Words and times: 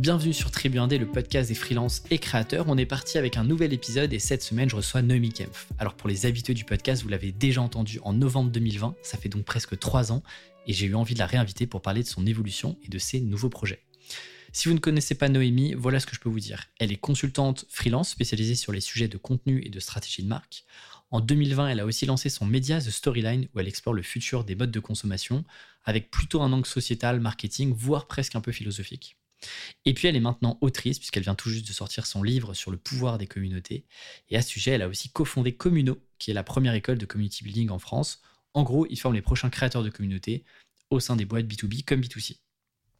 Bienvenue 0.00 0.32
sur 0.32 0.50
Tribu 0.50 0.78
Indé, 0.78 0.96
le 0.96 1.06
podcast 1.06 1.50
des 1.50 1.54
freelances 1.54 2.04
et 2.10 2.16
créateurs. 2.16 2.64
On 2.68 2.78
est 2.78 2.86
parti 2.86 3.18
avec 3.18 3.36
un 3.36 3.44
nouvel 3.44 3.74
épisode 3.74 4.14
et 4.14 4.18
cette 4.18 4.42
semaine, 4.42 4.70
je 4.70 4.76
reçois 4.76 5.02
Noémie 5.02 5.30
Kempf. 5.30 5.66
Alors 5.78 5.92
pour 5.92 6.08
les 6.08 6.24
habitués 6.24 6.54
du 6.54 6.64
podcast, 6.64 7.02
vous 7.02 7.10
l'avez 7.10 7.32
déjà 7.32 7.60
entendu 7.60 8.00
en 8.02 8.14
novembre 8.14 8.50
2020, 8.50 8.94
ça 9.02 9.18
fait 9.18 9.28
donc 9.28 9.44
presque 9.44 9.78
trois 9.78 10.10
ans, 10.10 10.22
et 10.66 10.72
j'ai 10.72 10.86
eu 10.86 10.94
envie 10.94 11.12
de 11.12 11.18
la 11.18 11.26
réinviter 11.26 11.66
pour 11.66 11.82
parler 11.82 12.02
de 12.02 12.08
son 12.08 12.24
évolution 12.24 12.78
et 12.82 12.88
de 12.88 12.96
ses 12.96 13.20
nouveaux 13.20 13.50
projets. 13.50 13.82
Si 14.54 14.68
vous 14.68 14.74
ne 14.74 14.80
connaissez 14.80 15.14
pas 15.16 15.28
Noémie, 15.28 15.74
voilà 15.74 16.00
ce 16.00 16.06
que 16.06 16.16
je 16.16 16.20
peux 16.20 16.30
vous 16.30 16.40
dire. 16.40 16.68
Elle 16.78 16.92
est 16.92 16.96
consultante 16.96 17.66
freelance 17.68 18.08
spécialisée 18.08 18.54
sur 18.54 18.72
les 18.72 18.80
sujets 18.80 19.08
de 19.08 19.18
contenu 19.18 19.62
et 19.66 19.68
de 19.68 19.80
stratégie 19.80 20.22
de 20.22 20.28
marque. 20.28 20.64
En 21.10 21.20
2020, 21.20 21.68
elle 21.68 21.80
a 21.80 21.84
aussi 21.84 22.06
lancé 22.06 22.30
son 22.30 22.46
média 22.46 22.80
The 22.80 22.88
Storyline 22.88 23.48
où 23.54 23.60
elle 23.60 23.68
explore 23.68 23.94
le 23.94 24.02
futur 24.02 24.44
des 24.44 24.54
modes 24.54 24.70
de 24.70 24.80
consommation 24.80 25.44
avec 25.84 26.10
plutôt 26.10 26.40
un 26.40 26.54
angle 26.54 26.66
sociétal, 26.66 27.20
marketing, 27.20 27.74
voire 27.74 28.06
presque 28.06 28.34
un 28.34 28.40
peu 28.40 28.50
philosophique. 28.50 29.19
Et 29.84 29.94
puis 29.94 30.08
elle 30.08 30.16
est 30.16 30.20
maintenant 30.20 30.58
autrice 30.60 30.98
puisqu'elle 30.98 31.22
vient 31.22 31.34
tout 31.34 31.50
juste 31.50 31.66
de 31.66 31.72
sortir 31.72 32.06
son 32.06 32.22
livre 32.22 32.54
sur 32.54 32.70
le 32.70 32.76
pouvoir 32.76 33.18
des 33.18 33.26
communautés. 33.26 33.84
Et 34.28 34.36
à 34.36 34.42
ce 34.42 34.50
sujet, 34.50 34.72
elle 34.72 34.82
a 34.82 34.88
aussi 34.88 35.10
cofondé 35.10 35.52
Communo, 35.52 35.98
qui 36.18 36.30
est 36.30 36.34
la 36.34 36.44
première 36.44 36.74
école 36.74 36.98
de 36.98 37.06
community 37.06 37.44
building 37.44 37.70
en 37.70 37.78
France. 37.78 38.20
En 38.54 38.62
gros, 38.62 38.86
ils 38.90 38.98
forment 38.98 39.14
les 39.14 39.22
prochains 39.22 39.50
créateurs 39.50 39.82
de 39.82 39.90
communautés 39.90 40.44
au 40.90 41.00
sein 41.00 41.16
des 41.16 41.24
boîtes 41.24 41.46
B2B 41.46 41.84
comme 41.84 42.00
B2C. 42.00 42.38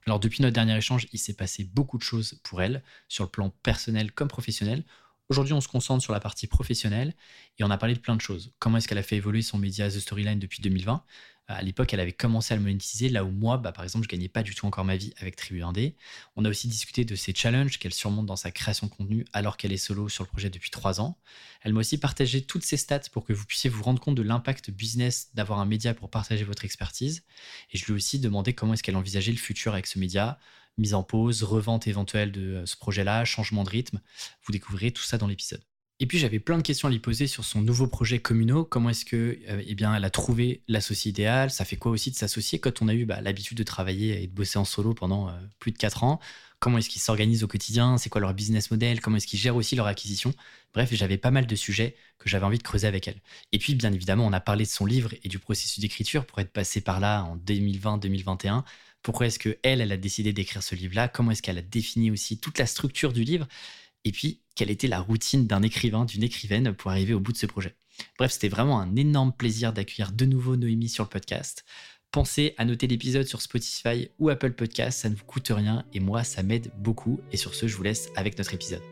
Alors 0.06 0.20
depuis 0.20 0.42
notre 0.42 0.54
dernier 0.54 0.76
échange, 0.76 1.06
il 1.12 1.18
s'est 1.18 1.34
passé 1.34 1.64
beaucoup 1.64 1.98
de 1.98 2.02
choses 2.02 2.40
pour 2.42 2.62
elle, 2.62 2.82
sur 3.09 3.24
le 3.24 3.30
plan 3.30 3.50
personnel 3.62 4.12
comme 4.12 4.28
professionnel. 4.28 4.84
Aujourd'hui, 5.28 5.52
on 5.52 5.60
se 5.60 5.68
concentre 5.68 6.02
sur 6.02 6.12
la 6.12 6.20
partie 6.20 6.46
professionnelle 6.46 7.14
et 7.59 7.64
on 7.64 7.70
a 7.70 7.78
parlé 7.78 7.95
de 7.95 8.00
plein 8.00 8.16
de 8.16 8.20
choses. 8.20 8.52
Comment 8.59 8.78
est-ce 8.78 8.88
qu'elle 8.88 8.98
a 8.98 9.02
fait 9.02 9.16
évoluer 9.16 9.42
son 9.42 9.59
média 9.59 9.88
The 9.88 10.00
Storyline 10.00 10.38
depuis 10.38 10.62
2020 10.62 11.04
à 11.54 11.62
l'époque, 11.62 11.92
elle 11.92 12.00
avait 12.00 12.12
commencé 12.12 12.54
à 12.54 12.56
le 12.56 12.62
monétiser, 12.62 13.09
là 13.09 13.24
où 13.24 13.30
moi, 13.30 13.59
bah, 13.59 13.72
par 13.72 13.84
exemple, 13.84 14.04
je 14.04 14.09
gagnais 14.09 14.28
pas 14.28 14.42
du 14.42 14.54
tout 14.54 14.66
encore 14.66 14.84
ma 14.84 14.96
vie 14.96 15.12
avec 15.18 15.37
Tribu 15.37 15.60
1D. 15.60 15.95
On 16.37 16.45
a 16.45 16.48
aussi 16.48 16.68
discuté 16.68 17.04
de 17.04 17.15
ses 17.15 17.34
challenges 17.34 17.79
qu'elle 17.79 17.93
surmonte 17.93 18.26
dans 18.26 18.37
sa 18.37 18.51
création 18.51 18.87
de 18.87 18.93
contenu 18.93 19.24
alors 19.32 19.56
qu'elle 19.56 19.73
est 19.73 19.76
solo 19.76 20.09
sur 20.09 20.24
le 20.24 20.28
projet 20.28 20.51
depuis 20.51 20.71
trois 20.71 21.01
ans. 21.01 21.18
Elle 21.62 21.73
m'a 21.73 21.80
aussi 21.80 21.98
partagé 21.98 22.43
toutes 22.43 22.65
ses 22.65 22.76
stats 22.76 23.01
pour 23.12 23.24
que 23.24 23.32
vous 23.32 23.45
puissiez 23.45 23.68
vous 23.68 23.82
rendre 23.82 24.01
compte 24.01 24.15
de 24.15 24.23
l'impact 24.23 24.71
business 24.71 25.30
d'avoir 25.34 25.59
un 25.59 25.66
média 25.66 25.95
pour 25.95 26.10
partager 26.10 26.45
votre 26.45 26.65
expertise. 26.65 27.24
Et 27.73 27.78
je 27.78 27.84
lui 27.87 27.93
ai 27.93 27.96
aussi 27.96 28.18
demandé 28.18 28.54
comment 28.54 28.74
est-ce 28.74 28.82
qu'elle 28.82 28.96
envisageait 28.96 29.32
le 29.32 29.38
futur 29.38 29.73
avec 29.73 29.87
ce 29.87 29.98
média, 29.98 30.38
mise 30.78 30.95
en 30.95 31.02
pause, 31.02 31.43
revente 31.43 31.87
éventuelle 31.87 32.32
de 32.32 32.54
euh, 32.54 32.66
ce 32.66 32.76
projet-là, 32.76 33.24
changement 33.24 33.65
de 33.65 33.71
rythme. 33.71 34.01
Vous 34.45 34.52
découvrirez 34.52 34.93
tout 34.93 35.02
ça 35.02 35.18
dans 35.18 35.26
l'épisode. 35.26 35.70
Et 36.02 36.06
puis 36.06 36.18
j'avais 36.18 36.38
plein 36.38 36.56
de 36.56 36.62
questions 36.62 36.88
à 36.88 36.90
lui 36.90 36.98
poser 36.98 37.26
sur 37.26 37.45
son 37.45 37.60
nouveau 37.60 37.87
projet 37.87 38.20
Communo. 38.20 38.65
Comment 38.65 38.88
est-ce 38.88 39.04
que, 39.04 39.38
euh, 39.48 39.62
eh 39.66 39.74
bien, 39.74 39.95
elle 39.95 40.04
a 40.04 40.10
trouvé 40.10 40.62
l'associé 40.66 41.10
idéal 41.10 41.51
Ça 41.51 41.66
fait 41.66 41.76
quoi 41.76 41.93
aussi 41.93 42.10
de 42.10 42.16
s'associer 42.16 42.59
quand 42.59 42.80
on 42.80 42.88
a 42.88 42.95
eu 42.95 43.04
bah, 43.04 43.20
l'habitude 43.20 43.59
de 43.59 43.62
travailler 43.62 44.23
et 44.23 44.26
de 44.26 44.32
bosser 44.32 44.59
en 44.59 44.65
solo 44.65 44.95
pendant 44.95 45.28
euh, 45.28 45.32
plus 45.59 45.73
de 45.73 45.76
4 45.76 46.02
ans? 46.04 46.18
Comment 46.59 46.78
est-ce 46.78 46.88
qu'ils 46.88 47.02
s'organisent 47.02 47.45
au 47.45 47.48
quotidien? 47.48 47.98
C'est 47.98 48.09
quoi 48.09 48.23
leur 48.23 48.32
business 48.32 48.71
model? 48.71 49.01
Comment 49.02 49.18
est-ce 49.18 49.26
qu'ils 49.26 49.38
gèrent 49.38 49.56
aussi 49.56 49.76
leur 49.76 49.87
acquisition? 49.87 50.32
Bref, 50.73 50.88
j'avais 50.93 51.18
pas 51.18 51.30
mal 51.30 51.46
de 51.46 51.54
sujets 51.54 51.96
que 52.18 52.30
j'avais 52.30 52.46
envie 52.46 52.59
de 52.59 52.62
creuser 52.62 52.87
avec 52.87 53.06
elle. 53.06 53.21
Et 53.52 53.59
puis, 53.59 53.74
bien 53.74 53.93
évidemment, 53.93 54.26
on 54.26 54.32
a 54.32 54.40
parlé 54.40 54.65
de 54.65 54.71
son 54.71 54.87
livre 54.87 55.10
et 55.23 55.28
du 55.28 55.38
processus 55.38 55.80
d'écriture 55.80 56.24
pour 56.24 56.38
être 56.38 56.52
passé 56.52 56.80
par 56.80 57.01
là 57.01 57.24
en 57.24 57.37
2020-2021. 57.37 58.65
Pourquoi 59.02 59.26
est-ce 59.26 59.38
que 59.38 59.59
elle, 59.62 59.80
elle 59.80 59.93
a 59.93 59.96
décidé 59.96 60.32
d'écrire 60.32 60.62
ce 60.62 60.74
livre-là? 60.74 61.09
Comment 61.09 61.30
est-ce 61.30 61.43
qu'elle 61.43 61.59
a 61.59 61.62
défini 61.62 62.10
aussi 62.10 62.38
toute 62.38 62.59
la 62.59 62.66
structure 62.66 63.12
du 63.12 63.24
livre? 63.24 63.46
Et 64.04 64.12
puis 64.12 64.43
quelle 64.54 64.70
était 64.70 64.88
la 64.88 65.00
routine 65.00 65.47
d'un 65.47 65.62
écrivain, 65.62 66.04
d'une 66.04 66.22
écrivaine 66.22 66.72
pour 66.72 66.91
arriver 66.91 67.15
au 67.15 67.20
bout 67.20 67.32
de 67.32 67.37
ce 67.37 67.47
projet? 67.47 67.76
Bref, 68.19 68.32
c'était 68.32 68.48
vraiment 68.48 68.81
un 68.81 68.97
énorme 68.97 69.32
plaisir 69.32 69.72
d'accueillir 69.72 70.12
de 70.12 70.25
nouveau 70.25 70.56
Noémie 70.56 70.88
sur 70.88 71.04
le 71.04 71.10
podcast. 71.10 71.65
Pensez 72.10 72.54
à 72.56 72.65
noter 72.65 72.87
l'épisode 72.87 73.26
sur 73.26 73.41
Spotify 73.41 74.09
ou 74.19 74.31
Apple 74.31 74.53
Podcast, 74.53 75.00
ça 75.00 75.10
ne 75.10 75.15
vous 75.15 75.25
coûte 75.25 75.53
rien 75.54 75.84
et 75.93 76.00
moi 76.00 76.25
ça 76.25 76.43
m'aide 76.43 76.72
beaucoup. 76.78 77.21
Et 77.31 77.37
sur 77.37 77.54
ce, 77.54 77.69
je 77.69 77.76
vous 77.76 77.82
laisse 77.82 78.09
avec 78.16 78.37
notre 78.37 78.54
épisode. 78.54 78.82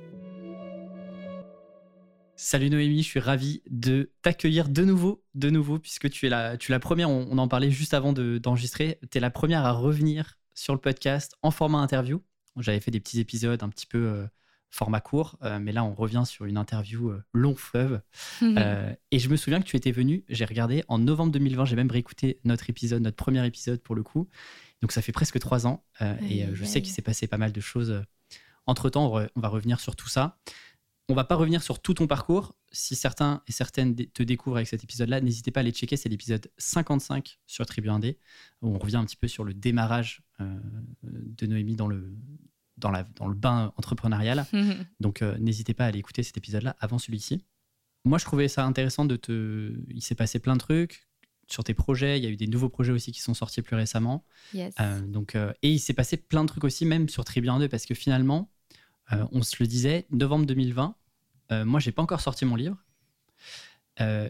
Salut 2.36 2.70
Noémie, 2.70 3.02
je 3.02 3.08
suis 3.08 3.18
ravi 3.18 3.62
de 3.68 4.12
t'accueillir 4.22 4.68
de 4.68 4.84
nouveau, 4.84 5.24
de 5.34 5.50
nouveau, 5.50 5.80
puisque 5.80 6.08
tu 6.08 6.26
es 6.26 6.28
la, 6.28 6.56
tu 6.56 6.78
première, 6.78 7.10
on, 7.10 7.36
en 7.36 7.48
parlait 7.48 7.72
juste 7.72 7.94
avant 7.94 8.12
d'enregistrer, 8.12 9.00
tu 9.10 9.18
es 9.18 9.20
la 9.20 9.30
première 9.30 9.66
à 9.66 9.72
revenir 9.72 10.38
sur 10.54 10.72
le 10.72 10.80
podcast 10.80 11.34
en 11.42 11.50
format 11.50 11.78
interview. 11.78 12.22
J'avais 12.58 12.78
fait 12.78 12.92
des 12.92 13.00
petits 13.00 13.18
épisodes 13.18 13.60
un 13.64 13.68
petit 13.68 13.86
peu 13.86 14.06
euh, 14.06 14.26
format 14.70 15.00
court, 15.00 15.38
euh, 15.42 15.58
mais 15.58 15.72
là 15.72 15.84
on 15.84 15.94
revient 15.94 16.24
sur 16.26 16.44
une 16.44 16.56
interview 16.56 17.10
euh, 17.10 17.22
long 17.32 17.54
fleuve. 17.54 18.00
Euh, 18.42 18.92
et 19.10 19.18
je 19.18 19.28
me 19.28 19.36
souviens 19.36 19.60
que 19.60 19.66
tu 19.66 19.76
étais 19.76 19.90
venu, 19.90 20.24
j'ai 20.28 20.44
regardé 20.44 20.84
en 20.88 20.98
novembre 20.98 21.32
2020, 21.32 21.64
j'ai 21.64 21.76
même 21.76 21.90
réécouté 21.90 22.40
notre 22.44 22.70
épisode, 22.70 23.02
notre 23.02 23.16
premier 23.16 23.44
épisode 23.46 23.80
pour 23.80 23.94
le 23.94 24.02
coup. 24.02 24.28
Donc 24.80 24.90
ça 24.90 25.02
fait 25.02 25.12
presque 25.12 25.38
trois 25.38 25.66
ans 25.66 25.84
et 26.28 26.46
je 26.52 26.64
sais 26.64 26.80
qu'il 26.82 26.92
s'est 26.92 27.02
passé 27.02 27.26
pas 27.26 27.36
mal 27.36 27.52
de 27.52 27.60
choses. 27.60 28.02
Entre 28.66 28.90
temps, 28.90 29.12
on, 29.12 29.40
va 29.40 29.48
revenir 29.48 29.80
sur 29.80 29.96
tout 29.96 30.08
ça. 30.08 30.38
On 31.08 31.14
va 31.14 31.24
pas 31.24 31.34
revenir 31.34 31.62
sur 31.62 31.80
tout 31.80 31.94
ton 31.94 32.06
parcours. 32.06 32.54
Si 32.72 32.96
certains 32.96 33.42
et 33.48 33.52
certaines 33.52 33.94
te 33.94 34.22
découvrent 34.22 34.56
avec 34.56 34.68
cet 34.68 34.82
épisode-là, 34.82 35.20
n'hésitez 35.20 35.50
pas 35.50 35.60
à 35.60 35.62
aller 35.62 35.72
checker. 35.72 35.96
C'est 35.96 36.08
l'épisode 36.08 36.50
55 36.58 37.38
sur 37.46 37.66
Tribu 37.66 37.88
1D, 37.88 38.16
où 38.62 38.74
on 38.74 38.78
revient 38.78 38.96
un 38.96 39.04
petit 39.04 39.16
peu 39.16 39.28
sur 39.28 39.44
le 39.44 39.54
démarrage 39.54 40.22
de 41.02 41.46
Noémie 41.46 41.76
dans 41.76 41.88
le, 41.88 42.16
dans, 42.78 42.90
la, 42.90 43.04
dans 43.16 43.28
le 43.28 43.34
bain 43.34 43.72
entrepreneurial. 43.76 44.46
Donc, 45.00 45.22
euh, 45.22 45.36
n'hésitez 45.38 45.74
pas 45.74 45.84
à 45.84 45.88
aller 45.88 45.98
écouter 45.98 46.22
cet 46.22 46.36
épisode-là 46.36 46.76
avant 46.80 46.98
celui-ci. 46.98 47.44
Moi, 48.04 48.18
je 48.18 48.24
trouvais 48.24 48.48
ça 48.48 48.64
intéressant 48.64 49.04
de 49.04 49.16
te. 49.16 49.74
Il 49.88 50.02
s'est 50.02 50.14
passé 50.14 50.38
plein 50.38 50.54
de 50.54 50.60
trucs 50.60 51.06
sur 51.46 51.64
tes 51.64 51.74
projets. 51.74 52.18
Il 52.18 52.24
y 52.24 52.26
a 52.26 52.30
eu 52.30 52.36
des 52.36 52.46
nouveaux 52.46 52.68
projets 52.68 52.92
aussi 52.92 53.12
qui 53.12 53.20
sont 53.20 53.34
sortis 53.34 53.62
plus 53.62 53.76
récemment. 53.76 54.24
Euh, 54.80 55.00
donc, 55.00 55.34
euh, 55.34 55.52
et 55.62 55.72
il 55.72 55.78
s'est 55.78 55.94
passé 55.94 56.16
plein 56.16 56.42
de 56.44 56.48
trucs 56.48 56.64
aussi, 56.64 56.86
même 56.86 57.08
sur 57.08 57.24
Tribian 57.24 57.58
2, 57.58 57.68
parce 57.68 57.86
que 57.86 57.94
finalement, 57.94 58.50
on 59.32 59.42
se 59.42 59.56
le 59.58 59.66
disait, 59.66 60.06
novembre 60.10 60.44
2020, 60.44 60.94
moi, 61.64 61.80
j'ai 61.80 61.92
pas 61.92 62.02
encore 62.02 62.20
sorti 62.20 62.44
mon 62.44 62.56
livre. 62.56 62.76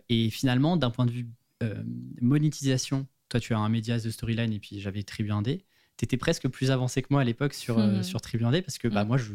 et 0.09 0.30
finalement, 0.30 0.76
d'un 0.76 0.91
point 0.91 1.04
de 1.04 1.10
vue 1.10 1.28
monétisation, 2.20 3.09
toi, 3.28 3.41
tu 3.41 3.54
as 3.54 3.59
un 3.59 3.69
média 3.69 3.98
The 3.98 4.10
Storyline 4.10 4.53
et 4.53 4.60
puis 4.60 4.80
j'avais 4.80 5.03
Tribu 5.03 5.32
D 5.42 5.65
tu 5.98 6.04
étais 6.04 6.16
presque 6.16 6.48
plus 6.48 6.70
avancé 6.70 7.03
que 7.03 7.09
moi 7.10 7.20
à 7.20 7.25
l'époque 7.25 7.53
sur, 7.53 7.78
hmm. 7.78 8.03
sur 8.03 8.20
Tribune 8.20 8.50
D 8.50 8.62
parce 8.62 8.78
que 8.78 8.88
bah, 8.88 9.04
hmm. 9.04 9.09
moi, 9.09 9.16
je, 9.19 9.34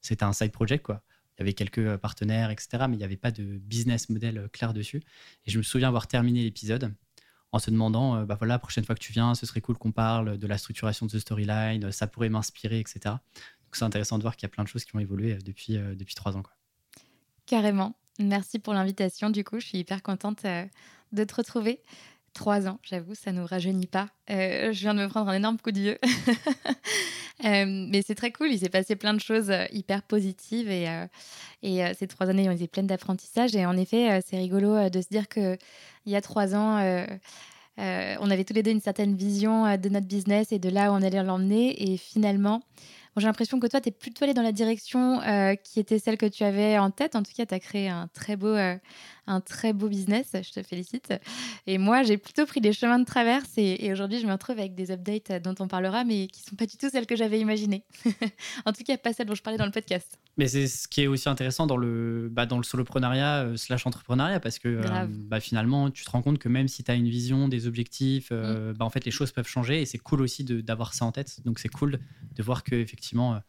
c'était 0.00 0.24
un 0.24 0.32
side 0.32 0.52
project. 0.52 0.86
quoi. 0.86 1.02
Il 1.36 1.40
y 1.40 1.42
avait 1.42 1.52
quelques 1.52 1.78
euh, 1.78 1.98
partenaires, 1.98 2.50
etc. 2.50 2.84
Mais 2.88 2.94
il 2.94 2.98
n'y 2.98 3.04
avait 3.04 3.16
pas 3.16 3.32
de 3.32 3.42
business 3.58 4.08
model 4.08 4.38
euh, 4.38 4.48
clair 4.48 4.72
dessus. 4.72 5.02
Et 5.46 5.50
je 5.50 5.58
me 5.58 5.62
souviens 5.64 5.88
avoir 5.88 6.06
terminé 6.06 6.42
l'épisode 6.42 6.94
en 7.50 7.58
se 7.58 7.70
demandant, 7.70 8.24
bah 8.24 8.34
voilà, 8.36 8.54
la 8.54 8.58
prochaine 8.58 8.84
fois 8.84 8.96
que 8.96 9.00
tu 9.00 9.12
viens, 9.12 9.36
ce 9.36 9.46
serait 9.46 9.60
cool 9.60 9.78
qu'on 9.78 9.92
parle 9.92 10.38
de 10.38 10.46
la 10.48 10.58
structuration 10.58 11.06
de 11.06 11.12
The 11.12 11.20
Storyline, 11.20 11.92
ça 11.92 12.08
pourrait 12.08 12.28
m'inspirer, 12.28 12.80
etc. 12.80 12.98
Donc 13.04 13.74
c'est 13.74 13.84
intéressant 13.84 14.18
de 14.18 14.22
voir 14.22 14.34
qu'il 14.34 14.44
y 14.44 14.50
a 14.50 14.52
plein 14.52 14.64
de 14.64 14.68
choses 14.68 14.84
qui 14.84 14.96
ont 14.96 14.98
évolué 14.98 15.36
depuis, 15.36 15.74
depuis 15.74 16.16
trois 16.16 16.36
ans. 16.36 16.42
Quoi. 16.42 16.52
Carrément. 17.46 17.94
Merci 18.18 18.58
pour 18.58 18.74
l'invitation. 18.74 19.30
Du 19.30 19.44
coup, 19.44 19.60
je 19.60 19.66
suis 19.66 19.78
hyper 19.78 20.02
contente 20.02 20.42
de 21.12 21.24
te 21.24 21.34
retrouver. 21.36 21.80
Trois 22.34 22.66
ans, 22.66 22.80
j'avoue, 22.82 23.14
ça 23.14 23.30
ne 23.30 23.40
nous 23.40 23.46
rajeunit 23.46 23.86
pas. 23.86 24.08
Euh, 24.28 24.72
je 24.72 24.80
viens 24.80 24.94
de 24.94 25.00
me 25.00 25.08
prendre 25.08 25.30
un 25.30 25.34
énorme 25.34 25.58
coup 25.58 25.72
de 25.72 25.80
vieux. 25.80 25.98
Euh, 27.44 27.64
mais 27.66 28.00
c'est 28.00 28.14
très 28.14 28.30
cool, 28.30 28.52
il 28.52 28.60
s'est 28.60 28.68
passé 28.68 28.94
plein 28.94 29.12
de 29.12 29.20
choses 29.20 29.50
euh, 29.50 29.64
hyper 29.72 30.02
positives 30.02 30.70
et, 30.70 30.86
ces 31.98 32.06
trois 32.06 32.30
années 32.30 32.48
ont 32.48 32.52
été 32.52 32.68
pleines 32.68 32.86
d'apprentissage. 32.86 33.56
Et 33.56 33.66
en 33.66 33.76
effet, 33.76 34.20
c'est 34.24 34.38
rigolo 34.38 34.88
de 34.88 35.00
se 35.00 35.08
dire 35.08 35.28
qu'il 35.28 35.58
y 36.06 36.14
a 36.14 36.22
trois 36.22 36.54
ans, 36.54 36.78
on 37.76 38.30
avait 38.30 38.44
tous 38.44 38.54
les 38.54 38.62
deux 38.62 38.70
une 38.70 38.80
certaine 38.80 39.16
vision 39.16 39.76
de 39.76 39.88
notre 39.88 40.06
business 40.06 40.52
et 40.52 40.60
de 40.60 40.70
là 40.70 40.92
où 40.92 40.94
on 40.94 41.02
allait 41.02 41.22
l'emmener. 41.24 41.92
Et 41.92 41.96
finalement, 41.96 42.62
j'ai 43.20 43.26
l'impression 43.26 43.60
que 43.60 43.66
toi, 43.68 43.80
tu 43.80 43.90
es 43.90 43.92
plutôt 43.92 44.24
allé 44.24 44.34
dans 44.34 44.42
la 44.42 44.52
direction 44.52 45.20
euh, 45.22 45.54
qui 45.54 45.78
était 45.78 46.00
celle 46.00 46.18
que 46.18 46.26
tu 46.26 46.42
avais 46.42 46.78
en 46.78 46.90
tête. 46.90 47.14
En 47.14 47.22
tout 47.22 47.32
cas, 47.36 47.46
tu 47.46 47.54
as 47.54 47.60
créé 47.60 47.88
un 47.88 48.08
très, 48.08 48.36
beau, 48.36 48.48
euh, 48.48 48.76
un 49.28 49.40
très 49.40 49.72
beau 49.72 49.88
business. 49.88 50.30
Je 50.34 50.50
te 50.50 50.62
félicite. 50.62 51.12
Et 51.68 51.78
moi, 51.78 52.02
j'ai 52.02 52.16
plutôt 52.16 52.44
pris 52.44 52.60
des 52.60 52.72
chemins 52.72 52.98
de 52.98 53.04
traverse. 53.04 53.52
Et, 53.56 53.92
aujourd'hui, 53.92 54.18
je 54.18 54.26
me 54.26 54.32
retrouve 54.32 54.58
avec 54.58 54.74
des 54.74 54.90
updates 54.90 55.42
dont 55.42 55.54
on 55.60 55.68
parlera, 55.68 56.02
mais 56.02 56.26
qui 56.26 56.42
ne 56.42 56.50
sont 56.50 56.56
pas 56.56 56.66
du 56.66 56.76
tout 56.76 56.90
celles 56.90 57.06
que 57.06 57.14
j'avais 57.14 57.38
imaginées. 57.38 57.84
en 58.66 58.72
tout 58.72 58.82
cas, 58.82 58.96
pas 58.96 59.12
celles 59.12 59.28
dont 59.28 59.36
je 59.36 59.42
parlais 59.42 59.58
dans 59.58 59.66
le 59.66 59.70
podcast. 59.72 60.18
Mais 60.36 60.48
c'est 60.48 60.66
ce 60.66 60.88
qui 60.88 61.02
est 61.02 61.06
aussi 61.06 61.28
intéressant 61.28 61.68
dans 61.68 61.76
le, 61.76 62.28
bah, 62.32 62.46
dans 62.46 62.56
le 62.56 62.64
soloprenariat 62.64 63.44
euh, 63.44 63.56
slash 63.56 63.86
entrepreneuriat 63.86 64.40
parce 64.40 64.58
que 64.58 64.80
bah, 65.06 65.38
finalement, 65.38 65.90
tu 65.90 66.04
te 66.04 66.10
rends 66.10 66.22
compte 66.22 66.40
que 66.40 66.48
même 66.48 66.66
si 66.66 66.82
tu 66.82 66.90
as 66.90 66.94
une 66.94 67.08
vision, 67.08 67.46
des 67.46 67.68
objectifs, 67.68 68.32
mm. 68.32 68.72
bah, 68.72 68.84
en 68.84 68.90
fait, 68.90 69.04
les 69.04 69.12
choses 69.12 69.30
peuvent 69.30 69.46
changer 69.46 69.82
et 69.82 69.86
c'est 69.86 69.98
cool 69.98 70.20
aussi 70.20 70.42
d'avoir 70.42 70.94
ça 70.94 71.04
en 71.04 71.12
tête. 71.12 71.40
Donc, 71.44 71.60
c'est 71.60 71.68
cool 71.68 72.00
de 72.34 72.42
voir 72.42 72.64
que 72.64 72.74
effectivement, 72.74 73.03
euh, 73.14 73.40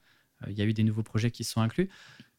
il 0.48 0.58
y 0.58 0.62
a 0.62 0.66
eu 0.66 0.74
des 0.74 0.84
nouveaux 0.84 1.04
projets 1.04 1.32
qui 1.32 1.44
se 1.44 1.54
sont 1.54 1.62
inclus. 1.62 1.90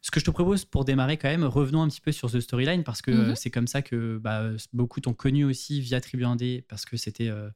Ce 0.03 0.11
que 0.11 0.21
je 0.21 0.25
te 0.25 0.31
propose 0.31 0.65
pour 0.65 0.85
démarrer 0.85 1.17
quand 1.17 1.29
même, 1.29 1.45
revenons 1.45 1.83
un 1.83 1.89
petit 1.89 2.01
peu 2.01 2.13
sur 2.13 2.31
The 2.31 2.41
Storyline 2.41 2.85
parce 2.85 3.03
que 3.03 3.11
mhm. 3.11 3.37
c'est 3.37 3.51
comme 3.51 3.67
ça 3.67 3.83
que 3.83 4.19
bah, 4.19 4.51
beaucoup 4.73 5.01
t'ont 5.01 5.15
connu 5.15 5.45
aussi 5.45 5.81
via 5.81 6.01
Tribu 6.01 6.25
1D 6.25 6.63
parce 6.69 6.85
que 6.85 6.97
c'était 6.97 7.29
euh, 7.29 7.51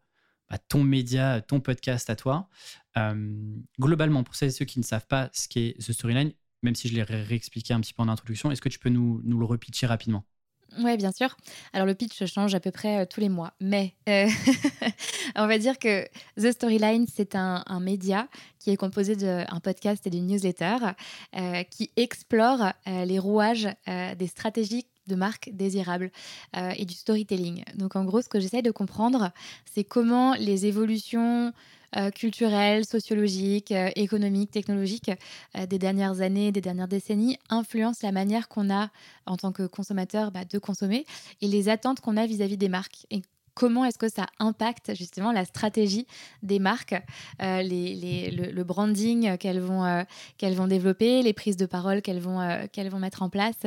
bah, 0.49 0.59
ton 0.59 0.83
média, 0.83 1.41
ton 1.43 1.61
podcast 1.61 2.11
à 2.11 2.17
toi. 2.17 2.49
Euh, 2.97 3.55
globalement, 3.79 4.25
pour 4.25 4.35
celles 4.35 4.49
et 4.49 4.53
ceux 4.53 4.65
qui 4.65 4.81
ne 4.81 4.85
savent 4.85 5.07
pas 5.07 5.31
ce 5.33 5.47
qu'est 5.49 5.77
The 5.79 5.93
Storyline, 5.93 6.33
même 6.63 6.75
si 6.75 6.89
je 6.89 6.95
l'ai 6.95 7.03
réexpliqué 7.03 7.73
un 7.73 7.81
petit 7.81 7.95
peu 7.95 8.03
en 8.03 8.09
introduction, 8.09 8.51
est-ce 8.51 8.61
que 8.61 8.69
tu 8.69 8.79
peux 8.79 8.89
nous, 8.89 9.21
nous 9.25 9.39
le 9.39 9.45
repitcher 9.45 9.87
rapidement? 9.87 10.25
Oui, 10.79 10.97
bien 10.97 11.13
sûr. 11.13 11.37
Alors 11.73 11.87
le 11.87 11.95
pitch 11.95 12.25
change 12.27 12.55
à 12.55 12.61
peu 12.61 12.71
près 12.71 13.07
tous 13.07 13.21
les 13.21 13.29
mois, 13.29 13.53
mais 13.61 13.95
on 15.37 15.47
va 15.47 15.59
dire 15.59 15.79
que 15.79 16.05
The 16.41 16.53
Storyline, 16.53 17.07
c'est 17.13 17.35
un, 17.35 17.65
média 17.81 18.29
qui 18.59 18.71
est 18.71 18.77
composé 18.77 19.17
d'un 19.17 19.61
podcast 19.63 20.07
et 20.07 20.11
d'une 20.11 20.27
newsletter 20.27 20.77
qui 21.71 21.91
explore 21.97 22.73
les 22.87 23.19
rouages 23.19 23.69
des 23.87 24.27
stratégies 24.27 24.87
de 25.07 25.15
marque 25.15 25.51
désirable 25.53 26.11
et 26.77 26.85
du 26.85 26.95
storytelling. 26.95 27.65
Donc 27.75 27.97
en 27.97 28.05
gros, 28.05 28.23
ce 28.23 28.29
que 28.29 28.39
j'essaie 28.39 28.63
de 28.63 28.71
comprendre, 28.71 29.33
c'est 29.65 29.85
comment 29.85 30.35
les 30.35 30.67
évolutions 30.67 31.49
euh, 31.49 31.53
culturelles, 32.15 32.85
sociologiques, 32.85 33.73
euh, 33.73 33.91
économiques, 33.97 34.51
technologiques 34.51 35.11
euh, 35.57 35.67
des 35.67 35.79
dernières 35.79 36.21
années, 36.21 36.53
des 36.53 36.61
dernières 36.61 36.89
décennies 36.89 37.39
influencent 37.49 38.01
la 38.03 38.13
manière 38.13 38.49
qu'on 38.49 38.71
a 38.71 38.91
en 39.27 39.37
tant 39.37 39.53
que 39.53 39.67
consommateur 39.67 40.31
bah, 40.31 40.45
de 40.45 40.59
consommer 40.59 41.05
et 41.41 41.49
les 41.49 41.69
attentes 41.69 42.01
qu'on 42.01 42.17
a 42.17 42.27
vis-à-vis 42.27 42.57
des 42.57 42.69
marques. 42.69 43.07
Et 43.11 43.23
comment 43.55 43.85
est-ce 43.85 43.99
que 43.99 44.09
ça 44.09 44.27
impacte 44.39 44.95
justement 44.95 45.33
la 45.33 45.45
stratégie 45.45 46.07
des 46.43 46.59
marques, 46.59 46.95
le, 47.41 48.63
branding 48.63 49.37
qu'elles 49.37 49.61
vont, 49.61 50.67
développer, 50.69 51.23
les 51.23 51.33
prises 51.33 51.57
de 51.57 51.67
parole 51.67 52.01
qu'elles 52.01 52.21
vont, 52.21 52.99
mettre 52.99 53.23
en 53.23 53.29
place? 53.29 53.59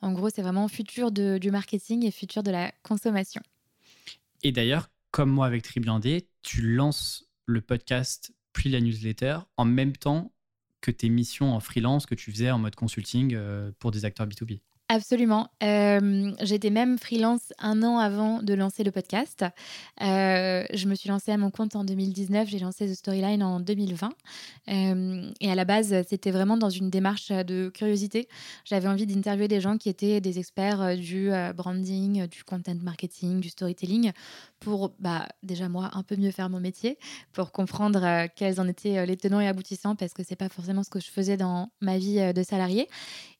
en 0.00 0.12
gros, 0.12 0.28
c'est 0.30 0.42
vraiment 0.42 0.68
futur 0.68 1.10
du 1.10 1.50
marketing 1.50 2.04
et 2.06 2.10
futur 2.10 2.42
de 2.42 2.50
la 2.50 2.70
consommation. 2.82 3.42
Et 4.44 4.52
d'ailleurs, 4.52 4.88
comme 5.10 5.30
moi 5.30 5.46
avec 5.46 5.62
Tribliandé, 5.62 6.28
tu 6.42 6.62
lances 6.62 7.31
le 7.46 7.60
podcast 7.60 8.32
puis 8.52 8.70
la 8.70 8.80
newsletter 8.80 9.38
en 9.56 9.64
même 9.64 9.96
temps 9.96 10.32
que 10.80 10.90
tes 10.90 11.08
missions 11.08 11.54
en 11.54 11.60
freelance 11.60 12.06
que 12.06 12.14
tu 12.14 12.30
faisais 12.30 12.50
en 12.50 12.58
mode 12.58 12.74
consulting 12.74 13.34
euh, 13.34 13.70
pour 13.78 13.90
des 13.90 14.04
acteurs 14.04 14.26
B2B. 14.26 14.60
Absolument. 14.94 15.48
Euh, 15.62 16.32
j'étais 16.42 16.68
même 16.68 16.98
freelance 16.98 17.54
un 17.58 17.82
an 17.82 17.96
avant 17.96 18.42
de 18.42 18.52
lancer 18.52 18.84
le 18.84 18.90
podcast. 18.90 19.42
Euh, 20.02 20.64
je 20.70 20.86
me 20.86 20.94
suis 20.94 21.08
lancée 21.08 21.32
à 21.32 21.38
mon 21.38 21.50
compte 21.50 21.74
en 21.76 21.82
2019. 21.82 22.46
J'ai 22.46 22.58
lancé 22.58 22.86
The 22.86 22.94
Storyline 22.94 23.42
en 23.42 23.58
2020. 23.58 24.10
Euh, 24.68 25.30
et 25.40 25.50
à 25.50 25.54
la 25.54 25.64
base, 25.64 25.94
c'était 26.10 26.30
vraiment 26.30 26.58
dans 26.58 26.68
une 26.68 26.90
démarche 26.90 27.30
de 27.30 27.70
curiosité. 27.70 28.28
J'avais 28.66 28.86
envie 28.86 29.06
d'interviewer 29.06 29.48
des 29.48 29.62
gens 29.62 29.78
qui 29.78 29.88
étaient 29.88 30.20
des 30.20 30.38
experts 30.38 30.98
du 30.98 31.30
branding, 31.56 32.26
du 32.26 32.44
content 32.44 32.76
marketing, 32.82 33.40
du 33.40 33.48
storytelling, 33.48 34.12
pour 34.60 34.92
bah, 34.98 35.26
déjà 35.42 35.70
moi 35.70 35.88
un 35.94 36.02
peu 36.02 36.16
mieux 36.16 36.32
faire 36.32 36.50
mon 36.50 36.60
métier, 36.60 36.98
pour 37.32 37.50
comprendre 37.50 38.26
quels 38.36 38.60
en 38.60 38.68
étaient 38.68 39.06
les 39.06 39.16
tenants 39.16 39.40
et 39.40 39.48
aboutissants, 39.48 39.96
parce 39.96 40.12
que 40.12 40.22
c'est 40.22 40.36
pas 40.36 40.50
forcément 40.50 40.82
ce 40.82 40.90
que 40.90 41.00
je 41.00 41.10
faisais 41.10 41.38
dans 41.38 41.70
ma 41.80 41.96
vie 41.96 42.34
de 42.34 42.42
salarié. 42.42 42.88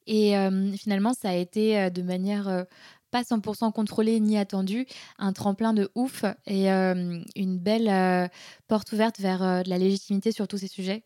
Et 0.06 0.34
finalement, 0.78 1.14
ça 1.14 1.30
a 1.30 1.34
été 1.34 1.90
de 1.90 2.02
manière 2.02 2.66
pas 3.12 3.22
100% 3.22 3.72
contrôlée 3.72 4.18
ni 4.20 4.38
attendue, 4.38 4.86
un 5.18 5.34
tremplin 5.34 5.74
de 5.74 5.90
ouf 5.94 6.24
et 6.46 6.70
une 6.70 7.58
belle 7.58 8.30
porte 8.68 8.90
ouverte 8.92 9.20
vers 9.20 9.62
de 9.62 9.68
la 9.68 9.76
légitimité 9.76 10.32
sur 10.32 10.48
tous 10.48 10.56
ces 10.56 10.66
sujets. 10.66 11.04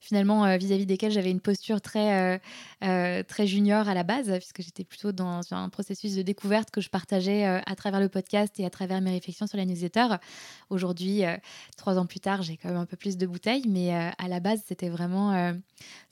finalement, 0.00 0.56
vis-à-vis 0.58 0.84
desquels 0.84 1.10
j'avais 1.10 1.30
une 1.30 1.40
posture 1.40 1.80
très, 1.80 2.40
très 2.80 3.46
junior 3.46 3.88
à 3.88 3.94
la 3.94 4.02
base, 4.02 4.30
puisque 4.36 4.60
j'étais 4.60 4.84
plutôt 4.84 5.12
dans 5.12 5.40
un 5.52 5.70
processus 5.70 6.14
de 6.14 6.22
découverte 6.22 6.70
que 6.70 6.82
je 6.82 6.90
partageais 6.90 7.46
à 7.46 7.74
travers 7.74 7.98
le 7.98 8.10
podcast 8.10 8.60
et 8.60 8.66
à 8.66 8.70
travers 8.70 9.00
mes 9.00 9.12
réflexions 9.12 9.46
sur 9.46 9.56
la 9.56 9.64
newsletter. 9.64 10.08
Aujourd'hui, 10.68 11.22
trois 11.78 11.96
ans 11.98 12.04
plus 12.04 12.20
tard, 12.20 12.42
j'ai 12.42 12.58
quand 12.58 12.68
même 12.68 12.76
un 12.76 12.86
peu 12.86 12.98
plus 12.98 13.16
de 13.16 13.26
bouteilles, 13.26 13.64
mais 13.66 13.94
à 13.94 14.28
la 14.28 14.40
base, 14.40 14.60
c'était 14.66 14.90
vraiment 14.90 15.54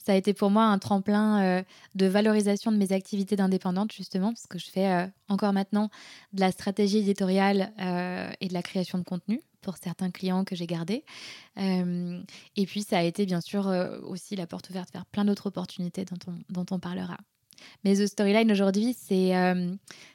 ça 0.03 0.13
a 0.13 0.15
été 0.15 0.33
pour 0.33 0.49
moi 0.49 0.63
un 0.63 0.79
tremplin 0.79 1.41
euh, 1.41 1.63
de 1.95 2.05
valorisation 2.07 2.71
de 2.71 2.77
mes 2.77 2.91
activités 2.91 3.35
d'indépendante, 3.35 3.91
justement, 3.91 4.29
parce 4.29 4.47
que 4.47 4.57
je 4.57 4.69
fais 4.69 4.87
euh, 4.87 5.07
encore 5.29 5.53
maintenant 5.53 5.89
de 6.33 6.39
la 6.39 6.51
stratégie 6.51 6.99
éditoriale 6.99 7.71
euh, 7.79 8.31
et 8.41 8.47
de 8.47 8.53
la 8.53 8.63
création 8.63 8.97
de 8.97 9.03
contenu 9.03 9.41
pour 9.61 9.77
certains 9.77 10.09
clients 10.09 10.43
que 10.43 10.55
j'ai 10.55 10.65
gardés. 10.65 11.03
et 11.55 12.65
puis, 12.65 12.81
ça 12.81 12.97
a 12.97 13.03
été 13.03 13.27
bien 13.27 13.41
sûr 13.41 13.67
aussi 14.07 14.35
la 14.35 14.47
porte 14.47 14.71
ouverte 14.71 14.91
vers 14.91 15.05
plein 15.05 15.23
d'autres 15.23 15.45
opportunités 15.45 16.03
dont 16.03 16.17
on, 16.25 16.39
dont 16.49 16.65
on 16.75 16.79
parlera. 16.79 17.15
Mais 17.83 17.93
The 17.93 18.07
Storyline 18.07 18.51
aujourd'hui, 18.51 18.95
c'est 18.99 19.33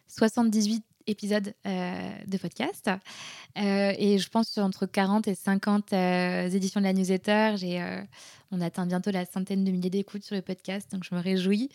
78 0.09 0.85
épisodes 1.07 1.55
de 1.65 2.37
podcast. 2.39 2.91
et 3.57 4.19
je 4.19 4.29
pense 4.29 4.59
entre 4.59 4.87
40 4.87 5.29
et 5.29 5.35
50 5.35 5.93
éditions 5.93 6.81
de 6.81 6.87
la 6.87 6.93
newsletter. 6.93 7.55
J'ai 7.57 8.05
on 8.51 8.61
atteint 8.61 8.87
bientôt 8.87 9.11
la 9.11 9.25
centaine 9.25 9.65
de 9.65 9.71
milliers 9.71 9.91
d'écoutes 9.91 10.23
sur 10.23 10.37
le 10.37 10.43
podcast, 10.43 10.91
donc 10.93 11.05
je 11.05 11.15
me 11.15 11.21
réjouis. 11.21 11.69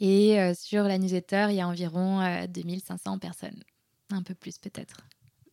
Et 0.00 0.40
euh, 0.40 0.54
sur 0.54 0.84
la 0.84 0.98
newsletter, 0.98 1.46
il 1.50 1.56
y 1.56 1.60
a 1.60 1.68
environ 1.68 2.46
2500 2.48 3.14
euh, 3.14 3.18
personnes. 3.18 3.62
Un 4.10 4.22
peu 4.22 4.34
plus 4.34 4.58
peut-être. 4.58 4.96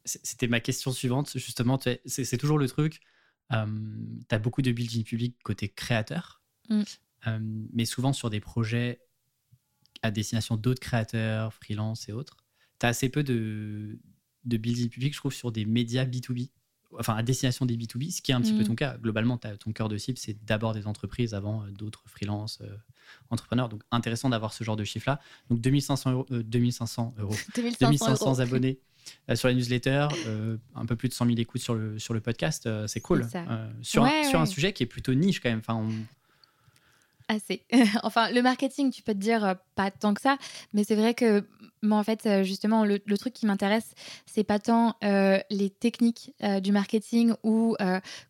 C'était 0.05 0.47
ma 0.47 0.59
question 0.59 0.91
suivante, 0.91 1.31
justement. 1.37 1.79
C'est 2.05 2.37
toujours 2.37 2.57
le 2.57 2.67
truc. 2.67 2.99
Euh, 3.51 3.65
tu 4.27 4.35
as 4.35 4.39
beaucoup 4.39 4.61
de 4.61 4.71
building 4.71 5.03
public 5.03 5.37
côté 5.43 5.69
créateur, 5.69 6.41
mm. 6.69 6.83
mais 7.71 7.85
souvent 7.85 8.13
sur 8.13 8.29
des 8.29 8.39
projets 8.39 9.01
à 10.01 10.11
destination 10.11 10.57
d'autres 10.57 10.81
créateurs, 10.81 11.53
freelance 11.53 12.09
et 12.09 12.11
autres. 12.11 12.42
Tu 12.83 12.87
as 12.87 12.89
assez 12.89 13.07
peu 13.07 13.23
de, 13.23 13.97
de 14.43 14.57
building 14.57 14.89
public, 14.89 15.13
je 15.13 15.19
trouve, 15.19 15.33
sur 15.33 15.53
des 15.53 15.63
médias 15.63 16.03
B2B 16.03 16.49
enfin 16.99 17.15
à 17.15 17.23
destination 17.23 17.65
des 17.65 17.75
B2B, 17.75 18.11
ce 18.11 18.21
qui 18.21 18.31
est 18.31 18.35
un 18.35 18.41
petit 18.41 18.53
peu 18.53 18.63
mm. 18.63 18.67
ton 18.67 18.75
cas. 18.75 18.97
Globalement, 18.97 19.37
ton 19.37 19.71
cœur 19.71 19.89
de 19.89 19.97
cible, 19.97 20.17
c'est 20.17 20.43
d'abord 20.45 20.73
des 20.73 20.87
entreprises 20.87 21.33
avant 21.33 21.63
euh, 21.63 21.71
d'autres 21.71 22.03
freelance 22.07 22.59
euh, 22.61 22.75
entrepreneurs. 23.29 23.69
Donc 23.69 23.83
intéressant 23.91 24.29
d'avoir 24.29 24.53
ce 24.53 24.63
genre 24.63 24.75
de 24.75 24.83
chiffre-là. 24.83 25.19
Donc 25.49 25.61
2500 25.61 26.11
euros, 26.11 26.27
2500 26.29 27.15
euros, 27.19 27.35
2500, 27.79 28.39
abonnés 28.39 28.79
euh, 29.29 29.35
sur 29.35 29.47
la 29.47 29.53
newsletter, 29.53 30.07
un 30.75 30.85
peu 30.85 30.95
plus 30.95 31.09
de 31.09 31.13
100 31.13 31.25
000 31.27 31.37
écoutes 31.37 31.61
sur 31.61 31.75
le, 31.75 31.99
sur 31.99 32.13
le 32.13 32.21
podcast, 32.21 32.69
c'est 32.87 33.01
cool. 33.01 33.27
sur, 33.81 34.03
un, 34.03 34.23
sur 34.23 34.39
un 34.39 34.45
sujet 34.45 34.73
qui 34.73 34.83
est 34.83 34.87
plutôt 34.87 35.13
niche 35.13 35.39
quand 35.39 35.49
même. 35.49 35.59
Enfin, 35.59 35.89
Assez. 37.27 37.65
enfin, 38.03 38.31
le 38.31 38.41
marketing, 38.41 38.91
tu 38.91 39.01
peux 39.01 39.13
te 39.13 39.19
dire 39.19 39.55
pas 39.75 39.91
tant 39.91 40.13
que 40.13 40.21
ça, 40.21 40.37
mais 40.73 40.83
c'est 40.83 40.95
vrai 40.95 41.13
que 41.13 41.43
moi, 41.83 41.97
en 41.97 42.03
fait, 42.03 42.25
euh, 42.25 42.43
justement, 42.43 42.85
le, 42.85 42.99
truc 43.17 43.33
qui 43.33 43.45
m'intéresse, 43.45 43.93
c'est 44.25 44.43
pas 44.43 44.57
tant 44.57 44.95
euh, 45.03 45.37
les 45.49 45.69
techniques 45.69 46.33
euh, 46.43 46.59
du 46.59 46.71
marketing 46.71 47.33
ou 47.43 47.75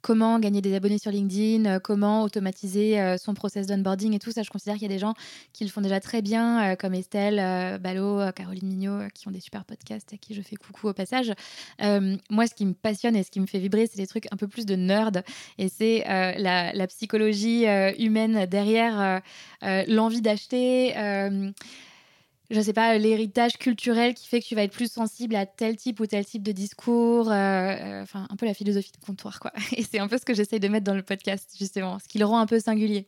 comment 0.01 0.39
gagner 0.39 0.61
des 0.61 0.73
abonnés 0.73 0.97
sur 0.97 1.11
LinkedIn, 1.11 1.79
comment 1.79 2.23
automatiser 2.23 3.17
son 3.17 3.33
process 3.33 3.67
d'onboarding 3.67 4.13
et 4.13 4.19
tout 4.19 4.31
ça. 4.31 4.41
Je 4.41 4.49
considère 4.49 4.75
qu'il 4.75 4.83
y 4.83 4.91
a 4.91 4.93
des 4.93 4.99
gens 4.99 5.13
qui 5.53 5.63
le 5.63 5.69
font 5.69 5.81
déjà 5.81 5.99
très 5.99 6.21
bien, 6.21 6.75
comme 6.75 6.93
Estelle 6.93 7.79
Ballot, 7.79 8.31
Caroline 8.33 8.67
Mignot, 8.67 9.09
qui 9.13 9.27
ont 9.27 9.31
des 9.31 9.39
super 9.39 9.65
podcasts 9.65 10.13
à 10.13 10.17
qui 10.17 10.33
je 10.33 10.41
fais 10.41 10.55
coucou 10.55 10.87
au 10.87 10.93
passage. 10.93 11.31
moi, 12.29 12.47
ce 12.47 12.55
qui 12.55 12.65
me 12.65 12.73
passionne 12.73 13.15
et 13.15 13.23
ce 13.23 13.29
qui 13.29 13.39
me 13.39 13.45
fait 13.45 13.59
vibrer, 13.59 13.87
c'est 13.87 13.97
des 13.97 14.07
trucs 14.07 14.31
un 14.31 14.37
peu 14.37 14.47
plus 14.47 14.65
de 14.65 14.75
nerd 14.75 15.23
et 15.57 15.69
c'est 15.69 16.03
la, 16.07 16.87
psychologie 16.87 17.65
humaine 17.99 18.45
derrière 18.45 18.82
l'envie 19.87 20.21
d'acheter 20.21 20.93
je 22.53 22.61
sais 22.61 22.73
pas, 22.73 22.97
l'héritage 22.97 23.57
culturel 23.57 24.13
qui 24.13 24.27
fait 24.27 24.39
que 24.39 24.45
tu 24.45 24.55
vas 24.55 24.63
être 24.63 24.73
plus 24.73 24.91
sensible 24.91 25.35
à 25.35 25.45
tel 25.45 25.75
type 25.75 25.99
ou 25.99 26.05
tel 26.05 26.25
type 26.25 26.43
de 26.43 26.51
discours, 26.51 27.31
euh, 27.31 27.33
euh, 27.33 28.03
enfin 28.03 28.27
un 28.29 28.35
peu 28.35 28.45
la 28.45 28.53
philosophie 28.53 28.91
de 28.91 29.03
comptoir 29.05 29.39
quoi. 29.39 29.51
Et 29.75 29.83
c'est 29.83 29.99
un 29.99 30.07
peu 30.07 30.17
ce 30.17 30.25
que 30.25 30.33
j'essaye 30.33 30.59
de 30.59 30.67
mettre 30.67 30.85
dans 30.85 30.95
le 30.95 31.03
podcast 31.03 31.55
justement, 31.57 31.99
ce 31.99 32.07
qui 32.07 32.19
le 32.19 32.25
rend 32.25 32.39
un 32.39 32.45
peu 32.45 32.59
singulier. 32.59 33.07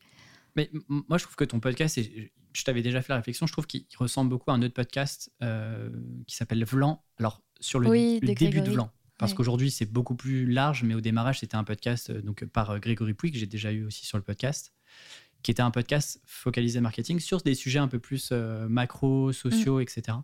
Mais 0.56 0.70
moi 0.88 1.18
je 1.18 1.24
trouve 1.24 1.36
que 1.36 1.44
ton 1.44 1.60
podcast, 1.60 1.98
et 1.98 2.32
je 2.54 2.64
t'avais 2.64 2.82
déjà 2.82 3.02
fait 3.02 3.12
la 3.12 3.18
réflexion, 3.18 3.46
je 3.46 3.52
trouve 3.52 3.68
qu'il 3.68 3.86
ressemble 4.00 4.30
beaucoup 4.30 4.52
à 4.52 4.54
un 4.54 4.62
autre 4.62 4.74
podcast 4.74 5.32
euh, 5.44 5.90
qui 6.28 6.36
s'appelle 6.36 6.64
Vlan. 6.64 7.04
Alors 7.20 7.42
sur 7.60 7.80
le, 7.80 7.90
début 8.20 8.62
de 8.62 8.72
Vlan. 8.72 8.92
Parce 9.18 9.34
qu'aujourd'hui, 9.34 9.72
c'est 9.72 9.86
beaucoup 9.86 10.16
plus 10.16 10.46
large, 10.46 10.84
mais 10.84 10.94
au 10.94 11.00
démarrage, 11.00 11.40
c'était 11.40 11.56
un 11.56 11.64
podcast 11.64 12.12
donc, 12.12 12.44
par 12.44 12.78
Grégory 12.82 13.14
Pouy, 13.14 13.32
que 13.32 13.38
j'ai 13.38 13.46
déjà 13.46 13.72
eu 13.72 13.86
aussi 13.86 14.06
sur 14.06 14.18
le 14.18 14.24
podcast 14.26 14.74
qui 15.46 15.52
était 15.52 15.62
un 15.62 15.70
podcast 15.70 16.20
focalisé 16.26 16.82
marketing 16.82 17.20
sur 17.20 17.40
des 17.40 17.54
sujets 17.54 17.78
un 17.78 17.88
peu 17.88 18.00
plus 18.00 18.30
euh, 18.32 18.68
macro, 18.68 19.32
sociaux, 19.32 19.80
etc. 19.80 20.18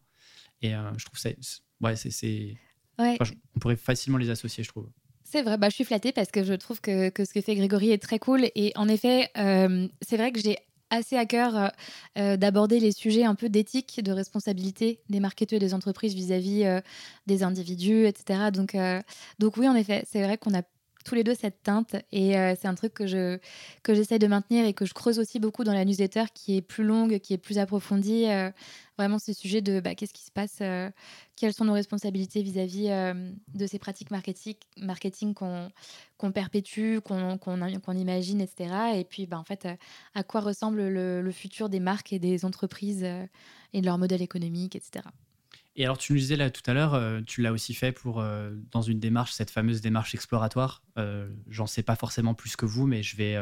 Et 0.63 0.73
euh, 0.73 0.91
je 0.97 1.05
trouve 1.05 1.19
ça, 1.19 1.29
ouais, 1.79 1.95
c'est, 1.95 2.55
on 2.97 3.59
pourrait 3.59 3.75
facilement 3.75 4.17
les 4.17 4.31
associer, 4.31 4.63
je 4.63 4.69
trouve. 4.69 4.89
C'est 5.23 5.43
vrai, 5.43 5.59
bah, 5.59 5.69
je 5.69 5.75
suis 5.75 5.83
flattée 5.83 6.11
parce 6.11 6.31
que 6.31 6.43
je 6.43 6.55
trouve 6.55 6.81
que, 6.81 7.09
que, 7.09 7.23
ce 7.23 7.35
que 7.35 7.41
fait 7.41 7.53
Grégory 7.55 7.91
est 7.91 8.01
très 8.01 8.17
cool. 8.17 8.49
Et 8.55 8.71
en 8.75 8.87
effet, 8.87 9.29
euh, 9.37 9.87
c'est 10.01 10.17
vrai 10.17 10.31
que 10.31 10.39
j'ai 10.39 10.57
assez 10.89 11.15
à 11.15 11.25
cœur 11.27 11.71
d'aborder 12.17 12.81
les 12.81 12.91
sujets 12.91 13.23
un 13.23 13.35
peu 13.35 13.47
d'éthique, 13.47 14.03
de 14.03 14.11
responsabilité 14.11 14.99
des 15.07 15.19
marketeurs 15.21 15.57
et 15.57 15.59
des 15.59 15.73
entreprises 15.73 16.15
vis-à-vis 16.15 16.81
des 17.27 17.43
individus, 17.43 18.07
etc. 18.07 18.49
Donc, 18.51 18.75
donc 19.39 19.55
oui, 19.55 19.69
en 19.69 19.75
effet, 19.75 20.03
c'est 20.05 20.21
vrai 20.21 20.37
qu'on 20.37 20.53
a 20.53 20.63
tous 21.03 21.15
les 21.15 21.23
deux 21.23 21.35
cette 21.35 21.63
teinte 21.63 21.95
et 22.11 22.33
c'est 22.59 22.67
un 22.67 22.75
truc 22.75 22.93
que 22.93 23.07
je 23.07 23.39
que 23.83 23.93
j'essaie 23.93 24.19
de 24.19 24.27
maintenir 24.27 24.65
et 24.65 24.73
que 24.73 24.85
je 24.85 24.93
creuse 24.93 25.19
aussi 25.19 25.39
beaucoup 25.39 25.63
dans 25.63 25.73
la 25.73 25.85
newsletter 25.85 26.25
qui 26.33 26.57
est 26.57 26.61
plus 26.61 26.83
longue, 26.83 27.19
qui 27.19 27.33
est 27.33 27.37
plus 27.37 27.57
approfondie. 27.57 28.25
vraiment 28.97 29.19
ce 29.19 29.33
sujet 29.33 29.61
de 29.61 29.79
bah, 29.79 29.95
qu'est-ce 29.95 30.13
qui 30.13 30.23
se 30.23 30.31
passe, 30.31 30.61
quelles 31.35 31.53
sont 31.53 31.65
nos 31.65 31.73
responsabilités 31.73 32.43
vis-à-vis 32.43 32.89
de 33.53 33.67
ces 33.67 33.79
pratiques 33.79 34.11
marketing, 34.11 34.55
marketing 34.77 35.33
qu'on 35.33 36.31
perpétue, 36.31 36.99
qu'on 36.99 37.97
imagine, 37.97 38.41
etc. 38.41 38.73
Et 38.95 39.03
puis 39.03 39.25
bah, 39.25 39.39
en 39.39 39.43
fait 39.43 39.67
à 40.13 40.23
quoi 40.23 40.41
ressemble 40.41 40.87
le, 40.87 41.21
le, 41.21 41.31
futur 41.31 41.69
des 41.69 41.79
marques 41.79 42.13
et 42.13 42.19
des 42.19 42.45
entreprises 42.45 43.05
et 43.73 43.81
de 43.81 43.85
leur 43.85 43.97
modèle 43.97 44.21
économique, 44.21 44.75
etc. 44.75 45.03
Et 45.75 45.85
alors, 45.85 45.97
tu 45.97 46.13
nous 46.13 46.19
disais 46.19 46.35
là 46.35 46.49
tout 46.49 46.61
à 46.69 46.73
l'heure, 46.73 46.93
euh, 46.93 47.21
tu 47.25 47.41
l'as 47.41 47.51
aussi 47.51 47.73
fait 47.73 47.91
pour, 47.91 48.19
euh, 48.19 48.51
dans 48.71 48.81
une 48.81 48.99
démarche, 48.99 49.31
cette 49.31 49.51
fameuse 49.51 49.81
démarche 49.81 50.13
exploratoire. 50.13 50.83
Euh, 50.97 51.29
J'en 51.47 51.67
sais 51.67 51.83
pas 51.83 51.95
forcément 51.95 52.33
plus 52.33 52.55
que 52.55 52.65
vous, 52.65 52.87
mais 52.87 53.03
je 53.03 53.15
vais 53.15 53.37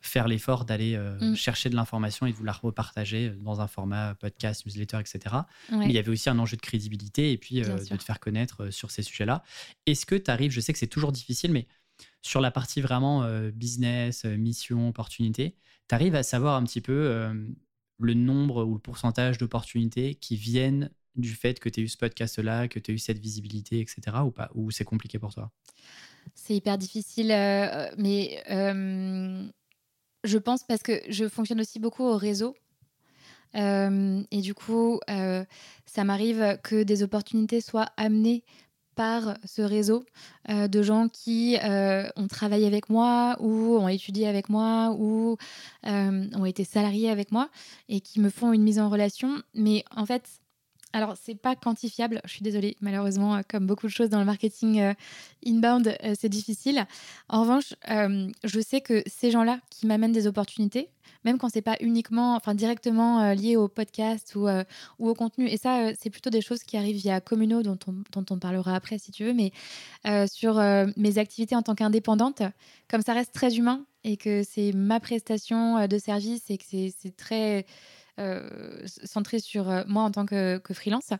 faire 0.00 0.28
l'effort 0.28 0.66
d'aller 0.66 0.98
mm. 0.98 1.34
chercher 1.34 1.70
de 1.70 1.74
l'information 1.74 2.26
et 2.26 2.32
de 2.32 2.36
vous 2.36 2.44
la 2.44 2.52
repartager 2.52 3.30
dans 3.30 3.60
un 3.60 3.66
format 3.66 4.14
podcast, 4.14 4.66
newsletter, 4.66 4.98
etc. 5.00 5.36
Mais 5.72 5.86
il 5.86 5.92
y 5.92 5.98
avait 5.98 6.10
aussi 6.10 6.28
un 6.28 6.38
enjeu 6.38 6.56
de 6.56 6.62
crédibilité 6.62 7.32
et 7.32 7.38
puis 7.38 7.62
de 7.62 7.96
te 7.96 8.02
faire 8.02 8.20
connaître 8.20 8.70
sur 8.70 8.90
ces 8.90 9.02
sujets-là. 9.02 9.42
Est-ce 9.86 10.04
que 10.04 10.14
tu 10.14 10.30
arrives, 10.30 10.52
je 10.52 10.60
sais 10.60 10.72
que 10.72 10.78
c'est 10.78 10.86
toujours 10.86 11.10
difficile, 11.10 11.52
mais 11.52 11.66
sur 12.22 12.40
la 12.40 12.50
partie 12.50 12.82
vraiment 12.82 13.26
business, 13.52 14.24
mission, 14.24 14.88
opportunité, 14.88 15.56
tu 15.88 15.94
arrives 15.94 16.14
à 16.14 16.22
savoir 16.22 16.56
un 16.56 16.64
petit 16.64 16.82
peu 16.82 17.32
le 17.98 18.14
nombre 18.14 18.64
ou 18.64 18.74
le 18.74 18.80
pourcentage 18.80 19.38
d'opportunités 19.38 20.14
qui 20.16 20.36
viennent 20.36 20.90
du 21.16 21.34
fait 21.34 21.60
que 21.60 21.68
tu 21.68 21.80
aies 21.80 21.84
eu 21.84 21.88
ce 21.88 21.96
podcast-là, 21.96 22.68
que 22.68 22.78
tu 22.78 22.90
aies 22.90 22.94
eu 22.94 22.98
cette 22.98 23.18
visibilité, 23.18 23.80
etc. 23.80 24.18
ou 24.24 24.30
pas 24.30 24.50
Ou 24.54 24.70
c'est 24.70 24.84
compliqué 24.84 25.18
pour 25.18 25.32
toi? 25.32 25.50
C'est 26.34 26.56
hyper 26.56 26.78
difficile, 26.78 27.30
euh, 27.32 27.90
mais 27.98 28.42
euh, 28.50 29.46
je 30.24 30.38
pense 30.38 30.64
parce 30.64 30.82
que 30.82 31.00
je 31.08 31.28
fonctionne 31.28 31.60
aussi 31.60 31.78
beaucoup 31.78 32.04
au 32.04 32.16
réseau. 32.16 32.56
Euh, 33.54 34.22
et 34.32 34.40
du 34.40 34.54
coup, 34.54 34.98
ça 35.06 36.04
m'arrive 36.04 36.58
que 36.62 36.82
des 36.82 37.02
opportunités 37.02 37.60
soient 37.60 37.88
amenées 37.96 38.42
par 38.96 39.36
ce 39.44 39.60
réseau 39.62 40.04
de 40.48 40.82
gens 40.82 41.08
qui 41.08 41.56
ont 41.62 42.28
travaillé 42.28 42.66
avec 42.66 42.88
moi 42.88 43.36
ou 43.40 43.76
ont 43.76 43.88
étudié 43.88 44.26
avec 44.26 44.48
moi 44.48 44.96
ou 44.98 45.36
ont 45.84 46.44
été 46.44 46.64
salariés 46.64 47.10
avec 47.10 47.30
moi 47.30 47.48
et 47.88 48.00
qui 48.00 48.18
me 48.20 48.30
font 48.30 48.52
une 48.52 48.62
mise 48.62 48.80
en 48.80 48.88
relation. 48.88 49.40
Mais 49.54 49.84
en 49.94 50.06
fait, 50.06 50.28
alors, 50.94 51.16
c'est 51.20 51.34
pas 51.34 51.56
quantifiable. 51.56 52.20
Je 52.24 52.30
suis 52.30 52.42
désolée, 52.42 52.76
malheureusement, 52.80 53.34
euh, 53.34 53.40
comme 53.48 53.66
beaucoup 53.66 53.88
de 53.88 53.92
choses 53.92 54.10
dans 54.10 54.20
le 54.20 54.24
marketing 54.24 54.80
euh, 54.80 54.94
inbound, 55.44 55.88
euh, 55.88 56.14
c'est 56.16 56.28
difficile. 56.28 56.86
En 57.28 57.40
revanche, 57.42 57.74
je 58.44 58.60
sais 58.60 58.80
que 58.80 59.02
ces 59.06 59.32
gens-là 59.32 59.58
qui 59.70 59.88
m'amènent 59.88 60.12
des 60.12 60.28
opportunités, 60.28 60.88
même 61.24 61.36
quand 61.36 61.48
c'est 61.48 61.62
pas 61.62 61.76
uniquement, 61.80 62.36
enfin 62.36 62.54
directement 62.54 63.32
lié 63.32 63.56
au 63.56 63.66
podcast 63.66 64.36
ou, 64.36 64.48
au 65.00 65.14
contenu, 65.14 65.48
et 65.48 65.56
ça, 65.56 65.90
c'est 66.00 66.10
plutôt 66.10 66.30
des 66.30 66.40
choses 66.40 66.62
qui 66.62 66.76
arrivent 66.76 66.96
via 66.96 67.20
Communo, 67.20 67.62
dont 67.62 67.78
on, 67.88 67.94
dont 68.12 68.24
on 68.30 68.38
parlera 68.38 68.76
après 68.76 68.98
si 68.98 69.10
tu 69.10 69.24
veux, 69.24 69.34
mais 69.34 69.52
sur 70.28 70.62
mes 70.96 71.18
activités 71.18 71.56
en 71.56 71.62
tant 71.62 71.74
qu'indépendante, 71.74 72.42
comme 72.88 73.02
ça 73.02 73.14
reste 73.14 73.32
très 73.32 73.56
humain 73.56 73.84
et 74.04 74.16
que 74.16 74.42
c'est 74.42 74.72
ma 74.72 75.00
prestation 75.00 75.86
de 75.86 75.98
service 75.98 76.50
et 76.50 76.58
que 76.58 76.64
c'est 76.64 77.16
très 77.16 77.66
euh, 78.20 78.86
centré 79.04 79.40
sur 79.40 79.68
euh, 79.68 79.82
moi 79.86 80.02
en 80.02 80.10
tant 80.10 80.26
que, 80.26 80.58
que 80.58 80.74
freelance, 80.74 81.10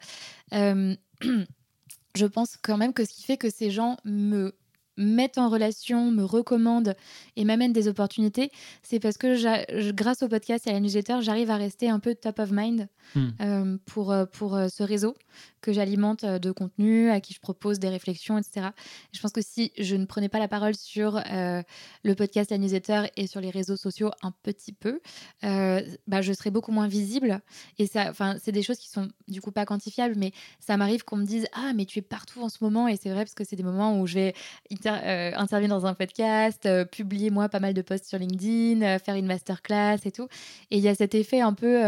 euh, 0.52 0.94
je 2.14 2.26
pense 2.26 2.56
quand 2.56 2.76
même 2.76 2.92
que 2.92 3.04
ce 3.04 3.12
qui 3.12 3.22
fait 3.22 3.36
que 3.36 3.50
ces 3.50 3.70
gens 3.70 3.96
me 4.04 4.54
mettent 4.96 5.38
en 5.38 5.48
relation, 5.48 6.10
me 6.10 6.24
recommandent 6.24 6.94
et 7.36 7.44
m'amènent 7.44 7.72
des 7.72 7.88
opportunités, 7.88 8.50
c'est 8.82 9.00
parce 9.00 9.18
que 9.18 9.92
grâce 9.92 10.22
au 10.22 10.28
podcast 10.28 10.66
et 10.66 10.70
à 10.70 10.72
la 10.72 10.80
newsletter, 10.80 11.18
j'arrive 11.20 11.50
à 11.50 11.56
rester 11.56 11.88
un 11.88 11.98
peu 11.98 12.14
top 12.14 12.38
of 12.38 12.50
mind 12.52 12.88
hmm. 13.14 13.76
pour, 13.86 14.14
pour 14.32 14.58
ce 14.70 14.82
réseau 14.82 15.14
que 15.64 15.72
j'alimente 15.72 16.24
euh, 16.24 16.38
de 16.38 16.52
contenu, 16.52 17.10
à 17.10 17.20
qui 17.20 17.32
je 17.32 17.40
propose 17.40 17.78
des 17.78 17.88
réflexions, 17.88 18.36
etc. 18.36 18.68
je 19.12 19.20
pense 19.20 19.32
que 19.32 19.40
si 19.40 19.72
je 19.78 19.96
ne 19.96 20.04
prenais 20.04 20.28
pas 20.28 20.38
la 20.38 20.46
parole 20.46 20.74
sur 20.76 21.16
euh, 21.16 21.62
le 22.02 22.14
podcast, 22.14 22.50
la 22.50 22.58
newsletter 22.58 23.04
et 23.16 23.26
sur 23.26 23.40
les 23.40 23.48
réseaux 23.48 23.76
sociaux 23.76 24.10
un 24.22 24.30
petit 24.42 24.72
peu, 24.72 25.00
euh, 25.42 25.80
bah, 26.06 26.20
je 26.20 26.32
serais 26.34 26.50
beaucoup 26.50 26.70
moins 26.70 26.86
visible. 26.86 27.40
Et 27.78 27.86
ça, 27.86 28.12
c'est 28.42 28.52
des 28.52 28.62
choses 28.62 28.76
qui 28.76 28.90
sont 28.90 29.08
du 29.26 29.40
coup 29.40 29.52
pas 29.52 29.64
quantifiables, 29.64 30.16
mais 30.16 30.32
ça 30.60 30.76
m'arrive 30.76 31.02
qu'on 31.04 31.16
me 31.16 31.24
dise 31.24 31.46
ah 31.52 31.72
mais 31.74 31.86
tu 31.86 32.00
es 32.00 32.02
partout 32.02 32.42
en 32.42 32.50
ce 32.50 32.58
moment 32.62 32.86
et 32.86 32.96
c'est 32.96 33.08
vrai 33.08 33.24
parce 33.24 33.34
que 33.34 33.44
c'est 33.44 33.56
des 33.56 33.62
moments 33.62 33.98
où 33.98 34.06
je 34.06 34.14
vais 34.14 34.34
intervenir 34.86 35.70
dans 35.70 35.86
un 35.86 35.94
podcast, 35.94 36.68
publier 36.90 37.30
moi 37.30 37.48
pas 37.48 37.60
mal 37.60 37.74
de 37.74 37.82
posts 37.82 38.06
sur 38.06 38.18
LinkedIn, 38.18 38.98
faire 38.98 39.14
une 39.14 39.26
masterclass 39.26 39.98
et 40.04 40.12
tout. 40.12 40.28
Et 40.70 40.78
il 40.78 40.82
y 40.82 40.88
a 40.88 40.94
cet 40.94 41.14
effet 41.14 41.40
un 41.40 41.52
peu 41.52 41.82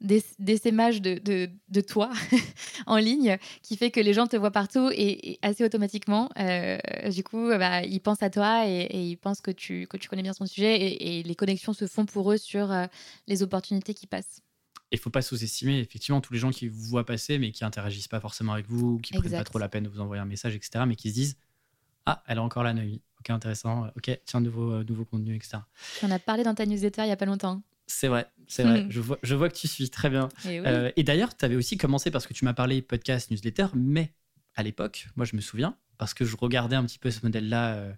d'essaimage 0.00 1.02
de, 1.02 1.18
de, 1.18 1.50
de, 1.68 1.80
toi 1.80 2.10
en 2.86 2.96
ligne 2.96 3.36
qui 3.62 3.76
fait 3.76 3.90
que 3.90 4.00
les 4.00 4.14
gens 4.14 4.26
te 4.26 4.36
voient 4.36 4.50
partout 4.50 4.90
et, 4.92 5.38
assez 5.42 5.64
automatiquement, 5.64 6.30
euh, 6.38 6.78
du 7.10 7.22
coup, 7.22 7.48
bah, 7.48 7.82
ils 7.84 8.00
pensent 8.00 8.22
à 8.22 8.30
toi 8.30 8.66
et, 8.66 8.88
ils 8.92 9.16
pensent 9.16 9.40
que 9.40 9.50
tu, 9.50 9.86
que 9.86 9.96
tu 9.96 10.08
connais 10.08 10.22
bien 10.22 10.32
son 10.32 10.46
sujet 10.46 10.80
et, 10.80 11.22
les 11.22 11.34
connexions 11.34 11.72
se 11.72 11.86
font 11.86 12.06
pour 12.06 12.32
eux 12.32 12.38
sur 12.38 12.72
euh, 12.72 12.86
les 13.26 13.42
opportunités 13.42 13.94
qui 13.94 14.06
passent. 14.06 14.40
Il 14.92 14.98
faut 14.98 15.10
pas 15.10 15.22
sous-estimer 15.22 15.78
effectivement 15.78 16.20
tous 16.20 16.32
les 16.32 16.38
gens 16.38 16.50
qui 16.50 16.66
vous 16.66 16.82
voient 16.82 17.06
passer 17.06 17.38
mais 17.38 17.52
qui 17.52 17.64
interagissent 17.64 18.08
pas 18.08 18.20
forcément 18.20 18.54
avec 18.54 18.66
vous, 18.68 18.98
qui 18.98 19.14
ne 19.14 19.20
prennent 19.20 19.32
pas 19.32 19.44
trop 19.44 19.58
la 19.58 19.68
peine 19.68 19.84
de 19.84 19.88
vous 19.88 20.00
envoyer 20.00 20.20
un 20.20 20.26
message, 20.26 20.56
etc. 20.56 20.84
Mais 20.86 20.96
qui 20.96 21.10
se 21.10 21.14
disent 21.14 21.36
Ah, 22.06 22.22
elle 22.26 22.38
a 22.38 22.42
encore 22.42 22.62
la 22.62 22.74
nuit. 22.74 23.02
Ok, 23.20 23.30
intéressant. 23.30 23.88
Ok, 23.96 24.18
tiens, 24.24 24.40
nouveau, 24.40 24.72
euh, 24.72 24.84
nouveau 24.84 25.04
contenu, 25.04 25.34
etc. 25.34 25.58
On 26.02 26.10
a 26.10 26.18
parlé 26.18 26.42
dans 26.42 26.54
ta 26.54 26.66
newsletter 26.66 27.02
il 27.02 27.08
y 27.08 27.12
a 27.12 27.16
pas 27.16 27.26
longtemps. 27.26 27.62
C'est 27.90 28.08
vrai, 28.08 28.30
c'est 28.46 28.62
vrai. 28.62 28.86
Je, 28.88 29.00
vois, 29.00 29.18
je 29.22 29.34
vois 29.34 29.48
que 29.48 29.56
tu 29.56 29.66
suis 29.66 29.90
très 29.90 30.10
bien. 30.10 30.28
Et, 30.48 30.60
euh, 30.60 30.92
d'ailleurs, 30.98 31.36
tu 31.36 31.44
avais 31.44 31.56
aussi 31.56 31.76
commencé 31.76 32.12
parce 32.12 32.26
que 32.26 32.32
tu 32.32 32.44
m'as 32.44 32.54
parlé 32.54 32.82
podcast, 32.82 33.32
newsletter, 33.32 33.66
mais 33.74 34.14
à 34.54 34.62
l'époque, 34.62 35.08
moi 35.16 35.26
je 35.26 35.34
me 35.34 35.40
souviens, 35.40 35.76
parce 35.98 36.14
que 36.14 36.24
je 36.24 36.36
regardais 36.36 36.76
un 36.76 36.84
petit 36.84 36.98
peu 37.00 37.10
ce 37.10 37.20
modèle-là, 37.24 37.74
euh, 37.74 37.92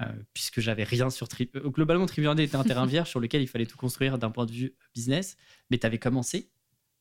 euh, 0.00 0.06
puisque 0.32 0.60
j'avais 0.60 0.84
rien 0.84 1.10
sur 1.10 1.28
Tri 1.28 1.50
Globalement, 1.54 2.06
Tribu 2.06 2.28
était 2.40 2.56
un 2.56 2.64
terrain 2.64 2.86
vierge 2.86 3.10
sur 3.10 3.20
lequel 3.20 3.42
il 3.42 3.46
fallait 3.46 3.66
tout 3.66 3.76
construire 3.76 4.18
d'un 4.18 4.30
point 4.30 4.46
de 4.46 4.52
vue 4.52 4.74
business, 4.94 5.36
mais 5.70 5.78
tu 5.78 5.86
avais 5.86 5.98
commencé 5.98 6.50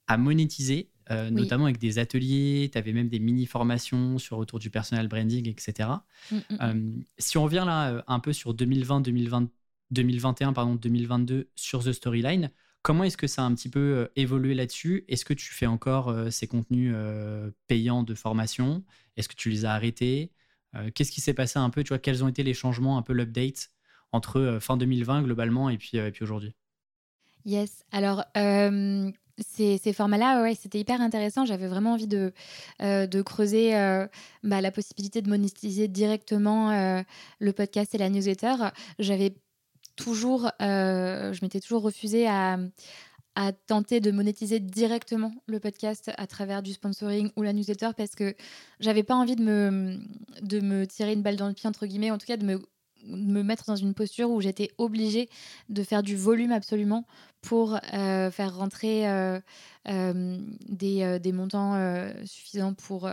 à 0.07 0.17
monétiser, 0.17 0.91
notamment 1.09 1.65
avec 1.65 1.77
des 1.77 1.99
ateliers, 1.99 2.69
tu 2.71 2.77
avais 2.77 2.93
même 2.93 3.09
des 3.09 3.19
mini-formations 3.19 4.17
sur 4.17 4.37
autour 4.37 4.59
du 4.59 4.69
personal 4.69 5.07
branding, 5.07 5.47
etc. 5.49 5.89
Mm, 6.31 6.35
mm, 6.35 6.73
mm. 6.73 7.03
si 7.17 7.37
on 7.37 7.43
revient 7.43 7.63
là 7.65 8.03
un 8.07 8.19
peu 8.19 8.33
sur 8.33 8.53
2020-2021, 8.55 9.47
2021, 9.91 10.53
pardon, 10.53 10.75
2022 10.75 11.49
sur 11.55 11.83
The 11.83 11.91
Storyline. 11.91 12.51
Comment 12.81 13.03
est-ce 13.03 13.17
que 13.17 13.27
ça 13.27 13.41
a 13.41 13.45
un 13.45 13.55
petit 13.55 13.69
peu 13.69 13.79
euh, 13.79 14.07
évolué 14.15 14.53
là-dessus? 14.53 15.05
Est-ce 15.07 15.25
que 15.25 15.33
tu 15.33 15.51
fais 15.53 15.65
encore 15.65 16.09
euh, 16.09 16.29
ces 16.29 16.47
contenus 16.47 16.93
euh, 16.95 17.49
payants 17.67 18.03
de 18.03 18.13
formation? 18.13 18.83
Est-ce 19.17 19.27
que 19.27 19.35
tu 19.35 19.49
les 19.49 19.65
as 19.65 19.73
arrêtés? 19.73 20.31
Qu'est-ce 20.93 21.13
qui 21.13 21.21
s'est 21.21 21.33
passé 21.33 21.57
un 21.57 21.69
peu? 21.69 21.85
Tu 21.85 21.89
vois, 21.89 21.99
quels 21.99 22.21
ont 22.21 22.27
été 22.27 22.43
les 22.43 22.53
changements, 22.53 22.97
un 22.97 23.01
peu 23.01 23.13
l'update 23.13 23.69
entre 24.11 24.57
fin 24.59 24.75
2020 24.75 25.21
globalement 25.21 25.69
et 25.69 25.77
puis, 25.77 25.95
et 25.95 26.11
puis 26.11 26.23
aujourd'hui? 26.23 26.53
Yes. 27.45 27.85
Alors, 27.93 28.25
ces, 29.37 29.77
ces 29.77 29.93
formats-là, 29.93 30.43
ouais, 30.43 30.55
c'était 30.55 30.79
hyper 30.79 31.01
intéressant. 31.01 31.45
J'avais 31.45 31.67
vraiment 31.67 31.93
envie 31.93 32.07
de, 32.07 32.33
de 32.79 33.21
creuser 33.21 33.71
bah, 34.43 34.61
la 34.61 34.71
possibilité 34.71 35.21
de 35.21 35.29
monétiser 35.29 35.87
directement 35.87 37.03
le 37.39 37.51
podcast 37.53 37.93
et 37.95 37.97
la 37.97 38.09
newsletter. 38.09 38.55
J'avais 38.99 39.35
toujours, 39.95 40.51
euh, 40.61 41.33
je 41.33 41.39
m'étais 41.43 41.59
toujours 41.59 41.81
refusée 41.81 42.27
à, 42.27 42.57
à 43.35 43.51
tenter 43.51 43.99
de 43.99 44.11
monétiser 44.11 44.59
directement 44.59 45.33
le 45.45 45.59
podcast 45.59 46.11
à 46.17 46.27
travers 46.27 46.61
du 46.61 46.73
sponsoring 46.73 47.31
ou 47.35 47.41
la 47.41 47.53
newsletter 47.53 47.89
parce 47.95 48.15
que 48.15 48.35
j'avais 48.79 49.03
pas 49.03 49.15
envie 49.15 49.35
de 49.35 49.43
me, 49.43 49.99
de 50.41 50.59
me 50.59 50.85
tirer 50.85 51.13
une 51.13 51.21
balle 51.21 51.37
dans 51.37 51.47
le 51.47 51.53
pied, 51.53 51.67
entre 51.67 51.85
guillemets, 51.85 52.11
en 52.11 52.17
tout 52.17 52.27
cas 52.27 52.37
de 52.37 52.45
me, 52.45 52.61
me 53.05 53.43
mettre 53.43 53.65
dans 53.65 53.75
une 53.75 53.93
posture 53.93 54.29
où 54.31 54.41
j'étais 54.41 54.71
obligée 54.77 55.29
de 55.69 55.83
faire 55.83 56.03
du 56.03 56.15
volume 56.15 56.51
absolument 56.51 57.05
pour 57.45 57.79
euh, 57.93 58.31
faire 58.31 58.57
rentrer 58.57 59.07
euh, 59.07 59.39
des, 59.85 61.19
des, 61.19 61.31
montants 61.31 61.77
suffisants 62.25 62.73
pour 62.73 63.09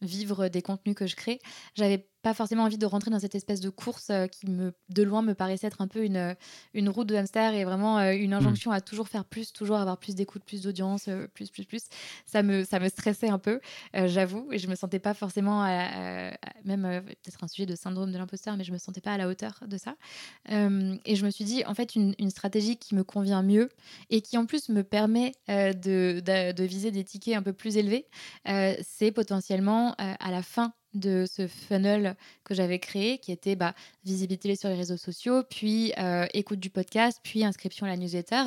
vivre 0.00 0.48
des 0.48 0.62
contenus 0.62 0.94
que 0.94 1.06
je 1.06 1.16
crée. 1.16 1.40
J'avais 1.74 2.08
pas 2.24 2.32
forcément 2.32 2.64
envie 2.64 2.78
de 2.78 2.86
rentrer 2.86 3.10
dans 3.10 3.20
cette 3.20 3.34
espèce 3.34 3.60
de 3.60 3.68
course 3.68 4.08
euh, 4.08 4.26
qui 4.26 4.48
me 4.48 4.72
de 4.88 5.02
loin 5.02 5.20
me 5.20 5.34
paraissait 5.34 5.66
être 5.66 5.82
un 5.82 5.86
peu 5.86 6.04
une, 6.04 6.16
euh, 6.16 6.34
une 6.72 6.88
route 6.88 7.06
de 7.06 7.14
hamster 7.14 7.52
et 7.52 7.64
vraiment 7.64 7.98
euh, 7.98 8.12
une 8.12 8.30
mm. 8.30 8.38
injonction 8.38 8.70
à 8.72 8.80
toujours 8.80 9.08
faire 9.08 9.26
plus, 9.26 9.52
toujours 9.52 9.76
avoir 9.76 9.98
plus 9.98 10.14
d'écoute, 10.14 10.42
plus 10.42 10.62
d'audience, 10.62 11.10
plus 11.34 11.50
plus 11.50 11.66
plus. 11.66 11.82
Ça 12.24 12.42
me 12.42 12.64
ça 12.64 12.80
me 12.80 12.88
stressait 12.88 13.28
un 13.28 13.38
peu, 13.38 13.60
j'avoue, 13.92 14.48
et 14.52 14.58
je 14.58 14.68
me 14.68 14.74
sentais 14.74 14.98
pas 14.98 15.12
forcément 15.12 15.64
même 16.64 17.02
peut-être 17.04 17.44
un 17.44 17.48
sujet 17.48 17.66
de 17.66 17.76
syndrome 17.76 18.10
de 18.10 18.16
l'imposteur, 18.16 18.56
mais 18.56 18.64
je 18.64 18.72
me 18.72 18.78
sentais 18.78 19.02
pas 19.02 19.12
à 19.12 19.18
la 19.18 19.28
hauteur 19.28 19.60
de 19.66 19.76
ça. 19.76 19.94
et 20.48 21.16
je 21.16 21.24
me 21.26 21.30
suis 21.30 21.44
dit 21.44 21.62
en 21.66 21.74
fait 21.74 21.94
une, 21.94 22.14
une, 22.18 22.30
stratégie 22.30 22.78
qui 22.78 22.94
me 22.94 23.04
convient 23.04 23.42
mieux 23.42 23.68
et 24.08 24.22
qui 24.22 24.38
en 24.38 24.46
plus 24.46 24.70
me 24.70 24.82
permet 24.82 25.32
de, 25.48 26.20
de, 26.20 26.52
de 26.52 26.64
viser 26.64 26.90
des 26.90 27.04
tickets 27.04 27.36
un 27.36 27.42
peu 27.42 27.52
plus 27.52 27.76
élevés, 27.76 28.06
c'est 28.82 29.12
potentiellement 29.12 29.94
à 29.98 30.30
la 30.30 30.42
fin 30.42 30.72
de 30.94 31.26
ce 31.30 31.46
funnel 31.46 32.16
que 32.44 32.54
j'avais 32.54 32.78
créé, 32.78 33.18
qui 33.18 33.32
était 33.32 33.56
bah, 33.56 33.74
visibilité 34.04 34.56
sur 34.56 34.68
les 34.68 34.74
réseaux 34.74 34.96
sociaux, 34.96 35.42
puis 35.48 35.92
euh, 35.98 36.26
écoute 36.32 36.60
du 36.60 36.70
podcast, 36.70 37.20
puis 37.22 37.44
inscription 37.44 37.86
à 37.86 37.90
la 37.90 37.96
newsletter, 37.96 38.44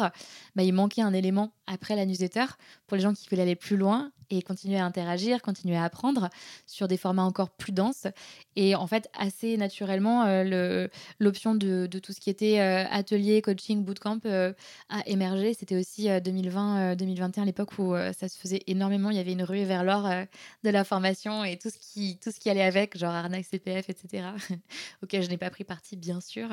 bah, 0.56 0.64
il 0.64 0.74
manquait 0.74 1.02
un 1.02 1.14
élément 1.14 1.52
après 1.68 1.96
la 1.96 2.06
newsletter 2.06 2.46
pour 2.88 2.98
les 2.98 3.04
gens 3.04 3.14
qui 3.14 3.28
voulaient 3.30 3.44
aller 3.44 3.56
plus 3.56 3.78
loin 3.78 4.12
et 4.30 4.42
continuer 4.42 4.78
à 4.78 4.86
interagir, 4.86 5.42
continuer 5.42 5.78
à 5.78 5.84
apprendre 5.84 6.30
sur 6.66 6.88
des 6.88 6.98
formats 6.98 7.24
encore 7.24 7.50
plus 7.50 7.72
denses. 7.72 8.08
Et 8.56 8.76
en 8.76 8.88
fait, 8.88 9.10
assez 9.18 9.56
naturellement, 9.58 10.26
euh, 10.26 10.88
l'option 11.20 11.56
de, 11.56 11.88
tout 11.88 12.12
ce 12.12 12.20
qui 12.20 12.30
était 12.30 12.60
euh, 12.60 12.86
atelier, 12.90 13.42
coaching, 13.42 13.84
bootcamp 13.84 14.20
a 14.26 15.08
émergé. 15.08 15.54
C'était 15.54 15.78
aussi 15.78 16.08
2020-2021, 16.08 17.46
l'époque 17.46 17.78
où 17.80 17.96
ça 18.18 18.28
se 18.28 18.38
faisait 18.38 18.64
énormément. 18.68 19.10
Il 19.10 19.18
y 19.18 19.20
avait 19.20 19.32
une 19.32 19.44
ruée 19.44 19.66
vers 19.66 19.84
l'or 19.84 20.10
de 20.64 20.70
la 20.70 20.84
formation 20.84 21.44
et 21.44 21.58
tout 21.58 21.70
ce 21.70 21.78
qui, 21.78 22.18
tout 22.22 22.32
ce 22.32 22.40
qui 22.40 22.50
allait 22.50 22.64
avec, 22.64 22.98
genre 22.98 23.14
arnaque 23.14 23.46
CPF, 23.46 23.90
etc., 23.90 24.28
auquel 25.04 25.24
je 25.24 25.30
n'ai 25.30 25.38
pas 25.38 25.50
pris 25.50 25.64
parti, 25.64 25.96
bien 25.96 26.20
sûr. 26.20 26.50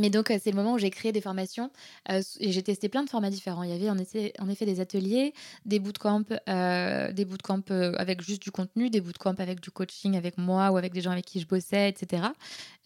Mais 0.00 0.10
donc, 0.10 0.28
c'est 0.28 0.50
le 0.50 0.56
moment 0.56 0.74
où 0.74 0.78
j'ai 0.78 0.90
créé 0.90 1.10
des 1.10 1.20
formations 1.20 1.70
et 2.08 2.52
j'ai 2.52 2.62
testé 2.62 2.88
plein 2.88 3.02
de 3.02 3.10
formats 3.10 3.30
différents. 3.30 3.64
Il 3.64 3.70
y 3.70 3.72
avait 3.72 3.90
en 3.90 3.98
effet, 3.98 4.64
des 4.64 4.80
ateliers, 4.80 5.34
des 5.66 5.80
bootcamps, 5.80 6.22
euh, 6.48 7.12
des 7.12 7.24
bootcamps 7.24 7.64
avec 7.96 8.22
juste 8.22 8.40
du 8.40 8.52
contenu, 8.52 8.90
des 8.90 9.00
bootcamps 9.00 9.34
avec 9.38 9.60
du 9.60 9.72
coaching 9.72 10.16
avec 10.16 10.38
moi 10.38 10.70
ou 10.70 10.76
avec 10.76 10.92
des 10.92 11.00
gens 11.00 11.10
avec 11.10 11.24
qui 11.24 11.40
je 11.40 11.48
bossais, 11.48 11.88
etc. 11.88 12.22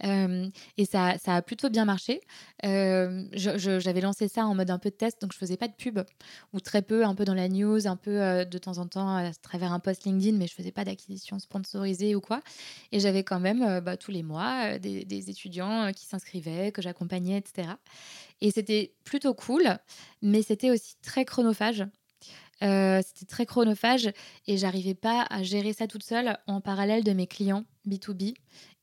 et 0.02 0.84
ça, 0.86 1.16
a 1.26 1.42
plutôt 1.42 1.68
bien 1.68 1.84
marché. 1.84 2.22
J'avais 2.62 4.00
lancé 4.00 4.28
ça 4.28 4.46
en 4.46 4.54
mode 4.54 4.70
un 4.70 4.78
peu 4.78 4.88
de 4.88 4.94
test, 4.94 5.20
donc 5.20 5.34
je 5.34 5.38
faisais 5.38 5.58
pas 5.58 5.68
de 5.68 5.74
pub 5.74 6.00
ou 6.54 6.60
très 6.60 6.80
peu, 6.80 7.04
un 7.04 7.14
peu 7.14 7.26
dans 7.26 7.34
la 7.34 7.48
news, 7.48 7.86
un 7.86 7.96
peu 7.96 8.46
de 8.46 8.58
temps 8.58 8.78
en 8.78 8.86
temps 8.86 9.14
à 9.14 9.30
travers 9.34 9.72
un 9.72 9.80
post 9.80 10.04
LinkedIn, 10.04 10.38
mais 10.38 10.46
je 10.46 10.54
faisais 10.54 10.72
pas 10.72 10.84
d'acquisition 10.86 11.38
sponsorisée 11.38 12.14
ou 12.14 12.22
quoi. 12.22 12.40
Et 12.90 13.00
j'avais 13.00 13.22
quand 13.22 13.40
même 13.40 13.80
bah, 13.80 13.98
tous 13.98 14.12
les 14.12 14.22
mois 14.22 14.78
des, 14.78 15.04
des 15.04 15.28
étudiants 15.28 15.92
qui 15.92 16.06
s'inscrivaient, 16.06 16.72
que 16.72 16.80
j'accompagnais 16.80 17.01
etc. 17.10 17.68
Et 18.40 18.50
c'était 18.50 18.94
plutôt 19.04 19.34
cool, 19.34 19.62
mais 20.20 20.42
c'était 20.42 20.70
aussi 20.70 20.96
très 21.02 21.24
chronophage. 21.24 21.84
Euh, 22.62 23.00
c'était 23.04 23.26
très 23.26 23.44
chronophage 23.44 24.10
et 24.46 24.56
j'arrivais 24.56 24.94
pas 24.94 25.26
à 25.30 25.42
gérer 25.42 25.72
ça 25.72 25.88
toute 25.88 26.04
seule 26.04 26.38
en 26.46 26.60
parallèle 26.60 27.02
de 27.02 27.12
mes 27.12 27.26
clients 27.26 27.64
B2B 27.88 28.34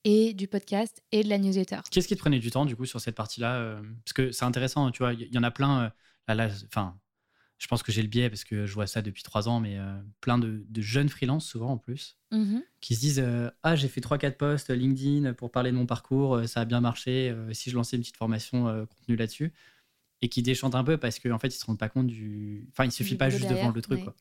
et 0.04 0.34
du 0.34 0.48
podcast 0.48 1.02
et 1.12 1.24
de 1.24 1.30
la 1.30 1.38
newsletter. 1.38 1.80
Qu'est-ce 1.90 2.08
qui 2.08 2.16
te 2.16 2.20
prenait 2.20 2.40
du 2.40 2.52
temps 2.52 2.66
du 2.66 2.76
coup 2.76 2.86
sur 2.86 3.00
cette 3.00 3.16
partie-là 3.16 3.56
euh, 3.56 3.82
Parce 4.04 4.14
que 4.14 4.32
c'est 4.32 4.46
intéressant, 4.46 4.92
tu 4.92 5.00
vois, 5.00 5.14
il 5.14 5.34
y, 5.34 5.38
en 5.38 5.44
a 5.44 5.52
plein. 5.52 5.92
Euh, 6.30 6.34
là, 6.34 6.50
enfin, 6.68 6.98
je 7.60 7.68
pense 7.68 7.84
que 7.84 7.92
j'ai 7.92 8.02
le 8.02 8.08
biais 8.08 8.30
parce 8.30 8.46
que 8.46 8.66
je 8.66 8.74
vois 8.74 8.88
ça 8.88 9.02
depuis 9.02 9.22
trois 9.22 9.50
ans, 9.50 9.60
mais 9.60 9.78
euh, 9.78 10.00
plein 10.22 10.38
de, 10.38 10.64
jeunes 10.78 11.10
freelances, 11.10 11.46
souvent 11.46 11.72
en 11.72 11.78
plus, 11.78 12.18
mmh 12.32 12.60
qui 12.80 12.96
se 12.96 13.02
disent 13.02 13.20
euh, 13.20 13.50
Ah, 13.64 13.76
j'ai 13.76 13.90
fait 13.90 14.00
3-4 14.00 14.38
posts 14.38 14.70
LinkedIn 14.70 15.34
pour 15.34 15.52
parler 15.52 15.72
de 15.72 15.76
mon 15.76 15.86
parcours, 15.86 16.36
euh, 16.36 16.48
ça 16.48 16.62
a 16.62 16.66
bien 16.66 16.80
marché, 16.80 17.36
si 17.52 17.70
je 17.70 17.76
lançais 17.76 17.98
une 17.98 18.02
petite 18.02 18.18
formation 18.18 18.86
contenu 18.88 19.18
là-dessus 19.18 19.52
et 20.22 20.30
qui 20.30 20.42
déchantent 20.42 20.76
un 20.76 20.84
peu 20.84 20.98
parce 20.98 21.20
qu'en 21.20 21.32
en 21.32 21.40
fait, 21.40 21.48
ils 21.48 21.60
se 21.60 21.66
rendent 21.66 21.80
pas 21.80 21.90
compte 21.90 22.08
du. 22.08 22.68
Enfin, 22.72 22.86
il 22.86 22.92
suffit 22.92 23.16
pas 23.16 23.30
juste 23.30 23.48
de 23.50 23.56
vendre 23.56 23.76
le 23.76 23.82
truc. 23.82 24.04
Quoi. 24.04 24.16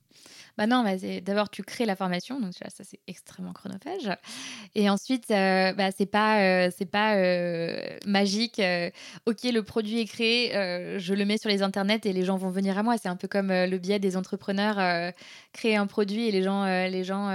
Bah 0.58 0.66
non, 0.66 0.82
bah 0.82 0.96
d'abord, 1.22 1.50
tu 1.50 1.62
crées 1.62 1.86
la 1.86 1.94
formation, 1.94 2.40
donc 2.40 2.52
ça, 2.52 2.66
c'est 2.68 2.98
extrêmement 3.06 3.52
chronophage. 3.52 4.10
Et 4.74 4.90
ensuite, 4.90 5.30
euh, 5.30 5.72
bah, 5.72 5.90
c'est 5.96 6.06
pas, 6.06 6.40
euh, 6.40 6.70
c'est 6.76 6.90
pas 6.90 7.14
euh, 7.14 7.96
magique. 8.06 8.60
ok, 9.26 9.44
le 9.44 9.60
produit 9.60 10.00
est 10.00 10.06
créé, 10.06 10.50
je 10.98 11.14
le 11.14 11.24
mets 11.24 11.38
sur 11.38 11.48
les 11.48 11.62
internets 11.62 12.00
et 12.04 12.12
les 12.12 12.24
gens 12.24 12.36
vont 12.36 12.50
venir 12.50 12.76
à 12.76 12.82
moi. 12.82 12.98
C'est 12.98 13.08
un 13.08 13.14
peu 13.14 13.28
comme 13.28 13.50
le 13.50 13.78
biais 13.78 14.00
des 14.00 14.16
entrepreneurs 14.16 15.12
créer 15.52 15.76
un 15.76 15.86
produit 15.86 16.26
et 16.26 16.32
les 16.32 16.42
gens, 16.42 16.64
les 16.64 17.04
gens 17.04 17.28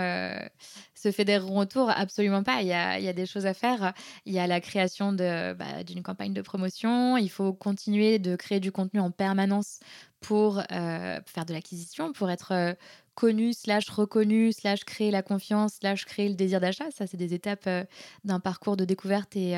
se 1.04 1.12
fédéreront 1.12 1.60
autour 1.60 1.90
Absolument 1.90 2.44
pas. 2.44 2.62
Il 2.62 2.68
y 2.68 2.74
a, 2.74 3.14
des 3.14 3.26
choses 3.26 3.46
à 3.46 3.54
faire. 3.54 3.94
Il 4.26 4.34
y 4.34 4.40
a 4.40 4.48
la 4.48 4.62
création 4.62 5.12
bah, 5.12 5.84
d'une 5.86 6.02
campagne 6.02 6.34
de 6.34 6.42
promotion. 6.42 7.18
Il 7.18 7.30
faut 7.30 7.54
continuer 7.54 8.20
de 8.20 8.36
créer 8.36 8.60
du 8.60 8.72
contenu 8.72 9.00
en 9.00 9.12
permanence 9.12 9.80
pour 10.24 10.60
euh, 10.72 11.20
faire 11.26 11.46
de 11.46 11.54
l'acquisition, 11.54 12.14
pour 12.14 12.32
être 12.32 12.54
euh, 12.54 12.74
connu, 13.14 13.52
slash 13.52 13.90
reconnu, 13.90 14.54
slash 14.54 14.86
créer 14.86 15.12
la 15.12 15.22
confiance, 15.22 15.76
slash 15.82 16.06
créer 16.06 16.30
le 16.30 16.36
désir 16.36 16.62
d'achat. 16.62 16.90
Ça, 16.92 17.06
c'est 17.06 17.18
des 17.18 17.34
étapes 17.34 17.68
euh, 17.68 17.84
d'un 18.24 18.40
parcours 18.40 18.78
de 18.78 18.86
découverte 18.86 19.36
et 19.36 19.54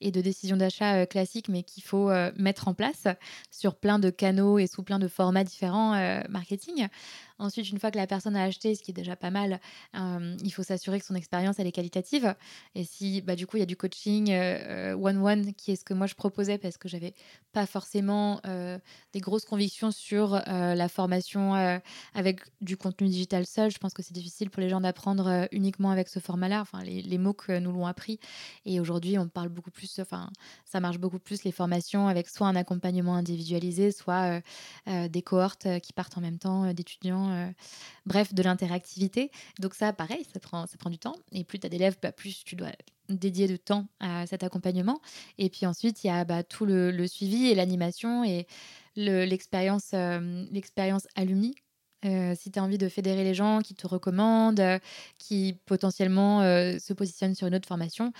de 0.00 0.20
décision 0.20 0.56
d'achat 0.56 1.06
classique, 1.06 1.48
mais 1.48 1.62
qu'il 1.62 1.84
faut 1.84 2.10
mettre 2.36 2.66
en 2.68 2.74
place 2.74 3.04
sur 3.50 3.76
plein 3.76 3.98
de 3.98 4.10
canaux 4.10 4.58
et 4.58 4.66
sous 4.66 4.82
plein 4.82 4.98
de 4.98 5.08
formats 5.08 5.44
différents 5.44 5.92
marketing. 6.28 6.88
Ensuite, 7.40 7.70
une 7.70 7.78
fois 7.78 7.90
que 7.90 7.96
la 7.96 8.06
personne 8.06 8.36
a 8.36 8.44
acheté, 8.44 8.74
ce 8.74 8.82
qui 8.82 8.90
est 8.90 8.94
déjà 8.94 9.16
pas 9.16 9.30
mal, 9.30 9.60
euh, 9.96 10.36
il 10.44 10.50
faut 10.50 10.62
s'assurer 10.62 11.00
que 11.00 11.06
son 11.06 11.14
expérience 11.14 11.58
elle 11.58 11.66
est 11.66 11.72
qualitative. 11.72 12.34
Et 12.74 12.84
si, 12.84 13.22
bah, 13.22 13.34
du 13.34 13.46
coup, 13.46 13.56
il 13.56 13.60
y 13.60 13.62
a 13.62 13.66
du 13.66 13.76
coaching 13.76 14.30
euh, 14.30 14.94
one-one, 14.94 15.54
qui 15.54 15.72
est 15.72 15.76
ce 15.76 15.84
que 15.84 15.94
moi 15.94 16.06
je 16.06 16.14
proposais 16.14 16.58
parce 16.58 16.76
que 16.76 16.88
j'avais 16.88 17.14
pas 17.52 17.64
forcément 17.66 18.40
euh, 18.46 18.78
des 19.12 19.20
grosses 19.20 19.46
convictions 19.46 19.90
sur 19.90 20.40
la 20.46 20.88
formation 20.88 21.54
avec 22.14 22.40
du 22.60 22.76
contenu 22.76 23.08
digital 23.08 23.46
seul. 23.46 23.70
Je 23.70 23.78
pense 23.78 23.94
que 23.94 24.02
c'est 24.02 24.12
difficile 24.12 24.50
pour 24.50 24.60
les 24.60 24.68
gens 24.68 24.80
d'apprendre 24.80 25.48
uniquement 25.50 25.90
avec 25.90 26.08
ce 26.08 26.18
format-là. 26.18 26.60
Enfin, 26.60 26.82
les, 26.82 27.02
les 27.02 27.18
mots 27.18 27.32
que 27.32 27.58
nous 27.58 27.72
l'ont 27.72 27.86
appris. 27.86 28.20
Et 28.66 28.78
aujourd'hui, 28.80 29.18
on 29.18 29.28
parle 29.28 29.48
beaucoup 29.48 29.70
plus, 29.70 29.98
enfin, 29.98 30.30
ça 30.64 30.80
marche 30.80 30.98
beaucoup 30.98 31.18
plus 31.18 31.44
les 31.44 31.52
formations 31.52 32.06
avec 32.08 32.28
soit 32.28 32.46
un 32.46 32.56
accompagnement 32.56 33.16
individualisé, 33.16 33.90
soit 33.90 34.40
des 34.86 35.22
cohortes 35.22 35.80
qui 35.80 35.92
partent 35.92 36.18
en 36.18 36.20
même 36.20 36.38
temps 36.38 36.72
d'étudiants 36.72 37.29
euh, 37.30 37.50
bref, 38.06 38.34
de 38.34 38.42
l'interactivité. 38.42 39.30
Donc 39.58 39.74
ça, 39.74 39.92
pareil, 39.92 40.26
ça 40.32 40.40
prend, 40.40 40.66
ça 40.66 40.76
prend 40.78 40.90
du 40.90 40.98
temps. 40.98 41.16
Et 41.32 41.44
plus 41.44 41.58
tu 41.58 41.66
as 41.66 41.70
d'élèves, 41.70 41.96
bah, 42.02 42.12
plus 42.12 42.44
tu 42.44 42.56
dois 42.56 42.70
dédier 43.08 43.48
de 43.48 43.56
temps 43.56 43.88
à 44.00 44.26
cet 44.26 44.42
accompagnement. 44.42 45.00
Et 45.38 45.50
puis 45.50 45.66
ensuite, 45.66 46.04
il 46.04 46.08
y 46.08 46.10
a 46.10 46.24
bah, 46.24 46.42
tout 46.42 46.66
le, 46.66 47.06
suivi 47.06 47.46
et 47.48 47.54
l'animation 47.54 48.24
et 48.24 48.46
l'expérience 48.96 49.90
euh, 49.94 50.44
l'expérience 50.50 51.06
alumni. 51.14 51.54
Euh, 52.06 52.34
si 52.34 52.50
tu 52.50 52.58
as 52.58 52.64
envie 52.64 52.78
de 52.78 52.88
fédérer 52.88 53.24
les 53.24 53.34
gens 53.34 53.60
qui 53.60 53.74
te 53.74 53.86
recommandent, 53.86 54.80
qui 55.18 55.58
potentiellement 55.66 56.40
se 56.40 56.92
positionnent 56.94 57.34
sur 57.34 57.46
une 57.46 57.54
autre 57.54 57.68
formation, 57.68 58.12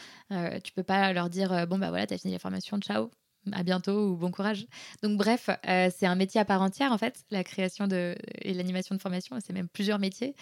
tu 0.62 0.72
peux 0.72 0.82
pas 0.82 1.12
leur 1.14 1.30
dire 1.30 1.66
bon 1.66 1.78
bah 1.78 1.88
voilà, 1.88 2.06
tu 2.06 2.12
as 2.14 2.18
fini 2.18 2.34
la 2.34 2.38
formation, 2.38 2.78
ciao 2.78 3.10
à 3.52 3.62
bientôt 3.62 4.10
ou 4.10 4.16
bon 4.16 4.30
courage. 4.30 4.66
Donc 5.02 5.16
bref, 5.16 5.48
euh, 5.68 5.90
c'est 5.96 6.06
un 6.06 6.14
métier 6.14 6.40
à 6.40 6.44
part 6.44 6.62
entière 6.62 6.92
en 6.92 6.98
fait, 6.98 7.24
la 7.30 7.44
création 7.44 7.86
de, 7.86 8.14
et 8.42 8.54
l'animation 8.54 8.94
de 8.94 9.00
formation, 9.00 9.36
c'est 9.44 9.52
même 9.52 9.68
plusieurs 9.68 9.98
métiers. 9.98 10.34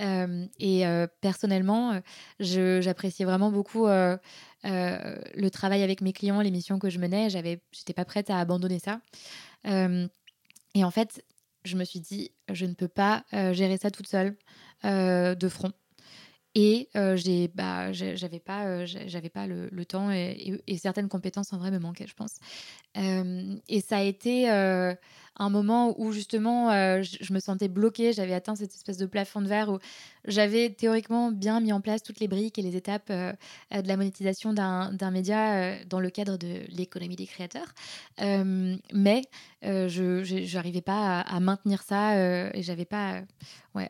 Euh, 0.00 0.46
et 0.58 0.86
euh, 0.86 1.06
personnellement, 1.20 2.00
j'appréciais 2.40 3.24
vraiment 3.24 3.50
beaucoup 3.50 3.86
le 3.86 5.48
travail 5.50 5.82
avec 5.82 6.00
mes 6.00 6.12
clients, 6.12 6.40
les 6.40 6.50
missions 6.50 6.78
que 6.78 6.90
je 6.90 6.98
menais. 6.98 7.30
J'avais, 7.30 7.62
j'étais 7.72 7.92
pas 7.92 8.04
prête 8.04 8.30
à 8.30 8.38
abandonner 8.38 8.78
ça. 8.78 9.00
et 9.64 10.84
en 10.84 10.90
fait, 10.90 11.24
je 11.64 11.76
me 11.76 11.84
suis 11.84 12.00
dit, 12.00 12.32
je 12.52 12.66
ne 12.66 12.74
peux 12.74 12.88
pas 12.88 13.24
gérer 13.32 13.76
ça 13.76 13.90
toute 13.90 14.08
seule 14.08 14.36
de 14.84 15.48
front. 15.48 15.72
Et 16.58 16.88
j'ai, 17.16 17.48
bah, 17.48 17.92
j'avais 17.92 18.40
pas, 18.40 18.86
j'avais 18.86 19.28
pas 19.28 19.46
le, 19.46 19.84
temps 19.84 20.10
et, 20.10 20.62
certaines 20.78 21.10
compétences 21.10 21.52
en 21.52 21.58
vrai 21.58 21.70
me 21.70 21.78
manquaient, 21.78 22.06
je 22.06 22.14
pense. 22.14 22.36
Et 22.96 23.80
ça 23.80 23.98
a 23.98 24.02
été 24.02 24.48
un 25.38 25.50
moment 25.50 25.94
où 26.00 26.12
justement 26.12 26.70
je, 27.02 27.32
me 27.32 27.40
sentais 27.40 27.68
bloquée, 27.68 28.12
j'avais 28.12 28.32
atteint 28.32 28.54
cette 28.54 28.74
espèce 28.74 28.96
de 28.96 29.06
plafond 29.06 29.42
de 29.42 29.46
verre 29.46 29.70
où 29.70 29.78
j'avais 30.24 30.70
théoriquement 30.70 31.30
bien 31.30 31.60
mis 31.60 31.72
en 31.72 31.80
place 31.80 32.02
toutes 32.02 32.20
les 32.20 32.28
briques 32.28 32.58
et 32.58 32.62
les 32.62 32.74
étapes 32.76 33.10
de 33.10 33.34
la 33.70 33.96
monétisation 33.96 34.52
d'un 34.54 35.10
média 35.10 35.84
dans 35.84 36.00
le 36.00 36.10
cadre 36.10 36.36
de 36.38 36.62
l'économie 36.68 37.16
des 37.16 37.26
créateurs. 37.26 37.74
mais 38.18 39.22
je 39.62 40.54
n'arrivais 40.54 40.80
pas 40.80 41.20
à, 41.20 41.40
maintenir 41.40 41.82
ça 41.82 42.16
et 42.54 42.62
j'avais 42.62 42.86
pas 42.86 43.20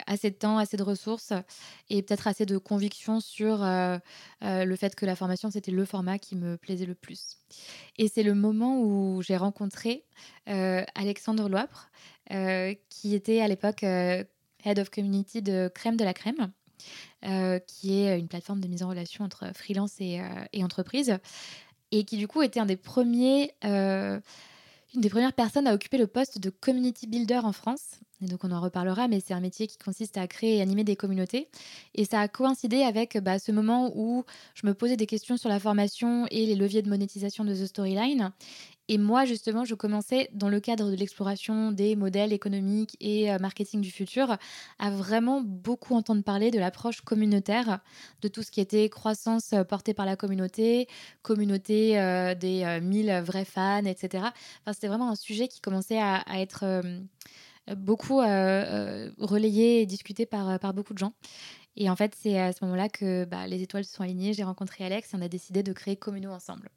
assez 0.07 0.31
de 0.31 0.37
temps, 0.37 0.59
assez 0.59 0.77
de 0.77 0.83
ressources 0.83 1.33
et 1.90 2.03
peut-être 2.03 2.27
assez 2.27 2.45
de 2.45 2.59
conviction 2.59 3.21
sur 3.21 3.59
le 3.61 4.77
fait 4.77 4.95
que 4.97 5.07
la 5.07 5.14
formation, 5.14 5.51
c'était 5.51 5.71
le 5.71 5.85
format 5.85 6.19
qui 6.19 6.35
me 6.35 6.57
plaisait 6.57 6.87
le 6.87 6.95
plus. 6.95 7.38
Et 7.99 8.09
c'est 8.09 8.23
le 8.23 8.35
moment 8.35 8.81
où 8.81 8.96
j'ai 9.23 9.37
rencontré 9.37 10.05
euh, 10.49 10.85
Alexandre 10.95 11.49
Loipre, 11.49 11.91
qui 12.89 13.15
était 13.15 13.41
à 13.41 13.49
l'époque 13.49 13.83
Head 13.83 14.79
of 14.79 14.91
Community 14.91 15.43
de 15.43 15.71
Crème 15.73 15.97
de 15.97 16.05
la 16.05 16.15
Crème. 16.15 16.53
qui 17.67 18.01
est 18.01 18.19
une 18.19 18.29
plateforme 18.29 18.61
de 18.61 18.69
mise 18.69 18.83
en 18.83 18.89
relation 18.89 19.25
entre 19.25 19.53
freelance 19.55 20.01
et, 20.01 20.21
et 20.53 20.65
entreprise, 20.65 21.19
et 21.93 22.05
qui 22.05 22.17
du 22.17 22.27
coup 22.29 22.43
était 22.43 22.59
une 22.59 22.67
des 22.67 22.77
premières 22.77 23.49
personnes 25.35 25.67
à 25.67 25.75
occuper 25.75 25.99
le 25.99 26.07
poste 26.07 26.41
de 26.41 26.51
community 26.51 27.07
builder 27.07 27.41
en 27.45 27.53
France. 27.53 28.01
Et 28.22 28.26
donc 28.26 28.44
on 28.44 28.50
en 28.50 28.61
reparlera, 28.61 29.09
mais 29.09 29.20
c'est 29.20 29.35
un 29.35 29.40
métier 29.40 29.66
qui 29.66 29.79
consiste 29.79 30.16
à 30.16 30.26
créer 30.26 30.57
et 30.57 30.62
animer 30.62 30.85
des 30.85 30.96
communautés. 30.96 31.48
Et 31.94 32.05
ça 32.05 32.20
a 32.20 32.29
coïncidé 32.29 32.83
avec 32.83 33.18
bah, 33.18 33.38
ce 33.38 33.52
moment 33.52 33.92
où 33.94 34.24
je 34.55 34.66
me 34.66 34.74
posais 34.74 34.96
des 34.96 35.07
questions 35.07 35.37
sur 35.37 35.48
la 35.48 35.61
formation 35.61 36.26
et 36.31 36.46
les 36.46 36.55
leviers 36.55 36.83
de 36.83 36.88
monétisation 36.88 37.44
de 37.44 37.55
The 37.55 37.66
Storyline. 37.66 38.33
Et 38.88 38.98
moi, 38.98 39.24
justement, 39.24 39.64
je 39.64 39.74
commençais 39.74 40.29
dans 40.33 40.48
le 40.48 40.61
cadre 40.61 40.90
de 40.90 40.94
l'exploration 40.94 41.72
des 41.72 41.96
modèles 41.96 42.33
économiques 42.33 42.96
et 43.00 43.33
euh, 43.33 43.38
marketing 43.38 43.81
du 43.81 43.90
futur 43.90 44.37
à 44.79 44.90
vraiment 44.90 45.40
beaucoup 45.40 45.94
entendre 45.94 46.22
parler 46.22 46.52
de 46.52 46.59
l'approche 46.61 47.00
communautaire, 47.00 47.81
de 48.22 48.29
tout 48.29 48.42
ce 48.42 48.52
qui 48.52 48.61
était 48.61 48.88
croissance 48.88 49.52
euh, 49.52 49.64
portée 49.64 49.92
par 49.92 50.07
la 50.07 50.14
communauté, 50.14 50.87
communauté 51.22 51.98
euh, 51.98 52.37
des 52.37 52.81
1000 52.81 53.22
vrais 53.24 53.44
fans, 53.44 53.85
etc. 53.85 54.24
Enfin, 54.62 54.72
c'était 54.72 54.88
vraiment 54.88 55.11
un 55.11 55.16
sujet 55.16 55.48
qui 55.48 55.61
commençait 55.61 55.98
à, 55.98 56.22
être 56.37 56.83
beaucoup 57.76 58.18
relayé 58.18 59.81
et 59.81 59.87
discuté 59.87 60.26
par, 60.26 60.59
par 60.59 60.74
beaucoup 60.74 60.94
de 60.94 60.98
gens. 60.98 61.14
Et 61.76 61.90
en 61.90 61.96
fait, 61.96 62.14
c'est 62.18 62.38
à 62.38 62.52
ce 62.52 62.64
moment-là 62.64 62.88
que 62.88 63.24
bah, 63.24 63.46
les 63.46 63.62
étoiles 63.62 63.85
se 63.85 63.94
sont 63.94 64.02
alignées, 64.02 64.33
j'ai 64.33 64.44
rencontré 64.44 64.85
Alex 64.85 65.12
et 65.12 65.16
on 65.16 65.20
a 65.20 65.29
décidé 65.29 65.62
de 65.62 65.72
créer 65.72 65.96
Communo 65.96 66.31
ensemble. 66.31 66.70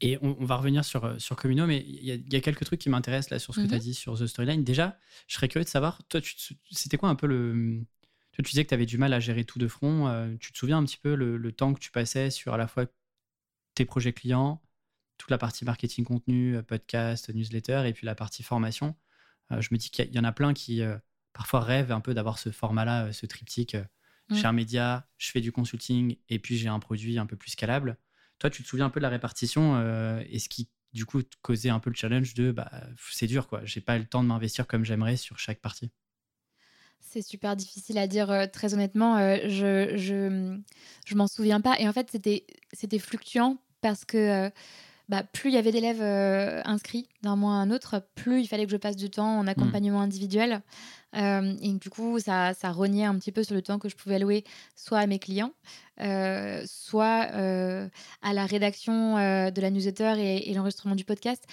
Et 0.00 0.18
on, 0.20 0.44
va 0.44 0.56
revenir 0.56 0.84
sur, 0.84 1.04
euh, 1.04 1.18
sur 1.18 1.36
Communo, 1.36 1.66
mais 1.66 1.84
il 1.86 2.04
y, 2.04 2.36
a 2.36 2.40
quelques 2.40 2.64
trucs 2.64 2.80
qui 2.80 2.90
m'intéressent 2.90 3.30
là 3.30 3.38
sur 3.38 3.54
ce 3.54 3.60
que 3.60 3.66
tu 3.66 3.74
as 3.74 3.78
mhm. 3.78 3.82
dit 3.82 3.94
sur 3.94 4.18
The 4.18 4.26
Storyline. 4.26 4.64
Déjà, 4.64 4.98
je 5.28 5.36
serais 5.36 5.48
curieux 5.48 5.64
de 5.64 5.70
savoir, 5.70 6.02
toi, 6.08 6.20
c'était 6.70 6.96
quoi 6.96 7.08
un 7.08 7.14
peu 7.14 7.26
le. 7.26 7.80
tu 8.32 8.42
disais 8.42 8.64
que 8.64 8.68
tu 8.68 8.74
avais 8.74 8.86
du 8.86 8.98
mal 8.98 9.12
à 9.12 9.20
gérer 9.20 9.44
tout 9.44 9.58
de 9.58 9.68
front. 9.68 10.08
Euh, 10.08 10.34
tu 10.40 10.52
te 10.52 10.58
souviens 10.58 10.78
un 10.78 10.84
petit 10.84 10.98
peu 10.98 11.14
le, 11.14 11.52
temps 11.52 11.72
que 11.72 11.78
tu 11.78 11.90
passais 11.90 12.30
sur 12.30 12.52
à 12.52 12.58
la 12.58 12.66
fois 12.66 12.86
tes 13.74 13.84
projets 13.84 14.12
clients, 14.12 14.60
toute 15.16 15.30
la 15.30 15.38
partie 15.38 15.64
marketing 15.64 16.04
contenu, 16.04 16.56
euh, 16.56 16.62
podcast, 16.62 17.32
newsletter, 17.32 17.84
et 17.86 17.92
puis 17.92 18.04
la 18.04 18.14
partie 18.14 18.42
formation? 18.42 18.96
Je 19.50 19.68
me 19.70 19.76
dis 19.76 19.90
qu'il 19.90 20.12
y, 20.12 20.18
en 20.18 20.24
a 20.24 20.32
plein 20.32 20.54
qui 20.54 20.82
parfois 21.32 21.60
rêvent 21.60 21.92
un 21.92 22.00
peu 22.00 22.14
d'avoir 22.14 22.38
ce 22.38 22.50
format-là, 22.50 23.12
ce 23.12 23.26
triptyque. 23.26 23.76
Mmh. 24.28 24.36
J'ai 24.36 24.46
un 24.46 24.52
média, 24.52 25.06
je 25.18 25.30
fais 25.30 25.40
du 25.40 25.52
consulting, 25.52 26.16
et 26.28 26.38
puis 26.38 26.56
j'ai 26.56 26.68
un 26.68 26.78
produit 26.78 27.18
un 27.18 27.26
peu 27.26 27.36
plus 27.36 27.50
scalable. 27.50 27.98
Toi, 28.38 28.50
tu 28.50 28.62
te 28.62 28.68
souviens 28.68 28.86
un 28.86 28.90
peu 28.90 29.00
de 29.00 29.02
la 29.02 29.10
répartition 29.10 29.76
euh, 29.76 30.22
et 30.28 30.38
ce 30.38 30.48
qui, 30.48 30.70
du 30.92 31.04
coup, 31.04 31.22
causait 31.42 31.70
un 31.70 31.80
peu 31.80 31.90
le 31.90 31.96
challenge 31.96 32.34
de 32.34 32.52
bah, 32.52 32.70
c'est 33.10 33.26
dur, 33.26 33.48
quoi. 33.48 33.64
J'ai 33.64 33.80
pas 33.80 33.98
le 33.98 34.06
temps 34.06 34.22
de 34.22 34.28
m'investir 34.28 34.66
comme 34.66 34.84
j'aimerais 34.84 35.16
sur 35.16 35.38
chaque 35.38 35.60
partie. 35.60 35.90
C'est 37.00 37.22
super 37.22 37.54
difficile 37.54 37.98
à 37.98 38.06
dire, 38.06 38.30
euh, 38.30 38.46
très 38.46 38.74
honnêtement. 38.74 39.18
Euh, 39.18 39.38
je, 39.44 39.96
je, 39.96 40.58
je 41.06 41.14
m'en 41.14 41.26
souviens 41.26 41.60
pas. 41.60 41.78
Et 41.78 41.86
en 41.86 41.92
fait, 41.92 42.10
c'était 42.10 42.98
fluctuant 42.98 43.62
parce 43.82 44.04
que 44.04 44.50
bah, 45.08 45.22
plus 45.22 45.50
il 45.50 45.54
y 45.54 45.58
avait 45.58 45.72
d'élèves 45.72 46.02
inscrits 46.64 47.08
d'un 47.22 47.36
mois 47.36 47.52
à 47.52 47.56
un 47.56 47.70
autre, 47.70 48.02
plus 48.14 48.40
il 48.40 48.46
fallait 48.46 48.64
que 48.64 48.72
je 48.72 48.76
passe 48.76 48.96
du 48.96 49.10
temps 49.10 49.38
en 49.38 49.44
mmh. 49.44 49.48
accompagnement 49.48 50.00
individuel. 50.00 50.62
Euh, 51.16 51.54
et 51.62 51.72
du 51.72 51.90
coup, 51.90 52.18
ça, 52.18 52.54
ça 52.54 52.72
rognait 52.72 53.04
un 53.04 53.16
petit 53.18 53.32
peu 53.32 53.44
sur 53.44 53.54
le 53.54 53.62
temps 53.62 53.78
que 53.78 53.88
je 53.88 53.96
pouvais 53.96 54.16
allouer 54.16 54.44
soit 54.74 54.98
à 54.98 55.06
mes 55.06 55.18
clients, 55.18 55.52
euh, 56.00 56.62
soit 56.66 57.28
euh, 57.34 57.88
à 58.22 58.32
la 58.32 58.46
rédaction 58.46 59.14
de 59.14 59.60
la 59.60 59.70
newsletter 59.70 60.14
et, 60.18 60.52
l'enregistrement 60.54 60.94
du 60.94 61.04
podcast. 61.04 61.44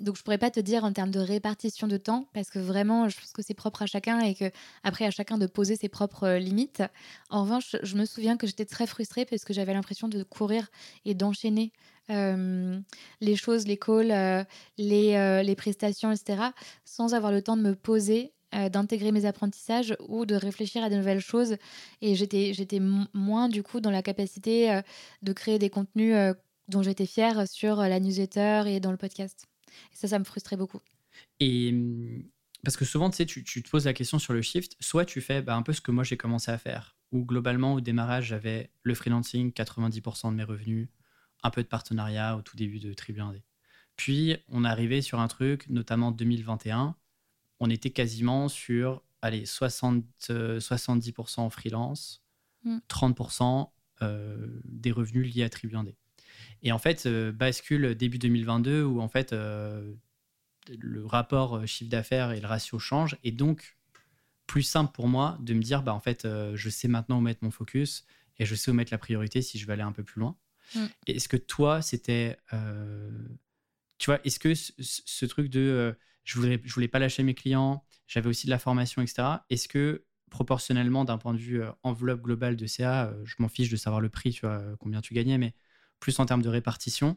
donc, 0.00 0.16
je 0.16 0.22
pourrais 0.22 0.38
pas 0.38 0.50
te 0.50 0.60
dire 0.60 0.84
en 0.84 0.92
termes 0.92 1.10
de 1.10 1.20
répartition 1.20 1.86
de 1.86 1.96
temps, 1.96 2.26
parce 2.32 2.50
que 2.50 2.58
vraiment, 2.58 3.08
je 3.08 3.18
pense 3.18 3.32
que 3.32 3.42
c'est 3.42 3.54
propre 3.54 3.82
à 3.82 3.86
chacun 3.86 4.20
et 4.20 4.34
que 4.34 4.50
après 4.82 5.04
à 5.04 5.10
chacun 5.10 5.38
de 5.38 5.46
poser 5.46 5.76
ses 5.76 5.88
propres 5.88 6.36
limites. 6.36 6.82
En 7.30 7.42
revanche, 7.42 7.76
je 7.82 7.96
me 7.96 8.04
souviens 8.04 8.36
que 8.36 8.46
j'étais 8.46 8.64
très 8.64 8.86
frustrée 8.86 9.24
parce 9.24 9.44
que 9.44 9.52
j'avais 9.52 9.74
l'impression 9.74 10.08
de 10.08 10.22
courir 10.22 10.68
et 11.04 11.14
d'enchaîner 11.14 11.72
les 12.08 13.36
choses, 13.36 13.66
les 13.66 13.76
calls, 13.76 14.46
les, 14.78 15.42
les, 15.44 15.56
prestations, 15.56 16.12
etc., 16.12 16.50
sans 16.84 17.14
avoir 17.14 17.32
le 17.32 17.42
temps 17.42 17.56
de 17.56 17.62
me 17.62 17.74
poser 17.74 18.32
euh, 18.54 18.68
d'intégrer 18.68 19.10
mes 19.10 19.26
apprentissages 19.26 19.96
ou 20.08 20.24
de 20.24 20.36
réfléchir 20.36 20.82
à 20.84 20.88
de 20.88 20.94
nouvelles 20.94 21.20
choses. 21.20 21.56
Et 22.00 22.14
j'étais, 22.14 22.80
moins, 23.12 23.48
du 23.48 23.64
coup, 23.64 23.80
dans 23.80 23.90
la 23.90 24.02
capacité 24.02 24.70
euh, 24.70 24.82
de 25.22 25.32
créer 25.32 25.58
des 25.58 25.68
contenus 25.68 26.14
euh, 26.14 26.32
dont 26.68 26.80
j'étais 26.80 27.06
fière 27.06 27.48
sur 27.48 27.76
la 27.76 27.98
newsletter 27.98 28.62
et 28.66 28.78
dans 28.78 28.92
le 28.92 28.96
podcast. 28.96 29.46
Et 29.92 29.96
ça, 29.96 30.06
ça 30.06 30.18
me 30.20 30.24
frustrait 30.24 30.56
beaucoup. 30.56 30.80
Et 31.40 31.72
mmh, 31.72 32.22
parce 32.62 32.76
que 32.76 32.84
souvent, 32.84 33.10
tu 33.10 33.16
sais, 33.16 33.26
tu, 33.26 33.42
te 33.42 33.68
poses 33.68 33.84
la 33.84 33.92
question 33.92 34.20
sur 34.20 34.32
le 34.32 34.42
shift. 34.42 34.76
Soit 34.78 35.04
tu 35.04 35.20
fais 35.20 35.42
bah, 35.42 35.56
un 35.56 35.62
peu 35.62 35.72
ce 35.72 35.80
que 35.80 35.90
moi 35.90 36.04
j'ai 36.04 36.16
commencé 36.16 36.50
à 36.52 36.56
faire, 36.56 36.96
où 37.10 37.24
globalement, 37.24 37.74
au 37.74 37.80
démarrage, 37.80 38.26
j'avais 38.26 38.70
le 38.84 38.94
freelancing, 38.94 39.50
90% 39.50 40.30
de 40.30 40.36
mes 40.36 40.44
revenus, 40.44 40.88
un 41.42 41.50
peu 41.50 41.62
de 41.62 41.68
partenariat 41.68 42.36
au 42.36 42.42
tout 42.42 42.56
début 42.56 42.78
de 42.78 42.92
Tribu 42.92 43.20
1D. 43.20 43.42
Puis, 43.96 44.36
on 44.48 44.64
est 44.64 44.68
arrivé 44.68 45.00
sur 45.00 45.20
un 45.20 45.28
truc, 45.28 45.68
notamment 45.68 46.10
2021, 46.10 46.96
on 47.60 47.70
était 47.70 47.90
quasiment 47.90 48.48
sur 48.48 49.02
allez, 49.22 49.46
60, 49.46 50.04
70% 50.28 51.40
en 51.40 51.50
freelance, 51.50 52.22
30% 52.64 53.64
mm. 53.64 53.68
euh, 54.02 54.60
des 54.64 54.92
revenus 54.92 55.34
liés 55.34 55.44
à 55.44 55.48
Tribu 55.48 55.74
1D. 55.74 55.94
Et 56.62 56.72
en 56.72 56.78
fait, 56.78 57.06
euh, 57.06 57.32
bascule 57.32 57.94
début 57.94 58.18
2022 58.18 58.82
où 58.82 59.00
en 59.00 59.08
fait 59.08 59.32
euh, 59.32 59.92
le 60.68 61.04
rapport 61.04 61.66
chiffre 61.66 61.90
d'affaires 61.90 62.32
et 62.32 62.40
le 62.40 62.46
ratio 62.46 62.78
changent. 62.78 63.16
Et 63.24 63.32
donc, 63.32 63.76
plus 64.46 64.62
simple 64.62 64.92
pour 64.92 65.08
moi 65.08 65.38
de 65.40 65.54
me 65.54 65.62
dire, 65.62 65.82
bah, 65.82 65.92
en 65.92 66.00
fait, 66.00 66.26
je 66.54 66.70
sais 66.70 66.88
maintenant 66.88 67.18
où 67.18 67.20
mettre 67.20 67.42
mon 67.42 67.50
focus 67.50 68.04
et 68.38 68.46
je 68.46 68.54
sais 68.54 68.70
où 68.70 68.74
mettre 68.74 68.92
la 68.92 68.98
priorité 68.98 69.42
si 69.42 69.58
je 69.58 69.66
veux 69.66 69.72
aller 69.72 69.82
un 69.82 69.92
peu 69.92 70.04
plus 70.04 70.20
loin. 70.20 70.36
Mm. 70.74 70.86
Est-ce 71.06 71.28
que 71.28 71.36
toi, 71.36 71.82
c'était. 71.82 72.38
tu 73.98 74.06
vois, 74.06 74.20
est-ce 74.24 74.38
que 74.38 74.54
ce 74.54 75.26
truc 75.26 75.48
de 75.48 75.96
je 76.26 76.38
voulais, 76.38 76.60
voulais 76.66 76.88
pas 76.88 76.98
lâcher 76.98 77.22
mes 77.22 77.34
clients, 77.34 77.84
j'avais 78.06 78.28
aussi 78.28 78.46
de 78.46 78.50
la 78.50 78.58
formation, 78.58 79.00
etc. 79.00 79.44
Est-ce 79.48 79.68
que 79.68 80.04
proportionnellement, 80.30 81.04
d'un 81.04 81.18
point 81.18 81.32
de 81.32 81.38
vue 81.38 81.62
euh, 81.62 81.70
enveloppe 81.82 82.22
globale 82.22 82.56
de 82.56 82.66
CA, 82.66 83.06
euh, 83.06 83.24
je 83.24 83.36
m'en 83.38 83.48
fiche 83.48 83.70
de 83.70 83.76
savoir 83.76 84.00
le 84.00 84.08
prix, 84.08 84.32
tu 84.32 84.40
vois, 84.40 84.58
euh, 84.58 84.76
combien 84.78 85.00
tu 85.00 85.14
gagnais, 85.14 85.38
mais 85.38 85.54
plus 86.00 86.18
en 86.18 86.26
termes 86.26 86.42
de 86.42 86.48
répartition, 86.48 87.16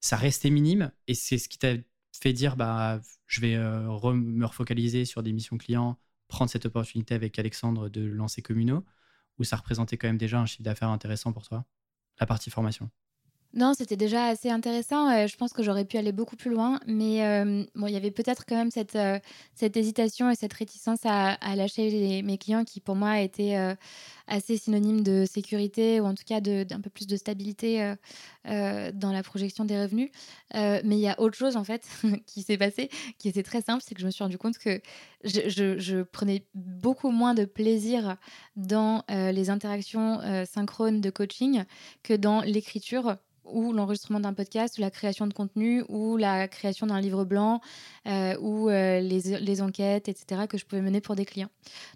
ça 0.00 0.16
restait 0.16 0.50
minime 0.50 0.92
et 1.06 1.14
c'est 1.14 1.38
ce 1.38 1.48
qui 1.48 1.58
t'a 1.58 1.74
fait 2.12 2.32
dire, 2.32 2.56
bah, 2.56 3.00
je 3.26 3.40
vais 3.40 3.56
me 3.56 4.44
refocaliser 4.44 5.04
sur 5.04 5.22
des 5.22 5.32
missions 5.32 5.56
clients, 5.56 5.98
prendre 6.26 6.50
cette 6.50 6.66
opportunité 6.66 7.14
avec 7.14 7.38
Alexandre 7.38 7.88
de 7.88 8.04
lancer 8.04 8.42
Communo, 8.42 8.84
ou 9.38 9.44
ça 9.44 9.56
représentait 9.56 9.96
quand 9.96 10.08
même 10.08 10.18
déjà 10.18 10.40
un 10.40 10.46
chiffre 10.46 10.62
d'affaires 10.62 10.88
intéressant 10.88 11.32
pour 11.32 11.46
toi, 11.46 11.64
la 12.20 12.26
partie 12.26 12.50
formation 12.50 12.90
non, 13.54 13.72
c'était 13.74 13.96
déjà 13.96 14.26
assez 14.26 14.50
intéressant. 14.50 15.08
Euh, 15.10 15.26
je 15.26 15.36
pense 15.36 15.52
que 15.52 15.62
j'aurais 15.62 15.86
pu 15.86 15.96
aller 15.96 16.12
beaucoup 16.12 16.36
plus 16.36 16.50
loin, 16.50 16.78
mais 16.86 17.24
euh, 17.24 17.64
bon, 17.74 17.86
il 17.86 17.94
y 17.94 17.96
avait 17.96 18.10
peut-être 18.10 18.44
quand 18.46 18.56
même 18.56 18.70
cette, 18.70 18.94
euh, 18.94 19.18
cette 19.54 19.76
hésitation 19.76 20.30
et 20.30 20.34
cette 20.34 20.52
réticence 20.52 21.00
à, 21.04 21.36
lâcher 21.56 22.22
mes 22.22 22.36
clients 22.36 22.64
qui, 22.64 22.80
pour 22.80 22.94
moi, 22.94 23.20
étaient 23.20 23.56
assez 24.28 24.56
synonymes 24.56 25.02
de 25.02 25.24
sécurité 25.24 26.00
ou 26.00 26.04
en 26.04 26.14
tout 26.14 26.24
cas 26.26 26.40
d'un 26.40 26.80
peu 26.80 26.90
plus 26.90 27.06
de 27.06 27.16
stabilité 27.16 27.94
dans 28.44 29.12
la 29.12 29.22
projection 29.22 29.64
des 29.64 29.80
revenus. 29.80 30.10
mais 30.54 30.82
il 30.84 31.00
y 31.00 31.08
a 31.08 31.18
autre 31.20 31.36
chose, 31.36 31.56
en 31.56 31.64
fait, 31.64 31.88
qui 32.26 32.42
s'est 32.42 32.58
passé, 32.58 32.90
qui 33.18 33.28
était 33.28 33.42
très 33.42 33.62
simple, 33.62 33.82
c'est 33.86 33.94
que 33.94 34.00
je 34.00 34.06
me 34.06 34.10
suis 34.10 34.22
rendu 34.22 34.38
compte 34.38 34.58
que 34.58 34.80
je, 35.24 35.78
je 35.78 36.02
prenais 36.02 36.44
beaucoup 36.54 37.10
moins 37.10 37.34
de 37.34 37.44
plaisir 37.44 38.16
dans 38.56 39.04
les 39.08 39.50
interactions 39.50 40.20
synchrones 40.46 41.00
de 41.00 41.10
coaching 41.10 41.64
que 42.02 42.14
dans 42.14 42.40
l'écriture 42.42 43.16
ou 43.50 43.72
l'enregistrement 43.72 44.20
d'un 44.20 44.34
podcast, 44.34 44.78
ou 44.78 44.80
la 44.80 44.90
création 44.90 45.26
de 45.26 45.32
contenu, 45.32 45.84
ou 45.88 46.16
la 46.16 46.48
création 46.48 46.86
d'un 46.86 47.00
livre 47.00 47.24
blanc, 47.24 47.60
euh, 48.06 48.36
ou 48.40 48.68
euh, 48.68 49.00
les, 49.00 49.38
les, 49.40 49.62
enquêtes, 49.62 50.08
etc., 50.08 50.42
que 50.48 50.58
je 50.58 50.64
pouvais 50.64 50.82
mener 50.82 51.00
pour 51.00 51.16
des 51.16 51.24
clients. 51.24 51.50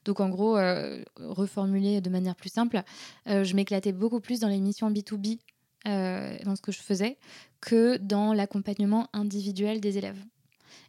Donc 0.05 0.21
en 0.21 0.29
gros, 0.29 0.57
euh, 0.57 1.03
reformuler 1.19 2.01
de 2.01 2.11
manière 2.11 2.22
plus 2.37 2.51
simple, 2.51 2.83
je 3.27 3.55
m'éclatais 3.55 3.93
beaucoup 3.93 4.21
plus 4.21 4.41
dans 4.41 4.49
les 4.49 4.61
missions 4.61 4.91
B2B, 4.91 5.39
dans 5.85 6.57
ce 6.57 6.63
que 6.63 6.73
je 6.73 6.81
faisais, 6.81 7.19
que 7.61 7.97
dans 7.97 8.33
l'accompagnement 8.33 9.09
individuel 9.13 9.81
des 9.81 9.99
élèves. 9.99 10.23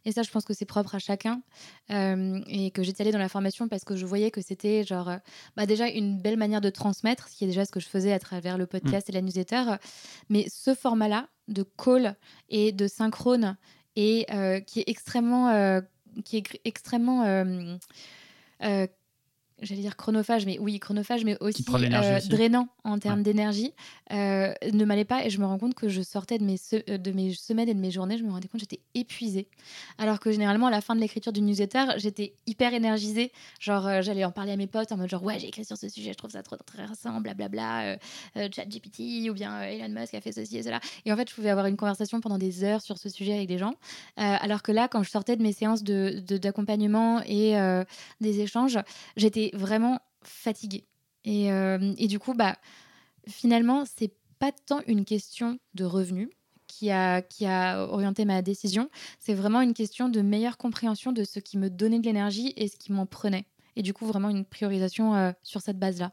Et 0.04 0.12
ça, 0.12 0.22
je 0.22 0.30
pense 0.30 0.44
que 0.44 0.52
c'est 0.52 0.64
propre 0.64 0.94
à 0.94 0.98
chacun. 0.98 1.42
Euh, 1.90 2.40
et 2.46 2.70
que 2.70 2.82
j'étais 2.82 3.02
allée 3.02 3.12
dans 3.12 3.18
la 3.18 3.28
formation 3.28 3.68
parce 3.68 3.84
que 3.84 3.96
je 3.96 4.06
voyais 4.06 4.30
que 4.30 4.40
c'était 4.40 4.84
genre, 4.84 5.08
euh, 5.08 5.16
bah 5.56 5.66
déjà 5.66 5.88
une 5.88 6.20
belle 6.20 6.36
manière 6.36 6.60
de 6.60 6.70
transmettre, 6.70 7.28
ce 7.28 7.36
qui 7.36 7.44
est 7.44 7.46
déjà 7.46 7.64
ce 7.64 7.70
que 7.70 7.80
je 7.80 7.88
faisais 7.88 8.12
à 8.12 8.18
travers 8.18 8.58
le 8.58 8.66
podcast 8.66 9.08
mm. 9.08 9.10
et 9.10 9.14
la 9.14 9.22
newsletter. 9.22 9.64
Mais 10.28 10.46
ce 10.48 10.74
format-là 10.74 11.28
de 11.48 11.62
call 11.62 12.16
et 12.48 12.72
de 12.72 12.86
synchrone 12.86 13.56
et 13.96 14.26
euh, 14.32 14.60
qui 14.60 14.80
est 14.80 14.88
extrêmement, 14.88 15.80
qui 16.24 16.38
est 16.38 16.60
extrêmement 16.64 17.78
j'allais 19.62 19.80
dire 19.80 19.96
chronophage, 19.96 20.46
mais 20.46 20.58
oui, 20.58 20.78
chronophage, 20.78 21.24
mais 21.24 21.36
aussi, 21.40 21.64
euh, 21.68 22.20
drainant 22.28 22.68
en 22.82 22.98
termes 22.98 23.22
d'énergie, 23.22 23.72
euh, 24.12 24.52
ne 24.72 24.84
m'allait 24.84 25.04
pas. 25.04 25.24
Et 25.24 25.30
je 25.30 25.38
me 25.38 25.46
rends 25.46 25.58
compte 25.58 25.74
que 25.74 25.88
je 25.88 26.02
sortais 26.02 26.38
de 26.38 26.44
mes, 26.44 26.56
euh, 26.88 26.98
de 26.98 27.12
mes 27.12 27.32
semaines 27.34 27.68
et 27.68 27.74
de 27.74 27.78
mes 27.78 27.90
journées, 27.90 28.18
je 28.18 28.24
me 28.24 28.30
rendais 28.30 28.48
compte 28.48 28.60
que 28.60 28.66
j'étais 28.70 28.80
épuisée. 28.94 29.48
Alors 29.98 30.20
que 30.20 30.32
généralement, 30.32 30.66
à 30.66 30.70
la 30.70 30.80
fin 30.80 30.94
de 30.94 31.00
l'écriture 31.00 31.32
du 31.32 31.40
newsletter, 31.40 31.84
j'étais 31.96 32.34
hyper 32.46 32.74
énergisée. 32.74 33.32
Genre, 33.60 34.02
j'allais 34.02 34.24
en 34.24 34.32
parler 34.32 34.52
à 34.52 34.56
mes 34.56 34.66
potes 34.66 34.92
en 34.92 34.96
mode 34.96 35.08
genre, 35.08 35.22
ouais, 35.22 35.38
j'ai 35.38 35.48
écrit 35.48 35.64
sur 35.64 35.76
ce 35.76 35.88
sujet, 35.88 36.12
je 36.12 36.18
trouve 36.18 36.30
ça 36.30 36.42
trop 36.42 36.56
intéressant, 36.56 37.20
blablabla, 37.20 37.96
chat 38.34 38.66
GPT 38.66 39.30
ou 39.30 39.34
bien 39.34 39.62
Elon 39.62 39.88
Musk 39.88 40.14
a 40.14 40.20
fait 40.20 40.32
ceci 40.32 40.58
et 40.58 40.62
cela. 40.62 40.80
Et 41.04 41.12
en 41.12 41.16
fait, 41.16 41.28
je 41.30 41.34
pouvais 41.34 41.50
avoir 41.50 41.66
une 41.66 41.76
conversation 41.76 42.20
pendant 42.20 42.38
des 42.38 42.64
heures 42.64 42.82
sur 42.82 42.98
ce 42.98 43.08
sujet 43.08 43.34
avec 43.34 43.48
des 43.48 43.58
gens. 43.58 43.74
alors 44.16 44.62
que 44.62 44.72
là, 44.72 44.88
quand 44.88 45.02
je 45.02 45.10
sortais 45.10 45.36
de 45.36 45.42
mes 45.42 45.52
séances 45.52 45.84
d'accompagnement 45.84 47.20
de, 47.20 47.24
et 47.26 47.84
des 48.20 48.40
échanges, 48.40 48.78
j'étais 49.16 49.43
vraiment 49.54 50.00
fatiguée. 50.22 50.86
Et, 51.24 51.52
euh, 51.52 51.94
et, 51.96 52.06
du 52.06 52.18
coup, 52.18 52.34
bah, 52.34 52.56
finalement, 53.28 53.84
c'est 53.84 54.12
pas 54.38 54.52
tant 54.52 54.80
une 54.86 55.04
question 55.04 55.58
de 55.74 55.84
revenus 55.84 56.28
qui 56.66 56.90
a, 56.90 57.22
qui 57.22 57.46
a 57.46 57.86
orienté 57.86 58.24
ma 58.24 58.42
décision. 58.42 58.90
C'est 59.20 59.34
vraiment 59.34 59.60
une 59.60 59.74
question 59.74 60.08
de 60.08 60.20
meilleure 60.20 60.58
compréhension 60.58 61.12
de 61.12 61.24
ce 61.24 61.38
qui 61.40 61.56
me 61.58 61.70
donnait 61.70 62.00
de 62.00 62.04
l'énergie 62.04 62.52
et 62.56 62.68
ce 62.68 62.76
qui 62.76 62.92
m'en 62.92 63.06
prenait. 63.06 63.46
Et 63.76 63.82
du 63.82 63.92
coup, 63.92 64.06
vraiment 64.06 64.28
une 64.30 64.44
priorisation 64.44 65.34
sur 65.42 65.60
cette 65.60 65.78
base-là. 65.78 66.12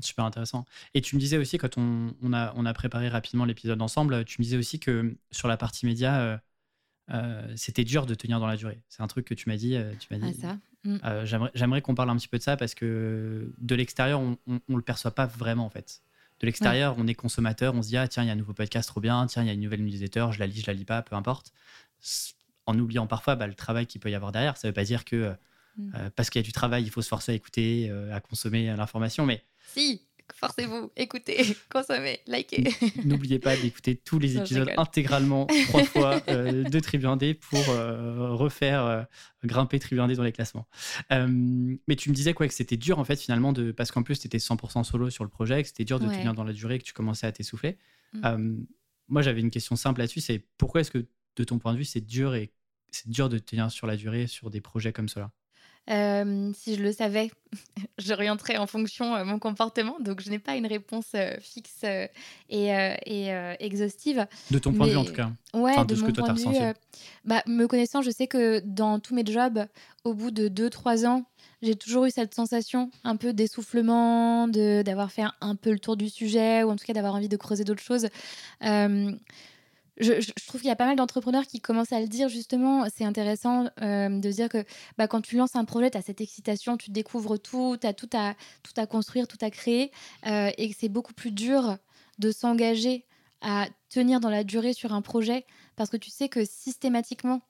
Super 0.00 0.24
intéressant. 0.24 0.64
Et 0.94 1.00
tu 1.00 1.16
me 1.16 1.20
disais 1.20 1.38
aussi, 1.38 1.58
quand 1.58 1.76
on, 1.76 2.14
on, 2.22 2.32
a, 2.32 2.52
on 2.56 2.66
a 2.66 2.72
préparé 2.72 3.08
rapidement 3.08 3.44
l'épisode 3.44 3.82
ensemble, 3.82 4.24
tu 4.24 4.40
me 4.40 4.44
disais 4.44 4.56
aussi 4.56 4.78
que 4.78 5.16
sur 5.32 5.48
la 5.48 5.56
partie 5.56 5.86
média, 5.86 6.20
euh, 6.20 6.38
euh, 7.10 7.52
c'était 7.56 7.84
dur 7.84 8.06
de 8.06 8.14
tenir 8.14 8.40
dans 8.40 8.46
la 8.46 8.56
durée. 8.56 8.80
C'est 8.88 9.02
un 9.02 9.06
truc 9.06 9.26
que 9.26 9.34
tu 9.34 9.48
m'as 9.48 9.56
dit. 9.56 9.76
Euh, 9.76 9.92
tu 9.98 10.08
m'as 10.10 10.18
dit 10.18 10.38
ah, 10.42 10.58
ça. 10.84 11.38
Mm. 11.38 11.50
J'aimerais 11.54 11.82
qu'on 11.82 11.94
parle 11.94 12.10
un 12.10 12.16
petit 12.16 12.28
peu 12.28 12.38
de 12.38 12.42
ça 12.42 12.56
parce 12.56 12.74
que 12.74 13.52
de 13.58 13.74
l'extérieur, 13.74 14.20
on 14.20 14.36
ne 14.46 14.76
le 14.76 14.82
perçoit 14.82 15.10
pas 15.10 15.26
vraiment 15.26 15.66
en 15.66 15.70
fait. 15.70 16.02
De 16.40 16.46
l'extérieur, 16.46 16.94
on 16.98 17.06
est 17.08 17.14
consommateur, 17.14 17.74
on 17.74 17.82
se 17.82 17.88
dit 17.88 17.96
ah 17.96 18.06
tiens 18.06 18.22
il 18.22 18.26
y 18.26 18.30
a 18.30 18.32
un 18.32 18.36
nouveau 18.36 18.52
podcast 18.52 18.88
trop 18.88 19.00
bien, 19.00 19.26
tiens 19.26 19.42
il 19.42 19.46
y 19.46 19.50
a 19.50 19.54
une 19.54 19.60
nouvelle 19.60 19.84
newsletter, 19.84 20.28
je 20.30 20.38
la 20.38 20.46
lis, 20.46 20.60
je 20.60 20.66
la 20.68 20.72
lis 20.72 20.84
pas, 20.84 21.02
peu 21.02 21.16
importe. 21.16 21.52
En 22.66 22.78
oubliant 22.78 23.06
parfois 23.06 23.34
bah, 23.34 23.48
le 23.48 23.54
travail 23.54 23.86
qu'il 23.86 24.00
peut 24.00 24.10
y 24.10 24.14
avoir 24.14 24.30
derrière. 24.30 24.56
Ça 24.56 24.68
veut 24.68 24.74
pas 24.74 24.84
dire 24.84 25.04
que 25.04 25.34
mm. 25.78 26.10
parce 26.14 26.30
qu'il 26.30 26.40
y 26.40 26.44
a 26.44 26.46
du 26.46 26.52
travail, 26.52 26.84
il 26.84 26.90
faut 26.90 27.02
se 27.02 27.08
forcer 27.08 27.32
à 27.32 27.34
écouter, 27.34 27.90
à 28.12 28.20
consommer 28.20 28.76
l'information, 28.76 29.26
mais 29.26 29.42
si, 29.66 30.02
forcez-vous, 30.34 30.90
écoutez, 30.96 31.56
consommez, 31.70 32.20
likez. 32.26 32.64
N'oubliez 33.04 33.38
pas 33.38 33.56
d'écouter 33.56 33.96
tous 33.96 34.18
les 34.18 34.36
épisodes 34.36 34.70
intégralement 34.76 35.46
trois 35.68 35.84
fois 35.84 36.20
euh, 36.28 36.64
de 36.64 36.80
Tribu 36.80 37.06
D 37.16 37.34
pour 37.34 37.68
euh, 37.70 38.34
refaire 38.34 38.84
euh, 38.84 39.02
grimper 39.44 39.78
Tribu 39.78 40.06
D 40.06 40.14
dans 40.14 40.22
les 40.22 40.32
classements. 40.32 40.66
mais 41.10 41.96
tu 41.96 42.10
me 42.10 42.14
disais 42.14 42.34
quoi 42.34 42.48
que 42.48 42.54
c'était 42.54 42.76
dur 42.76 42.98
en 42.98 43.04
fait 43.04 43.16
finalement 43.16 43.52
de 43.52 43.72
parce 43.72 43.90
qu'en 43.90 44.02
plus 44.02 44.20
tu 44.20 44.26
étais 44.26 44.38
100% 44.38 44.84
solo 44.84 45.10
sur 45.10 45.24
le 45.24 45.30
projet, 45.30 45.62
que 45.62 45.68
c'était 45.68 45.84
dur 45.84 46.00
de 46.00 46.06
tenir 46.06 46.34
dans 46.34 46.44
la 46.44 46.52
durée, 46.52 46.78
que 46.78 46.84
tu 46.84 46.92
commençais 46.92 47.26
à 47.26 47.32
t'essouffler. 47.32 47.78
Mm. 48.14 48.64
moi 49.08 49.22
j'avais 49.22 49.40
une 49.40 49.50
question 49.50 49.76
simple 49.76 50.00
là-dessus, 50.00 50.20
c'est 50.20 50.44
pourquoi 50.56 50.80
est-ce 50.80 50.90
que 50.90 51.06
de 51.36 51.44
ton 51.44 51.58
point 51.58 51.72
de 51.72 51.78
vue 51.78 51.84
c'est 51.84 52.00
dur 52.00 52.34
et 52.34 52.52
c'est 52.90 53.08
dur 53.10 53.28
de 53.28 53.38
tenir 53.38 53.70
sur 53.70 53.86
la 53.86 53.96
durée 53.96 54.26
sur 54.26 54.50
des 54.50 54.60
projets 54.60 54.92
comme 54.92 55.08
cela? 55.08 55.30
Si 55.88 56.74
je 56.74 56.82
le 56.82 56.92
savais, 56.92 57.30
j'orienterais 57.98 58.56
en 58.56 58.66
fonction 58.66 59.18
de 59.18 59.22
mon 59.24 59.38
comportement. 59.38 59.96
Donc, 60.00 60.20
je 60.20 60.30
n'ai 60.30 60.38
pas 60.38 60.56
une 60.56 60.66
réponse 60.66 61.14
fixe 61.40 61.84
et, 62.50 63.30
exhaustive. 63.60 64.26
De 64.50 64.58
ton 64.58 64.72
point 64.72 64.86
de 64.86 64.92
vue, 64.92 64.98
en 64.98 65.04
tout 65.04 65.12
cas. 65.12 65.30
Ouais, 65.54 65.72
de, 65.84 65.94
mon 65.94 66.12
point 66.12 66.34
de 66.34 66.40
vue. 66.40 66.74
bah, 67.24 67.42
me 67.46 67.66
connaissant, 67.66 68.02
je 68.02 68.10
sais 68.10 68.26
que 68.26 68.60
dans 68.64 69.00
tous 69.00 69.14
mes 69.14 69.24
jobs, 69.24 69.64
au 70.04 70.14
bout 70.14 70.30
de 70.30 70.48
2-3 70.48 71.06
ans, 71.06 71.24
j'ai 71.62 71.74
toujours 71.74 72.04
eu 72.04 72.10
cette 72.10 72.34
sensation 72.34 72.90
un 73.02 73.16
peu 73.16 73.32
d'essoufflement, 73.32 74.46
d'avoir 74.46 75.10
fait 75.10 75.24
un, 75.40 75.56
peu 75.56 75.72
le 75.72 75.78
tour 75.78 75.96
du 75.96 76.08
sujet, 76.08 76.62
ou 76.62 76.70
en 76.70 76.76
tout 76.76 76.84
cas 76.84 76.92
d'avoir 76.92 77.14
envie 77.14 77.28
de 77.28 77.36
creuser 77.36 77.64
d'autres 77.64 77.82
choses 77.82 78.08
je, 80.00 80.46
trouve 80.46 80.60
qu'il 80.60 80.68
y 80.68 80.72
a 80.72 80.76
pas 80.76 80.86
mal 80.86 80.96
d'entrepreneurs 80.96 81.46
qui 81.46 81.60
commencent 81.60 81.92
à 81.92 82.00
le 82.00 82.08
dire 82.08 82.28
justement. 82.28 82.86
C'est 82.94 83.04
intéressant 83.04 83.68
euh, 83.82 84.08
de 84.08 84.30
dire 84.30 84.48
que 84.48 84.64
bah, 84.96 85.08
quand 85.08 85.20
tu 85.20 85.36
lances 85.36 85.56
un 85.56 85.64
projet, 85.64 85.90
tu 85.90 85.98
as 85.98 86.02
cette 86.02 86.20
excitation, 86.20 86.76
tu 86.76 86.90
découvres 86.90 87.38
tout, 87.38 87.76
tu 87.80 87.86
as 87.86 87.92
tout 87.92 88.10
à, 88.14 88.34
tout 88.62 88.72
à 88.76 88.86
construire, 88.86 89.26
tout 89.26 89.38
à 89.40 89.50
créer, 89.50 89.90
euh, 90.26 90.50
et 90.56 90.68
que 90.70 90.76
c'est 90.78 90.88
beaucoup 90.88 91.14
plus 91.14 91.32
dur 91.32 91.76
de 92.18 92.30
s'engager 92.30 93.04
à 93.40 93.68
tenir 93.88 94.20
dans 94.20 94.30
la 94.30 94.44
durée 94.44 94.72
sur 94.72 94.92
un 94.92 95.02
projet 95.02 95.46
parce 95.76 95.90
que 95.90 95.96
tu 95.96 96.10
sais 96.10 96.28
que 96.28 96.44
systématiquement, 96.44 97.40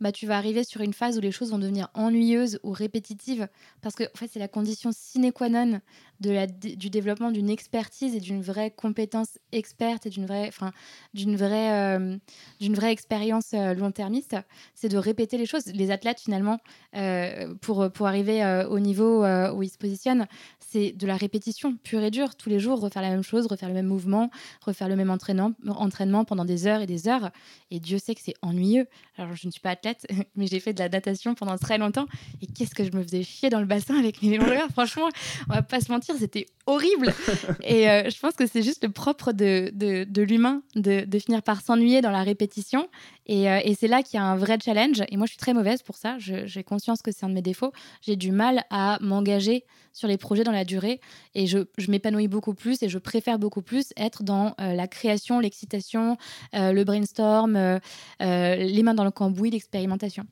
bah, 0.00 0.12
tu 0.12 0.26
vas 0.26 0.36
arriver 0.36 0.62
sur 0.62 0.80
une 0.82 0.92
phase 0.92 1.18
où 1.18 1.20
les 1.20 1.32
choses 1.32 1.50
vont 1.50 1.58
devenir 1.58 1.88
ennuyeuses 1.94 2.60
ou 2.62 2.70
répétitives 2.70 3.48
parce 3.80 3.94
que 3.94 4.04
en 4.04 4.16
fait, 4.16 4.28
c'est 4.32 4.38
la 4.38 4.48
condition 4.48 4.90
sine 4.92 5.32
qua 5.32 5.48
non 5.48 5.80
du 6.20 6.90
développement 6.90 7.30
d'une 7.30 7.50
expertise 7.50 8.14
et 8.14 8.20
d'une 8.20 8.42
vraie 8.42 8.70
compétence 8.70 9.38
experte 9.52 10.06
et 10.06 10.10
d'une 10.10 10.26
vraie, 10.26 10.48
enfin, 10.48 10.72
d'une 11.14 11.36
vraie, 11.36 11.72
euh, 11.72 12.16
d'une 12.60 12.74
vraie 12.74 12.92
expérience 12.92 13.52
euh, 13.54 13.74
long-termiste, 13.74 14.36
c'est 14.74 14.88
de 14.88 14.98
répéter 14.98 15.38
les 15.38 15.46
choses. 15.46 15.66
Les 15.66 15.90
athlètes, 15.90 16.20
finalement, 16.20 16.58
euh, 16.96 17.54
pour, 17.60 17.90
pour 17.90 18.06
arriver 18.06 18.44
au 18.68 18.80
niveau 18.80 19.24
où 19.24 19.62
ils 19.62 19.70
se 19.70 19.78
positionnent, 19.78 20.26
c'est 20.58 20.92
de 20.92 21.06
la 21.06 21.16
répétition 21.16 21.76
pure 21.76 22.02
et 22.02 22.10
dure. 22.10 22.34
Tous 22.34 22.50
les 22.50 22.58
jours, 22.58 22.80
refaire 22.80 23.02
la 23.02 23.10
même 23.10 23.22
chose, 23.22 23.46
refaire 23.46 23.68
le 23.68 23.74
même 23.74 23.86
mouvement, 23.86 24.30
refaire 24.60 24.88
le 24.88 24.96
même 24.96 25.10
entraînement, 25.10 25.52
entraînement 25.66 26.24
pendant 26.24 26.44
des 26.44 26.66
heures 26.66 26.82
et 26.82 26.86
des 26.86 27.08
heures. 27.08 27.30
Et 27.70 27.80
Dieu 27.80 27.98
sait 27.98 28.14
que 28.14 28.20
c'est 28.22 28.34
ennuyeux. 28.42 28.86
Alors, 29.16 29.34
je 29.34 29.46
ne 29.46 29.50
suis 29.50 29.60
pas 29.60 29.70
athlète, 29.70 30.06
mais 30.36 30.46
j'ai 30.46 30.60
fait 30.60 30.72
de 30.72 30.80
la 30.80 30.88
natation 30.88 31.34
pendant 31.34 31.56
très 31.56 31.78
longtemps. 31.78 32.06
Et 32.42 32.46
qu'est-ce 32.46 32.74
que 32.74 32.84
je 32.84 32.92
me 32.92 33.02
faisais 33.02 33.22
chier 33.22 33.48
dans 33.50 33.60
le 33.60 33.66
bassin 33.66 33.98
avec 33.98 34.22
mes 34.22 34.36
longueurs. 34.36 34.68
Franchement, 34.70 35.08
on 35.48 35.54
va 35.54 35.62
pas 35.62 35.80
se 35.80 35.90
mentir 35.90 36.07
c'était 36.16 36.46
horrible. 36.66 37.12
et 37.64 37.90
euh, 37.90 38.10
je 38.10 38.18
pense 38.18 38.34
que 38.34 38.46
c'est 38.46 38.62
juste 38.62 38.84
le 38.84 38.90
propre 38.90 39.32
de, 39.32 39.70
de, 39.74 40.22
l'humain 40.22 40.62
de, 40.74 41.04
de, 41.04 41.18
finir 41.18 41.42
par 41.42 41.60
s'ennuyer 41.60 42.00
dans 42.00 42.10
la 42.10 42.22
répétition. 42.22 42.88
Et, 43.26 43.50
euh, 43.50 43.60
et 43.64 43.74
c'est 43.74 43.88
là 43.88 44.02
qu'il 44.02 44.18
y 44.18 44.22
a 44.22 44.24
un 44.24 44.36
vrai 44.36 44.58
challenge. 44.64 45.02
Et 45.08 45.16
moi, 45.16 45.26
je 45.26 45.32
suis 45.32 45.38
très 45.38 45.54
mauvaise 45.54 45.82
pour 45.82 45.96
ça. 45.96 46.16
J'ai 46.18 46.64
conscience 46.64 47.02
que 47.02 47.10
c'est 47.12 47.24
un 47.24 47.28
de 47.28 47.34
mes 47.34 47.42
défauts. 47.42 47.72
J'ai 48.00 48.16
du 48.16 48.32
mal 48.32 48.64
à 48.70 48.98
m'engager 49.00 49.64
sur 49.92 50.08
les 50.08 50.16
projets 50.16 50.44
dans 50.44 50.52
la 50.52 50.64
durée. 50.64 51.00
Et 51.34 51.46
je, 51.46 51.58
je 51.76 51.90
m'épanouis 51.90 52.28
beaucoup 52.28 52.54
plus 52.54 52.82
et 52.82 52.88
je 52.88 52.98
préfère 52.98 53.38
beaucoup 53.38 53.62
plus 53.62 53.92
être 53.96 54.22
dans 54.22 54.54
euh, 54.60 54.74
la 54.74 54.88
création, 54.88 55.40
l'excitation, 55.40 56.16
le 56.52 56.84
brainstorm, 56.84 57.80
les 58.20 58.82
mains 58.82 58.94
dans 58.94 59.04
le 59.04 59.10
cambouis, 59.10 59.50
l'expérimentation. 59.50 60.24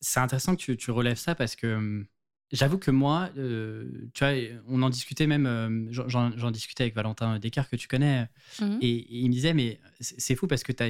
C'est 0.00 0.20
intéressant 0.20 0.56
que 0.56 0.60
tu, 0.60 0.76
tu 0.76 0.90
relèves 0.90 1.16
ça 1.16 1.36
parce 1.36 1.54
que 1.54 1.76
hum, 1.76 2.06
J'avoue 2.52 2.76
que 2.76 2.90
moi, 2.90 3.30
euh, 3.38 4.10
tu 4.12 4.24
vois, 4.24 4.34
on 4.68 4.82
en 4.82 4.90
discutait 4.90 5.26
même, 5.26 5.46
euh, 5.46 5.86
j'en 5.90 6.50
discutais 6.50 6.84
avec 6.84 6.94
Valentin 6.94 7.38
Descartes 7.38 7.70
que 7.70 7.76
tu 7.76 7.88
connais, 7.88 8.28
mmh. 8.60 8.78
et, 8.82 9.06
il 9.20 9.28
me 9.28 9.32
disait, 9.32 9.54
mais 9.54 9.80
c'est 10.00 10.36
fou 10.36 10.46
parce 10.46 10.62
que 10.62 10.72
tu 10.72 10.84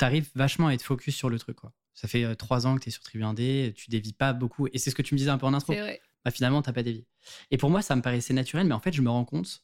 arrives 0.00 0.28
vachement 0.34 0.66
à 0.66 0.74
être 0.74 0.82
focus 0.82 1.14
sur 1.14 1.30
le 1.30 1.38
truc. 1.38 1.56
Quoi. 1.56 1.72
Ça 1.94 2.08
fait 2.08 2.24
euh, 2.24 2.34
trois 2.34 2.66
ans 2.66 2.74
que 2.74 2.82
tu 2.82 2.88
es 2.88 2.92
sur 2.92 3.02
Tribu 3.04 3.22
1D, 3.22 3.72
tu 3.74 3.88
dévis 3.88 4.14
pas 4.14 4.32
beaucoup, 4.32 4.66
et 4.72 4.78
c'est 4.78 4.90
ce 4.90 4.96
que 4.96 5.02
tu 5.02 5.14
me 5.14 5.18
disais 5.18 5.30
un 5.30 5.38
peu 5.38 5.46
en 5.46 5.54
intro. 5.54 5.74
Bah, 6.24 6.32
finalement, 6.32 6.60
tu 6.60 6.68
n'as 6.68 6.74
pas 6.74 6.82
dévié. 6.82 7.06
Et 7.52 7.56
pour 7.56 7.70
moi, 7.70 7.82
ça 7.82 7.94
me 7.94 8.02
paraissait 8.02 8.34
naturel, 8.34 8.66
mais 8.66 8.74
en 8.74 8.80
fait, 8.80 8.92
je 8.92 9.00
me 9.00 9.08
rends 9.08 9.24
compte 9.24 9.62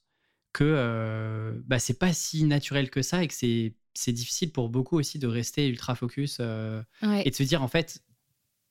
que 0.53 1.61
bah, 1.67 1.81
c'est 1.81 1.99
pas 1.99 2.13
si 2.13 2.45
naturel 2.45 2.89
que 2.89 3.03
ça 3.03 3.25
et 3.25 3.27
que 3.27 3.35
c'est 3.35 4.13
difficile 4.13 4.53
pour 4.53 4.69
beaucoup 4.69 4.97
aussi 4.97 5.19
de 5.19 5.27
rester 5.27 5.67
ultra 5.67 5.97
focus 5.97 6.39
et 6.39 7.31
de 7.31 7.35
se 7.35 7.43
dire, 7.43 7.63
en 7.63 7.69
fait, 7.69 8.01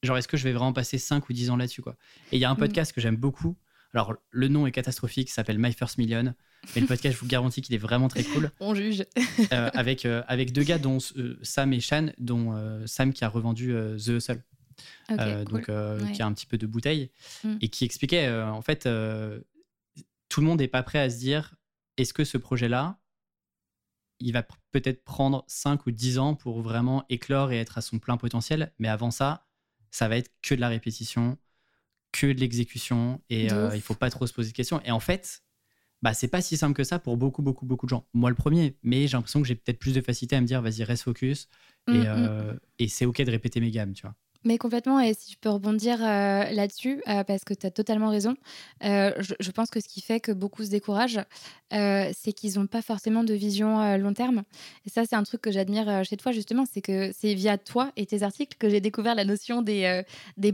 genre, 0.03 0.17
est-ce 0.17 0.27
que 0.27 0.37
je 0.37 0.43
vais 0.43 0.53
vraiment 0.53 0.73
passer 0.73 0.97
5 0.97 1.29
ou 1.29 1.33
10 1.33 1.49
ans 1.51 1.57
là-dessus, 1.57 1.81
quoi. 1.81 1.95
Et 2.31 2.37
il 2.37 2.39
y 2.39 2.45
a 2.45 2.49
un 2.49 2.55
mm. 2.55 2.57
podcast 2.57 2.93
que 2.93 3.01
j'aime 3.01 3.15
beaucoup. 3.15 3.55
Alors, 3.93 4.15
le 4.29 4.47
nom 4.47 4.65
est 4.67 4.71
catastrophique, 4.71 5.29
il 5.29 5.33
s'appelle 5.33 5.59
My 5.59 5.73
First 5.73 5.97
Million. 5.97 6.33
Mais 6.75 6.81
le 6.81 6.87
podcast, 6.87 7.15
je 7.15 7.19
vous 7.19 7.27
garantis 7.27 7.61
qu'il 7.61 7.75
est 7.75 7.79
vraiment 7.79 8.07
très 8.07 8.23
cool. 8.23 8.51
On 8.59 8.73
juge. 8.73 9.03
Euh, 9.51 9.69
avec, 9.73 10.05
euh, 10.05 10.23
avec 10.27 10.53
deux 10.53 10.63
gars, 10.63 10.77
dont 10.77 10.99
euh, 11.17 11.37
Sam 11.41 11.73
et 11.73 11.79
Shan, 11.79 12.11
dont 12.17 12.85
Sam 12.85 13.13
qui 13.13 13.23
a 13.23 13.29
revendu 13.29 13.73
The 13.97 14.07
Hustle. 14.07 14.43
donc, 15.09 15.65
qui 15.65 16.21
a 16.21 16.25
un 16.25 16.33
petit 16.33 16.45
peu 16.45 16.57
de 16.57 16.67
bouteille. 16.67 17.09
Mm. 17.43 17.55
Et 17.61 17.67
qui 17.67 17.83
expliquait, 17.83 18.31
en 18.31 18.61
fait, 18.61 18.87
tout 20.29 20.39
le 20.39 20.47
monde 20.47 20.59
n'est 20.59 20.67
pas 20.67 20.83
prêt 20.83 20.99
à 20.99 21.09
se 21.09 21.17
dire 21.17 21.55
est-ce 21.97 22.13
que 22.13 22.23
ce 22.23 22.37
projet-là, 22.37 22.97
il 24.19 24.31
va 24.31 24.43
peut-être 24.71 25.03
prendre 25.03 25.43
5 25.47 25.85
ou 25.87 25.91
10 25.91 26.19
ans 26.19 26.35
pour 26.35 26.61
vraiment 26.61 27.03
éclore 27.09 27.51
et 27.51 27.57
être 27.57 27.77
à 27.77 27.81
son 27.81 27.99
plein 27.99 28.17
potentiel. 28.17 28.71
Mais 28.79 28.87
avant 28.87 29.11
ça, 29.11 29.47
ça 29.91 30.07
va 30.07 30.17
être 30.17 30.31
que 30.41 30.55
de 30.55 30.61
la 30.61 30.69
répétition, 30.69 31.37
que 32.11 32.27
de 32.27 32.39
l'exécution, 32.39 33.21
et 33.29 33.51
euh, 33.51 33.71
il 33.75 33.81
faut 33.81 33.93
pas 33.93 34.09
trop 34.09 34.27
se 34.27 34.33
poser 34.33 34.51
de 34.51 34.55
questions. 34.55 34.81
Et 34.83 34.91
en 34.91 34.99
fait, 34.99 35.43
bah, 36.01 36.13
c'est 36.13 36.27
pas 36.27 36.41
si 36.41 36.57
simple 36.57 36.75
que 36.75 36.83
ça 36.83 36.99
pour 36.99 37.17
beaucoup, 37.17 37.41
beaucoup, 37.41 37.65
beaucoup 37.65 37.85
de 37.85 37.91
gens. 37.91 38.07
Moi, 38.13 38.29
le 38.29 38.35
premier, 38.35 38.77
mais 38.83 39.07
j'ai 39.07 39.17
l'impression 39.17 39.41
que 39.41 39.47
j'ai 39.47 39.55
peut-être 39.55 39.79
plus 39.79 39.93
de 39.93 40.01
facilité 40.01 40.35
à 40.35 40.41
me 40.41 40.47
dire, 40.47 40.61
vas-y, 40.61 40.83
reste 40.83 41.03
focus, 41.03 41.47
et, 41.87 41.91
mm, 41.91 41.95
mm. 41.97 42.05
Euh, 42.05 42.53
et 42.79 42.87
c'est 42.87 43.05
OK 43.05 43.21
de 43.21 43.31
répéter 43.31 43.59
mes 43.59 43.71
gammes, 43.71 43.93
tu 43.93 44.01
vois. 44.03 44.15
Mais 44.43 44.57
complètement, 44.57 44.99
et 44.99 45.13
si 45.13 45.33
je 45.33 45.37
peux 45.37 45.49
rebondir 45.49 45.99
euh, 46.01 46.45
là-dessus, 46.45 47.03
euh, 47.07 47.23
parce 47.23 47.43
que 47.43 47.53
tu 47.53 47.67
as 47.67 47.71
totalement 47.71 48.09
raison, 48.09 48.35
euh, 48.83 49.11
je, 49.39 49.51
pense 49.51 49.69
que 49.69 49.79
ce 49.79 49.87
qui 49.87 50.01
fait 50.01 50.19
que 50.19 50.31
beaucoup 50.31 50.63
se 50.63 50.71
découragent, 50.71 51.19
c'est 51.71 52.33
qu'ils 52.33 52.59
n'ont 52.59 52.65
pas 52.65 52.81
forcément 52.81 53.23
de 53.23 53.33
vision 53.33 53.95
long 53.97 54.13
terme. 54.13 54.43
Et 54.85 54.89
ça, 54.89 55.03
c'est 55.05 55.15
un 55.15 55.23
truc 55.23 55.41
que 55.41 55.51
j'admire 55.51 56.03
chez 56.03 56.17
toi, 56.17 56.31
justement, 56.31 56.65
c'est 56.69 56.81
que 56.81 57.11
c'est 57.17 57.33
via 57.33 57.57
toi 57.57 57.91
et 57.95 58.05
tes 58.05 58.23
articles 58.23 58.57
que 58.57 58.67
j'ai 58.69 58.81
découvert 58.81 59.15
la 59.15 59.23
notion 59.23 59.61
des, 59.61 60.03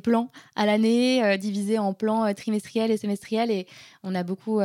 plans 0.04 0.30
à 0.56 0.65
l'année, 0.65 1.38
divisés 1.39 1.80
en 1.80 1.93
plans 1.93 2.32
trimestriels 2.36 2.91
et 2.91 2.97
semestriels. 2.97 3.50
Et 3.50 3.67
on 4.04 4.13
a 4.13 4.21
beaucoup 4.21 4.60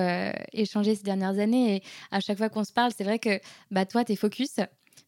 échangé 0.52 0.94
ces 0.94 1.04
dernières 1.04 1.38
années. 1.38 1.76
Et 1.76 1.82
à 2.10 2.20
chaque 2.20 2.36
fois 2.36 2.50
qu'on 2.50 2.64
se 2.64 2.72
parle, 2.72 2.92
c'est 2.94 3.04
vrai 3.04 3.18
que 3.18 3.40
bah, 3.70 3.86
toi, 3.86 4.04
tu 4.04 4.12
es 4.12 4.16
focus 4.16 4.56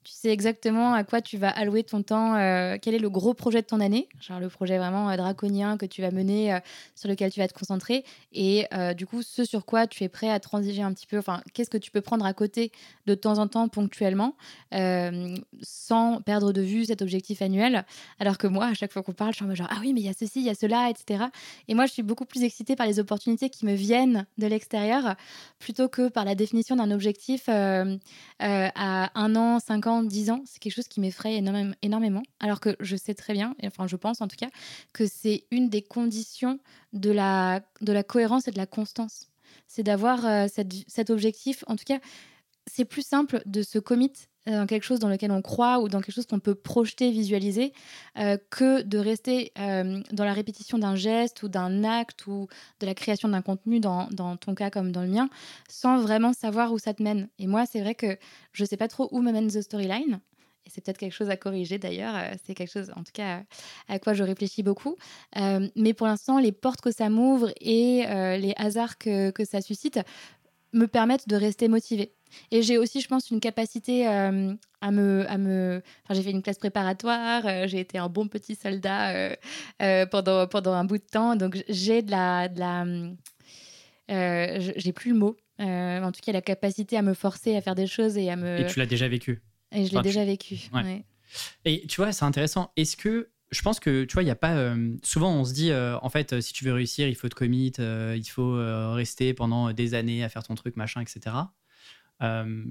tu 0.04 0.12
sais 0.12 0.28
exactement 0.28 0.92
à 0.92 1.02
quoi 1.02 1.22
tu 1.22 1.38
vas 1.38 1.48
allouer 1.48 1.82
ton 1.82 2.02
temps, 2.02 2.34
euh, 2.34 2.76
quel 2.80 2.94
est 2.94 2.98
le 2.98 3.08
gros 3.08 3.32
projet 3.32 3.62
de 3.62 3.66
ton 3.66 3.80
année, 3.80 4.06
genre 4.20 4.38
le 4.38 4.50
projet 4.50 4.76
vraiment 4.76 5.08
euh, 5.08 5.16
draconien 5.16 5.78
que 5.78 5.86
tu 5.86 6.02
vas 6.02 6.10
mener, 6.10 6.52
euh, 6.52 6.58
sur 6.94 7.08
lequel 7.08 7.32
tu 7.32 7.40
vas 7.40 7.48
te 7.48 7.54
concentrer, 7.54 8.04
et 8.32 8.66
du 8.96 9.06
coup 9.06 9.22
ce 9.22 9.44
sur 9.44 9.64
quoi 9.64 9.86
tu 9.86 10.04
es 10.04 10.08
prêt 10.08 10.28
à 10.28 10.38
transiger 10.40 10.82
un 10.82 10.92
petit 10.92 11.06
peu, 11.06 11.18
enfin 11.18 11.40
qu'est-ce 11.54 11.70
que 11.70 11.78
tu 11.78 11.90
peux 11.90 12.02
prendre 12.02 12.26
à 12.26 12.34
côté 12.34 12.70
de 13.06 13.14
temps 13.14 13.38
en 13.38 13.48
temps 13.48 13.68
ponctuellement, 13.68 14.36
sans 15.62 16.20
perdre 16.20 16.52
de 16.52 16.60
vue 16.60 16.84
cet 16.84 17.00
objectif 17.00 17.40
annuel, 17.40 17.84
alors 18.20 18.36
que 18.36 18.46
moi 18.46 18.66
à 18.66 18.74
chaque 18.74 18.92
fois 18.92 19.02
qu'on 19.02 19.12
parle, 19.12 19.32
je 19.32 19.36
suis 19.36 19.44
en 19.44 19.48
mode 19.48 19.56
genre 19.56 19.68
ah 19.70 19.78
oui 19.80 19.94
mais 19.94 20.00
il 20.00 20.06
y 20.06 20.10
a 20.10 20.12
ceci, 20.12 20.40
il 20.40 20.46
y 20.46 20.50
a 20.50 20.54
cela, 20.54 20.90
etc. 20.90 21.24
Et 21.68 21.74
moi 21.74 21.86
je 21.86 21.92
suis 21.92 22.02
beaucoup 22.02 22.26
plus 22.26 22.42
excitée 22.42 22.76
par 22.76 22.86
les 22.86 23.00
opportunités 23.00 23.48
qui 23.48 23.64
me 23.64 23.74
viennent 23.74 24.26
de 24.36 24.46
l'extérieur, 24.46 25.16
plutôt 25.58 25.88
que 25.88 26.08
par 26.08 26.24
la 26.24 26.34
définition 26.34 26.76
d'un 26.76 26.90
objectif 26.90 27.48
à 27.48 29.10
un 29.14 29.36
an, 29.36 29.60
cinq 29.60 29.86
ans, 29.86 29.93
ans, 29.94 30.02
10 30.02 30.30
ans, 30.30 30.42
c'est 30.46 30.58
quelque 30.58 30.74
chose 30.74 30.88
qui 30.88 31.00
m'effraie 31.00 31.36
énormément, 31.82 32.22
alors 32.40 32.60
que 32.60 32.76
je 32.80 32.96
sais 32.96 33.14
très 33.14 33.32
bien, 33.32 33.54
enfin 33.64 33.86
je 33.86 33.96
pense 33.96 34.20
en 34.20 34.28
tout 34.28 34.36
cas, 34.36 34.48
que 34.92 35.06
c'est 35.06 35.44
une 35.50 35.68
des 35.68 35.82
conditions 35.82 36.58
de 36.92 37.10
la, 37.10 37.62
de 37.80 37.92
la 37.92 38.02
cohérence 38.02 38.48
et 38.48 38.50
de 38.50 38.58
la 38.58 38.66
constance. 38.66 39.28
C'est 39.68 39.82
d'avoir 39.82 40.26
euh, 40.26 40.46
cet 40.48 41.10
objectif, 41.10 41.64
en 41.66 41.76
tout 41.76 41.84
cas, 41.84 42.00
c'est 42.66 42.84
plus 42.84 43.06
simple 43.06 43.42
de 43.46 43.62
se 43.62 43.78
commit 43.78 44.12
dans 44.46 44.66
quelque 44.66 44.82
chose 44.82 44.98
dans 44.98 45.08
lequel 45.08 45.30
on 45.30 45.42
croit 45.42 45.80
ou 45.80 45.88
dans 45.88 46.00
quelque 46.00 46.14
chose 46.14 46.26
qu'on 46.26 46.38
peut 46.38 46.54
projeter, 46.54 47.10
visualiser, 47.10 47.72
euh, 48.18 48.36
que 48.50 48.82
de 48.82 48.98
rester 48.98 49.52
euh, 49.58 50.02
dans 50.12 50.24
la 50.24 50.32
répétition 50.32 50.78
d'un 50.78 50.96
geste 50.96 51.42
ou 51.42 51.48
d'un 51.48 51.84
acte 51.84 52.26
ou 52.26 52.48
de 52.80 52.86
la 52.86 52.94
création 52.94 53.28
d'un 53.28 53.42
contenu, 53.42 53.80
dans, 53.80 54.08
dans, 54.10 54.36
ton 54.36 54.54
cas 54.54 54.70
comme 54.70 54.92
dans 54.92 55.02
le 55.02 55.08
mien, 55.08 55.28
sans 55.68 55.98
vraiment 55.98 56.32
savoir 56.32 56.72
où 56.72 56.78
ça 56.78 56.92
te 56.94 57.02
mène. 57.02 57.28
Et 57.38 57.46
moi, 57.46 57.64
c'est 57.66 57.80
vrai 57.80 57.94
que 57.94 58.18
je 58.52 58.64
ne 58.64 58.68
sais 58.68 58.76
pas 58.76 58.88
trop 58.88 59.08
où 59.12 59.20
me 59.20 59.32
mène 59.32 59.48
The 59.48 59.62
Storyline. 59.62 60.20
Et 60.66 60.70
c'est 60.70 60.82
peut-être 60.82 60.98
quelque 60.98 61.12
chose 61.12 61.28
à 61.28 61.36
corriger 61.36 61.76
d'ailleurs. 61.76 62.14
C'est 62.46 62.54
quelque 62.54 62.72
chose, 62.72 62.90
en 62.96 63.02
tout 63.02 63.12
cas, 63.12 63.42
à 63.88 63.98
quoi 63.98 64.14
je 64.14 64.22
réfléchis 64.24 64.62
beaucoup. 64.62 64.96
mais 65.36 65.92
pour 65.92 66.06
l'instant, 66.06 66.38
les 66.38 66.52
portes 66.52 66.80
que 66.80 66.90
ça 66.90 67.10
m'ouvre 67.10 67.50
et 67.60 68.06
les 68.38 68.54
hasards 68.56 68.96
que, 68.96 69.30
que 69.30 69.44
ça 69.44 69.60
suscite 69.60 70.00
me 70.74 70.86
permettent 70.86 71.28
de 71.28 71.36
rester 71.36 71.68
motivée. 71.68 72.12
Et 72.50 72.62
j'ai 72.62 72.78
aussi, 72.78 73.00
je 73.00 73.08
pense, 73.08 73.30
une 73.30 73.40
capacité 73.40 74.08
euh, 74.08 74.52
à 74.80 74.90
me. 74.90 75.24
À 75.28 75.38
me... 75.38 75.82
Enfin, 76.04 76.14
j'ai 76.14 76.22
fait 76.22 76.30
une 76.30 76.42
classe 76.42 76.58
préparatoire, 76.58 77.46
euh, 77.46 77.66
j'ai 77.66 77.80
été 77.80 77.98
un 77.98 78.08
bon 78.08 78.28
petit 78.28 78.54
soldat 78.54 79.34
euh, 79.80 80.06
pendant, 80.06 80.46
pendant 80.46 80.72
un 80.72 80.84
bout 80.84 80.98
de 80.98 81.04
temps. 81.10 81.36
Donc, 81.36 81.62
j'ai 81.68 82.02
de 82.02 82.10
la. 82.10 82.48
De 82.48 82.60
la 82.60 82.84
j'ai 84.08 84.92
plus 84.92 85.12
le 85.12 85.18
mot. 85.18 85.36
en 85.58 86.12
tout 86.12 86.20
cas, 86.20 86.32
la 86.32 86.42
capacité 86.42 86.96
à 86.96 87.02
me 87.02 87.14
forcer 87.14 87.56
à 87.56 87.60
faire 87.60 87.74
des 87.74 87.86
choses 87.86 88.18
et 88.18 88.30
à 88.30 88.36
me. 88.36 88.60
Et 88.60 88.66
tu 88.66 88.78
l'as 88.78 88.86
déjà 88.86 89.08
vécu. 89.08 89.42
Et 89.72 89.86
je 89.86 89.94
l'ai 89.94 90.02
déjà 90.02 90.24
vécu. 90.24 90.68
Et 91.64 91.86
tu 91.86 91.96
vois, 91.96 92.12
c'est 92.12 92.24
intéressant. 92.24 92.70
Est-ce 92.76 92.96
que 92.96 93.30
je 93.54 93.62
pense 93.62 93.80
que 93.80 94.04
tu 94.04 94.14
vois, 94.14 94.22
il 94.22 94.26
y 94.26 94.30
a 94.30 94.36
pas. 94.36 94.74
souvent, 95.02 95.32
on 95.32 95.44
se 95.44 95.54
dit, 95.54 95.72
en 95.72 96.08
fait, 96.10 96.40
si 96.40 96.52
tu 96.52 96.64
veux 96.64 96.72
réussir, 96.72 97.08
il 97.08 97.14
faut 97.14 97.28
te 97.28 97.34
commit, 97.34 97.72
il 97.78 98.28
faut 98.28 98.54
rester 98.92 99.32
pendant 99.34 99.72
des 99.72 99.94
années 99.94 100.24
à 100.24 100.28
faire 100.28 100.42
ton 100.42 100.54
truc, 100.54 100.76
machin, 100.76 101.00
etc. 101.00 101.36
Euh, 102.22 102.64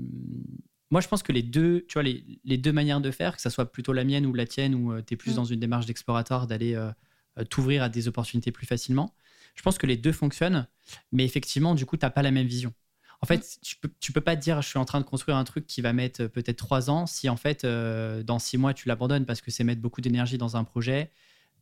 moi, 0.91 1.01
je 1.01 1.07
pense 1.07 1.23
que 1.23 1.31
les 1.31 1.41
deux, 1.41 1.85
tu 1.87 1.93
vois, 1.93 2.03
les, 2.03 2.39
les, 2.43 2.57
deux 2.57 2.71
manières 2.71 3.01
de 3.01 3.11
faire, 3.11 3.35
que 3.35 3.41
ça 3.41 3.49
soit 3.49 3.71
plutôt 3.71 3.93
la 3.93 4.03
mienne 4.03 4.25
ou 4.25 4.33
la 4.33 4.45
tienne, 4.45 4.75
où 4.75 4.93
euh, 4.93 5.01
tu 5.05 5.15
es 5.15 5.17
plus 5.17 5.31
mm. 5.31 5.35
dans 5.35 5.45
une 5.45 5.59
démarche 5.59 5.85
d'exploratoire, 5.85 6.47
d'aller 6.47 6.75
euh, 6.75 6.91
t'ouvrir 7.49 7.83
à 7.83 7.89
des 7.89 8.07
opportunités 8.07 8.51
plus 8.51 8.67
facilement, 8.67 9.15
je 9.55 9.61
pense 9.61 9.77
que 9.77 9.87
les 9.87 9.97
deux 9.97 10.11
fonctionnent, 10.11 10.67
mais 11.11 11.25
effectivement, 11.25 11.75
du 11.75 11.85
coup, 11.85 11.97
tu 11.97 12.05
n'as 12.05 12.09
pas 12.09 12.21
la 12.21 12.31
même 12.31 12.47
vision. 12.47 12.73
En 13.23 13.25
fait, 13.25 13.57
tu 13.61 13.77
peux, 13.77 13.89
tu 14.01 14.11
peux 14.11 14.19
pas 14.19 14.35
te 14.35 14.41
dire, 14.41 14.61
je 14.61 14.67
suis 14.67 14.77
en 14.77 14.83
train 14.83 14.99
de 14.99 15.05
construire 15.05 15.37
un 15.37 15.45
truc 15.45 15.65
qui 15.65 15.79
va 15.79 15.93
mettre 15.93 16.27
peut-être 16.27 16.57
trois 16.57 16.89
ans, 16.89 17.05
si 17.05 17.29
en 17.29 17.37
fait, 17.37 17.65
dans 17.65 18.37
six 18.37 18.57
mois, 18.57 18.73
tu 18.73 18.89
l'abandonnes 18.89 19.25
parce 19.25 19.39
que 19.39 19.49
c'est 19.49 19.63
mettre 19.63 19.79
beaucoup 19.79 20.01
d'énergie 20.01 20.37
dans 20.37 20.57
un 20.57 20.65
projet 20.65 21.09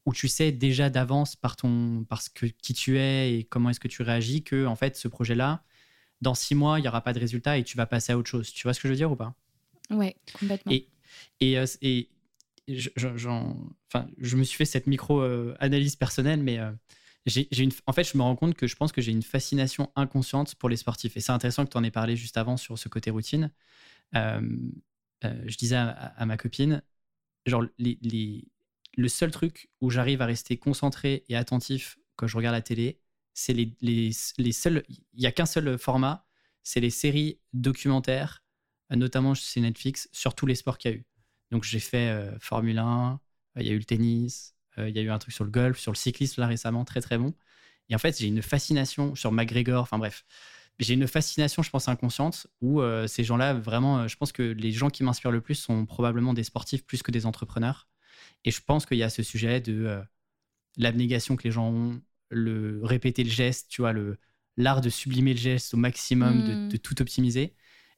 où 0.08 0.12
tu 0.12 0.28
sais 0.28 0.52
déjà 0.52 0.90
d'avance 0.90 1.36
par 1.36 1.56
ton, 1.56 2.04
parce 2.10 2.30
que 2.30 2.48
qui 2.48 2.74
tu 2.74 2.98
es 2.98 3.36
et 3.36 3.44
comment 3.44 3.70
est-ce 3.70 3.80
que 3.80 3.88
tu 3.88 4.02
réagis 4.02 4.42
que 4.42 4.66
en 4.66 4.76
fait, 4.76 4.98
ce 4.98 5.08
projet-là, 5.08 5.64
dans 6.22 6.34
six 6.34 6.56
mois, 6.56 6.80
il 6.80 6.82
n'y 6.82 6.88
aura 6.88 7.02
pas 7.02 7.14
de 7.14 7.20
résultat 7.20 7.60
et 7.60 7.64
tu 7.64 7.78
vas 7.78 7.86
passer 7.86 8.12
à 8.12 8.18
autre 8.18 8.28
chose. 8.28 8.52
Tu 8.52 8.64
vois 8.64 8.74
ce 8.74 8.80
que 8.80 8.88
je 8.88 8.94
veux 8.94 8.98
dire 8.98 9.12
ou 9.12 9.16
pas? 9.16 9.36
Ouais, 9.92 10.16
complètement. 10.34 10.72
Et, 10.72 10.88
et, 11.42 11.60
euh, 11.60 11.68
et 11.84 12.10
je, 12.68 12.90
enfin, 13.88 14.08
je 14.18 14.36
me 14.36 14.44
suis 14.44 14.58
fait 14.58 14.66
cette 14.66 14.88
micro-analyse 14.88 15.96
personnelle, 15.96 16.42
mais 16.42 16.58
euh, 16.58 16.72
en 17.86 17.94
fait, 17.94 18.04
je 18.04 18.18
me 18.18 18.24
rends 18.24 18.36
compte 18.36 18.56
que 18.56 18.68
je 18.68 18.76
pense 18.76 18.92
que 18.92 19.02
j'ai 19.02 19.12
une 19.12 19.22
fascination 19.22 19.92
inconsciente 19.96 20.56
pour 20.56 20.70
les 20.70 20.78
sportifs. 20.78 21.16
Et 21.18 21.20
c'est 21.20 21.32
intéressant 21.32 21.66
que 21.66 21.72
tu 21.72 21.78
en 21.78 21.84
aies 21.84 21.92
parlé 21.92 22.16
juste 22.16 22.38
avant 22.38 22.58
sur 22.58 22.78
ce 22.78 22.90
côté 22.90 23.12
routine. 23.12 23.52
Euh, 24.16 24.42
je 25.24 25.56
disais 25.58 25.76
à, 25.76 26.26
ma 26.26 26.38
copine, 26.38 26.82
genre, 27.46 27.64
le 27.78 29.08
seul 29.08 29.32
truc 29.32 29.70
où 29.82 29.90
j'arrive 29.90 30.22
à 30.22 30.26
rester 30.26 30.58
concentré 30.58 31.24
et 31.30 31.36
attentif 31.36 32.00
quand 32.16 32.28
je 32.28 32.38
regarde 32.38 32.56
la 32.56 32.62
télé, 32.62 33.00
c'est 33.34 33.54
les, 33.54 34.12
seuls. 34.52 34.84
Il 34.90 35.20
n'y 35.20 35.26
a 35.26 35.32
qu'un 35.32 35.46
seul 35.46 35.78
format, 35.78 36.26
c'est 36.64 36.80
les 36.80 36.90
séries 36.90 37.40
documentaires, 37.54 38.44
notamment 38.90 39.34
chez 39.34 39.62
Netflix, 39.62 40.10
sur 40.12 40.36
tous 40.36 40.46
les 40.46 40.56
sports 40.56 40.78
qu'il 40.78 40.92
y 40.92 40.94
a 40.94 40.98
eu. 40.98 41.06
Donc 41.52 41.64
j'ai 41.64 41.80
fait 41.80 42.10
euh, 42.10 42.38
Formule 42.40 42.78
1, 42.78 43.20
euh, 43.58 43.62
il 43.62 43.68
y 43.68 43.70
a 43.70 43.74
eu 43.74 43.78
le 43.78 43.84
tennis, 43.84 44.56
euh, 44.56 44.61
il 44.90 44.96
y 44.96 45.00
a 45.00 45.02
eu 45.02 45.10
un 45.10 45.20
truc 45.20 45.34
sur 45.34 45.44
le 45.44 45.52
golf, 45.52 45.80
sur 45.80 45.92
le 45.92 45.98
cyclisme 45.98 46.42
là 46.42 46.48
récemment, 46.48 46.86
très 46.86 47.02
très 47.02 47.18
bon. 47.18 47.34
Et 47.90 47.96
en 47.96 47.98
fait, 47.98 48.20
j'ai 48.20 48.28
une 48.28 48.42
fascination 48.42 49.16
sur 49.16 49.32
McGregor, 49.32 49.82
enfin 49.82 49.98
bref. 49.98 50.26
J'ai 50.80 50.94
une 50.94 51.08
fascination, 51.08 51.62
je 51.62 51.70
pense, 51.70 51.88
inconsciente, 51.88 52.48
où 52.62 52.82
ces 53.08 53.24
gens-là, 53.24 53.54
vraiment, 53.54 54.08
je 54.08 54.16
pense 54.16 54.32
que 54.32 54.42
les 54.42 54.72
gens 54.72 54.90
qui 54.90 55.04
m'inspirent 55.04 55.32
le 55.32 55.42
plus 55.42 55.56
sont 55.56 55.86
probablement 55.86 56.34
des 56.34 56.44
sportifs 56.44 56.86
plus 56.86 57.04
que 57.04 57.12
des 57.12 57.26
entrepreneurs. 57.26 57.88
Et 58.46 58.52
je 58.52 58.62
pense 58.62 58.86
qu'il 58.86 58.98
y 58.98 59.04
a 59.04 59.10
ce 59.10 59.22
sujet 59.22 59.62
de 59.62 60.02
l'abnégation 60.78 61.36
que 61.36 61.44
les 61.44 61.52
gens 61.52 61.70
ont, 61.70 62.02
le 62.32 62.80
répéter 62.84 63.24
le 63.24 63.30
geste, 63.30 63.70
tu 63.70 63.82
vois, 63.82 63.94
le 63.94 64.18
l'art 64.58 64.82
de 64.82 64.90
sublimer 64.90 65.34
le 65.34 65.40
geste 65.40 65.74
au 65.74 65.78
maximum, 65.78 66.44
de, 66.44 66.76
hmm. 66.76 66.80
tout 66.80 67.02
optimiser. 67.02 67.56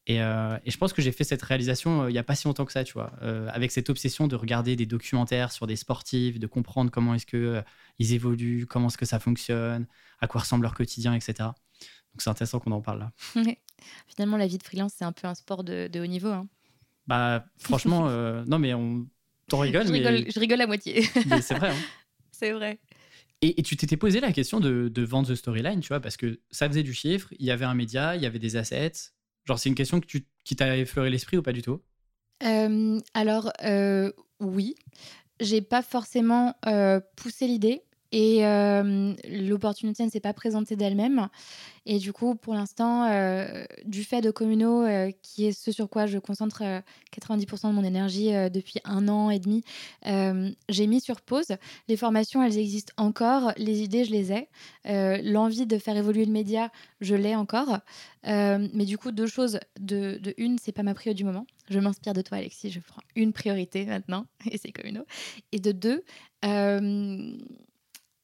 Euh, 0.09 0.57
et, 0.65 0.71
je 0.71 0.77
pense 0.77 0.91
que 0.91 1.01
j'ai 1.01 1.13
fait 1.13 1.23
cette 1.23 1.41
réalisation 1.41 2.03
euh, 2.03 2.09
il 2.09 2.13
n'y 2.13 2.19
a 2.19 2.23
pas 2.23 2.35
si 2.35 2.45
longtemps 2.45 2.65
que 2.65 2.73
ça, 2.73 2.83
tu 2.83 2.93
vois, 2.93 3.13
euh, 3.21 3.47
avec 3.53 3.71
cette 3.71 3.89
obsession 3.89 4.27
de 4.27 4.35
regarder 4.35 4.75
des 4.75 4.85
documentaires 4.85 5.51
sur 5.51 5.65
des 5.65 5.77
sportifs, 5.77 6.39
de 6.39 6.47
comprendre 6.47 6.91
comment 6.91 7.13
est-ce 7.13 7.25
que 7.25 7.63
ils 7.99 8.13
évoluent, 8.13 8.65
comment 8.65 8.87
est-ce 8.87 8.97
que 8.97 9.05
ça 9.05 9.19
fonctionne, 9.19 9.87
à 10.19 10.27
quoi 10.27 10.41
ressemble 10.41 10.63
leur 10.63 10.73
quotidien, 10.73 11.13
etc. 11.13 11.33
Donc 11.39 12.19
c'est 12.19 12.29
intéressant 12.29 12.59
qu'on 12.59 12.71
en 12.71 12.81
parle 12.81 12.99
là. 12.99 13.11
Finalement, 14.07 14.37
la 14.37 14.47
vie 14.47 14.57
de 14.57 14.63
freelance, 14.63 14.93
c'est 14.97 15.05
un 15.05 15.11
peu 15.11 15.27
un 15.27 15.35
sport 15.35 15.63
de, 15.63 15.89
haut 15.95 16.05
niveau. 16.05 16.29
Hein. 16.29 16.47
Bah, 17.07 17.45
franchement, 17.57 18.09
non, 18.45 18.59
mais 18.59 18.73
on 18.73 19.07
t'en 19.47 19.59
rigole, 19.59 19.87
je, 19.87 19.91
rigole, 19.91 20.25
je 20.33 20.39
rigole 20.39 20.61
à 20.61 20.67
moitié. 20.67 21.03
c'est 21.41 21.55
vrai. 21.55 21.69
Hein. 21.69 21.81
C'est 22.31 22.51
vrai. 22.51 22.79
Et, 23.41 23.61
tu 23.61 23.75
t'étais 23.75 23.97
posé 23.97 24.21
la 24.21 24.31
question 24.31 24.59
de, 24.61 24.91
vendre 25.03 25.27
The 25.27 25.35
Storyline, 25.35 25.81
tu 25.81 25.89
vois, 25.89 25.99
parce 25.99 26.15
que 26.15 26.39
ça 26.49 26.67
faisait 26.67 26.83
du 26.83 26.93
chiffre, 26.93 27.27
il 27.39 27.45
y 27.45 27.51
avait 27.51 27.65
un 27.65 27.73
média, 27.73 28.15
il 28.15 28.21
y 28.21 28.25
avait 28.25 28.39
des 28.39 28.55
assets. 28.55 29.11
Genre, 29.45 29.59
c'est 29.59 29.69
une 29.69 29.75
question 29.75 29.99
que 29.99 30.05
tu, 30.05 30.25
qui 30.43 30.55
t'a 30.55 30.77
effleuré 30.77 31.09
l'esprit 31.09 31.37
ou 31.37 31.41
pas 31.41 31.53
du 31.53 31.61
tout? 31.61 31.81
Euh, 32.43 32.99
Alors, 33.13 33.51
euh, 33.63 34.11
oui. 34.39 34.75
J'ai 35.39 35.61
pas 35.61 35.81
forcément 35.81 36.55
euh, 36.67 37.01
poussé 37.15 37.47
l'idée. 37.47 37.81
Et 38.13 38.45
euh, 38.45 39.15
l'opportunité 39.27 40.05
ne 40.05 40.09
s'est 40.11 40.19
pas 40.19 40.33
présentée 40.33 40.75
d'elle-même. 40.75 41.29
Et 41.87 41.97
du 41.97 42.13
coup, 42.13 42.35
pour 42.35 42.53
l'instant, 42.53 43.05
euh, 43.05 43.65
du 43.85 44.03
fait 44.03 44.21
de 44.21 44.29
Communo, 44.29 44.83
euh, 44.83 45.09
qui 45.23 45.47
est 45.47 45.51
ce 45.51 45.71
sur 45.71 45.89
quoi 45.89 46.05
je 46.05 46.19
concentre 46.19 46.61
90% 47.11 47.69
de 47.69 47.73
mon 47.73 47.83
énergie 47.83 48.31
depuis 48.51 48.79
un 48.85 49.07
an 49.07 49.31
et 49.31 49.39
demi, 49.39 49.63
j'ai 50.69 50.87
mis 50.87 51.01
sur 51.01 51.21
pause. 51.21 51.57
Les 51.87 51.97
formations, 51.97 52.43
elles 52.43 52.59
existent 52.59 52.93
encore. 52.97 53.51
Les 53.57 53.81
idées, 53.81 54.05
je 54.05 54.11
les 54.11 54.31
ai. 54.31 54.47
L'envie 55.23 55.65
de 55.65 55.79
faire 55.79 55.97
évoluer 55.97 56.25
le 56.25 56.31
média, 56.31 56.71
je 57.01 57.15
l'ai 57.15 57.35
encore. 57.35 57.79
mais 58.23 58.85
du 58.85 58.99
coup, 58.99 59.11
deux 59.11 59.27
choses. 59.27 59.59
De, 59.79 60.19
de 60.21 60.35
une, 60.37 60.59
c'est 60.59 60.71
pas 60.71 60.83
ma 60.83 60.93
priorité 60.93 61.17
du 61.17 61.23
moment. 61.23 61.47
Je 61.67 61.79
m'inspire 61.79 62.13
de 62.13 62.21
toi, 62.21 62.37
Alexis. 62.37 62.69
Je 62.69 62.79
prends 62.79 63.01
une 63.15 63.33
priorité 63.33 63.85
maintenant, 63.85 64.27
et 64.51 64.59
c'est 64.59 64.71
Communo. 64.71 65.01
Et 65.51 65.59
de 65.59 65.71
deux, 65.71 66.03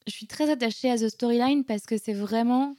je 0.10 0.16
suis 0.16 0.28
très 0.28 0.50
attachée 0.50 0.90
à 0.90 0.98
The 0.98 1.08
Storyline 1.10 1.64
parce 1.64 1.86
que 1.86 1.98
c'est 1.98 2.14
vraiment 2.14 2.76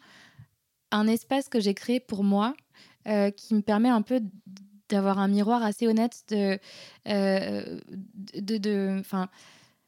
un 0.91 1.07
espace 1.07 1.49
que 1.49 1.61
j'ai 1.61 1.75
créé 1.75 2.01
pour 2.01 2.25
moi 2.25 2.55
euh, 3.07 3.31
qui 3.31 3.55
me 3.55 3.63
permet 3.63 3.89
un 3.89 4.03
peu 4.03 4.21
d'avoir 4.89 5.19
un 5.19 5.29
miroir 5.29 5.63
assez 5.63 5.87
honnête 5.87 6.23
de. 6.29 6.59
Euh, 7.09 7.81
de, 8.35 8.99
enfin, 8.99 9.29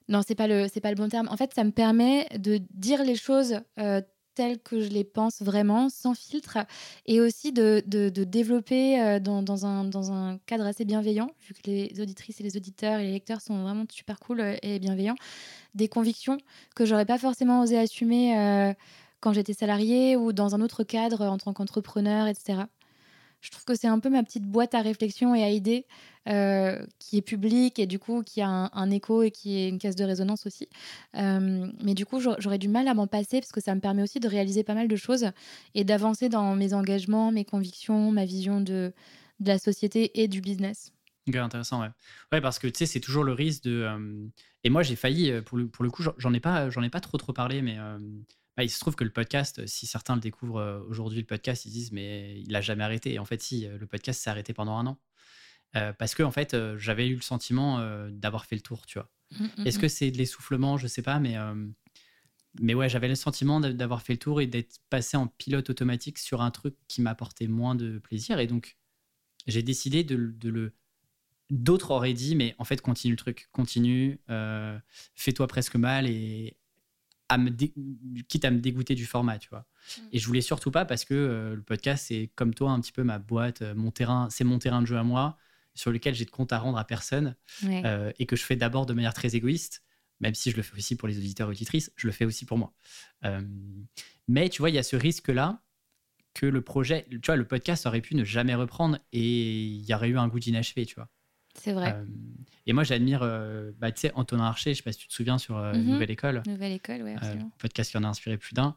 non, 0.08 0.20
c'est 0.26 0.34
pas, 0.34 0.46
le, 0.46 0.68
pas 0.80 0.90
le 0.90 0.96
bon 0.96 1.08
terme. 1.08 1.28
En 1.30 1.36
fait, 1.36 1.52
ça 1.54 1.64
me 1.64 1.72
permet 1.72 2.28
de 2.38 2.60
dire 2.70 3.02
les 3.02 3.16
choses 3.16 3.60
euh, 3.78 4.00
telles 4.34 4.58
que 4.58 4.80
je 4.80 4.88
les 4.88 5.04
pense 5.04 5.42
vraiment, 5.42 5.88
sans 5.88 6.14
filtre, 6.14 6.58
et 7.06 7.20
aussi 7.20 7.52
de, 7.52 7.82
de, 7.86 8.08
développer 8.24 9.20
dans, 9.20 9.42
dans, 9.42 9.66
un, 9.66 9.84
dans 9.84 10.12
un 10.12 10.38
cadre 10.46 10.66
assez 10.66 10.84
bienveillant, 10.84 11.30
vu 11.40 11.54
que 11.54 11.60
les 11.66 12.00
auditrices 12.00 12.40
et 12.40 12.42
les 12.42 12.56
auditeurs 12.56 13.00
et 13.00 13.04
les 13.04 13.12
lecteurs 13.12 13.40
sont 13.40 13.62
vraiment 13.62 13.84
super 13.90 14.18
cool 14.20 14.42
et 14.62 14.78
bienveillants 14.78 15.16
des 15.74 15.88
convictions 15.88 16.38
que 16.74 16.84
j'aurais 16.84 17.06
pas 17.06 17.18
forcément 17.18 17.60
osé 17.60 17.78
assumer 17.78 18.38
euh, 18.38 18.74
quand 19.20 19.32
j'étais 19.32 19.54
salariée 19.54 20.16
ou 20.16 20.32
dans 20.32 20.54
un 20.54 20.60
autre 20.60 20.84
cadre 20.84 21.22
en 21.22 21.38
tant 21.38 21.52
qu'entrepreneur, 21.52 22.26
etc. 22.26 22.62
Je 23.42 23.50
trouve 23.50 23.64
que 23.64 23.74
c'est 23.74 23.88
un 23.88 23.98
peu 23.98 24.08
ma 24.08 24.22
petite 24.22 24.44
boîte 24.44 24.74
à 24.74 24.80
réflexion 24.80 25.34
et 25.34 25.42
à 25.42 25.50
idées 25.50 25.84
euh, 26.28 26.86
qui 27.00 27.16
est 27.16 27.22
publique 27.22 27.80
et 27.80 27.86
du 27.86 27.98
coup 27.98 28.22
qui 28.22 28.40
a 28.40 28.48
un, 28.72 28.90
écho 28.90 29.24
et 29.24 29.32
qui 29.32 29.58
est 29.58 29.68
une 29.68 29.80
caisse 29.80 29.96
de 29.96 30.04
résonance 30.04 30.46
aussi. 30.46 30.68
Euh, 31.16 31.66
mais 31.82 31.94
du 31.94 32.06
coup, 32.06 32.20
j'aurais 32.20 32.58
du 32.58 32.68
mal 32.68 32.86
à 32.86 32.94
m'en 32.94 33.08
passer 33.08 33.40
parce 33.40 33.50
que 33.50 33.60
ça 33.60 33.74
me 33.74 33.80
permet 33.80 34.02
aussi 34.02 34.20
de 34.20 34.28
réaliser 34.28 34.62
pas 34.62 34.74
mal 34.74 34.86
de 34.86 34.94
choses 34.94 35.26
et 35.74 35.82
d'avancer 35.82 36.28
dans 36.28 36.54
mes 36.54 36.72
engagements, 36.72 37.32
mes 37.32 37.44
convictions, 37.44 38.12
ma 38.12 38.24
vision 38.24 38.60
de, 38.60 38.92
la 39.44 39.58
société 39.58 40.22
et 40.22 40.28
du 40.28 40.40
business. 40.40 40.92
Ok, 41.26 41.34
intéressant, 41.34 41.80
ouais. 41.80 41.90
Ouais, 42.30 42.40
parce 42.40 42.60
que 42.60 42.68
tu 42.68 42.78
sais, 42.78 42.86
c'est 42.86 43.00
toujours 43.00 43.24
le 43.24 43.32
risque 43.32 43.64
de. 43.64 43.88
Et 44.62 44.70
moi, 44.70 44.84
j'ai 44.84 44.94
failli, 44.94 45.32
pour 45.42 45.58
le, 45.58 45.66
pour 45.66 45.82
le 45.82 45.90
coup, 45.90 46.04
j'en 46.16 46.32
ai, 46.32 46.38
pas, 46.38 46.68
ai 46.68 46.90
pas 46.90 47.00
trop 47.00 47.18
trop 47.18 47.32
parlé, 47.32 47.60
mais 47.60 47.76
bah, 48.56 48.64
il 48.64 48.70
se 48.70 48.78
trouve 48.80 48.94
que 48.94 49.04
le 49.04 49.10
podcast, 49.10 49.66
si 49.66 49.86
certains 49.86 50.14
le 50.14 50.20
découvrent 50.20 50.84
aujourd'hui, 50.88 51.20
le 51.20 51.26
podcast, 51.26 51.64
ils 51.64 51.70
disent, 51.70 51.92
mais 51.92 52.40
il 52.40 52.54
a 52.54 52.60
jamais 52.60 52.84
arrêté. 52.84 53.14
Et 53.14 53.18
en 53.18 53.24
fait, 53.24 53.40
si, 53.42 53.66
le 53.66 53.86
podcast 53.86 54.20
s'est 54.20 54.30
arrêté 54.30 54.52
pendant 54.52 54.76
un 54.76 54.86
an. 54.86 54.98
parce 55.98 56.14
que 56.14 56.22
en 56.22 56.30
fait, 56.30 56.56
j'avais 56.76 57.08
eu 57.08 57.14
le 57.14 57.22
sentiment 57.22 57.80
d'avoir 58.10 58.44
fait 58.44 58.56
le 58.56 58.62
tour, 58.62 58.86
tu 58.86 58.98
vois. 58.98 59.10
Mmh, 59.30 59.44
mmh, 59.44 59.66
Est-ce 59.66 59.78
mmh. 59.78 59.80
que 59.80 59.88
c'est 59.88 60.10
de 60.10 60.18
l'essoufflement? 60.18 60.76
Je 60.76 60.86
sais 60.86 61.02
pas, 61.02 61.18
mais 61.18 61.36
mais 62.60 62.74
ouais, 62.74 62.88
j'avais 62.88 63.08
le 63.08 63.14
sentiment 63.14 63.60
d'avoir 63.60 64.02
fait 64.02 64.12
le 64.12 64.18
tour 64.18 64.40
et 64.40 64.46
d'être 64.46 64.78
passé 64.90 65.16
en 65.16 65.26
pilote 65.26 65.70
automatique 65.70 66.18
sur 66.18 66.42
un 66.42 66.50
truc 66.50 66.76
qui 66.86 67.00
m'apportait 67.00 67.46
moins 67.46 67.74
de 67.74 67.98
plaisir. 67.98 68.38
Et 68.38 68.46
donc, 68.46 68.76
j'ai 69.46 69.62
décidé 69.62 70.04
de, 70.04 70.16
le. 70.48 70.74
D'autres 71.50 71.90
auraient 71.90 72.12
dit, 72.12 72.36
mais 72.36 72.54
en 72.58 72.64
fait, 72.64 72.80
continue 72.80 73.12
le 73.12 73.18
truc, 73.18 73.48
continue, 73.52 74.20
euh, 74.30 74.78
fais-toi 75.14 75.46
presque 75.46 75.76
mal 75.76 76.06
et 76.06 76.56
à 77.32 77.38
me 77.38 77.50
quitte 78.22 78.44
à 78.44 78.50
me 78.50 78.58
dégoûter 78.58 78.94
du 78.94 79.06
format, 79.06 79.38
tu 79.38 79.48
vois. 79.48 79.66
Mm. 79.98 80.00
Et 80.12 80.18
je 80.18 80.26
voulais 80.26 80.40
surtout 80.40 80.70
pas 80.70 80.84
parce 80.84 81.04
que 81.04 81.14
euh, 81.14 81.54
le 81.56 81.62
podcast, 81.62 82.06
c'est 82.08 82.30
comme 82.34 82.54
toi 82.54 82.70
un 82.70 82.80
petit 82.80 82.92
peu 82.92 83.02
ma 83.02 83.18
boîte, 83.18 83.62
euh, 83.62 83.74
mon 83.74 83.90
terrain, 83.90 84.28
c'est 84.30 84.44
mon 84.44 84.58
terrain 84.58 84.82
de 84.82 84.86
jeu 84.86 84.96
à 84.96 85.02
moi, 85.02 85.36
sur 85.74 85.90
lequel 85.90 86.14
j'ai 86.14 86.24
de 86.24 86.30
compte 86.30 86.52
à 86.52 86.58
rendre 86.58 86.78
à 86.78 86.84
personne 86.84 87.34
et 88.18 88.26
que 88.26 88.36
je 88.36 88.44
fais 88.44 88.56
d'abord 88.56 88.84
de 88.84 88.92
manière 88.92 89.14
très 89.14 89.34
égoïste 89.36 89.82
même 90.22 90.34
si 90.34 90.50
je 90.50 90.56
le 90.56 90.62
fais 90.62 90.76
aussi 90.76 90.96
pour 90.96 91.08
les 91.08 91.18
auditeurs 91.18 91.48
et 91.48 91.50
auditrices, 91.50 91.92
je 91.96 92.06
le 92.06 92.12
fais 92.12 92.24
aussi 92.24 92.46
pour 92.46 92.56
moi. 92.56 92.72
Euh, 93.24 93.42
mais 94.28 94.48
tu 94.48 94.62
vois, 94.62 94.70
il 94.70 94.76
y 94.76 94.78
a 94.78 94.82
ce 94.82 94.96
risque-là 94.96 95.60
que 96.32 96.46
le 96.46 96.62
projet, 96.62 97.06
tu 97.10 97.20
vois, 97.26 97.36
le 97.36 97.46
podcast 97.46 97.84
aurait 97.86 98.00
pu 98.00 98.14
ne 98.14 98.24
jamais 98.24 98.54
reprendre 98.54 98.98
et 99.12 99.64
il 99.64 99.84
y 99.84 99.92
aurait 99.92 100.08
eu 100.08 100.16
un 100.16 100.28
goût 100.28 100.38
d'inachevé, 100.38 100.86
tu 100.86 100.94
vois. 100.94 101.10
C'est 101.54 101.72
vrai. 101.72 101.94
Euh, 101.94 102.04
et 102.66 102.72
moi, 102.72 102.84
j'admire, 102.84 103.22
euh, 103.22 103.72
bah, 103.78 103.90
tu 103.92 104.00
sais, 104.00 104.12
Antonin 104.14 104.44
Archer, 104.44 104.72
je 104.72 104.78
sais 104.78 104.82
pas 104.82 104.92
si 104.92 104.98
tu 104.98 105.08
te 105.08 105.12
souviens 105.12 105.38
sur 105.38 105.56
mhm. 105.56 105.82
Nouvelle 105.82 106.10
École. 106.10 106.42
Nouvelle 106.46 106.72
École, 106.72 107.02
oui, 107.02 107.14
absolument. 107.14 107.50
podcast 107.58 107.90
qui 107.90 107.96
en 107.98 108.04
a 108.04 108.08
inspiré 108.08 108.36
plus 108.36 108.54
d'un, 108.54 108.76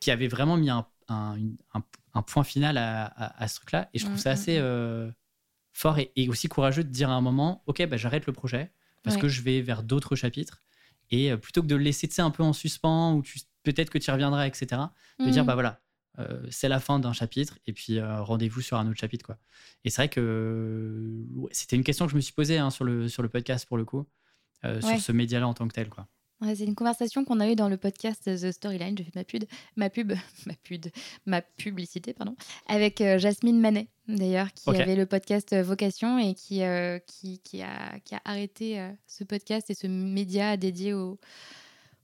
qui 0.00 0.10
avait 0.10 0.28
vraiment 0.28 0.56
mis 0.56 0.70
un, 0.70 0.86
un, 1.08 2.22
point 2.22 2.44
final 2.44 2.76
à, 2.78 3.48
ce 3.48 3.56
truc-là. 3.56 3.88
Et 3.94 3.98
je 3.98 4.04
trouve 4.04 4.16
mm, 4.16 4.20
ça 4.20 4.30
mm, 4.30 4.32
assez 4.32 4.60
mm. 4.60 5.14
fort 5.72 5.98
et, 5.98 6.28
aussi 6.28 6.48
courageux 6.48 6.84
de 6.84 6.90
dire 6.90 7.10
à 7.10 7.14
un 7.14 7.20
moment, 7.20 7.62
OK, 7.66 7.84
bah, 7.86 7.96
j'arrête 7.96 8.26
le 8.26 8.32
projet 8.32 8.72
parce 9.02 9.16
que 9.16 9.28
je 9.28 9.42
vais 9.42 9.62
vers 9.62 9.82
d'autres 9.82 10.14
chapitres 10.14 10.62
et 11.10 11.34
plutôt 11.36 11.62
que 11.62 11.66
de 11.66 11.74
le 11.74 11.82
laisser 11.82 12.08
un 12.20 12.30
peu 12.30 12.42
en 12.42 12.52
suspens 12.52 13.14
ou 13.14 13.22
peut-être 13.62 13.90
que 13.90 13.98
tu 13.98 14.10
y 14.10 14.12
reviendras, 14.12 14.46
etc., 14.46 14.82
de 15.18 15.30
dire, 15.30 15.44
bah 15.44 15.54
voilà, 15.54 15.80
euh, 16.20 16.46
c'est 16.50 16.68
la 16.68 16.80
fin 16.80 16.98
d'un 16.98 17.12
chapitre 17.12 17.58
et 17.66 17.72
puis 17.72 17.98
euh, 17.98 18.22
rendez-vous 18.22 18.60
sur 18.60 18.76
un 18.76 18.88
autre 18.88 18.98
chapitre. 18.98 19.24
Quoi. 19.24 19.38
Et 19.84 19.90
c'est 19.90 20.02
vrai 20.02 20.08
que 20.08 21.24
c'était 21.50 21.76
une 21.76 21.84
question 21.84 22.06
que 22.06 22.12
je 22.12 22.16
me 22.16 22.20
suis 22.20 22.32
posée 22.32 22.58
hein, 22.58 22.70
sur, 22.70 22.84
le, 22.84 23.08
sur 23.08 23.22
le 23.22 23.28
podcast 23.28 23.66
pour 23.66 23.76
le 23.76 23.84
coup, 23.84 24.06
sur 24.62 25.00
ce 25.00 25.12
média-là 25.12 25.48
en 25.48 25.54
tant 25.54 25.66
que 25.66 25.74
tel. 25.74 25.88
Quoi 25.88 26.06
c'est 26.54 26.64
une 26.64 26.74
conversation 26.74 27.24
qu'on 27.24 27.40
a 27.40 27.48
eue 27.48 27.56
dans 27.56 27.68
le 27.68 27.76
podcast 27.76 28.24
The 28.24 28.50
Storyline. 28.50 28.96
Je 28.96 29.02
fais 29.02 29.10
ma 29.14 29.24
pub, 29.24 29.44
ma 29.76 29.90
pub, 29.90 30.12
ma 30.46 30.54
pub, 30.54 30.86
ma 31.26 31.42
publicité, 31.42 32.12
pardon, 32.12 32.34
avec 32.66 33.00
euh, 33.00 33.18
Jasmine 33.18 33.60
Manet, 33.60 33.88
d'ailleurs, 34.08 34.52
qui 34.54 34.70
avait 34.70 34.96
le 34.96 35.06
podcast 35.06 35.52
euh, 35.52 35.62
Vocation 35.62 36.18
et 36.18 36.34
qui, 36.34 36.62
euh, 36.62 36.98
qui, 37.06 37.40
qui, 37.40 37.62
a, 37.62 37.98
qui 38.04 38.14
a 38.14 38.22
arrêté 38.24 38.82
ce 39.06 39.24
podcast 39.24 39.70
et 39.70 39.74
ce 39.74 39.86
média 39.86 40.56
dédié 40.56 40.94
au, 40.94 41.18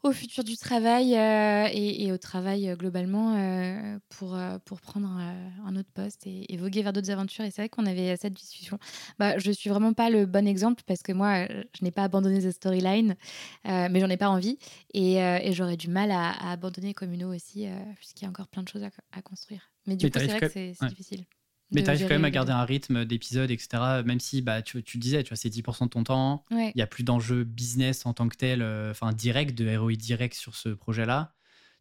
au 0.07 0.13
futur 0.13 0.45
du 0.45 0.57
travail 0.57 1.15
euh, 1.17 1.69
et, 1.73 2.13
au 2.13 2.19
travail 2.19 2.69
euh, 2.69 2.77
globalement 2.77 3.35
euh, 3.37 3.99
pour, 4.09 4.39
pour 4.65 4.81
prendre 4.81 5.09
un 5.09 5.77
autre 5.77 5.89
poste 5.93 6.27
et, 6.27 6.57
voguer 6.57 6.83
vers 6.83 6.93
d'autres 6.93 7.11
aventures. 7.11 7.45
Et 7.45 7.51
c'est 7.51 7.63
vrai 7.63 7.69
qu'on 7.69 7.87
avait 7.87 8.17
cette 8.17 8.33
discussion. 8.33 8.79
Bah, 9.19 9.39
je 9.39 9.51
suis 9.51 9.71
vraiment 9.71 9.93
pas 9.93 10.11
le 10.11 10.27
bon 10.27 10.47
exemple 10.47 10.83
parce 10.87 11.03
que 11.03 11.13
moi, 11.13 11.47
je 11.47 11.85
n'ai 11.85 11.91
pas 11.91 12.05
abandonné 12.05 12.41
The 12.41 12.51
Storyline, 12.51 13.17
mais 13.65 14.01
j'en 14.01 14.09
ai 14.09 14.17
pas 14.17 14.31
envie. 14.31 14.59
Et, 14.95 15.19
j'aurais 15.53 15.77
du 15.77 15.89
mal 15.89 16.11
à, 16.11 16.51
abandonner 16.51 16.95
Communo 16.95 17.35
aussi, 17.35 17.67
puisqu'il 17.97 18.25
y 18.25 18.27
a 18.27 18.31
encore 18.31 18.49
plein 18.49 18.63
de 18.63 18.69
choses 18.69 18.85
à, 19.13 19.23
construire. 19.23 19.71
Mais 19.87 19.97
du 19.97 20.11
coup, 20.11 20.19
c'est 20.19 20.27
vrai 20.27 20.41
que 20.41 20.49
c'est 20.49 20.75
difficile. 20.89 21.25
Mais 21.73 21.83
tu 21.83 21.91
arrives 21.91 22.03
quand 22.03 22.15
même 22.15 22.25
à 22.25 22.31
garder 22.31 22.53
un 22.53 22.65
rythme 22.65 23.05
d'épisodes, 23.05 23.51
etc. 23.51 24.03
Même 24.05 24.21
si 24.21 24.41
bah, 24.41 24.63
tu, 24.63 24.83
tu 24.83 24.99
disais, 24.99 25.23
tu 25.23 25.31
vois, 25.31 25.37
c'est 25.37 25.49
10% 25.49 25.85
de 25.85 25.89
ton 25.89 26.05
temps. 26.05 26.45
Il 26.51 26.73
n'y 26.75 26.83
a 26.83 26.87
plus 26.87 27.03
d'enjeu 27.03 27.45
business 27.45 28.07
en 28.07 28.15
tant 28.15 28.29
que 28.29 28.37
tel, 28.37 28.63
euh, 28.63 28.93
enfin 28.93 29.13
direct, 29.13 29.57
de 29.57 29.77
ROI 29.77 29.95
direct 29.95 30.35
sur 30.35 30.55
ce 30.55 30.69
projet-là. 30.69 31.35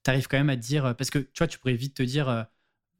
Tu 0.03 0.09
arrives 0.09 0.27
quand 0.27 0.37
même 0.37 0.49
à 0.49 0.55
te 0.55 0.61
dire, 0.61 0.85
euh, 0.85 0.93
parce 0.93 1.09
que 1.09 1.19
tu 1.19 1.37
vois, 1.37 1.47
tu 1.47 1.59
pourrais 1.59 1.75
vite 1.75 1.95
te 1.95 2.03
dire, 2.03 2.29
euh, 2.29 2.43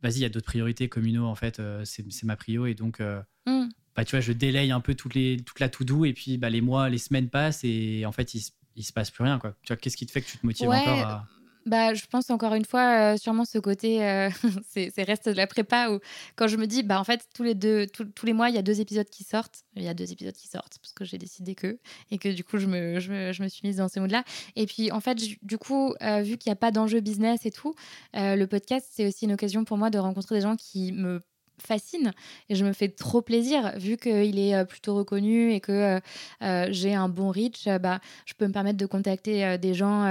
vas-y, 0.03 0.15
il 0.15 0.21
y 0.21 0.25
a 0.25 0.29
d'autres 0.29 0.45
priorités 0.45 0.87
communaux, 0.87 1.25
en 1.25 1.35
fait, 1.35 1.61
c'est 1.83 2.23
ma 2.23 2.35
prio. 2.35 2.67
Et 2.67 2.75
donc, 2.75 2.99
mm. 2.99 3.69
bah, 3.95 4.05
tu 4.05 4.11
vois, 4.11 4.21
je 4.21 4.31
délaye 4.31 4.71
un 4.71 4.81
peu 4.81 4.93
toutes 4.93 5.15
les, 5.15 5.37
toute 5.37 5.59
la 5.59 5.69
to-do. 5.69 6.05
Et 6.05 6.13
puis, 6.13 6.37
bah, 6.37 6.49
les 6.49 6.61
mois, 6.61 6.89
les 6.89 6.99
semaines 6.99 7.29
passent 7.29 7.63
et 7.63 8.05
en 8.05 8.11
fait, 8.11 8.35
il, 8.35 8.43
il 8.75 8.83
se 8.83 8.93
passe 8.93 9.09
plus 9.09 9.23
rien. 9.23 9.39
Quoi. 9.39 9.55
Tu 9.63 9.73
vois, 9.73 9.77
qu'est-ce 9.77 9.97
qui 9.97 10.05
te 10.05 10.11
fait 10.11 10.21
que 10.21 10.29
tu 10.29 10.37
te 10.37 10.45
motives 10.45 10.69
encore 10.69 10.99
à 10.99 11.27
bah, 11.65 11.93
je 11.95 12.05
pense 12.05 12.29
encore 12.29 12.53
une 12.53 12.65
fois, 12.65 13.13
euh, 13.13 13.17
sûrement 13.17 13.43
ce 13.43 13.57
côté, 13.57 14.05
euh, 14.05 14.29
c'est 14.69 14.91
reste 15.03 15.29
de 15.29 15.35
la 15.35 15.47
prépa 15.47 15.89
où 15.89 15.99
quand 16.35 16.47
je 16.47 16.57
me 16.57 16.67
dis, 16.67 16.83
bah 16.83 16.99
en 16.99 17.03
fait, 17.03 17.27
tous 17.33 17.43
les 17.43 17.55
deux, 17.55 17.87
tous 17.87 18.25
les 18.25 18.33
mois, 18.33 18.49
il 18.49 18.55
y 18.55 18.59
a 18.59 18.61
deux 18.61 18.81
épisodes 18.81 19.09
qui 19.09 19.23
sortent. 19.23 19.63
Il 19.75 19.83
y 19.83 19.87
a 19.87 19.93
deux 19.93 20.11
épisodes 20.11 20.35
qui 20.35 20.47
sortent 20.47 20.77
parce 20.79 20.93
que 20.93 21.05
j'ai 21.05 21.17
décidé 21.17 21.55
que 21.55 21.79
et 22.11 22.17
que 22.17 22.29
du 22.29 22.43
coup, 22.43 22.57
je 22.57 22.67
me, 22.67 22.99
je 22.99 23.31
je 23.31 23.43
me 23.43 23.47
suis 23.47 23.67
mise 23.67 23.77
dans 23.77 23.87
ces 23.87 23.99
modes-là. 23.99 24.23
Et 24.55 24.65
puis, 24.67 24.91
en 24.91 24.99
fait, 24.99 25.17
du 25.41 25.57
coup, 25.57 25.93
euh, 26.01 26.21
vu 26.21 26.37
qu'il 26.37 26.49
n'y 26.49 26.53
a 26.53 26.57
pas 26.57 26.71
d'enjeu 26.71 26.99
business 26.99 27.45
et 27.45 27.51
tout, 27.51 27.73
le 28.13 28.45
podcast, 28.45 28.87
c'est 28.91 29.07
aussi 29.07 29.25
une 29.25 29.33
occasion 29.33 29.65
pour 29.65 29.77
moi 29.77 29.89
de 29.89 29.97
rencontrer 29.97 30.35
des 30.35 30.41
gens 30.41 30.55
qui 30.55 30.91
me 30.91 31.19
fascine 31.59 32.11
et 32.49 32.55
je 32.55 32.65
me 32.65 32.73
fais 32.73 32.89
trop 32.89 33.21
plaisir 33.21 33.73
vu 33.77 33.97
qu'il 33.97 34.39
est 34.39 34.55
euh, 34.55 34.65
plutôt 34.65 34.95
reconnu 34.95 35.51
et 35.53 35.59
que 35.59 35.71
euh, 35.71 35.99
euh, 36.41 36.67
j'ai 36.71 36.93
un 36.93 37.09
bon 37.09 37.31
reach 37.31 37.67
bah, 37.81 37.99
je 38.25 38.33
peux 38.33 38.47
me 38.47 38.53
permettre 38.53 38.77
de 38.77 38.85
contacter 38.85 39.57
des 39.57 39.73
gens 39.73 40.05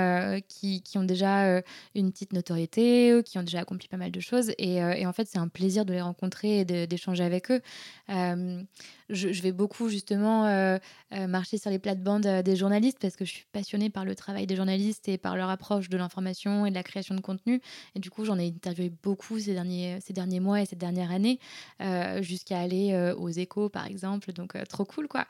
qui, 0.48 0.82
qui, 0.82 0.98
ont 0.98 1.04
déjà 1.04 1.62
une 1.94 2.12
petite 2.12 2.32
notoriété 2.32 3.20
qui 3.24 3.38
ont 3.38 3.42
déjà 3.42 3.60
accompli 3.60 3.88
pas 3.88 3.96
mal 3.96 4.10
de 4.10 4.20
choses 4.20 4.52
et, 4.58 4.76
et 4.76 5.06
en 5.06 5.12
fait 5.12 5.28
c'est 5.28 5.38
un 5.38 5.48
plaisir 5.48 5.84
de 5.84 5.92
les 5.92 6.00
rencontrer 6.00 6.60
et 6.60 6.64
d'échanger 6.64 7.24
avec 7.24 7.50
eux 7.50 7.60
je, 9.10 9.42
vais 9.42 9.52
beaucoup 9.52 9.88
justement 9.88 10.46
euh, 10.46 10.78
euh, 11.12 11.26
marcher 11.26 11.58
sur 11.58 11.70
les 11.70 11.78
plates-bandes 11.78 12.26
euh, 12.26 12.42
des 12.42 12.56
journalistes 12.56 12.98
parce 13.00 13.16
que 13.16 13.24
je 13.24 13.30
suis 13.30 13.46
passionnée 13.52 13.90
par 13.90 14.04
le 14.04 14.14
travail 14.14 14.46
des 14.46 14.56
journalistes 14.56 15.08
et 15.08 15.18
par 15.18 15.36
leur 15.36 15.50
approche 15.50 15.88
de 15.88 15.96
l'information 15.96 16.64
et 16.66 16.70
de 16.70 16.74
la 16.74 16.82
création 16.82 17.14
de 17.14 17.20
contenu. 17.20 17.60
Et 17.94 18.00
du 18.00 18.10
coup, 18.10 18.24
j'en 18.24 18.38
ai 18.38 18.48
interviewé 18.48 18.90
beaucoup 19.02 19.38
ces 19.38 19.52
derniers, 19.52 19.98
ces 20.00 20.12
derniers 20.12 20.40
mois 20.40 20.62
et 20.62 20.66
cette 20.66 20.78
dernière 20.78 21.10
année, 21.10 21.38
jusqu'à 22.20 22.60
aller 22.60 23.12
aux 23.18 23.28
échos, 23.28 23.68
par 23.68 23.86
exemple. 23.86 24.32
Donc, 24.32 24.56
trop 24.68 24.84
cool, 24.84 25.08
quoi. 25.08 25.26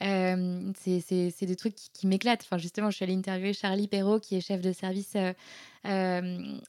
c'est 0.00 1.02
des 1.42 1.56
trucs 1.56 1.74
qui, 1.74 2.06
m'éclatent. 2.06 2.42
Enfin, 2.44 2.58
justement, 2.58 2.90
je 2.90 2.96
suis 2.96 3.04
allée 3.04 3.14
interviewer 3.14 3.52
Charlie 3.52 3.88
Perrault, 3.88 4.20
qui 4.20 4.36
est 4.36 4.40
chef 4.40 4.60
de 4.60 4.72
service. 4.72 5.16
Du 5.84 6.60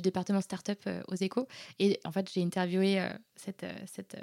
département 0.00 0.40
startup 0.40 0.88
aux 1.08 1.16
échos. 1.16 1.46
Et 1.78 2.00
en 2.04 2.12
fait, 2.12 2.30
j'ai 2.32 2.42
interviewé 2.42 3.06
cette, 3.36 3.66
cette, 3.86 4.16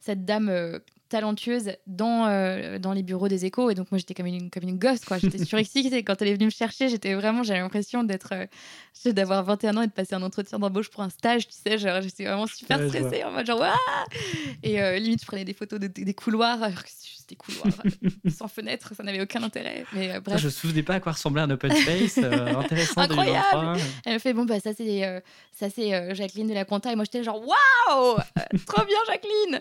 cette 0.00 0.24
dame 0.24 0.48
euh, 0.48 0.78
talentueuse 1.10 1.72
dans, 1.86 2.26
euh, 2.26 2.78
dans 2.78 2.92
les 2.92 3.02
bureaux 3.02 3.28
des 3.28 3.44
échos. 3.44 3.70
Et 3.70 3.74
donc, 3.74 3.90
moi, 3.90 3.98
j'étais 3.98 4.14
comme 4.14 4.26
une, 4.26 4.50
comme 4.50 4.62
une 4.62 4.78
gosse, 4.78 5.04
quoi. 5.04 5.18
J'étais 5.18 5.44
surexcitée. 5.44 6.02
Quand 6.02 6.20
elle 6.22 6.28
est 6.28 6.34
venue 6.34 6.46
me 6.46 6.50
chercher, 6.50 6.88
j'étais 6.88 7.14
vraiment, 7.14 7.42
j'avais 7.42 7.60
l'impression 7.60 8.02
d'être, 8.02 8.32
euh, 8.32 9.12
d'avoir 9.12 9.44
21 9.44 9.76
ans 9.76 9.82
et 9.82 9.86
de 9.86 9.92
passer 9.92 10.14
un 10.14 10.22
entretien 10.22 10.58
d'embauche 10.58 10.88
pour 10.88 11.02
un 11.02 11.10
stage, 11.10 11.46
tu 11.46 11.54
sais. 11.54 11.78
Genre, 11.78 12.00
j'étais 12.00 12.24
vraiment 12.24 12.46
super 12.46 12.78
stressée, 12.88 13.22
en 13.24 13.32
mode 13.32 13.46
genre, 13.46 13.62
Et 14.62 15.00
limite, 15.00 15.20
je 15.20 15.26
prenais 15.26 15.44
des 15.44 15.54
photos 15.54 15.78
de, 15.78 15.88
des 15.88 16.14
couloirs 16.14 16.70
des 17.30 17.36
couloirs 17.36 17.72
sans 18.28 18.48
fenêtre, 18.48 18.92
ça 18.94 19.02
n'avait 19.02 19.20
aucun 19.20 19.42
intérêt. 19.42 19.84
Mais 19.92 20.20
bref. 20.20 20.38
je 20.38 20.44
ne 20.44 20.46
me 20.46 20.50
souvenais 20.50 20.82
pas 20.82 20.94
à 20.94 21.00
quoi 21.00 21.12
ressemblait 21.12 21.42
un 21.42 21.50
open 21.50 21.72
space. 21.72 22.18
intéressant. 22.18 23.00
Incroyable. 23.00 23.80
Elle 24.04 24.14
me 24.14 24.18
fait 24.18 24.32
bon 24.32 24.44
bah 24.44 24.60
ça 24.60 24.72
c'est 24.74 25.22
ça 25.52 25.70
c'est 25.70 26.14
Jacqueline 26.14 26.48
de 26.48 26.54
la 26.54 26.64
Conta 26.64 26.92
et 26.92 26.96
moi 26.96 27.04
j'étais 27.04 27.24
genre 27.24 27.40
waouh, 27.40 28.16
trop 28.66 28.84
bien 28.84 28.98
Jacqueline. 29.06 29.60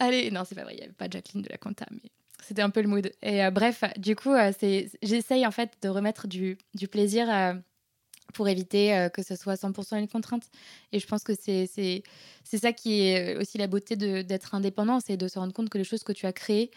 Allez, 0.00 0.30
non, 0.30 0.42
c'est 0.44 0.54
pas 0.54 0.64
vrai, 0.64 0.74
il 0.74 0.78
n'y 0.78 0.82
avait 0.82 0.92
pas 0.92 1.08
Jacqueline 1.10 1.42
de 1.42 1.48
la 1.48 1.58
compta, 1.58 1.86
mais 1.90 2.10
c'était 2.42 2.62
un 2.62 2.70
peu 2.70 2.82
le 2.82 2.88
mood. 2.88 3.10
Et 3.22 3.44
euh, 3.44 3.50
bref, 3.50 3.84
du 3.96 4.16
coup, 4.16 4.32
euh, 4.32 4.52
c'est, 4.58 4.90
j'essaye 5.02 5.46
en 5.46 5.50
fait 5.50 5.72
de 5.82 5.88
remettre 5.88 6.26
du, 6.28 6.58
du 6.74 6.88
plaisir 6.88 7.28
euh, 7.30 7.54
pour 8.32 8.48
éviter 8.48 9.08
que 9.12 9.22
ce 9.22 9.36
soit 9.36 9.54
100% 9.54 9.98
une 9.98 10.08
contrainte. 10.08 10.44
Et 10.92 10.98
je 10.98 11.06
pense 11.06 11.22
que 11.22 11.34
c'est, 11.34 12.02
ça 12.44 12.72
qui 12.72 13.02
est 13.02 13.36
aussi 13.36 13.58
la 13.58 13.66
beauté 13.66 13.96
d'être 13.96 14.54
indépendant, 14.54 14.98
c'est 15.00 15.16
de 15.16 15.28
se 15.28 15.38
rendre 15.38 15.52
compte 15.52 15.68
que 15.68 15.78
les 15.78 15.84
choses 15.84 16.02
que 16.02 16.12
tu 16.12 16.26
as 16.26 16.32
créées, 16.32 16.70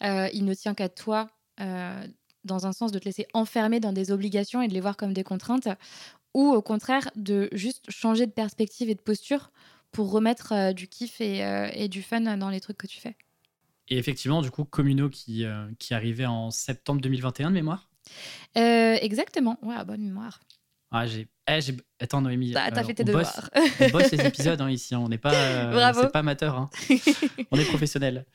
il 0.00 0.44
ne 0.44 0.54
tient 0.54 0.74
qu'à 0.74 0.88
toi. 0.88 1.28
dans 1.58 2.66
un 2.66 2.72
sens 2.72 2.92
de 2.92 2.98
te 2.98 3.04
laisser 3.04 3.26
enfermer 3.34 3.80
dans 3.80 3.92
des 3.92 4.10
obligations 4.10 4.62
et 4.62 4.68
de 4.68 4.74
les 4.74 4.80
voir 4.80 4.96
comme 4.96 5.12
des 5.12 5.24
contraintes, 5.24 5.68
ou 6.34 6.50
au 6.50 6.62
contraire 6.62 7.10
de 7.16 7.48
juste 7.52 7.90
changer 7.90 8.26
de 8.26 8.32
perspective 8.32 8.88
et 8.88 8.94
de 8.94 9.00
posture 9.00 9.50
pour 9.92 10.10
remettre 10.10 10.52
euh, 10.52 10.72
du 10.72 10.88
kiff 10.88 11.20
et, 11.20 11.44
euh, 11.44 11.68
et, 11.74 11.88
du 11.88 12.02
fun 12.02 12.36
dans 12.36 12.48
les 12.48 12.60
trucs 12.60 12.78
que 12.78 12.86
tu 12.86 12.98
fais. 12.98 13.14
Et 13.88 13.98
effectivement, 13.98 14.40
du 14.40 14.50
coup, 14.50 14.64
Communo 14.64 15.10
qui, 15.10 15.44
euh, 15.44 15.68
qui 15.78 15.92
arrivait 15.92 16.26
en 16.26 16.50
septembre 16.50 17.00
2021 17.00 17.50
de 17.50 17.54
mémoire? 17.54 17.88
Exactement, 18.54 19.58
ouais, 19.62 19.84
bonne 19.84 20.02
mémoire. 20.02 20.40
Ah, 20.92 21.06
j'ai... 21.06 21.28
Eh, 21.50 21.60
j'ai... 21.60 21.76
Attends, 22.00 22.20
Noémie. 22.20 22.52
T'as, 22.52 22.84
fait 22.84 22.94
tes 22.94 23.04
devoirs. 23.04 23.50
on 23.80 23.88
bosse 23.88 24.12
les 24.12 24.20
épisodes 24.26 24.60
hein, 24.60 24.70
ici, 24.70 24.94
on 24.94 25.08
n'est 25.08 25.18
pas, 25.18 25.32
c'est 25.94 26.12
pas 26.12 26.20
amateur, 26.20 26.56
hein. 26.56 26.70
on 27.50 27.58
est 27.58 27.64
professionnel. 27.64 28.26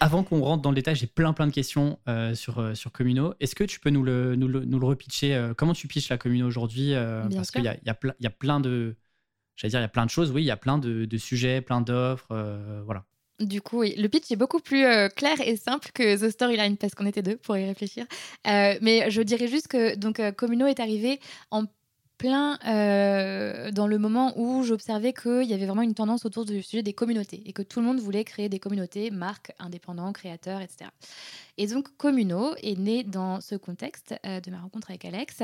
Avant 0.00 0.24
qu'on 0.24 0.40
rentre 0.42 0.62
dans 0.62 0.70
le 0.70 0.74
détail, 0.74 0.96
j'ai 0.96 1.06
plein 1.06 1.32
plein 1.32 1.46
de 1.46 1.52
questions 1.52 1.98
sur, 2.34 2.76
sur 2.76 2.92
Communo. 2.92 3.34
Est-ce 3.40 3.54
que 3.54 3.64
tu 3.64 3.80
peux 3.80 3.90
nous 3.90 4.02
le, 4.02 4.34
nous 4.36 4.48
le, 4.48 4.64
nous 4.64 4.78
le 4.78 4.86
repitcher 4.86 5.52
Comment 5.56 5.74
tu 5.74 5.86
pitches 5.88 6.08
la 6.08 6.18
Communo 6.18 6.46
aujourd'hui 6.46 6.92
Parce 7.34 7.50
qu'il 7.50 7.64
y 7.64 7.68
a, 7.68 7.76
y, 7.84 7.90
a 7.90 7.96
y 8.20 8.26
a 8.26 8.30
plein 8.30 8.60
de, 8.60 8.96
j'allais 9.56 9.70
dire, 9.70 9.80
il 9.80 9.82
y 9.82 9.86
a 9.86 9.88
plein 9.88 10.06
de 10.06 10.10
choses, 10.10 10.30
oui, 10.30 10.42
il 10.42 10.46
y 10.46 10.50
a 10.50 10.56
plein 10.56 10.78
de, 10.78 11.16
sujets, 11.16 11.60
plein 11.60 11.80
d'offres, 11.80 12.28
euh, 12.32 12.82
voilà. 12.84 13.04
Du 13.42 13.60
coup, 13.60 13.82
le 13.82 14.06
pitch 14.08 14.30
est 14.30 14.36
beaucoup 14.36 14.60
plus 14.60 14.84
clair 15.16 15.40
et 15.44 15.56
simple 15.56 15.90
que 15.92 16.16
The 16.16 16.30
Storyline 16.30 16.76
parce 16.76 16.94
qu'on 16.94 17.06
était 17.06 17.22
deux 17.22 17.36
pour 17.36 17.56
y 17.56 17.64
réfléchir. 17.64 18.06
mais 18.44 19.10
je 19.10 19.22
dirais 19.22 19.48
juste 19.48 19.68
que 19.68 19.94
donc 19.94 20.20
Communo 20.36 20.66
est 20.66 20.80
arrivé 20.80 21.20
en 21.50 21.66
plein 22.22 22.56
euh, 22.66 23.72
dans 23.72 23.88
le 23.88 23.98
moment 23.98 24.32
où 24.36 24.62
j'observais 24.62 25.12
qu'il 25.12 25.42
y 25.42 25.54
avait 25.54 25.66
vraiment 25.66 25.82
une 25.82 25.94
tendance 25.94 26.24
autour 26.24 26.44
du 26.44 26.62
sujet 26.62 26.84
des 26.84 26.92
communautés 26.92 27.42
et 27.46 27.52
que 27.52 27.62
tout 27.62 27.80
le 27.80 27.86
monde 27.86 27.98
voulait 27.98 28.22
créer 28.22 28.48
des 28.48 28.60
communautés, 28.60 29.10
marques, 29.10 29.52
indépendants, 29.58 30.12
créateurs, 30.12 30.60
etc. 30.60 30.90
Et 31.58 31.66
donc 31.66 31.88
Communo 31.96 32.54
est 32.62 32.78
né 32.78 33.02
dans 33.02 33.40
ce 33.40 33.56
contexte 33.56 34.14
euh, 34.24 34.40
de 34.40 34.52
ma 34.52 34.60
rencontre 34.60 34.90
avec 34.90 35.04
Alex. 35.04 35.42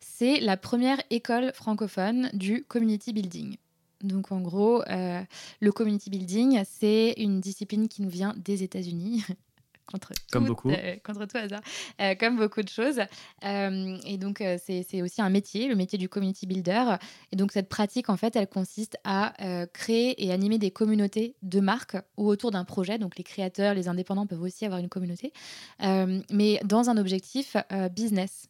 C'est 0.00 0.40
la 0.40 0.58
première 0.58 1.00
école 1.08 1.50
francophone 1.54 2.28
du 2.34 2.62
community 2.64 3.14
building. 3.14 3.56
Donc 4.02 4.32
en 4.32 4.40
gros, 4.40 4.82
euh, 4.82 5.22
le 5.60 5.72
community 5.72 6.10
building, 6.10 6.62
c'est 6.64 7.14
une 7.16 7.40
discipline 7.40 7.88
qui 7.88 8.02
nous 8.02 8.10
vient 8.10 8.34
des 8.36 8.62
États-Unis, 8.62 9.24
contre 9.90 10.12
comme 10.30 10.44
beaucoup. 10.44 10.70
Euh, 10.70 10.96
contre 11.04 11.24
tout 11.26 11.38
hasard, 11.38 11.60
euh, 12.00 12.14
comme 12.14 12.36
beaucoup 12.36 12.62
de 12.62 12.68
choses. 12.68 13.00
Euh, 13.44 13.98
et 14.06 14.18
donc, 14.18 14.42
c'est 14.58 15.02
aussi 15.02 15.22
un 15.22 15.30
métier, 15.30 15.68
le 15.68 15.74
métier 15.74 15.98
du 15.98 16.08
community 16.08 16.46
builder. 16.46 16.96
Et 17.32 17.36
donc, 17.36 17.52
cette 17.52 17.68
pratique, 17.68 18.08
en 18.10 18.16
fait, 18.16 18.36
elle 18.36 18.46
consiste 18.46 18.98
à 19.04 19.34
créer 19.72 20.24
et 20.24 20.32
animer 20.32 20.58
des 20.58 20.70
communautés 20.70 21.34
de 21.42 21.60
marques 21.60 21.96
ou 22.16 22.28
autour 22.28 22.50
d'un 22.50 22.64
projet. 22.64 22.98
Donc, 22.98 23.16
les 23.16 23.24
créateurs, 23.24 23.74
les 23.74 23.88
indépendants 23.88 24.26
peuvent 24.26 24.42
aussi 24.42 24.64
avoir 24.64 24.80
une 24.80 24.88
communauté, 24.88 25.32
mais 25.80 26.60
dans 26.64 26.90
un 26.90 26.96
objectif 26.96 27.56
business 27.92 28.48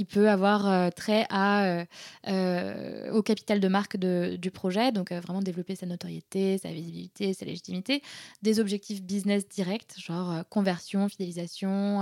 qui 0.00 0.06
peut 0.06 0.30
avoir 0.30 0.66
euh, 0.66 0.88
trait 0.88 1.26
euh, 1.30 1.84
euh, 2.26 3.12
au 3.12 3.22
capital 3.22 3.60
de 3.60 3.68
marque 3.68 3.98
du 3.98 4.50
projet, 4.50 4.92
donc 4.92 5.12
vraiment 5.12 5.42
développer 5.42 5.74
sa 5.74 5.84
notoriété, 5.84 6.56
sa 6.56 6.72
visibilité, 6.72 7.34
sa 7.34 7.44
légitimité, 7.44 8.00
des 8.40 8.60
objectifs 8.60 9.02
business 9.02 9.46
directs, 9.46 9.92
genre 9.98 10.42
conversion, 10.48 11.06
fidélisation, 11.10 12.00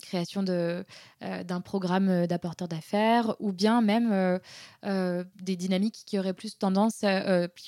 création 0.00 0.44
d'un 0.44 1.60
programme 1.64 2.28
d'apporteur 2.28 2.68
d'affaires, 2.68 3.34
ou 3.40 3.52
bien 3.52 3.80
même 3.80 4.38
des 4.84 5.56
dynamiques 5.56 6.04
qui 6.06 6.16
auraient 6.16 6.32
plus 6.32 6.58
tendance, 6.58 7.04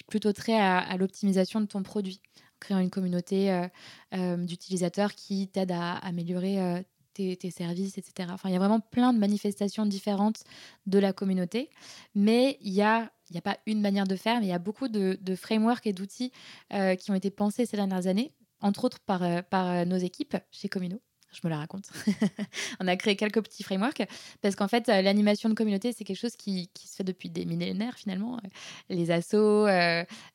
plutôt 0.06 0.32
trait 0.32 0.60
à, 0.60 0.78
à 0.78 0.96
l'optimisation 0.96 1.60
de 1.60 1.66
ton 1.66 1.82
produit. 1.82 2.20
Créant 2.60 2.78
une 2.78 2.90
communauté 2.90 3.66
d'utilisateurs 4.12 5.14
qui 5.14 5.48
t'aident 5.48 5.72
à 5.72 5.94
améliorer 5.96 6.84
tes, 7.14 7.50
services, 7.50 7.98
etc. 7.98 8.30
Enfin, 8.32 8.48
il 8.48 8.52
y 8.52 8.56
a 8.56 8.58
vraiment 8.58 8.80
plein 8.80 9.12
de 9.12 9.18
manifestations 9.18 9.86
différentes 9.86 10.44
de 10.86 10.98
la 10.98 11.12
communauté, 11.12 11.70
mais 12.14 12.58
il 12.60 12.72
y 12.72 12.82
a 12.82 13.10
il 13.30 13.34
n'y 13.34 13.38
a 13.38 13.42
pas 13.42 13.58
une 13.66 13.80
manière 13.80 14.06
de 14.06 14.16
faire, 14.16 14.40
mais 14.40 14.46
il 14.46 14.50
y 14.50 14.52
a 14.52 14.58
beaucoup 14.58 14.88
de, 14.88 15.16
frameworks 15.36 15.86
et 15.86 15.92
d'outils 15.92 16.32
euh, 16.72 16.96
qui 16.96 17.10
ont 17.10 17.14
été 17.14 17.30
pensés 17.30 17.64
ces 17.64 17.76
dernières 17.76 18.06
années, 18.06 18.32
entre 18.60 18.84
autres 18.84 18.98
par, 19.00 19.22
euh, 19.22 19.40
par 19.42 19.68
euh, 19.68 19.84
nos 19.84 19.96
équipes 19.96 20.36
chez 20.50 20.68
Communo. 20.68 21.00
Je 21.32 21.38
me 21.44 21.48
la 21.48 21.58
raconte. 21.58 21.88
on 22.80 22.88
a 22.88 22.96
créé 22.96 23.14
quelques 23.14 23.40
petits 23.40 23.62
frameworks 23.62 24.02
parce 24.40 24.56
qu'en 24.56 24.66
fait, 24.66 24.88
l'animation 24.88 25.48
de 25.48 25.54
communauté, 25.54 25.92
c'est 25.92 26.02
quelque 26.02 26.18
chose 26.18 26.34
qui, 26.34 26.68
qui, 26.74 26.88
se 26.88 26.96
fait 26.96 27.04
depuis 27.04 27.30
des 27.30 27.44
millénaires 27.44 27.96
finalement. 27.96 28.40
Les 28.88 29.12
assos, 29.12 29.68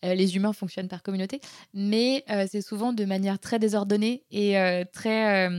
les 0.04 0.36
humains 0.38 0.54
fonctionnent 0.54 0.88
par 0.88 1.04
communauté, 1.04 1.42
mais 1.74 2.24
c'est 2.50 2.62
souvent 2.62 2.94
de 2.94 3.04
manière 3.04 3.40
très 3.40 3.60
désordonnée 3.60 4.24
et 4.32 4.56
très 4.94 5.50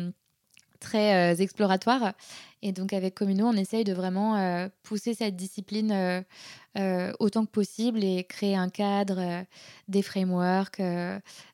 très 0.77 1.33
euh, 1.33 1.37
exploratoire. 1.37 2.15
Et 2.63 2.73
donc 2.73 2.93
avec 2.93 3.15
Communo, 3.15 3.47
on 3.47 3.53
essaye 3.53 3.85
de 3.85 3.93
vraiment 3.93 4.37
euh, 4.37 4.69
pousser 4.83 5.15
cette 5.15 5.37
discipline 5.37 6.25
euh, 6.79 7.13
autant 7.19 7.45
que 7.45 7.51
possible 7.51 8.03
et 8.03 8.25
créer 8.25 8.57
un 8.57 8.69
cadre, 8.69 9.45
des 9.89 10.03
frameworks, 10.03 10.83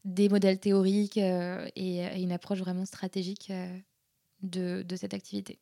des 0.05 0.29
modèles 0.29 0.59
théoriques 0.59 1.18
et, 1.18 2.23
une 2.23 2.33
approche 2.33 2.61
vraiment 2.61 2.87
stratégique 2.87 3.53
de, 4.43 4.85
cette 4.97 5.14
activité. 5.14 5.59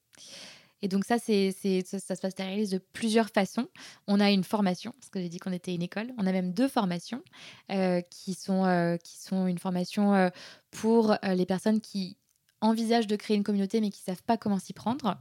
Et 0.82 0.88
donc 0.88 1.04
ça, 1.04 1.18
c'est, 1.18 1.52
ça, 1.52 2.16
se 2.16 2.26
matérialise 2.26 2.70
de 2.70 2.78
plusieurs 2.78 3.28
façons. 3.28 3.68
On 4.06 4.18
a 4.20 4.30
une 4.30 4.44
formation, 4.44 4.92
parce 4.98 5.10
que 5.10 5.20
j'ai 5.20 5.28
dit 5.28 5.38
qu'on 5.38 5.52
était 5.52 5.74
une 5.74 5.82
école. 5.82 6.10
On 6.16 6.26
a 6.26 6.32
même 6.32 6.52
deux 6.52 6.68
formations 6.68 7.22
qui, 8.10 8.34
sont, 8.34 8.98
qui 9.02 9.18
sont 9.18 9.46
une 9.46 9.58
formation 9.58 10.30
pour 10.70 11.16
les 11.22 11.46
personnes 11.46 11.80
qui 11.80 12.16
envisagent 12.60 13.06
de 13.06 13.16
créer 13.16 13.36
une 13.36 13.44
communauté 13.44 13.80
mais 13.80 13.90
qui 13.90 14.00
ne 14.02 14.14
savent 14.14 14.22
pas 14.22 14.36
comment 14.36 14.58
s'y 14.58 14.72
prendre, 14.72 15.18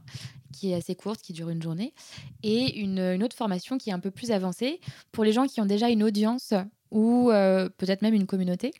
qui 0.52 0.70
est 0.70 0.74
assez 0.74 0.94
courte, 0.94 1.20
qui 1.20 1.32
dure 1.32 1.50
une 1.50 1.62
journée, 1.62 1.94
et 2.42 2.80
une, 2.80 3.22
autre 3.22 3.36
formation 3.36 3.78
qui 3.78 3.90
est 3.90 3.92
un 3.92 4.00
peu 4.00 4.10
plus 4.10 4.30
avancée 4.30 4.80
pour 5.12 5.24
les 5.24 5.32
gens 5.32 5.46
qui 5.46 5.60
ont 5.60 5.66
déjà 5.66 5.88
une 5.88 6.02
audience 6.02 6.54
ou 6.90 7.30
euh, 7.30 7.68
peut-être 7.68 8.02
même 8.02 8.14
une 8.14 8.26
communauté 8.26 8.72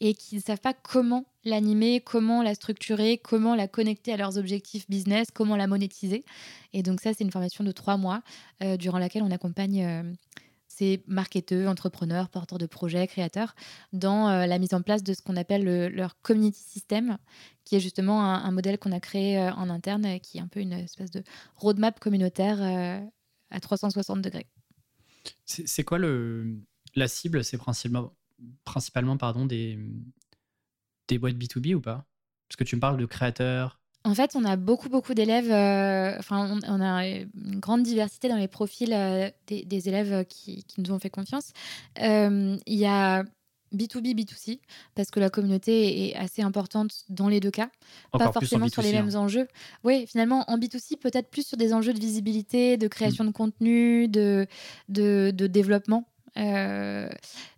et 0.00 0.14
qui 0.14 0.36
ne 0.36 0.40
savent 0.40 0.60
pas 0.60 0.72
comment 0.72 1.24
l'animer, 1.44 2.00
comment 2.00 2.42
la 2.42 2.54
structurer, 2.54 3.18
comment 3.18 3.56
la 3.56 3.66
connecter 3.66 4.12
à 4.12 4.16
leurs 4.16 4.38
objectifs 4.38 4.88
business, 4.88 5.28
comment 5.34 5.56
la 5.56 5.66
monétiser. 5.66 6.24
Et 6.72 6.82
donc 6.82 7.00
ça, 7.00 7.12
c'est 7.12 7.24
une 7.24 7.32
formation 7.32 7.64
de 7.64 7.72
trois 7.72 7.96
mois 7.96 8.22
euh, 8.62 8.76
durant 8.76 8.98
laquelle 8.98 9.22
on 9.22 9.30
accompagne... 9.30 10.16
Euh, 10.76 10.86
ces 10.86 11.02
marketeurs, 11.06 11.70
entrepreneurs, 11.70 12.28
porteurs 12.28 12.58
de 12.58 12.66
projets, 12.66 13.06
créateurs, 13.06 13.54
dans 13.92 14.28
la 14.46 14.58
mise 14.58 14.74
en 14.74 14.82
place 14.82 15.02
de 15.02 15.14
ce 15.14 15.22
qu'on 15.22 15.36
appelle 15.36 15.64
leur 15.88 16.20
community 16.20 16.62
system, 16.62 17.18
qui 17.66 17.74
est 17.74 17.80
justement 17.80 18.24
un, 18.24 18.50
modèle 18.52 18.78
qu'on 18.78 18.92
a 18.92 19.00
créé 19.00 19.38
euh, 19.38 19.52
en 19.52 19.68
interne, 19.68 20.06
euh, 20.06 20.18
qui 20.18 20.38
est 20.38 20.40
un 20.40 20.46
peu 20.46 20.60
une 20.60 20.72
espèce 20.72 21.10
de 21.10 21.22
roadmap 21.56 21.98
communautaire 21.98 22.62
euh, 22.62 23.04
à 23.50 23.60
360 23.60 24.22
degrés. 24.22 24.46
C'est 25.44 25.82
quoi 25.82 25.98
le, 25.98 26.60
la 26.94 27.08
cible? 27.08 27.42
C'est 27.44 27.58
principalement, 27.58 28.16
principalement 28.64 29.16
pardon, 29.16 29.44
des, 29.44 29.78
des 31.08 31.18
boîtes 31.18 31.34
B2B 31.34 31.74
ou 31.74 31.80
pas? 31.80 32.06
Parce 32.48 32.56
que 32.56 32.64
tu 32.64 32.76
me 32.76 32.80
parles 32.80 32.96
de 32.96 33.06
créateurs, 33.06 33.80
en 34.06 34.14
fait, 34.14 34.36
on 34.36 34.44
a 34.44 34.56
beaucoup, 34.56 34.88
beaucoup 34.88 35.14
d'élèves. 35.14 35.46
enfin, 36.18 36.58
on, 36.66 36.80
a 36.80 37.06
une 37.06 37.60
grande 37.60 37.82
diversité 37.82 38.28
dans 38.28 38.36
les 38.36 38.48
profils 38.48 38.90
des, 39.46 39.88
élèves 39.88 40.24
qui, 40.26 40.64
qui, 40.64 40.80
nous 40.80 40.92
ont 40.92 40.98
fait 40.98 41.10
confiance. 41.10 41.52
Il 41.98 42.58
y 42.66 42.86
a 42.86 43.24
B2B, 43.74 44.14
B2C, 44.14 44.60
parce 44.94 45.10
que 45.10 45.20
la 45.20 45.30
communauté 45.30 46.08
est 46.08 46.16
assez 46.16 46.42
importante 46.42 47.04
dans 47.08 47.28
les 47.28 47.40
deux 47.40 47.50
cas. 47.50 47.68
pas 48.12 48.32
forcément 48.32 48.68
sur 48.68 48.82
les 48.82 48.92
mêmes 48.92 49.10
hein. 49.14 49.20
enjeux. 49.20 49.48
Oui, 49.84 50.06
finalement, 50.06 50.44
en 50.48 50.58
B2C, 50.58 50.98
peut-être 50.98 51.30
plus 51.30 51.46
sur 51.46 51.56
des 51.56 51.72
enjeux 51.72 51.92
de 51.92 52.00
visibilité, 52.00 52.76
de 52.76 52.88
création 52.88 53.24
mm. 53.24 53.28
de 53.28 53.32
contenu, 53.32 54.08
de, 54.08 54.46
de, 54.88 55.30
développement. 55.46 56.08
Euh, 56.38 57.08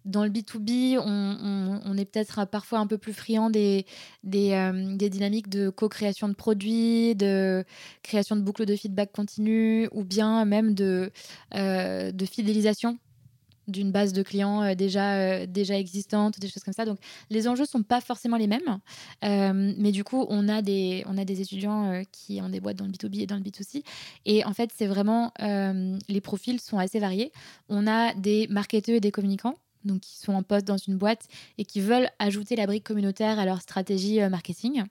dans 0.04 0.24
le 0.24 0.30
B2B, 0.30 0.98
on, 0.98 1.96
est 1.96 2.04
peut-être 2.04 2.46
parfois 2.46 2.78
un 2.78 2.86
peu 2.86 2.98
plus 2.98 3.12
friand 3.12 3.50
euh, 3.54 3.82
des 4.24 5.10
dynamiques 5.10 5.48
de 5.48 5.68
co-création 5.70 6.28
de 6.28 6.34
produits, 6.34 7.14
de 7.14 7.64
création 8.02 8.36
de 8.36 8.42
boucles 8.42 8.66
de 8.66 8.76
feedback 8.76 9.12
continu, 9.12 9.88
ou 9.92 10.04
bien 10.04 10.44
même 10.44 10.74
de, 10.74 11.10
euh, 11.54 12.12
de 12.12 12.26
fidélisation 12.26 12.98
d'une 13.68 13.92
base 13.92 14.12
de 14.12 14.22
clients 14.22 14.62
euh, 14.62 14.74
déjà, 14.74 15.14
euh, 15.16 15.46
déjà 15.46 15.78
existante, 15.78 16.40
des 16.40 16.48
choses 16.48 16.64
comme 16.64 16.74
ça. 16.74 16.84
Donc 16.84 16.98
les 17.30 17.46
enjeux 17.46 17.66
sont 17.66 17.82
pas 17.82 18.00
forcément 18.00 18.36
les 18.36 18.46
mêmes, 18.46 18.78
euh, 19.24 19.74
mais 19.76 19.92
du 19.92 20.02
coup 20.02 20.26
on 20.28 20.48
a 20.48 20.62
des, 20.62 21.04
on 21.06 21.18
a 21.18 21.24
des 21.24 21.40
étudiants 21.40 22.02
qui 22.10 22.40
ont 22.42 22.48
des 22.48 22.60
boîtes 22.60 22.76
dans 22.76 22.86
le 22.86 22.90
B2B 22.90 23.20
et 23.20 23.26
dans 23.26 23.36
le 23.36 23.42
B2C. 23.42 23.84
Et 24.24 24.44
en 24.44 24.54
fait 24.54 24.70
c'est 24.74 24.86
vraiment, 24.86 25.32
les 25.38 26.20
profils 26.20 26.60
sont 26.60 26.78
assez 26.78 26.98
variés. 26.98 27.30
On 27.68 27.86
a 27.86 28.14
des 28.14 28.46
marketeurs 28.48 28.96
et 28.96 29.00
des 29.00 29.10
communicants 29.10 29.54
donc 29.84 30.00
qui 30.00 30.18
sont 30.18 30.32
en 30.32 30.42
poste 30.42 30.66
dans 30.66 30.76
une 30.76 30.96
boîte 30.96 31.28
et 31.56 31.64
qui 31.64 31.80
veulent 31.80 32.08
ajouter 32.18 32.56
la 32.56 32.66
brique 32.66 32.84
communautaire 32.84 33.38
à 33.38 33.44
leur 33.44 33.60
stratégie 33.60 34.20
marketing. 34.28 34.84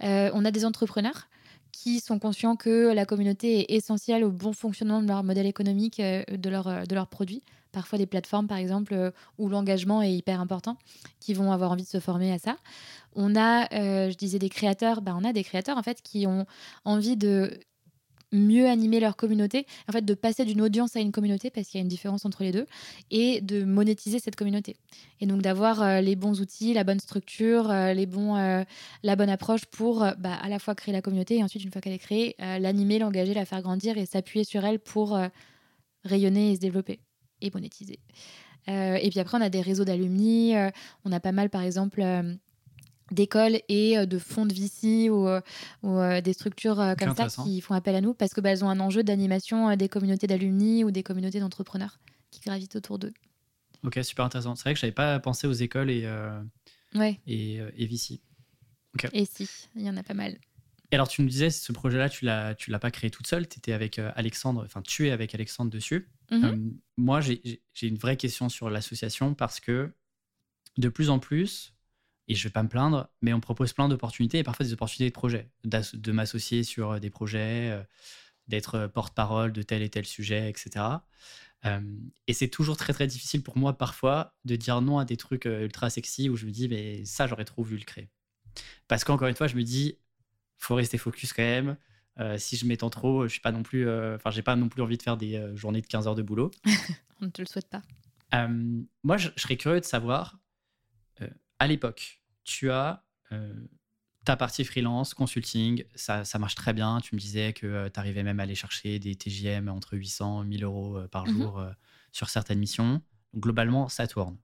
on 0.00 0.44
a 0.44 0.50
des 0.50 0.64
entrepreneurs 0.64 1.28
qui 1.72 2.00
sont 2.00 2.18
conscients 2.18 2.56
que 2.56 2.92
la 2.92 3.06
communauté 3.06 3.72
est 3.72 3.76
essentielle 3.76 4.24
au 4.24 4.30
bon 4.30 4.52
fonctionnement 4.52 5.02
de 5.02 5.06
leur 5.06 5.22
modèle 5.22 5.46
économique, 5.46 5.98
de, 5.98 6.50
leur, 6.50 6.86
de 6.86 6.94
leurs 6.94 7.06
produits 7.06 7.42
parfois 7.72 7.98
des 7.98 8.06
plateformes, 8.06 8.46
par 8.46 8.58
exemple, 8.58 8.94
euh, 8.94 9.10
où 9.38 9.48
l'engagement 9.48 10.02
est 10.02 10.12
hyper 10.12 10.40
important, 10.40 10.76
qui 11.20 11.34
vont 11.34 11.52
avoir 11.52 11.72
envie 11.72 11.84
de 11.84 11.88
se 11.88 12.00
former 12.00 12.32
à 12.32 12.38
ça. 12.38 12.56
On 13.14 13.36
a, 13.36 13.72
euh, 13.74 14.10
je 14.10 14.16
disais, 14.16 14.38
des 14.38 14.48
créateurs, 14.48 15.02
bah, 15.02 15.14
on 15.18 15.24
a 15.24 15.32
des 15.32 15.44
créateurs, 15.44 15.78
en 15.78 15.82
fait, 15.82 16.02
qui 16.02 16.26
ont 16.26 16.46
envie 16.84 17.16
de 17.16 17.58
mieux 18.30 18.66
animer 18.66 19.00
leur 19.00 19.16
communauté, 19.16 19.66
en 19.88 19.92
fait 19.92 20.04
de 20.04 20.12
passer 20.12 20.44
d'une 20.44 20.60
audience 20.60 20.96
à 20.96 21.00
une 21.00 21.12
communauté 21.12 21.48
parce 21.48 21.66
qu'il 21.66 21.78
y 21.78 21.80
a 21.80 21.82
une 21.82 21.88
différence 21.88 22.26
entre 22.26 22.42
les 22.42 22.52
deux 22.52 22.66
et 23.10 23.40
de 23.40 23.64
monétiser 23.64 24.18
cette 24.18 24.36
communauté. 24.36 24.76
Et 25.22 25.26
donc 25.26 25.40
d'avoir 25.40 25.80
euh, 25.80 26.02
les 26.02 26.14
bons 26.14 26.42
outils, 26.42 26.74
la 26.74 26.84
bonne 26.84 27.00
structure, 27.00 27.72
les 27.72 28.04
bons, 28.04 28.34
la 29.02 29.16
bonne 29.16 29.30
approche 29.30 29.64
pour 29.64 30.00
bah, 30.18 30.34
à 30.34 30.48
la 30.50 30.58
fois 30.58 30.74
créer 30.74 30.92
la 30.92 31.00
communauté 31.00 31.38
et 31.38 31.42
ensuite 31.42 31.64
une 31.64 31.72
fois 31.72 31.80
qu'elle 31.80 31.94
est 31.94 31.98
créée, 31.98 32.36
l'animer, 32.38 32.98
l'engager, 32.98 33.32
la 33.32 33.46
faire 33.46 33.62
grandir 33.62 33.96
et 33.96 34.04
s'appuyer 34.04 34.44
sur 34.44 34.62
elle 34.62 34.78
pour 34.78 35.18
rayonner 36.04 36.52
et 36.52 36.56
se 36.56 36.60
développer 36.60 37.00
et 37.40 37.50
monétiser. 37.52 37.98
Euh, 38.68 38.96
et 39.00 39.08
puis 39.10 39.20
après, 39.20 39.38
on 39.38 39.40
a 39.40 39.48
des 39.48 39.60
réseaux 39.60 39.84
d'alumni. 39.84 40.56
Euh, 40.56 40.70
on 41.04 41.12
a 41.12 41.20
pas 41.20 41.32
mal, 41.32 41.50
par 41.50 41.62
exemple, 41.62 42.00
euh, 42.02 42.34
d'écoles 43.10 43.60
et 43.68 44.06
de 44.06 44.18
fonds 44.18 44.44
de 44.46 44.52
VC 44.52 45.08
ou, 45.10 45.26
ou 45.82 46.20
des 46.20 46.32
structures 46.34 46.94
comme 46.98 47.14
ça 47.16 47.28
qui 47.42 47.60
font 47.62 47.72
appel 47.74 47.94
à 47.94 48.00
nous 48.02 48.12
parce 48.12 48.34
que 48.34 48.40
bah, 48.42 48.50
elles 48.50 48.64
ont 48.64 48.68
un 48.68 48.80
enjeu 48.80 49.02
d'animation 49.02 49.74
des 49.76 49.88
communautés 49.88 50.26
d'alumni 50.26 50.84
ou 50.84 50.90
des 50.90 51.02
communautés 51.02 51.40
d'entrepreneurs 51.40 52.00
qui 52.30 52.40
gravitent 52.40 52.76
autour 52.76 52.98
d'eux. 52.98 53.14
Ok, 53.82 53.98
super 54.02 54.26
intéressant. 54.26 54.54
C'est 54.56 54.64
vrai 54.64 54.74
que 54.74 54.80
je 54.80 54.84
n'avais 54.84 54.94
pas 54.94 55.18
pensé 55.20 55.46
aux 55.46 55.52
écoles 55.52 55.90
et 55.90 56.06
Ouais. 56.94 57.20
et, 57.26 57.60
euh, 57.60 57.70
et 57.76 57.86
Vici. 57.86 58.20
Et 59.12 59.24
si, 59.24 59.48
il 59.76 59.82
y 59.82 59.90
en 59.90 59.96
a 59.96 60.02
pas 60.02 60.14
mal. 60.14 60.38
Et 60.90 60.94
alors, 60.94 61.08
tu 61.08 61.22
nous 61.22 61.28
disais, 61.28 61.50
ce 61.50 61.70
projet-là, 61.72 62.08
tu 62.08 62.26
tu 62.56 62.70
l'as 62.70 62.78
pas 62.78 62.90
créé 62.90 63.10
toute 63.10 63.26
seule, 63.26 63.46
tu 63.46 63.58
étais 63.58 63.72
avec 63.72 63.98
Alexandre, 63.98 64.62
enfin, 64.64 64.80
tu 64.82 65.08
es 65.08 65.10
avec 65.10 65.34
Alexandre 65.34 65.70
dessus. 65.70 66.08
Mhm. 66.30 66.44
Euh, 66.44 66.56
moi, 66.96 67.20
j'ai, 67.20 67.62
une 67.82 67.96
vraie 67.96 68.16
question 68.16 68.48
sur 68.48 68.70
l'association 68.70 69.34
parce 69.34 69.60
que 69.60 69.92
de 70.76 70.88
plus 70.88 71.10
en 71.10 71.18
plus, 71.18 71.74
et 72.28 72.34
je 72.34 72.44
vais 72.44 72.52
pas 72.52 72.62
me 72.62 72.68
plaindre, 72.68 73.08
mais 73.22 73.32
on 73.32 73.40
propose 73.40 73.72
plein 73.72 73.88
d'opportunités 73.88 74.38
et 74.38 74.42
parfois 74.42 74.64
des 74.66 74.72
opportunités 74.72 75.10
de 75.10 75.14
projets, 75.14 75.50
d'ass- 75.64 75.94
de 75.94 76.12
m'associer 76.12 76.62
sur 76.62 76.92
euh, 76.92 76.98
des 76.98 77.10
projets, 77.10 77.70
euh, 77.70 77.82
d'être 78.48 78.86
porte-parole 78.88 79.52
de 79.52 79.62
tel 79.62 79.82
et 79.82 79.90
tel 79.90 80.06
sujet, 80.06 80.48
etc. 80.48 81.04
Et 82.26 82.32
c'est 82.32 82.48
toujours 82.48 82.76
très 82.76 82.92
très 82.92 83.06
difficile 83.06 83.42
pour 83.42 83.58
moi 83.58 83.76
parfois 83.76 84.34
de 84.44 84.56
dire 84.56 84.80
non 84.80 84.98
à 84.98 85.04
des 85.04 85.16
trucs 85.16 85.44
ultra 85.44 85.90
sexy 85.90 86.28
où 86.28 86.36
je 86.36 86.46
me 86.46 86.50
dis 86.50 86.68
mais 86.68 87.04
ça 87.04 87.26
j'aurais 87.26 87.44
trop 87.44 87.62
voulu 87.62 87.78
le 87.78 87.84
créer. 87.84 88.08
Parce 88.86 89.04
qu'encore 89.04 89.28
une 89.28 89.34
fois 89.34 89.48
je 89.48 89.56
me 89.56 89.62
dis 89.62 89.98
faut 90.56 90.74
rester 90.76 90.98
focus 90.98 91.32
quand 91.32 91.42
même. 91.42 91.76
Euh, 92.20 92.36
si 92.38 92.56
je 92.56 92.66
m'étends 92.66 92.90
trop, 92.90 93.24
je 93.26 93.32
suis 93.32 93.40
pas 93.40 93.52
non 93.52 93.62
plus, 93.62 93.86
euh, 93.86 94.16
enfin 94.16 94.30
j'ai 94.30 94.42
pas 94.42 94.56
non 94.56 94.68
plus 94.68 94.82
envie 94.82 94.96
de 94.98 95.02
faire 95.02 95.16
des 95.16 95.36
euh, 95.36 95.54
journées 95.54 95.80
de 95.80 95.86
15 95.86 96.06
heures 96.08 96.14
de 96.16 96.22
boulot. 96.22 96.50
On 97.20 97.26
ne 97.26 97.30
te 97.30 97.40
le 97.42 97.46
souhaite 97.46 97.68
pas. 97.68 97.82
Euh, 98.34 98.82
moi, 99.04 99.16
je, 99.16 99.28
je 99.36 99.42
serais 99.42 99.56
curieux 99.56 99.80
de 99.80 99.84
savoir, 99.84 100.38
euh, 101.22 101.28
à 101.58 101.66
l'époque, 101.66 102.20
tu 102.44 102.70
as 102.70 103.04
euh, 103.32 103.54
ta 104.24 104.36
partie 104.36 104.64
freelance, 104.64 105.14
consulting, 105.14 105.84
ça, 105.94 106.24
ça 106.24 106.38
marche 106.38 106.54
très 106.54 106.72
bien. 106.72 107.00
Tu 107.00 107.14
me 107.14 107.20
disais 107.20 107.52
que 107.52 107.88
tu 107.88 108.00
arrivais 108.00 108.22
même 108.22 108.40
à 108.40 108.42
aller 108.42 108.54
chercher 108.54 108.98
des 108.98 109.14
TJM 109.14 109.68
entre 109.68 109.96
800 109.96 110.42
et 110.42 110.46
1000 110.46 110.64
euros 110.64 110.96
euh, 110.98 111.08
par 111.08 111.26
Mhm. 111.26 111.32
jour 111.32 111.58
euh, 111.60 111.70
sur 112.12 112.28
certaines 112.28 112.58
missions. 112.58 113.00
Donc, 113.32 113.42
globalement, 113.44 113.88
ça 113.88 114.06
tourne. 114.06 114.36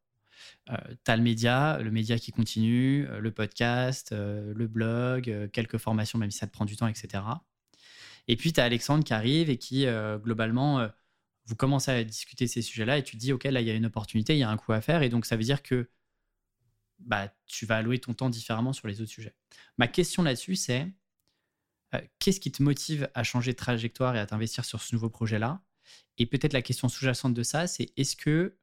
tu 0.68 1.10
as 1.10 1.16
le 1.16 1.22
média, 1.22 1.78
le 1.80 1.90
média 1.90 2.18
qui 2.18 2.30
continue, 2.32 3.06
euh, 3.08 3.18
le 3.20 3.30
podcast, 3.30 4.12
euh, 4.12 4.52
le 4.54 4.66
blog, 4.66 5.28
euh, 5.28 5.48
quelques 5.48 5.78
formations, 5.78 6.18
même 6.18 6.30
si 6.30 6.38
ça 6.38 6.46
te 6.46 6.52
prend 6.52 6.64
du 6.64 6.76
temps, 6.76 6.86
etc. 6.88 7.22
Et 8.28 8.36
puis, 8.36 8.52
tu 8.52 8.60
as 8.60 8.64
Alexandre 8.64 9.04
qui 9.04 9.12
arrive 9.12 9.50
et 9.50 9.58
qui, 9.58 9.86
euh, 9.86 10.18
globalement, 10.18 10.80
euh, 10.80 10.88
vous 11.46 11.56
commencez 11.56 11.90
à 11.90 12.04
discuter 12.04 12.46
ces 12.46 12.62
sujets-là 12.62 12.98
et 12.98 13.04
tu 13.04 13.16
te 13.16 13.20
dis, 13.20 13.32
OK, 13.32 13.44
là, 13.44 13.60
il 13.60 13.66
y 13.66 13.70
a 13.70 13.74
une 13.74 13.86
opportunité, 13.86 14.34
il 14.34 14.38
y 14.38 14.42
a 14.42 14.50
un 14.50 14.56
coup 14.56 14.72
à 14.72 14.80
faire. 14.80 15.02
Et 15.02 15.08
donc, 15.08 15.26
ça 15.26 15.36
veut 15.36 15.42
dire 15.42 15.62
que 15.62 15.90
bah, 16.98 17.34
tu 17.46 17.66
vas 17.66 17.76
allouer 17.76 17.98
ton 17.98 18.14
temps 18.14 18.30
différemment 18.30 18.72
sur 18.72 18.88
les 18.88 19.00
autres 19.00 19.10
sujets. 19.10 19.34
Ma 19.78 19.88
question 19.88 20.22
là-dessus, 20.22 20.56
c'est 20.56 20.90
euh, 21.94 22.00
qu'est-ce 22.18 22.40
qui 22.40 22.50
te 22.52 22.62
motive 22.62 23.10
à 23.14 23.22
changer 23.24 23.52
de 23.52 23.56
trajectoire 23.56 24.16
et 24.16 24.18
à 24.18 24.26
t'investir 24.26 24.64
sur 24.64 24.82
ce 24.82 24.94
nouveau 24.94 25.10
projet-là? 25.10 25.62
Et 26.18 26.26
peut-être 26.26 26.52
la 26.52 26.62
question 26.62 26.88
sous-jacente 26.88 27.34
de 27.34 27.42
ça, 27.42 27.66
c'est 27.66 27.92
est-ce 27.96 28.16
que 28.16 28.56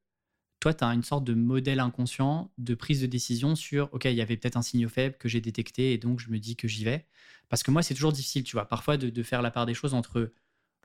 toi, 0.62 0.74
tu 0.74 0.84
as 0.84 0.88
une 0.88 1.04
sorte 1.04 1.26
de 1.26 1.34
modèle 1.34 1.82
inconscient 1.82 2.52
de 2.58 2.76
prise 2.76 3.02
de 3.02 3.08
décision 3.08 3.56
sur, 3.56 3.90
OK, 3.94 4.06
il 4.06 4.14
y 4.14 4.22
avait 4.22 4.38
peut-être 4.38 4.56
un 4.56 4.62
signe 4.62 4.88
faible 4.88 5.18
que 5.18 5.28
j'ai 5.28 5.42
détecté 5.42 5.92
et 5.92 5.98
donc 5.98 6.20
je 6.20 6.30
me 6.30 6.40
dis 6.40 6.56
que 6.56 6.68
j'y 6.70 6.86
vais. 6.86 7.06
Parce 7.50 7.64
que 7.64 7.72
moi, 7.72 7.84
c'est 7.84 7.96
toujours 7.96 8.14
difficile, 8.14 8.44
tu 8.44 8.56
vois, 8.56 8.68
parfois 8.68 8.96
de, 8.96 9.10
de 9.10 9.24
faire 9.24 9.42
la 9.42 9.52
part 9.52 9.66
des 9.66 9.74
choses 9.74 9.94
entre 9.94 10.32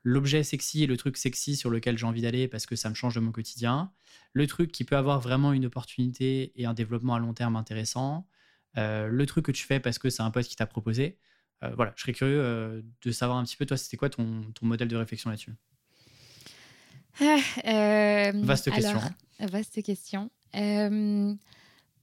l'objet 0.03 0.43
sexy 0.43 0.83
et 0.83 0.87
le 0.87 0.97
truc 0.97 1.17
sexy 1.17 1.57
sur 1.57 1.69
lequel 1.69 1.99
j'ai 1.99 2.07
envie 2.07 2.23
d'aller 2.23 2.49
parce 2.49 2.65
que 2.65 2.75
ça 2.75 2.89
me 2.89 2.95
change 2.95 3.15
de 3.15 3.21
mon 3.21 3.33
quotidien, 3.33 3.93
le 4.33 4.47
truc 4.47 4.73
qui 4.73 4.85
peut 4.85 4.97
avoir 4.97 5.21
vraiment 5.21 5.53
une 5.53 5.67
opportunité 5.67 6.53
et 6.57 6.65
un 6.65 6.75
développement 6.75 7.15
à 7.15 7.19
long 7.19 7.35
terme 7.35 7.55
intéressant, 7.55 8.27
euh, 8.79 9.09
le 9.09 9.27
truc 9.27 9.45
que 9.45 9.53
tu 9.53 9.65
fais 9.65 9.79
parce 9.79 9.99
que 9.99 10.09
c'est 10.09 10.23
un 10.23 10.31
pote 10.31 10.47
qui 10.47 10.57
t'a 10.57 10.67
proposé. 10.67 11.19
Euh, 11.63 11.71
voilà, 11.77 11.93
je 11.97 12.03
serais 12.03 12.13
curieux 12.13 12.41
euh, 12.41 12.83
de 13.03 13.11
savoir 13.11 13.39
un 13.39 13.45
petit 13.45 13.57
peu, 13.57 13.67
toi, 13.67 13.77
c'était 13.77 13.97
quoi 13.97 14.09
ton, 14.09 14.43
ton 14.55 14.67
modèle 14.67 14.89
de 14.89 14.97
réflexion 14.97 15.29
là-dessus? 15.31 15.55
Ah, 17.21 17.39
euh, 17.67 18.33
Vaste 18.43 18.71
question. 18.71 19.01
Vaste 19.41 19.83
question. 19.83 20.31
Euh, 20.55 21.35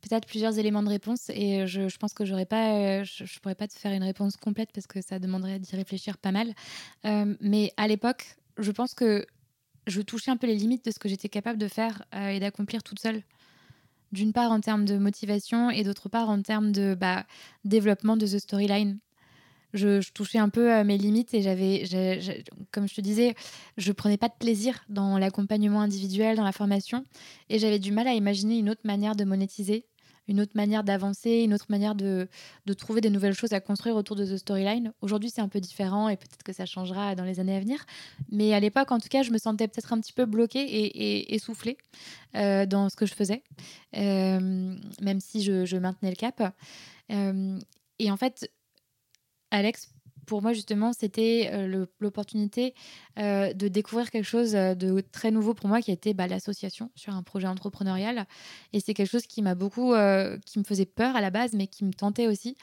Peut-être 0.03 0.27
plusieurs 0.27 0.59
éléments 0.59 0.83
de 0.83 0.89
réponse 0.89 1.29
et 1.29 1.65
je, 1.65 1.87
je 1.87 1.97
pense 1.97 2.13
que 2.13 2.43
pas, 2.43 2.73
euh, 2.73 3.03
je, 3.05 3.23
je 3.23 3.39
pourrais 3.39 3.55
pas 3.55 3.69
te 3.69 3.73
faire 3.73 3.93
une 3.93 4.03
réponse 4.03 4.35
complète 4.35 4.69
parce 4.73 4.85
que 4.85 5.01
ça 5.01 5.17
demanderait 5.17 5.59
d'y 5.59 5.77
réfléchir 5.77 6.17
pas 6.17 6.33
mal. 6.33 6.53
Euh, 7.05 7.33
mais 7.39 7.71
à 7.77 7.87
l'époque, 7.87 8.35
je 8.57 8.69
pense 8.71 8.93
que 8.93 9.25
je 9.87 10.01
touchais 10.01 10.29
un 10.29 10.35
peu 10.35 10.45
les 10.45 10.55
limites 10.55 10.83
de 10.83 10.91
ce 10.91 10.99
que 10.99 11.07
j'étais 11.07 11.29
capable 11.29 11.57
de 11.57 11.69
faire 11.69 12.03
euh, 12.13 12.27
et 12.27 12.41
d'accomplir 12.41 12.83
toute 12.83 12.99
seule. 12.99 13.23
D'une 14.11 14.33
part 14.33 14.51
en 14.51 14.59
termes 14.59 14.83
de 14.83 14.97
motivation 14.97 15.69
et 15.69 15.83
d'autre 15.83 16.09
part 16.09 16.29
en 16.29 16.41
termes 16.41 16.73
de 16.73 16.95
bah, 16.95 17.25
développement 17.63 18.17
de 18.17 18.27
The 18.27 18.39
Storyline. 18.39 18.99
Je, 19.73 20.07
touchais 20.11 20.37
un 20.37 20.49
peu 20.49 20.71
à 20.71 20.83
mes 20.83 20.97
limites 20.97 21.33
et 21.33 21.41
j'avais, 21.41 21.83
comme 22.71 22.87
je 22.87 22.95
te 22.95 23.01
disais, 23.01 23.35
je 23.77 23.91
prenais 23.91 24.17
pas 24.17 24.27
de 24.27 24.35
plaisir 24.37 24.83
dans 24.89 25.17
l'accompagnement 25.17 25.81
individuel, 25.81 26.37
dans 26.37 26.43
la 26.43 26.51
formation, 26.51 27.03
et 27.49 27.59
j'avais 27.59 27.79
du 27.79 27.91
mal 27.91 28.07
à 28.07 28.13
imaginer 28.13 28.59
une 28.59 28.69
autre 28.69 28.81
manière 28.83 29.15
de 29.15 29.23
monétiser, 29.23 29.85
une 30.27 30.39
autre 30.39 30.53
manière 30.55 30.83
d'avancer, 30.83 31.41
une 31.43 31.53
autre 31.53 31.65
manière 31.69 31.95
de, 31.95 32.27
de 32.65 32.73
trouver 32.73 33.01
des 33.01 33.09
nouvelles 33.09 33.33
choses 33.33 33.53
à 33.53 33.59
construire 33.59 33.95
autour 33.95 34.15
de 34.15 34.25
The 34.25 34.37
Storyline. 34.37 34.93
Aujourd'hui, 35.01 35.29
c'est 35.29 35.41
un 35.41 35.49
peu 35.49 35.59
différent 35.59 36.07
et 36.07 36.15
peut-être 36.15 36.43
que 36.43 36.53
ça 36.53 36.65
changera 36.65 37.15
dans 37.15 37.25
les 37.25 37.39
années 37.39 37.55
à 37.55 37.59
venir. 37.59 37.85
Mais 38.31 38.53
à 38.53 38.59
l'époque, 38.59 38.91
en 38.91 38.99
tout 38.99 39.09
cas, 39.09 39.23
je 39.23 39.31
me 39.31 39.37
sentais 39.37 39.67
peut-être 39.67 39.91
un 39.91 39.99
petit 39.99 40.13
peu 40.13 40.25
bloquée 40.25 40.63
et, 40.63 41.35
essoufflée 41.35 41.77
euh, 42.35 42.65
dans 42.65 42.89
ce 42.89 42.95
que 42.95 43.05
je 43.05 43.13
faisais, 43.13 43.43
euh, 43.97 44.75
même 45.01 45.19
si 45.19 45.43
je, 45.43 45.65
je 45.65 45.77
maintenais 45.77 46.09
le 46.09 46.15
cap. 46.15 46.53
Euh, 47.11 47.59
et 47.99 48.11
en 48.11 48.17
fait, 48.17 48.49
Alex, 49.53 49.93
pour 50.25 50.41
moi, 50.41 50.51
justement, 50.51 50.93
c'était 50.93 51.51
euh, 51.53 51.85
l'opportunité 51.99 52.73
euh, 53.19 53.53
de 53.53 53.67
découvrir 53.67 54.09
quelque 54.09 54.25
chose 54.25 54.55
euh, 54.55 54.73
de 54.73 54.99
très 55.11 55.29
nouveau 55.29 55.53
pour 55.53 55.67
moi 55.69 55.79
qui 55.79 55.91
était 55.91 56.15
bah, 56.15 56.27
l'association 56.27 56.89
sur 56.95 57.13
un 57.13 57.21
projet 57.21 57.47
entrepreneurial. 57.47 58.25
Et 58.73 58.79
c'est 58.79 58.95
quelque 58.95 59.11
chose 59.11 59.27
qui 59.27 59.43
m'a 59.43 59.53
beaucoup, 59.53 59.93
qui 60.45 60.59
me 60.59 60.63
faisait 60.63 60.87
peur 60.87 61.15
à 61.15 61.21
la 61.21 61.29
base, 61.29 61.53
mais 61.53 61.67
qui 61.67 61.85
me 61.85 61.93
tentait 61.93 62.27
aussi. 62.27 62.57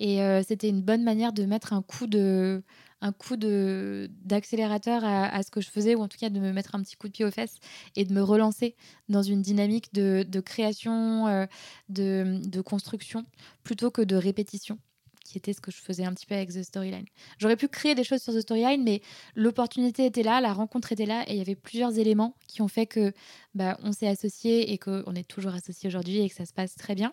Et 0.00 0.18
c'était 0.46 0.68
une 0.68 0.82
bonne 0.82 1.02
manière 1.02 1.32
de 1.32 1.44
mettre 1.44 1.72
un 1.72 1.80
coup 1.80 2.06
de 2.06 2.62
un 3.00 3.12
coup 3.12 3.36
d'accélérateur 3.36 5.02
à, 5.04 5.42
ce 5.42 5.50
que 5.50 5.60
je 5.60 5.68
faisais 5.68 5.94
ou 5.94 6.00
en 6.00 6.08
tout 6.08 6.16
cas 6.18 6.30
de 6.30 6.40
me 6.40 6.52
mettre 6.52 6.74
un 6.74 6.82
petit 6.82 6.96
coup 6.96 7.06
de 7.06 7.12
pied 7.12 7.24
aux 7.24 7.30
fesses 7.30 7.56
et 7.96 8.04
de 8.04 8.12
me 8.12 8.22
relancer 8.22 8.76
dans 9.08 9.22
une 9.22 9.42
dynamique 9.42 9.92
de, 9.92 10.40
création 10.40 11.46
de 11.88 12.60
construction 12.62 13.24
plutôt 13.62 13.90
que 13.90 14.02
de 14.02 14.16
répétition 14.16 14.78
qui 15.24 15.38
était 15.38 15.52
ce 15.52 15.60
que 15.60 15.70
je 15.70 15.78
faisais 15.78 16.04
un 16.04 16.12
petit 16.12 16.26
peu 16.26 16.34
avec 16.34 16.50
The 16.50 16.62
Storyline. 16.62 17.06
J'aurais 17.38 17.56
pu 17.56 17.68
créer 17.68 17.94
des 17.94 18.04
choses 18.04 18.22
sur 18.22 18.32
The 18.32 18.40
Storyline, 18.40 18.82
mais 18.84 19.00
l'opportunité 19.34 20.06
était 20.06 20.22
là, 20.22 20.40
la 20.40 20.52
rencontre 20.52 20.92
était 20.92 21.06
là, 21.06 21.24
et 21.26 21.32
il 21.32 21.38
y 21.38 21.40
avait 21.40 21.54
plusieurs 21.54 21.98
éléments 21.98 22.36
qui 22.46 22.62
ont 22.62 22.68
fait 22.68 22.86
que 22.86 23.12
bah, 23.54 23.78
on 23.82 23.92
s'est 23.92 24.06
associés 24.06 24.72
et 24.72 24.78
qu'on 24.78 25.14
est 25.14 25.28
toujours 25.28 25.54
associés 25.54 25.88
aujourd'hui 25.88 26.20
et 26.20 26.28
que 26.28 26.34
ça 26.34 26.46
se 26.46 26.52
passe 26.52 26.76
très 26.76 26.94
bien. 26.94 27.12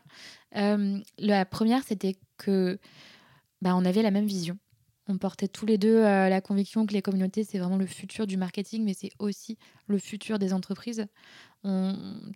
Euh, 0.57 0.99
la 1.17 1.45
première, 1.45 1.83
c'était 1.83 2.17
que 2.37 2.77
bah, 3.61 3.75
on 3.75 3.85
avait 3.85 4.01
la 4.01 4.11
même 4.11 4.27
vision. 4.27 4.57
On 5.11 5.17
portait 5.17 5.49
tous 5.49 5.65
les 5.65 5.77
deux 5.77 5.97
euh, 5.97 6.29
la 6.29 6.39
conviction 6.39 6.85
que 6.85 6.93
les 6.93 7.01
communautés, 7.01 7.43
c'est 7.43 7.59
vraiment 7.59 7.77
le 7.77 7.85
futur 7.85 8.25
du 8.25 8.37
marketing, 8.37 8.85
mais 8.85 8.93
c'est 8.93 9.11
aussi 9.19 9.57
le 9.87 9.97
futur 9.97 10.39
des 10.39 10.53
entreprises. 10.53 11.05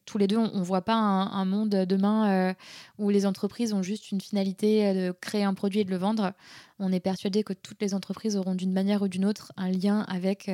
Tous 0.06 0.18
les 0.20 0.28
deux, 0.28 0.38
on 0.38 0.60
ne 0.60 0.64
voit 0.64 0.84
pas 0.84 0.94
un, 0.94 1.46
monde 1.46 1.70
demain 1.70 2.30
euh, 2.30 2.54
où 3.00 3.10
les 3.10 3.26
entreprises 3.26 3.74
ont 3.74 3.82
juste 3.82 4.12
une 4.12 4.22
finalité 4.22 4.86
euh, 4.86 4.94
de 4.94 5.12
créer 5.14 5.44
un 5.44 5.56
produit 5.56 5.80
et 5.80 5.84
de 5.84 5.90
le 5.90 5.98
vendre. 5.98 6.34
On 6.78 6.92
est 6.92 7.00
persuadé 7.00 7.44
que 7.44 7.54
toutes 7.54 7.82
les 7.82 7.96
entreprises 7.96 8.36
auront 8.36 8.54
d'une 8.54 8.74
manière 8.74 9.02
ou 9.02 9.08
d'une 9.08 9.26
autre 9.26 9.52
un 9.58 9.72
lien 9.72 10.02
avec 10.02 10.52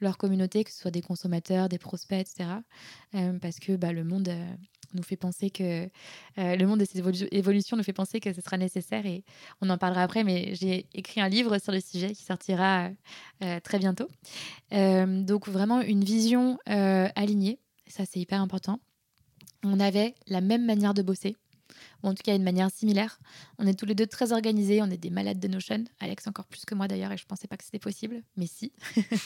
leur 0.00 0.16
communauté, 0.16 0.64
que 0.64 0.70
ce 0.72 0.80
soit 0.80 0.90
des 0.90 1.02
consommateurs, 1.02 1.68
des 1.68 1.78
prospects, 1.78 2.18
etc. 2.18 2.48
Parce 3.40 3.60
que 3.60 3.76
bah, 3.76 3.92
le 3.92 4.02
monde 4.02 4.34
nous 4.94 5.02
fait 5.02 5.16
penser 5.16 5.50
que 5.50 5.84
euh, 6.38 6.56
le 6.56 6.66
monde 6.66 6.82
et 6.82 6.86
ses 6.86 7.00
évolu- 7.00 7.28
évolutions 7.30 7.76
nous 7.76 7.82
fait 7.82 7.92
penser 7.92 8.20
que 8.20 8.32
ce 8.32 8.40
sera 8.40 8.56
nécessaire 8.56 9.06
et 9.06 9.24
on 9.60 9.70
en 9.70 9.78
parlera 9.78 10.02
après. 10.02 10.24
Mais 10.24 10.54
j'ai 10.54 10.86
écrit 10.94 11.20
un 11.20 11.28
livre 11.28 11.58
sur 11.58 11.72
le 11.72 11.80
sujet 11.80 12.12
qui 12.12 12.24
sortira 12.24 12.90
euh, 13.42 13.60
très 13.60 13.78
bientôt. 13.78 14.08
Euh, 14.72 15.22
donc 15.22 15.48
vraiment 15.48 15.80
une 15.80 16.04
vision 16.04 16.58
alignée, 16.66 17.58
ça 17.86 18.04
c'est 18.04 18.20
hyper 18.20 18.40
important. 18.40 18.80
On 19.64 19.78
avait 19.78 20.14
la 20.26 20.40
même 20.40 20.64
manière 20.64 20.94
de 20.94 21.02
bosser, 21.02 21.36
ou 22.02 22.08
en 22.08 22.14
tout 22.14 22.22
cas 22.22 22.34
une 22.34 22.42
manière 22.42 22.70
similaire. 22.70 23.18
On 23.58 23.66
est 23.66 23.74
tous 23.74 23.86
les 23.86 23.94
deux 23.94 24.06
très 24.06 24.32
organisés, 24.32 24.82
on 24.82 24.90
est 24.90 24.96
des 24.96 25.10
malades 25.10 25.40
de 25.40 25.48
Notion. 25.48 25.84
Alex 26.00 26.26
encore 26.26 26.46
plus 26.46 26.64
que 26.64 26.74
moi 26.74 26.88
d'ailleurs, 26.88 27.12
et 27.12 27.16
je 27.16 27.26
pensais 27.26 27.48
pas 27.48 27.56
que 27.56 27.64
c'était 27.64 27.78
possible, 27.78 28.22
mais 28.36 28.46
si. 28.46 28.72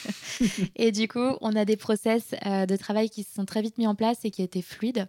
et 0.75 0.91
du 0.91 1.07
coup, 1.07 1.37
on 1.41 1.55
a 1.55 1.65
des 1.65 1.77
process 1.77 2.35
euh, 2.45 2.65
de 2.65 2.75
travail 2.75 3.09
qui 3.09 3.23
se 3.23 3.33
sont 3.33 3.45
très 3.45 3.61
vite 3.61 3.77
mis 3.77 3.87
en 3.87 3.95
place 3.95 4.25
et 4.25 4.31
qui 4.31 4.41
étaient 4.41 4.61
fluides 4.61 5.07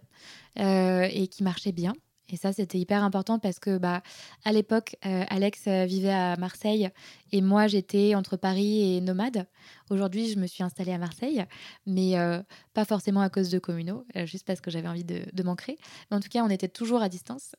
euh, 0.59 1.07
et 1.11 1.27
qui 1.27 1.43
marchaient 1.43 1.71
bien. 1.71 1.93
Et 2.31 2.37
ça, 2.37 2.53
c'était 2.53 2.77
hyper 2.77 3.03
important 3.03 3.39
parce 3.39 3.59
que, 3.59 3.77
bah, 3.77 4.01
à 4.45 4.51
l'époque, 4.51 4.95
euh, 5.05 5.23
Alex 5.29 5.61
euh, 5.67 5.85
vivait 5.85 6.11
à 6.11 6.35
Marseille 6.37 6.89
et 7.31 7.41
moi, 7.41 7.67
j'étais 7.67 8.15
entre 8.15 8.37
Paris 8.37 8.97
et 8.97 9.01
Nomade. 9.01 9.47
Aujourd'hui, 9.89 10.29
je 10.29 10.39
me 10.39 10.47
suis 10.47 10.63
installée 10.63 10.93
à 10.93 10.97
Marseille, 10.97 11.45
mais 11.85 12.17
euh, 12.17 12.41
pas 12.73 12.85
forcément 12.85 13.21
à 13.21 13.29
cause 13.29 13.49
de 13.49 13.59
Communo, 13.59 14.05
euh, 14.15 14.25
juste 14.25 14.45
parce 14.45 14.61
que 14.61 14.71
j'avais 14.71 14.87
envie 14.87 15.03
de, 15.03 15.21
de 15.31 15.43
m'ancrer. 15.43 15.77
Mais 16.09 16.17
en 16.17 16.19
tout 16.19 16.29
cas, 16.29 16.43
on 16.43 16.49
était 16.49 16.67
toujours 16.67 17.01
à 17.01 17.09
distance. 17.09 17.55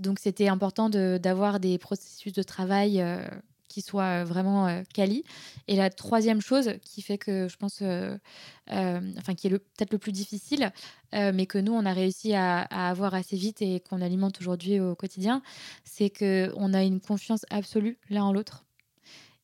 donc, 0.00 0.18
c'était 0.18 0.48
important 0.48 0.88
d'avoir 0.90 1.60
des 1.60 1.78
processus 1.78 2.32
de 2.32 2.42
travail 2.42 3.02
qui 3.72 3.80
soit 3.80 4.24
vraiment 4.24 4.82
quali. 4.92 5.24
Et 5.66 5.76
la 5.76 5.90
troisième 5.90 6.40
chose 6.40 6.74
qui 6.82 7.00
fait 7.02 7.18
que 7.18 7.48
je 7.48 7.56
pense, 7.56 7.82
enfin 8.68 9.34
qui 9.34 9.46
est 9.46 9.50
peut-être 9.50 9.92
le 9.92 9.98
plus 9.98 10.12
difficile, 10.12 10.72
mais 11.12 11.46
que 11.46 11.58
nous 11.58 11.72
on 11.72 11.86
a 11.86 11.92
réussi 11.92 12.34
à, 12.34 12.60
avoir 12.60 13.14
assez 13.14 13.36
vite 13.36 13.62
et 13.62 13.80
qu'on 13.80 14.02
alimente 14.02 14.40
aujourd'hui 14.40 14.78
au 14.78 14.94
quotidien, 14.94 15.42
c'est 15.84 16.10
que 16.10 16.52
on 16.56 16.74
a 16.74 16.82
une 16.82 17.00
confiance 17.00 17.46
absolue 17.50 17.98
l'un 18.10 18.24
en 18.24 18.32
l'autre. 18.32 18.64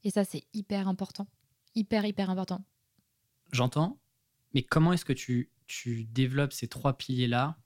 Et 0.04 0.10
ça 0.10 0.24
c'est 0.24 0.44
hyper 0.52 0.88
important, 0.88 1.26
hyper 1.74 2.04
hyper 2.04 2.30
important. 2.30 2.62
J'entends, 3.52 3.98
mais 4.52 4.62
comment 4.62 4.92
est-ce 4.92 5.04
que 5.04 5.14
tu, 5.14 5.50
tu 5.66 6.04
développes 6.04 6.52
ces 6.52 6.68
trois 6.68 6.98
piliers 6.98 7.28
là 7.28 7.56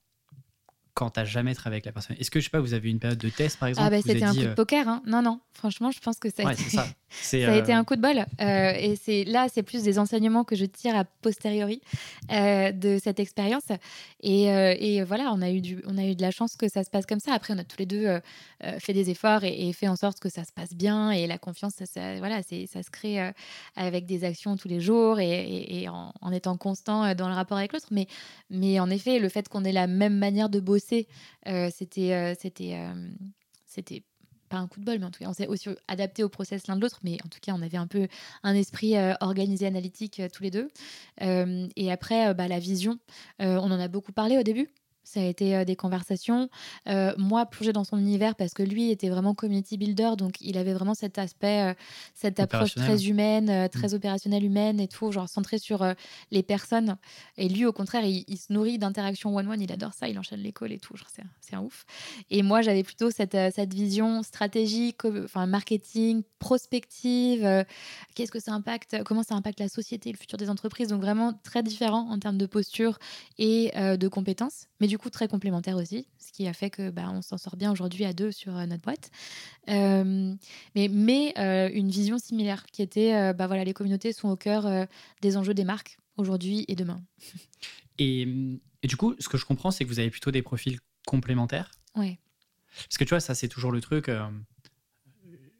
quand 0.95 1.11
t'as 1.11 1.25
jamais 1.25 1.55
travaillé 1.55 1.77
avec 1.77 1.87
la 1.87 1.93
personne 1.93 2.17
Est-ce 2.19 2.31
que 2.31 2.39
je 2.39 2.45
sais 2.45 2.51
pas, 2.51 2.61
vous 2.61 2.75
avez 2.75 2.91
une 2.91 2.99
période 2.99 3.19
de 3.19 3.31
test 3.31 3.59
par 3.59 3.69
exemple 3.69 3.87
Ah 3.87 3.91
bah 3.91 4.03
c'était 4.05 4.23
un 4.23 4.35
coup 4.35 4.41
de 4.41 4.47
euh, 4.49 4.55
poker, 4.55 4.87
hein. 4.89 5.03
non 5.07 5.23
non, 5.23 5.41
franchement 5.53 5.91
je 5.91 6.01
pense 6.01 6.19
que 6.19 6.29
ça 6.29 6.47
a, 6.47 6.53
été... 6.53 6.63
ça. 6.65 6.87
ça 7.11 7.37
a 7.37 7.57
été 7.57 7.73
euh, 7.73 7.79
un 7.79 7.85
coup 7.85 7.97
de 7.97 8.03
bol. 8.03 8.27
Euh, 8.41 8.73
et 8.77 8.97
c'est 8.97 9.25
là 9.25 9.47
c'est 9.51 9.63
plus 9.63 9.83
des 9.83 9.99
enseignements 9.99 10.45
que 10.45 10.55
je 10.55 10.67
tire 10.67 10.95
a 10.95 11.05
posteriori 11.05 11.81
de 12.31 12.99
cette 13.03 13.21
expérience. 13.21 13.69
Et, 14.21 14.45
et, 14.45 15.03
voilà, 15.03 15.33
on 15.33 15.41
a 15.41 15.51
eu 15.51 15.61
du, 15.61 15.83
on 15.87 15.97
a 15.97 16.05
eu 16.05 16.15
de 16.15 16.23
la 16.23 16.31
chance 16.31 16.57
que 16.57 16.69
ça 16.69 16.85
se 16.85 16.91
passe 16.91 17.07
comme 17.07 17.21
ça. 17.21 17.33
Après 17.33 17.55
on 17.55 17.59
a 17.59 17.65
tous 17.65 17.79
les 17.79 17.87
deux 17.87 18.21
fait 18.79 18.93
des 18.93 19.11
efforts 19.11 19.45
et, 19.45 19.73
fait 19.73 19.89
en 19.89 19.97
sorte 19.97 20.21
que 20.21 20.29
ça 20.29 20.45
se 20.45 20.53
passe 20.53 20.75
bien 20.75 21.11
et 21.11 21.27
la 21.27 21.39
confiance, 21.39 21.75
ça, 21.85 22.17
voilà, 22.19 22.43
c'est 22.43 22.67
ça 22.67 22.83
se 22.83 22.91
crée 22.91 23.33
avec 23.77 24.07
des 24.07 24.25
actions 24.25 24.57
tous 24.57 24.69
les 24.69 24.81
jours 24.81 25.21
et, 25.21 25.89
en, 25.89 26.13
en, 26.21 26.33
étant 26.33 26.57
constant 26.57 27.15
dans 27.15 27.29
le 27.29 27.35
rapport 27.35 27.57
avec 27.57 27.73
l'autre. 27.73 27.89
Mais 27.91 28.07
mais 28.51 28.79
en 28.79 28.91
effet 28.91 29.19
le 29.19 29.29
fait 29.29 29.49
qu'on 29.49 29.65
ait 29.65 29.73
la 29.73 29.87
même 29.87 30.19
manière 30.19 30.49
de 30.49 30.61
bosser 30.61 30.82
euh, 31.47 31.71
c'était, 31.73 32.13
euh, 32.13 32.35
euh, 32.61 32.95
c'était 33.67 34.03
pas 34.49 34.59
un 34.59 34.69
coup 34.69 34.81
de 34.81 34.85
bol, 34.85 34.99
mais 34.99 35.07
en 35.07 35.11
tout 35.11 35.21
cas, 35.21 35.29
on 35.29 35.33
s'est 35.33 35.47
aussi 35.47 35.71
adapté 35.89 36.23
au 36.23 36.29
process 36.29 36.67
l'un 36.67 36.77
de 36.77 36.83
l'autre, 36.83 37.01
mais 37.03 37.19
en 37.25 37.29
tout 37.29 37.39
cas, 37.41 37.53
on 37.55 37.63
avait 37.63 37.79
un 37.79 37.87
peu 37.87 38.07
un 38.43 38.55
esprit 38.55 38.95
organisé, 39.21 39.67
analytique 39.67 40.21
tous 40.33 40.43
les 40.43 40.51
deux. 40.51 40.69
et 41.21 41.91
après, 41.91 42.35
bah, 42.35 42.49
la 42.49 42.59
vision, 42.59 42.99
on 43.39 43.71
en 43.71 43.81
a 43.81 43.89
beaucoup 43.89 44.13
parlé 44.13 44.37
au 44.37 44.43
début. 44.43 44.69
Ça 45.05 45.21
a 45.21 45.25
été 45.25 45.57
euh, 45.57 45.65
des 45.65 45.75
conversations. 45.75 46.49
Euh, 46.87 47.13
moi, 47.19 47.47
plongée 47.47 47.73
dans 47.73 47.83
son 47.85 47.99
univers 47.99 48.37
parce 48.37 48.55
que 48.55 48.63
lui 48.63 48.91
était 48.91 49.09
vraiment 49.09 49.35
community 49.35 49.77
builder, 49.77 50.13
donc 50.17 50.41
il 50.41 50.57
avait 50.57 50.73
vraiment 50.73 50.95
cet 50.95 51.19
aspect, 51.19 51.71
euh, 51.71 51.75
cette 52.15 52.39
approche 52.39 52.75
très 52.75 53.07
humaine, 53.07 53.69
très 53.69 53.89
mm. 53.89 53.95
opérationnelle 53.95 54.45
humaine 54.45 54.79
et 54.79 54.87
tout, 54.87 55.11
genre 55.11 55.29
centré 55.29 55.59
sur 55.59 55.85
les 56.31 56.43
personnes. 56.43 56.97
Et 57.37 57.49
lui, 57.49 57.67
au 57.67 57.73
contraire, 57.73 58.05
il, 58.05 58.37
se 58.37 58.53
nourrit 58.53 58.79
d'interactions 58.79 59.35
one-one, 59.35 59.61
il 59.61 59.73
adore 59.73 59.93
ça, 59.93 60.09
il 60.09 60.19
enchaîne 60.19 60.41
l'école 60.41 60.73
et 60.73 60.79
tout, 60.79 60.95
c'est 61.13 61.55
un, 61.55 61.61
ouf. 61.61 61.85
Et 62.31 62.43
moi, 62.43 62.63
j'avais 62.63 62.83
plutôt 62.83 63.11
cette, 63.11 63.37
cette 63.55 63.75
vision 63.75 64.23
stratégique, 64.23 65.05
enfin 65.05 65.47
marketing, 65.47 66.23
prospective, 66.39 67.65
qu'est-ce 68.15 68.33
que 68.33 68.41
ça 68.41 68.53
impacte, 68.53 69.03
comment 69.05 69.23
ça 69.23 69.35
impacte 69.35 69.61
la 69.61 69.69
société, 69.69 70.13
le 70.13 70.17
futur 70.17 70.39
des 70.39 70.49
entreprises, 70.49 70.89
donc 70.89 71.01
vraiment 71.01 71.33
très 71.43 71.63
différent 71.63 72.09
en 72.11 72.19
termes 72.19 72.39
de 72.39 72.47
posture 72.47 72.99
et 73.39 73.73
de 73.77 74.09
compétences. 74.09 74.69
Mais 74.81 74.89
du 74.93 74.99
coup 74.99 75.09
très 75.09 75.27
complémentaire 75.27 75.79
aussi, 75.79 76.07
ce 76.19 76.33
qui 76.33 76.47
a 76.47 76.53
fait 76.53 76.69
que 76.69 76.91
bah, 76.91 77.09
on 77.11 77.23
s'en 77.23 77.39
sort 77.39 77.57
bien 77.57 77.73
aujourd'hui 77.73 78.05
à 78.05 78.13
deux 78.13 78.31
sur 78.31 78.55
euh, 78.55 78.67
notre 78.67 78.83
boîte. 78.83 79.11
Euh, 79.71 80.35
mais 80.75 80.89
mais 80.89 81.33
euh, 81.39 81.71
une 81.73 81.89
vision 81.89 82.19
similaire 82.19 82.67
qui 82.67 82.83
était, 82.83 83.33
bah 83.33 83.47
voilà, 83.47 83.65
les 83.65 83.73
communautés 83.73 84.13
sont 84.13 84.29
au 84.29 84.37
cœur 84.37 84.87
des 85.23 85.39
enjeux 85.39 85.55
des 85.55 85.65
marques 85.65 85.97
aujourd'hui 86.19 86.67
et 86.69 86.75
demain. 86.75 87.03
Et, 87.99 88.23
et, 88.83 88.87
du 88.89 88.97
coup, 88.97 89.15
ce 89.19 89.29
que 89.29 89.37
je 89.37 89.45
comprends, 89.45 89.71
c'est 89.71 89.85
que 89.85 89.89
vous 89.89 89.99
avez 89.99 90.09
plutôt 90.11 90.31
des 90.31 90.41
profils 90.41 90.81
complémentaires. 91.07 91.71
Ouais. 91.95 92.19
Parce 92.75 92.97
que 92.97 93.05
tu 93.05 93.11
vois, 93.11 93.21
ça 93.21 93.35
c'est 93.35 93.49
toujours 93.49 93.71
le 93.71 93.83
truc. 93.83 94.11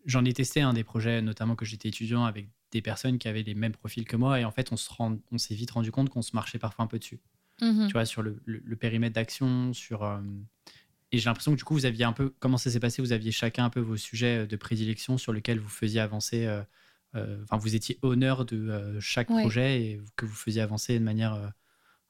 J'en 0.07 0.25
ai 0.25 0.33
testé 0.33 0.63
un 0.63 0.73
des 0.73 0.83
projets, 0.83 1.21
notamment 1.21 1.55
que 1.55 1.67
j'étais 1.67 1.91
étudiant 1.91 2.25
avec 2.25 2.49
des 2.73 2.81
personnes 2.81 3.19
qui 3.19 3.29
avaient 3.29 3.43
les 3.43 3.55
mêmes 3.55 3.73
profils 3.73 4.07
que 4.07 4.17
moi, 4.17 4.41
et 4.41 4.45
en 4.45 4.51
fait, 4.51 4.73
on 4.73 4.77
se 4.77 4.91
rend, 4.91 5.19
on 5.31 5.39
s'est 5.39 5.55
vite 5.55 5.73
rendu 5.73 5.93
compte 5.93 6.09
qu'on 6.09 6.23
se 6.23 6.35
marchait 6.35 6.59
parfois 6.59 6.87
un 6.87 6.89
peu 6.89 6.99
dessus. 6.99 7.21
Mmh 7.63 7.87
tu 7.87 7.93
vois, 7.93 8.05
sur 8.05 8.23
le, 8.23 8.77
périmètre 8.77 9.15
d'action, 9.15 9.73
sur. 9.73 10.03
Euh, 10.03 10.19
et 11.13 11.19
j'ai 11.19 11.27
l'impression 11.27 11.53
que 11.53 11.57
du 11.57 11.65
coup, 11.65 11.75
vous 11.75 11.87
aviez 11.87 12.05
un 12.05 12.13
peu. 12.13 12.35
Comment 12.41 12.59
ça 12.59 12.71
s'est 12.71 12.81
passé? 12.81 13.01
Vous 13.01 13.13
aviez 13.13 13.31
chacun 13.31 13.65
un 13.65 13.71
peu 13.71 13.79
vos 13.79 13.97
sujets 13.97 14.49
de 14.49 14.57
prédilection 14.57 15.17
sur 15.17 15.33
lesquels 15.33 15.61
vous 15.61 15.69
faisiez 15.69 16.01
avancer. 16.01 16.47
Euh, 16.47 16.63
euh, 17.15 17.41
enfin, 17.45 17.59
vous 17.59 17.77
étiez 17.77 17.99
honneur 18.03 18.45
de 18.45 18.99
chaque 18.99 19.29
projet 19.29 19.81
et 19.81 20.01
que 20.17 20.27
vous 20.27 20.35
faisiez 20.35 20.61
avancer 20.61 20.99
de 20.99 21.05
manière 21.05 21.53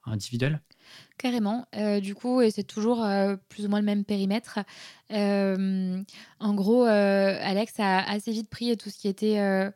individuelle? 0.05 0.62
Carrément. 1.18 1.66
du 2.00 2.14
coup, 2.14 2.40
c'est 2.50 2.66
toujours 2.66 3.07
plus 3.48 3.66
ou 3.66 3.68
moins 3.68 3.80
le 3.80 3.84
même 3.84 4.05
périmètre. 4.05 4.61
en 5.11 6.55
gros, 6.55 6.84
Alex 6.84 7.74
a 7.78 8.09
assez 8.09 8.30
vite 8.30 8.48
pris 8.48 8.74
tout 8.76 8.90
ce 8.90 8.98
qui 8.98 9.09
était 9.09 9.72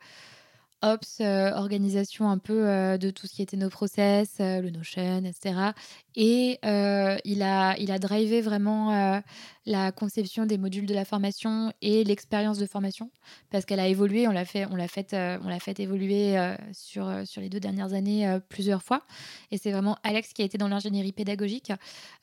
Ops, 0.83 1.21
euh, 1.21 1.53
organisation 1.53 2.29
un 2.29 2.37
peu 2.37 2.69
euh, 2.69 2.99
de 2.99 3.09
tout 3.09 3.27
ce 3.27 3.33
qui 3.33 3.41
était 3.41 3.57
nos 3.57 3.71
process, 3.71 4.37
euh, 4.41 4.61
le 4.61 4.69
Notion, 4.69 5.25
etc. 5.25 5.73
Et 6.15 6.59
il, 6.63 7.43
a, 7.43 7.77
il 7.79 7.91
a 7.91 7.99
drivé 7.99 8.41
vraiment 8.41 9.23
la 9.67 9.93
conception 9.93 10.47
des 10.47 10.57
modules 10.57 10.87
de 10.87 10.95
la 10.95 11.05
formation 11.05 11.73
et 11.83 12.05
l'expérience 12.05 12.57
de 12.57 12.65
formation 12.65 13.11
parce 13.51 13.67
qu'elle 13.67 13.81
a 13.81 13.89
évolué, 13.89 14.27
on 14.27 14.33
l'a 14.33 14.47
fait, 14.47 14.67
fait, 14.89 15.15
on 15.15 15.59
fait 15.59 15.79
évoluer 15.79 16.39
sur, 16.73 17.13
sur 17.27 17.43
les 17.43 17.51
deux 17.51 17.61
dernières 17.61 17.93
années 17.93 18.39
plusieurs 18.49 18.83
fois. 18.83 19.03
Et 19.51 19.59
c'est 19.59 19.73
vraiment 19.73 19.99
Alex 20.05 20.33
qui 20.33 20.41
a 20.41 20.47
été 20.47 20.57
dans 20.57 20.69
l'ingénierie 20.69 21.13
pédagogique, 21.13 21.71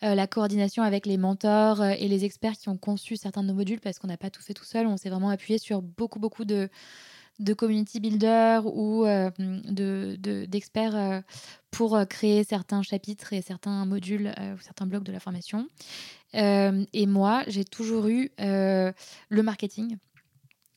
la 0.01 0.25
coordination 0.25 0.81
avec 0.81 1.05
les 1.05 1.17
mentors 1.17 1.83
et 1.83 2.07
les 2.07 2.25
experts 2.25 2.53
qui 2.53 2.69
ont 2.69 2.77
conçu 2.77 3.15
certains 3.15 3.43
de 3.43 3.49
nos 3.49 3.53
modules 3.53 3.79
parce 3.79 3.99
qu'on 3.99 4.07
n'a 4.07 4.17
pas 4.17 4.31
tout 4.31 4.41
fait 4.41 4.55
tout 4.55 4.65
seul. 4.65 4.87
On 4.87 4.97
s'est 4.97 5.09
vraiment 5.11 5.29
appuyé 5.29 5.59
sur 5.59 5.83
beaucoup, 5.83 6.17
beaucoup 6.17 6.45
de 6.45 6.67
de 7.43 7.53
community 7.53 7.99
builder 7.99 8.61
ou 8.63 9.05
euh, 9.05 9.29
d'experts 10.47 10.95
euh, 10.95 11.21
pour 11.71 11.95
euh, 11.95 12.05
créer 12.05 12.43
certains 12.43 12.81
chapitres 12.81 13.33
et 13.33 13.41
certains 13.41 13.85
modules 13.85 14.33
ou 14.55 14.61
certains 14.61 14.85
blocs 14.85 15.03
de 15.03 15.11
la 15.11 15.19
formation. 15.19 15.67
et 16.33 17.05
moi, 17.05 17.43
j'ai 17.47 17.65
toujours 17.65 18.07
eu 18.07 18.31
le 18.37 18.93
marketing. 19.41 19.97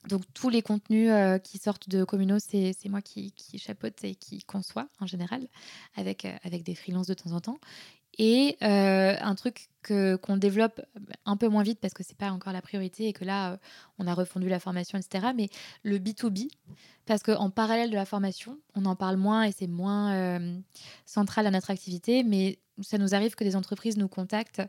Donc 0.08 0.22
tous 0.34 0.50
les 0.50 0.62
contenus 0.62 1.10
qui 1.42 1.58
sortent 1.58 1.88
de 1.88 2.04
Communo, 2.04 2.38
c'est 2.38 2.76
moi 2.86 3.02
qui, 3.02 3.32
qui, 3.32 3.58
chapeaute 3.58 4.04
et 4.04 4.14
qui 4.14 4.44
conçoit 4.44 4.88
en 5.00 5.06
général, 5.06 5.48
avec, 5.96 6.26
avec 6.44 6.62
des 6.62 6.74
freelances 6.74 7.08
de 7.08 7.14
temps 7.14 7.32
en 7.32 7.40
temps. 7.40 7.58
Et 8.18 8.56
euh, 8.62 9.14
un 9.20 9.34
truc 9.34 9.68
qu'on 9.86 10.36
développe 10.36 10.80
un 11.26 11.36
peu 11.36 11.48
moins 11.48 11.62
vite 11.62 11.78
parce 11.80 11.94
que 11.94 12.02
c'est 12.02 12.16
pas 12.16 12.30
encore 12.30 12.52
la 12.52 12.62
priorité 12.62 13.06
et 13.06 13.12
que 13.12 13.24
là, 13.24 13.52
euh, 13.52 13.56
on 13.98 14.06
a 14.06 14.14
refondu 14.14 14.48
la 14.48 14.58
formation, 14.58 14.98
etc. 14.98 15.28
Mais 15.36 15.48
le 15.84 15.98
B2B, 15.98 16.48
parce 17.04 17.22
qu'en 17.22 17.50
parallèle 17.50 17.90
de 17.90 17.94
la 17.94 18.04
formation, 18.04 18.58
on 18.74 18.84
en 18.84 18.96
parle 18.96 19.16
moins 19.16 19.44
et 19.44 19.52
c'est 19.52 19.68
moins 19.68 20.14
euh, 20.14 20.58
central 21.04 21.46
à 21.46 21.50
notre 21.52 21.70
activité, 21.70 22.24
mais 22.24 22.58
ça 22.82 22.98
nous 22.98 23.14
arrive 23.14 23.34
que 23.34 23.44
des 23.44 23.54
entreprises 23.54 23.96
nous 23.96 24.08
contactent 24.08 24.62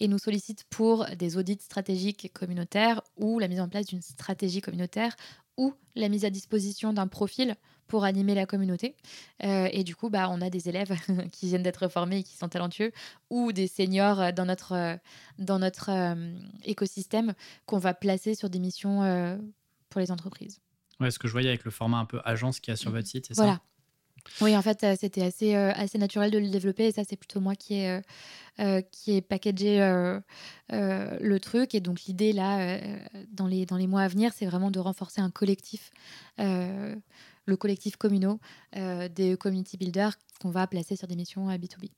et 0.00 0.08
nous 0.08 0.18
sollicitent 0.18 0.64
pour 0.64 1.06
des 1.16 1.36
audits 1.36 1.58
stratégiques 1.60 2.32
communautaires 2.34 3.00
ou 3.16 3.38
la 3.38 3.48
mise 3.48 3.60
en 3.60 3.68
place 3.68 3.86
d'une 3.86 4.02
stratégie 4.02 4.60
communautaire 4.60 5.14
ou 5.56 5.74
la 5.94 6.08
mise 6.08 6.24
à 6.24 6.30
disposition 6.30 6.92
d'un 6.92 7.06
profil 7.06 7.56
pour 7.86 8.04
animer 8.04 8.34
la 8.34 8.46
communauté. 8.46 8.96
Euh, 9.44 9.68
et 9.72 9.84
du 9.84 9.94
coup, 9.94 10.10
bah, 10.10 10.28
on 10.30 10.40
a 10.40 10.50
des 10.50 10.68
élèves 10.68 10.94
qui 11.32 11.46
viennent 11.46 11.62
d'être 11.62 11.88
formés 11.88 12.18
et 12.18 12.22
qui 12.22 12.36
sont 12.36 12.48
talentueux, 12.48 12.92
ou 13.30 13.52
des 13.52 13.66
seniors 13.66 14.32
dans 14.32 14.46
notre, 14.46 14.72
euh, 14.72 14.96
dans 15.38 15.58
notre 15.58 15.90
euh, 15.90 16.34
écosystème 16.64 17.34
qu'on 17.66 17.78
va 17.78 17.94
placer 17.94 18.34
sur 18.34 18.50
des 18.50 18.58
missions 18.58 19.38
pour 19.90 20.00
les 20.00 20.10
entreprises. 20.10 20.60
Ouais, 21.00 21.10
ce 21.10 21.18
que 21.18 21.28
je 21.28 21.32
voyais 21.32 21.48
avec 21.48 21.64
le 21.64 21.70
format 21.70 21.98
un 21.98 22.04
peu 22.04 22.20
agence 22.24 22.60
qu'il 22.60 22.72
y 22.72 22.74
a 22.74 22.76
sur 22.76 22.90
votre 22.90 23.06
site, 23.06 23.26
c'est 23.26 23.34
voilà. 23.34 23.54
ça 23.54 23.62
oui, 24.40 24.56
en 24.56 24.62
fait, 24.62 24.86
c'était 24.98 25.22
assez, 25.22 25.54
assez 25.54 25.98
naturel 25.98 26.30
de 26.30 26.38
le 26.38 26.48
développer 26.48 26.86
et 26.86 26.92
ça, 26.92 27.02
c'est 27.04 27.16
plutôt 27.16 27.40
moi 27.40 27.54
qui 27.54 27.74
ai, 27.74 28.00
qui 28.90 29.12
ai 29.12 29.20
packagé 29.20 29.78
le 30.70 31.38
truc. 31.38 31.74
Et 31.74 31.80
donc, 31.80 32.02
l'idée, 32.04 32.32
là, 32.32 32.78
dans, 33.30 33.46
les, 33.46 33.66
dans 33.66 33.76
les 33.76 33.86
mois 33.86 34.02
à 34.02 34.08
venir, 34.08 34.32
c'est 34.32 34.46
vraiment 34.46 34.70
de 34.70 34.80
renforcer 34.80 35.20
un 35.20 35.30
collectif 35.30 35.90
le 37.46 37.56
collectif 37.56 37.96
communaux 37.96 38.40
euh, 38.76 39.08
des 39.08 39.36
community 39.36 39.76
builders 39.76 40.14
qu'on 40.40 40.50
va 40.50 40.66
placer 40.66 40.96
sur 40.96 41.06
des 41.06 41.16
missions 41.16 41.48
à 41.48 41.56
B2B. 41.56 41.90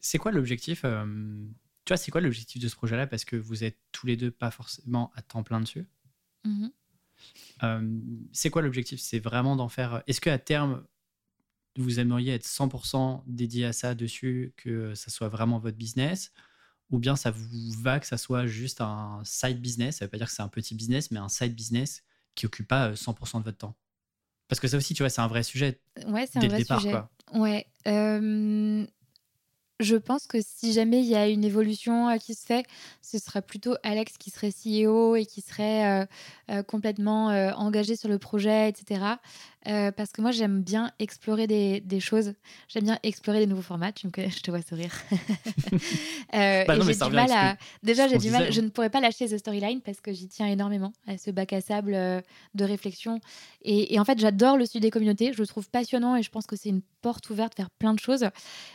C'est 0.00 0.18
quoi 0.18 0.32
l'objectif 0.32 0.82
euh, 0.84 1.04
Tu 1.84 1.90
vois, 1.90 1.96
c'est 1.96 2.10
quoi 2.10 2.20
l'objectif 2.20 2.60
de 2.60 2.68
ce 2.68 2.76
projet-là? 2.76 3.06
Parce 3.06 3.24
que 3.24 3.36
vous 3.36 3.64
êtes 3.64 3.78
tous 3.92 4.06
les 4.06 4.16
deux 4.16 4.30
pas 4.30 4.50
forcément 4.50 5.10
à 5.14 5.22
temps 5.22 5.42
plein 5.42 5.60
dessus. 5.60 5.86
Euh, 7.62 8.00
c'est 8.32 8.50
quoi 8.50 8.60
l'objectif? 8.60 9.00
C'est 9.00 9.20
vraiment 9.20 9.56
d'en 9.56 9.68
faire. 9.68 10.02
Est-ce 10.06 10.20
qu'à 10.20 10.38
terme, 10.38 10.84
vous 11.76 12.00
aimeriez 12.00 12.34
être 12.34 12.46
100% 12.46 13.22
dédié 13.26 13.66
à 13.66 13.72
ça 13.72 13.94
dessus, 13.94 14.52
que 14.56 14.94
ça 14.94 15.10
soit 15.10 15.28
vraiment 15.28 15.58
votre 15.58 15.76
business? 15.76 16.32
Ou 16.90 16.98
bien 16.98 17.16
ça 17.16 17.30
vous 17.30 17.48
va 17.80 17.98
que 17.98 18.06
ça 18.06 18.18
soit 18.18 18.46
juste 18.46 18.80
un 18.80 19.20
side 19.24 19.60
business, 19.60 19.96
ça 19.96 20.04
veut 20.04 20.10
pas 20.10 20.18
dire 20.18 20.26
que 20.26 20.32
c'est 20.32 20.42
un 20.42 20.48
petit 20.48 20.74
business, 20.74 21.10
mais 21.10 21.18
un 21.18 21.28
side 21.28 21.54
business 21.54 22.02
qui 22.34 22.46
occupe 22.46 22.68
pas 22.68 22.94
100% 22.94 23.38
de 23.40 23.44
votre 23.44 23.58
temps 23.58 23.74
parce 24.46 24.60
que 24.60 24.68
ça 24.68 24.76
aussi, 24.76 24.92
tu 24.92 25.02
vois, 25.02 25.08
c'est 25.08 25.22
un 25.22 25.26
vrai 25.26 25.42
sujet. 25.42 25.80
Ouais, 26.06 26.28
c'est 26.30 26.38
un 26.38 26.48
vrai 26.48 26.62
sujet. 26.62 26.94
Ouais. 27.32 27.66
je 29.80 29.96
pense 29.96 30.26
que 30.26 30.38
si 30.42 30.74
jamais 30.74 31.00
il 31.00 31.06
y 31.06 31.16
a 31.16 31.28
une 31.28 31.44
évolution 31.44 32.16
qui 32.18 32.34
se 32.34 32.44
fait, 32.44 32.66
ce 33.00 33.18
sera 33.18 33.40
plutôt 33.40 33.74
Alex 33.82 34.18
qui 34.18 34.30
serait 34.30 34.52
CEO 34.52 35.16
et 35.16 35.24
qui 35.24 35.40
serait 35.40 36.06
complètement 36.68 37.28
engagé 37.56 37.96
sur 37.96 38.10
le 38.10 38.18
projet, 38.18 38.68
etc. 38.68 39.16
parce 39.64 40.12
que 40.12 40.20
moi, 40.20 40.30
j'aime 40.30 40.62
bien 40.62 40.90
explorer 40.98 41.46
des, 41.46 42.00
choses. 42.00 42.34
J'aime 42.68 42.84
bien 42.84 42.98
explorer 43.02 43.40
des 43.40 43.46
nouveaux 43.46 43.62
formats. 43.62 43.92
Tu 43.92 44.06
me 44.06 44.12
connais, 44.12 44.30
je 44.36 44.40
te 44.40 44.50
vois 44.50 44.62
sourire. 44.62 44.94
Bah 46.32 46.80
j'ai 46.80 46.94
du 46.94 47.10
mal 47.10 47.30
à. 47.30 47.56
Déjà, 47.82 48.08
j'ai 48.08 48.18
du 48.18 48.30
mal. 48.30 48.52
Je 48.52 48.60
ne 48.60 48.68
pourrais 48.68 48.90
pas 48.90 49.00
lâcher 49.00 49.28
The 49.28 49.38
Storyline 49.38 49.80
parce 49.80 50.00
que 50.00 50.12
j'y 50.12 50.26
tiens 50.26 50.46
énormément 50.46 50.92
à 51.06 51.16
ce 51.16 51.30
bac 51.30 51.52
à 51.52 51.60
sable 51.60 51.92
de 51.92 52.64
réflexion. 52.64 53.20
Et, 53.62 53.94
et 53.94 54.00
en 54.00 54.04
fait, 54.04 54.18
j'adore 54.18 54.56
le 54.56 54.66
sujet 54.66 54.80
des 54.80 54.90
communautés. 54.90 55.32
Je 55.32 55.40
le 55.40 55.46
trouve 55.46 55.68
passionnant 55.70 56.16
et 56.16 56.22
je 56.22 56.30
pense 56.30 56.46
que 56.46 56.56
c'est 56.56 56.70
une 56.70 56.82
porte 57.04 57.28
ouverte 57.30 57.56
vers 57.56 57.70
plein 57.70 57.94
de 57.94 57.98
choses. 57.98 58.26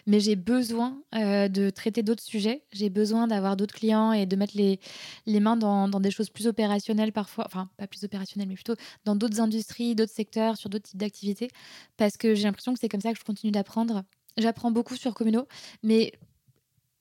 Mais 0.05 0.19
j'ai 0.19 0.35
besoin 0.35 1.01
euh, 1.15 1.47
de 1.47 1.69
traiter 1.69 2.03
d'autres 2.03 2.23
sujets. 2.23 2.61
J'ai 2.71 2.89
besoin 2.89 3.27
d'avoir 3.27 3.57
d'autres 3.57 3.73
clients 3.73 4.11
et 4.11 4.25
de 4.25 4.35
mettre 4.35 4.55
les, 4.55 4.79
les 5.25 5.39
mains 5.39 5.57
dans, 5.57 5.87
dans, 5.87 5.99
des 5.99 6.11
choses 6.11 6.29
plus 6.29 6.47
opérationnelles 6.47 7.11
parfois. 7.11 7.45
Enfin, 7.47 7.69
pas 7.77 7.87
plus 7.87 8.03
opérationnelles, 8.03 8.47
mais 8.47 8.55
plutôt 8.55 8.75
dans 9.05 9.15
d'autres 9.15 9.41
industries, 9.41 9.95
d'autres 9.95 10.13
secteurs, 10.13 10.57
sur 10.57 10.69
d'autres 10.69 10.78
types 10.79 10.97
d'activités. 10.97 11.49
Parce 11.97 12.17
que 12.17 12.35
j'ai 12.35 12.43
l'impression 12.43 12.73
que 12.73 12.79
c'est 12.79 12.89
comme 12.89 13.01
ça 13.01 13.11
que 13.13 13.19
je 13.19 13.23
continue 13.23 13.51
d'apprendre. 13.51 14.03
J'apprends 14.37 14.71
beaucoup 14.71 14.95
sur 14.95 15.13
Communo, 15.13 15.47
mais 15.83 16.13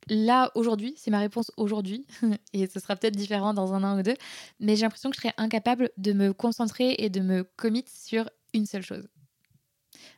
là, 0.08 0.50
aujourd'hui, 0.54 0.94
c'est 0.96 1.10
ma 1.10 1.20
réponse 1.20 1.50
aujourd'hui, 1.56 2.06
et 2.52 2.66
ce 2.66 2.80
sera 2.80 2.96
peut-être 2.96 3.16
différent 3.16 3.54
dans 3.54 3.74
un 3.74 3.84
an 3.84 3.98
ou 3.98 4.02
deux, 4.02 4.16
mais 4.60 4.76
j'ai 4.76 4.82
l'impression 4.82 5.10
que 5.10 5.16
je 5.16 5.20
serais 5.22 5.34
incapable 5.36 5.90
de 5.96 6.12
me 6.12 6.32
concentrer 6.32 6.96
et 6.98 7.10
de 7.10 7.20
me 7.20 7.44
commit 7.44 7.84
sur 7.86 8.28
une 8.54 8.66
seule 8.66 8.82
chose 8.82 9.08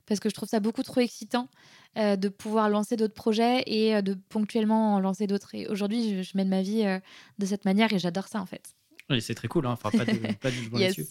parce 0.06 0.18
que 0.18 0.28
je 0.28 0.34
trouve 0.34 0.48
ça 0.48 0.58
beaucoup 0.58 0.82
trop 0.82 1.00
excitant 1.00 1.48
euh, 1.96 2.16
de 2.16 2.28
pouvoir 2.28 2.68
lancer 2.68 2.96
d'autres 2.96 3.14
projets 3.14 3.62
et 3.66 3.94
euh, 3.94 4.02
de 4.02 4.14
ponctuellement 4.14 4.94
en 4.94 5.00
lancer 5.00 5.28
d'autres. 5.28 5.54
Et 5.54 5.68
aujourd'hui, 5.68 6.24
je, 6.24 6.36
mène 6.36 6.48
ma 6.48 6.62
vie 6.62 6.84
euh, 6.84 6.98
de 7.38 7.46
cette 7.46 7.64
manière 7.64 7.92
et 7.92 7.98
j'adore 7.98 8.26
ça 8.26 8.40
en 8.40 8.46
fait. 8.46 8.74
Oui, 9.08 9.22
c'est 9.22 9.34
très 9.34 9.46
cool, 9.46 9.66
hein. 9.66 9.72
enfin, 9.72 9.90
pas 9.90 10.04
de, 10.04 10.32
pas 10.34 10.50
de 10.50 10.56
là-dessus. 10.78 11.06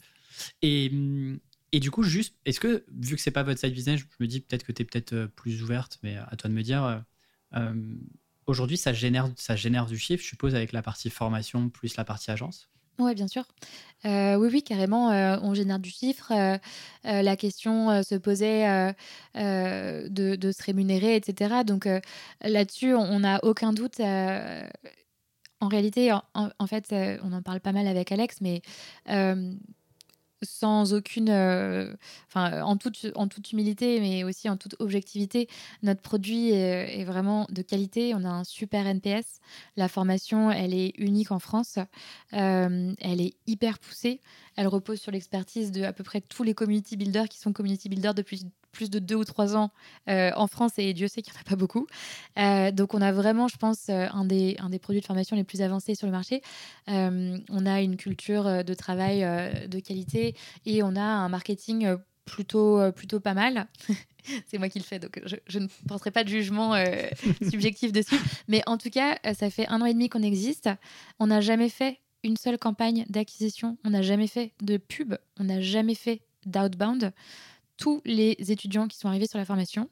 Et, 0.62 0.92
et 1.72 1.80
du 1.80 1.92
coup, 1.92 2.04
juste, 2.04 2.36
est-ce 2.46 2.60
que, 2.60 2.86
vu 2.90 3.16
que 3.16 3.22
c'est 3.22 3.32
pas 3.32 3.44
votre 3.44 3.60
side 3.60 3.74
business, 3.74 4.00
je 4.00 4.06
me 4.20 4.28
dis 4.28 4.42
peut-être 4.42 4.64
que 4.64 4.72
tu 4.72 4.82
es 4.82 4.86
peut-être 4.86 5.26
plus 5.36 5.64
ouverte, 5.64 6.00
mais 6.04 6.18
à 6.18 6.36
toi 6.36 6.50
de 6.50 6.56
me 6.56 6.64
dire, 6.64 7.04
aujourd'hui, 8.48 8.78
ça 8.78 8.94
génère, 8.94 9.30
ça 9.36 9.56
génère 9.56 9.86
du 9.86 9.98
chiffre, 9.98 10.24
je 10.24 10.30
suppose, 10.30 10.56
avec 10.56 10.72
la 10.72 10.82
partie 10.82 11.10
formation 11.10 11.70
plus 11.70 11.96
la 11.96 12.06
partie 12.06 12.32
agence? 12.32 12.70
Oui, 13.00 13.16
bien 13.16 13.28
sûr. 13.28 13.46
Euh, 14.06 14.36
oui, 14.36 14.50
oui, 14.52 14.62
carrément, 14.62 15.12
euh, 15.12 15.38
on 15.42 15.54
génère 15.54 15.80
du 15.80 15.90
chiffre. 15.90 16.34
Euh, 16.34 16.58
la 17.04 17.38
question 17.38 18.04
se 18.04 18.16
posait 18.16 18.94
de, 19.36 20.52
se 20.52 20.64
rémunérer, 20.64 21.16
etc. 21.16 21.64
Donc 21.66 21.88
là-dessus, 22.42 22.94
on 22.94 23.20
n'a 23.20 23.40
aucun 23.44 23.72
doute. 23.72 24.02
en 24.02 25.68
réalité, 25.68 26.12
en, 26.34 26.68
fait, 26.68 26.94
on 27.24 27.32
en 27.32 27.42
parle 27.42 27.62
pas 27.62 27.72
mal 27.72 27.88
avec 27.88 28.12
Alex, 28.12 28.42
mais 28.42 28.62
sans 30.42 30.94
aucune, 30.94 31.30
euh, 31.30 31.94
en 32.36 32.78
toute, 32.78 33.52
humilité, 33.52 34.00
mais 34.00 34.24
aussi 34.24 34.50
en 34.50 34.58
toute 34.58 34.76
objectivité, 34.80 35.48
notre 35.84 36.02
produit 36.02 36.52
est, 36.52 37.04
vraiment 37.04 37.48
de 37.50 37.62
qualité. 37.62 38.14
On 38.16 38.24
a 38.24 38.30
un 38.30 38.44
super 38.44 38.86
NPS. 38.88 39.40
La 39.78 39.88
formation, 39.88 40.52
elle 40.52 40.74
est 40.74 40.94
unique 40.98 41.32
en 41.32 41.40
France. 41.40 41.80
Euh, 42.34 42.94
elle 43.00 43.22
est 43.22 43.34
hyper 43.48 43.80
poussée. 43.80 44.22
Elle 44.56 44.68
repose 44.68 45.00
sur 45.00 45.12
l'expertise 45.12 45.72
de 45.72 45.84
à 45.84 45.94
peu 45.94 46.04
près 46.04 46.22
tous 46.22 46.44
les 46.44 46.54
community 46.54 46.98
builders 46.98 47.30
qui 47.30 47.40
sont 47.40 47.54
community 47.54 47.90
builders 47.90 48.14
depuis 48.14 48.46
plus 48.72 48.90
de 48.90 49.00
deux 49.00 49.16
ou 49.16 49.24
trois 49.24 49.56
ans 49.56 49.72
euh, 50.08 50.32
en 50.36 50.48
France 50.48 50.74
et 50.78 50.94
Dieu 50.94 51.08
sait 51.08 51.22
qu'il 51.22 51.34
n'y 51.34 51.40
en 51.40 51.42
a 51.42 51.44
pas 51.44 51.56
beaucoup. 51.56 51.88
Euh, 52.38 52.72
donc 52.72 52.94
on 52.94 53.02
a 53.02 53.12
vraiment, 53.12 53.48
je 53.48 53.58
pense, 53.58 53.90
euh, 53.90 54.08
un 54.12 54.26
des, 54.26 54.56
un 54.60 54.70
des 54.70 54.80
produits 54.80 55.02
de 55.02 55.06
formation 55.06 55.36
les 55.36 55.44
plus 55.44 55.62
avancés 55.62 55.96
sur 55.96 56.08
le 56.08 56.12
marché. 56.12 56.42
on 56.88 57.66
a 57.66 57.82
une 57.82 57.98
culture 57.98 58.64
de 58.64 58.74
travail 58.74 59.22
de 59.68 59.80
qualité 59.80 60.36
et 60.66 60.84
on 60.84 60.96
a 60.96 61.02
un 61.02 61.30
marketing 61.30 61.96
plutôt, 62.26 62.92
plutôt 62.92 63.20
pas 63.20 63.34
mal. 63.34 63.68
C'est 64.48 64.58
moi 64.58 64.70
qui 64.70 64.80
le 64.80 64.84
fais, 64.84 65.00
donc 65.00 65.22
je, 65.26 65.60
ne 65.60 65.68
porterai 65.88 66.12
pas 66.12 66.24
de 66.24 66.30
jugement 66.30 66.76
subjectif 67.50 67.92
dessus. 67.92 68.20
Mais 68.48 68.62
en 68.68 68.78
tout 68.78 68.90
cas, 68.90 69.18
ça 69.34 69.50
fait 69.50 69.68
un 69.68 69.82
an 69.82 69.86
et 69.86 69.94
demi 69.94 70.10
qu'on 70.10 70.22
existe. 70.22 70.70
On 71.20 71.28
n'a 71.28 71.42
jamais 71.42 71.70
fait 71.70 72.00
une 72.24 72.38
seule 72.38 72.58
campagne 72.58 73.06
d'acquisition. 73.10 73.78
On 73.86 73.92
n'a 73.92 74.02
jamais 74.02 74.28
fait 74.28 74.54
de 74.62 74.78
pub. 74.78 75.16
On 75.40 75.46
n'a 75.46 75.62
jamais 75.62 75.96
fait 75.96 76.22
d'outbound 76.46 77.14
tous 77.80 78.02
les 78.04 78.36
étudiants 78.52 78.88
qui 78.88 78.98
sont 78.98 79.08
arrivés 79.08 79.26
sur 79.26 79.40
la 79.40 79.46
formation, 79.46 79.90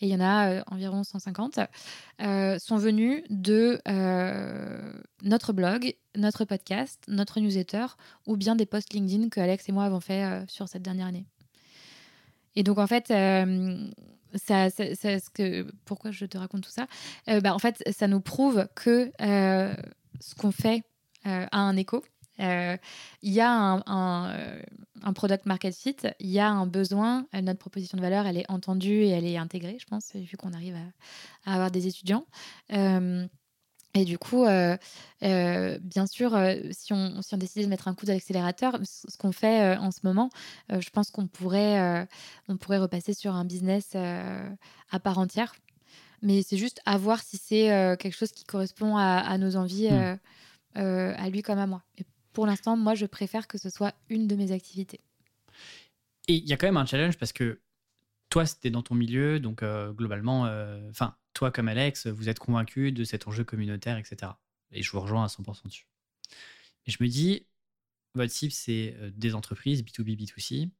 et 0.00 0.06
il 0.06 0.08
y 0.08 0.14
en 0.14 0.20
a 0.20 0.50
euh, 0.50 0.62
environ 0.70 1.02
150, 1.02 1.58
euh, 2.20 2.58
sont 2.58 2.76
venus 2.76 3.24
de 3.30 3.80
euh, 3.88 4.92
notre 5.22 5.54
blog, 5.54 5.94
notre 6.14 6.44
podcast, 6.44 7.02
notre 7.08 7.40
newsletter, 7.40 7.86
ou 8.26 8.36
bien 8.36 8.56
des 8.56 8.66
posts 8.66 8.92
LinkedIn 8.92 9.30
que 9.30 9.40
Alex 9.40 9.68
et 9.68 9.72
moi 9.72 9.84
avons 9.84 10.00
fait 10.00 10.44
sur 10.48 10.68
cette 10.68 10.82
dernière 10.82 11.06
année. 11.06 11.24
Et 12.56 12.62
donc 12.62 12.78
en 12.78 12.86
fait, 12.86 13.08
pourquoi 15.86 16.10
je 16.10 16.26
te 16.26 16.36
raconte 16.36 16.62
tout 16.62 16.70
ça 16.70 16.86
bah, 17.40 17.54
En 17.54 17.58
fait, 17.58 17.82
ça 17.90 18.06
nous 18.06 18.20
prouve 18.20 18.68
que 18.74 19.10
ce 19.18 20.34
qu'on 20.36 20.52
fait 20.52 20.82
a 21.24 21.58
un 21.58 21.76
écho 21.76 22.02
il 22.40 23.32
y 23.32 23.40
a 23.40 23.50
un, 23.50 24.30
euh, 24.34 24.62
un, 25.02 25.12
product 25.12 25.46
market 25.46 25.74
fit, 25.74 25.96
il 26.18 26.30
y 26.30 26.38
a 26.38 26.48
un 26.48 26.66
besoin, 26.66 27.26
euh, 27.34 27.40
notre 27.40 27.58
proposition 27.58 27.96
de 27.96 28.02
valeur, 28.02 28.26
elle 28.26 28.38
est 28.38 28.50
entendue 28.50 29.02
et 29.02 29.10
elle 29.10 29.26
est 29.26 29.36
intégrée, 29.36 29.76
je 29.78 29.86
pense, 29.86 30.14
vu 30.14 30.36
qu'on 30.36 30.52
arrive 30.52 30.76
à, 31.44 31.52
avoir 31.52 31.70
des 31.70 31.86
étudiants. 31.86 32.26
et 32.70 34.04
du 34.04 34.18
coup, 34.18 34.44
bien 34.44 36.06
sûr, 36.06 36.38
si, 36.70 36.92
on, 36.92 37.22
si 37.22 37.34
on 37.34 37.38
décide 37.38 37.64
de 37.64 37.68
mettre 37.68 37.88
un 37.88 37.94
coup 37.94 38.06
d'accélérateur, 38.06 38.78
ce 38.82 39.16
qu'on 39.18 39.32
fait 39.32 39.76
en 39.76 39.90
ce 39.90 40.00
moment, 40.04 40.30
je 40.70 40.90
pense 40.90 41.10
qu'on 41.10 41.26
pourrait, 41.26 42.06
on 42.48 42.56
pourrait 42.56 42.78
repasser 42.78 43.14
sur 43.14 43.34
un 43.34 43.44
business 43.44 43.94
à 43.94 45.00
part 45.00 45.18
entière. 45.18 45.54
Mais 46.22 46.42
c'est 46.42 46.58
juste 46.58 46.80
à 46.84 46.98
voir 46.98 47.20
si 47.22 47.38
c'est 47.38 47.96
quelque 47.98 48.16
chose 48.16 48.32
qui 48.32 48.44
correspond 48.44 48.96
à, 48.96 49.36
nos 49.38 49.56
envies, 49.56 49.90
mmh. 49.90 50.18
à 50.76 51.28
lui 51.28 51.42
comme 51.42 51.58
à 51.58 51.66
moi 51.66 51.82
pour 52.32 52.46
l'instant, 52.46 52.76
moi, 52.76 52.94
je 52.94 53.06
préfère 53.06 53.48
que 53.48 53.58
ce 53.58 53.70
soit 53.70 53.94
une 54.08 54.26
de 54.26 54.36
mes 54.36 54.52
activités. 54.52 55.00
Et 56.28 56.34
il 56.34 56.48
y 56.48 56.52
a 56.52 56.56
quand 56.56 56.66
même 56.66 56.76
un 56.76 56.86
challenge 56.86 57.18
parce 57.18 57.32
que 57.32 57.60
toi, 58.28 58.46
c'était 58.46 58.70
dans 58.70 58.82
ton 58.82 58.94
milieu, 58.94 59.40
donc 59.40 59.62
euh, 59.62 59.92
globalement, 59.92 60.46
euh, 60.46 60.88
enfin, 60.90 61.16
toi 61.34 61.50
comme 61.50 61.68
Alex, 61.68 62.06
vous 62.06 62.28
êtes 62.28 62.38
convaincu 62.38 62.92
de 62.92 63.04
cet 63.04 63.26
enjeu 63.26 63.44
communautaire, 63.44 63.98
etc. 63.98 64.32
Et 64.70 64.82
je 64.82 64.90
vous 64.92 65.00
rejoins 65.00 65.24
à 65.24 65.26
100% 65.26 65.64
dessus. 65.64 65.88
Et 66.86 66.92
je 66.92 66.98
me 67.00 67.08
dis, 67.08 67.46
votre 68.14 68.32
cible, 68.32 68.52
c'est 68.52 68.94
euh, 68.98 69.10
des 69.14 69.34
entreprises, 69.34 69.82
B2B, 69.82 70.16
B2C. 70.16 70.70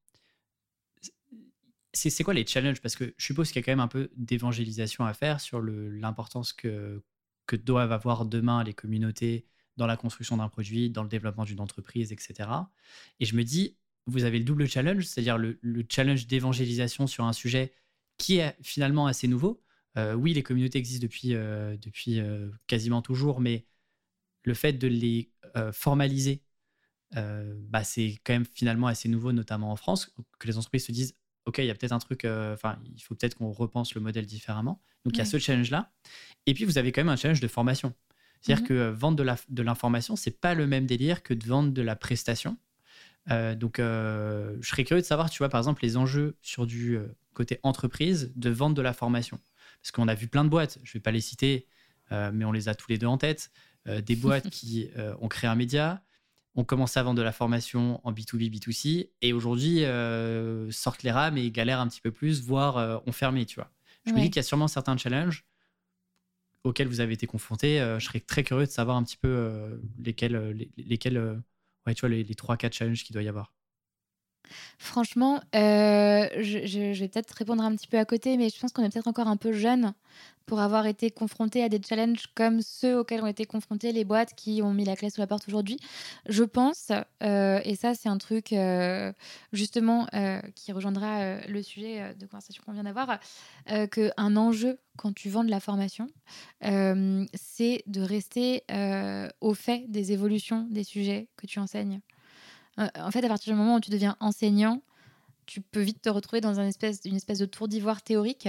C'est 1.93 2.23
quoi 2.23 2.35
les 2.35 2.47
challenges? 2.47 2.81
Parce 2.81 2.95
que 2.95 3.15
je 3.17 3.25
suppose 3.27 3.49
qu'il 3.49 3.57
y 3.57 3.65
a 3.65 3.67
quand 3.67 3.73
même 3.73 3.81
un 3.81 3.89
peu 3.89 4.11
d'évangélisation 4.17 5.05
à 5.05 5.13
faire 5.13 5.41
sur 5.41 5.61
l'importance 5.61 6.53
que, 6.53 7.03
que 7.47 7.57
doivent 7.57 7.91
avoir 7.91 8.27
demain 8.27 8.63
les 8.63 8.75
communautés 8.75 9.45
dans 9.81 9.87
la 9.87 9.97
construction 9.97 10.37
d'un 10.37 10.49
produit, 10.49 10.91
dans 10.91 11.03
le 11.03 11.09
développement 11.09 11.45
d'une 11.45 11.59
entreprise, 11.59 12.13
etc. 12.13 12.51
Et 13.19 13.25
je 13.25 13.35
me 13.35 13.45
dis, 13.45 13.79
vous 14.07 14.25
avez 14.25 14.39
le 14.39 14.45
double 14.45 14.69
challenge, 14.69 15.05
c'est-à-dire 15.05 15.39
le, 15.39 15.59
challenge 15.89 16.27
d'évangélisation 16.27 17.07
sur 17.07 17.25
un 17.25 17.33
sujet 17.33 17.73
qui 18.19 18.37
est 18.37 18.55
finalement 18.63 19.07
assez 19.07 19.27
nouveau. 19.27 19.63
Euh, 19.97 20.13
oui, 20.13 20.35
les 20.35 20.43
communautés 20.43 20.79
existent 20.79 21.03
depuis, 21.03 21.35
euh, 21.35 21.79
depuis 21.79 22.21
euh, 22.21 22.51
quasiment 22.67 23.01
toujours, 23.01 23.41
mais 23.41 23.65
le 24.45 24.53
fait 24.53 24.75
de 24.75 24.87
les 24.87 25.33
formaliser, 25.73 26.43
bah, 27.13 27.83
c'est 27.83 28.21
quand 28.23 28.35
même 28.35 28.47
finalement 28.55 28.87
assez 28.87 29.09
nouveau, 29.09 29.33
notamment 29.33 29.73
en 29.73 29.77
France, 29.77 30.15
que 30.39 30.47
les 30.47 30.59
entreprises 30.59 30.87
se 30.87 30.93
disent, 30.93 31.17
OK, 31.47 31.59
il 31.59 31.65
y 31.65 31.71
a 31.71 31.75
peut-être 31.75 31.93
un 31.93 31.99
truc, 31.99 32.25
enfin, 32.25 32.79
il 32.95 33.01
faut 33.03 33.15
peut-être 33.15 33.35
qu'on 33.35 33.51
repense 33.51 33.95
le 33.95 34.01
modèle 34.01 34.27
différemment. 34.27 34.81
Donc, 35.05 35.15
il 35.15 35.19
y 35.19 35.23
a 35.23 35.25
ce 35.25 35.39
challenge-là. 35.39 35.93
Et 36.47 36.55
puis, 36.55 36.65
vous 36.65 36.79
avez 36.79 36.93
quand 36.93 37.01
même 37.01 37.09
un 37.09 37.17
challenge 37.17 37.41
de 37.41 37.49
formation. 37.49 37.95
C'est-à-dire 38.41 38.65
mmh 38.65 38.69
que 38.69 38.75
euh, 38.75 38.93
vendre 38.93 39.39
de 39.49 39.63
l'information, 39.63 40.17
ce 40.17 40.29
n'est 40.29 40.37
pas 40.37 40.55
le 40.55 40.67
même 40.67 40.87
délire 40.87 41.23
que 41.23 41.35
de 41.35 41.45
vendre 41.45 41.73
de 41.73 41.83
la 41.83 41.97
prestation. 41.97 42.57
Euh, 43.31 43.55
donc, 43.55 43.79
euh, 43.79 44.57
je 44.61 44.69
serais 44.69 44.85
curieux 44.85 45.03
de 45.03 45.07
savoir, 45.07 45.31
tu 45.31 45.39
vois, 45.39 45.49
par 45.49 45.61
exemple, 45.61 45.83
les 45.83 45.97
enjeux 45.97 46.37
sur 46.41 46.67
du 46.67 46.99
côté 47.35 47.61
entreprise 47.63 48.33
de 48.37 48.51
vendre 48.51 48.75
de 48.75 48.83
la 48.83 48.93
formation. 48.93 49.39
Parce 49.83 49.93
qu'on 49.93 50.09
a 50.09 50.15
vu 50.15 50.27
plein 50.27 50.45
de 50.45 50.49
boîtes, 50.49 50.79
je 50.83 50.91
ne 50.91 50.93
vais 50.95 51.01
pas 51.01 51.11
les 51.11 51.21
citer, 51.21 51.67
mais 52.11 52.45
on 52.45 52.53
les 52.53 52.69
a 52.69 52.75
tous 52.75 52.91
les 52.91 52.99
deux 52.99 53.07
en 53.07 53.19
tête. 53.19 53.51
des 53.87 54.17
boîtes 54.17 54.51
qui 54.51 54.91
ont 55.21 55.29
créé 55.29 55.49
un 55.49 55.55
média, 55.55 56.03
ont 56.57 56.65
commencé 56.65 56.99
à 56.99 57.03
vendre 57.03 57.19
de 57.19 57.23
la 57.23 57.33
formation 57.33 58.01
en 58.05 58.13
B2B, 58.13 58.51
B2C, 58.51 59.11
et 59.23 59.33
aujourd'hui 59.33 59.85
sortent 60.71 61.03
les 61.03 61.13
rames 61.13 61.39
et 61.39 61.51
galèrent 61.51 61.81
un 61.81 61.89
petit 61.89 62.01
peu 62.01 62.11
plus, 62.11 62.43
voire 62.43 63.03
ont 63.07 63.13
fermé, 63.13 63.47
tu 63.47 63.57
vois. 63.57 63.71
Je 64.07 64.13
me 64.13 64.19
dis 64.19 64.25
qu'il 64.25 64.37
y 64.37 64.41
a 64.41 64.43
sûrement 64.43 64.69
certains 64.69 64.97
challenges 64.97 65.45
auxquels 66.65 66.89
vous 66.89 67.01
avez 67.01 67.15
été 67.15 67.27
confronté. 67.27 67.81
Euh, 67.81 67.99
je 67.99 68.07
serais 68.07 68.21
très 68.21 68.43
curieux 68.45 68.67
de 68.67 68.71
savoir 68.71 68.97
un 68.97 69.03
petit 69.05 69.17
peu 69.17 69.29
euh, 69.29 69.77
lesquels, 69.99 70.37
euh, 70.37 70.53
lesquels 70.77 71.19
ouais, 71.87 71.95
tu 71.95 72.01
vois, 72.01 72.09
les, 72.11 72.25
les 72.25 72.35
3-4 72.35 72.75
challenges 72.75 73.05
qu'il 73.05 73.15
doit 73.15 73.23
y 73.23 73.29
avoir. 73.29 73.53
Franchement, 74.79 75.41
je- 76.67 76.93
je 76.95 77.01
vais 77.01 77.09
peut-être 77.09 77.33
répondre 77.33 77.63
un 77.63 77.75
petit 77.77 77.87
peu 77.87 77.99
à 77.99 78.05
côté, 78.05 78.37
mais 78.37 78.49
je 78.51 78.59
pense 78.59 78.73
qu'on 78.73 78.83
est 78.85 78.91
peut-être 78.93 79.09
encore 79.09 79.29
un 79.29 79.37
peu 79.37 79.53
jeune 79.53 79.93
pour 80.51 80.59
avoir 80.59 80.87
été 80.87 81.13
confronté 81.13 81.63
à 81.63 81.69
des 81.69 81.81
challenges 81.81 82.25
comme 82.35 82.61
ceux 82.61 82.99
auxquels 82.99 83.23
ont 83.23 83.29
été 83.29 83.45
confrontés 83.45 83.93
les 83.93 84.05
boîtes 84.05 84.35
qui 84.35 84.63
ont 84.63 84.75
mis 84.75 84.85
la 84.85 84.97
clé 84.97 85.09
sous 85.09 85.21
la 85.21 85.29
porte 85.29 85.47
aujourd'hui. 85.47 85.79
Je 86.29 86.43
pense, 86.43 86.91
euh, 87.23 87.61
et 87.63 87.77
ça 87.77 87.95
c'est 87.95 88.09
un 88.09 88.19
truc 88.19 88.53
euh, 88.53 89.13
justement 89.53 90.09
euh, 90.13 90.41
qui 90.57 90.73
rejoindra 90.73 91.37
le 91.47 91.63
sujet 91.63 92.17
de 92.17 92.27
conversation 92.27 92.65
qu'on 92.67 92.73
vient 92.73 92.83
d'avoir, 92.83 93.21
qu'un 93.93 94.37
enjeu 94.37 94.81
quand 94.97 95.15
tu 95.15 95.31
vends 95.31 95.45
de 95.45 95.51
la 95.51 95.61
formation, 95.61 96.09
c'est 96.61 97.85
de 97.87 98.01
rester 98.01 98.65
au 99.41 99.55
fait 99.55 99.85
des 99.89 100.11
évolutions 100.11 100.67
des 100.69 100.83
sujets 100.83 101.29
que 101.37 101.47
tu 101.47 101.61
enseignes. 101.61 102.01
En 102.77 103.11
fait, 103.13 103.25
à 103.25 103.29
partir 103.29 103.53
du 103.53 103.57
moment 103.57 103.77
où 103.77 103.81
tu 103.81 103.91
deviens 103.91 104.17
enseignant, 104.19 104.83
tu 105.51 105.61
peux 105.61 105.81
vite 105.81 106.01
te 106.01 106.09
retrouver 106.09 106.41
dans 106.41 106.61
une 106.61 106.69
espèce 106.69 107.39
de 107.39 107.45
tour 107.45 107.67
d'ivoire 107.67 108.03
théorique 108.03 108.49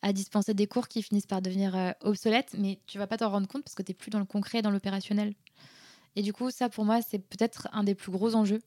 à 0.00 0.12
dispenser 0.12 0.54
des 0.54 0.68
cours 0.68 0.86
qui 0.86 1.02
finissent 1.02 1.26
par 1.26 1.42
devenir 1.42 1.74
euh, 1.74 1.90
obsolètes, 2.02 2.54
mais 2.56 2.78
tu 2.86 2.98
vas 2.98 3.08
pas 3.08 3.16
t'en 3.16 3.30
rendre 3.30 3.48
compte 3.48 3.64
parce 3.64 3.74
que 3.74 3.82
tu 3.82 3.90
n'es 3.90 3.96
plus 3.96 4.10
dans 4.10 4.20
le 4.20 4.26
concret, 4.26 4.62
dans 4.62 4.70
l'opérationnel. 4.70 5.34
Et 6.14 6.22
du 6.22 6.32
coup, 6.32 6.52
ça 6.52 6.68
pour 6.68 6.84
moi, 6.84 7.02
c'est 7.02 7.18
peut-être 7.18 7.66
un 7.72 7.82
des 7.82 7.96
plus 7.96 8.12
gros 8.12 8.36
enjeux 8.36 8.60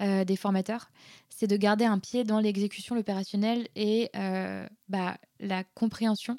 euh, 0.00 0.24
des 0.24 0.36
formateurs, 0.36 0.92
c'est 1.28 1.48
de 1.48 1.56
garder 1.56 1.84
un 1.84 1.98
pied 1.98 2.22
dans 2.22 2.38
l'exécution, 2.38 2.94
l'opérationnel 2.94 3.66
et 3.74 4.10
euh, 4.14 4.64
bah, 4.88 5.18
la 5.40 5.64
compréhension 5.64 6.36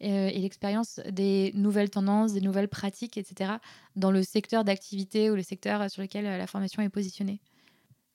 et 0.00 0.38
l'expérience 0.38 1.00
des 1.10 1.50
nouvelles 1.56 1.90
tendances, 1.90 2.32
des 2.32 2.40
nouvelles 2.40 2.68
pratiques, 2.68 3.18
etc., 3.18 3.54
dans 3.96 4.12
le 4.12 4.22
secteur 4.22 4.62
d'activité 4.62 5.28
ou 5.32 5.34
le 5.34 5.42
secteur 5.42 5.90
sur 5.90 6.02
lequel 6.02 6.24
la 6.24 6.46
formation 6.46 6.80
est 6.82 6.88
positionnée. 6.88 7.40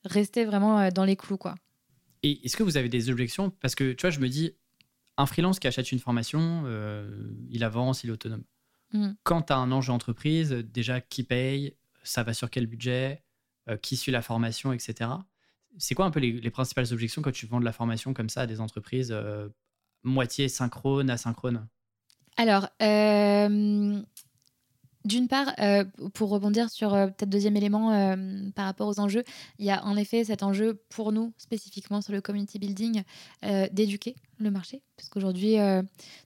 Rester 0.05 0.45
vraiment 0.45 0.89
dans 0.91 1.03
les 1.03 1.17
clous, 1.17 1.37
quoi. 1.37 1.55
Et 2.23 2.45
est-ce 2.45 2.55
que 2.57 2.63
vous 2.63 2.77
avez 2.77 2.89
des 2.89 3.09
objections? 3.09 3.49
Parce 3.49 3.75
que 3.75 3.93
tu 3.93 4.01
vois, 4.01 4.09
je 4.09 4.19
me 4.19 4.29
dis, 4.29 4.55
un 5.17 5.25
freelance 5.25 5.59
qui 5.59 5.67
achète 5.67 5.91
une 5.91 5.99
formation, 5.99 6.63
euh, 6.65 7.31
il 7.49 7.63
avance, 7.63 8.03
il 8.03 8.09
est 8.09 8.13
autonome. 8.13 8.43
Mm. 8.93 9.11
Quand 9.23 9.43
tu 9.43 9.53
as 9.53 9.57
un 9.57 9.71
enjeu 9.71 9.91
entreprise, 9.91 10.51
déjà 10.51 11.01
qui 11.01 11.23
paye, 11.23 11.75
ça 12.03 12.23
va 12.23 12.33
sur 12.33 12.49
quel 12.49 12.65
budget, 12.65 13.23
euh, 13.69 13.77
qui 13.77 13.97
suit 13.97 14.11
la 14.11 14.21
formation, 14.21 14.73
etc. 14.73 15.09
C'est 15.77 15.95
quoi 15.95 16.05
un 16.05 16.11
peu 16.11 16.19
les, 16.19 16.31
les 16.33 16.49
principales 16.49 16.91
objections 16.91 17.21
quand 17.21 17.31
tu 17.31 17.45
vends 17.45 17.59
de 17.59 17.65
la 17.65 17.71
formation 17.73 18.13
comme 18.13 18.29
ça 18.29 18.41
à 18.41 18.47
des 18.47 18.59
entreprises 18.61 19.11
euh, 19.11 19.49
moitié 20.03 20.47
synchrone, 20.47 21.09
asynchrone? 21.09 21.67
Alors, 22.37 22.69
d'une 25.05 25.27
part, 25.27 25.53
euh, 25.59 25.83
pour 26.13 26.29
rebondir 26.29 26.69
sur 26.69 26.93
euh, 26.93 27.07
peut-être 27.07 27.29
deuxième 27.29 27.57
élément 27.57 27.91
euh, 27.91 28.15
par 28.55 28.65
rapport 28.65 28.87
aux 28.87 28.99
enjeux, 28.99 29.23
il 29.59 29.65
y 29.65 29.71
a 29.71 29.83
en 29.85 29.97
effet 29.97 30.23
cet 30.23 30.43
enjeu 30.43 30.81
pour 30.89 31.11
nous, 31.11 31.33
spécifiquement 31.37 32.01
sur 32.01 32.13
le 32.13 32.21
community 32.21 32.59
building, 32.59 33.03
d'éduquer 33.71 34.15
le 34.43 34.51
marché. 34.51 34.81
Parce 34.97 35.09
qu'aujourd'hui, 35.09 35.57
euh, 35.59 35.81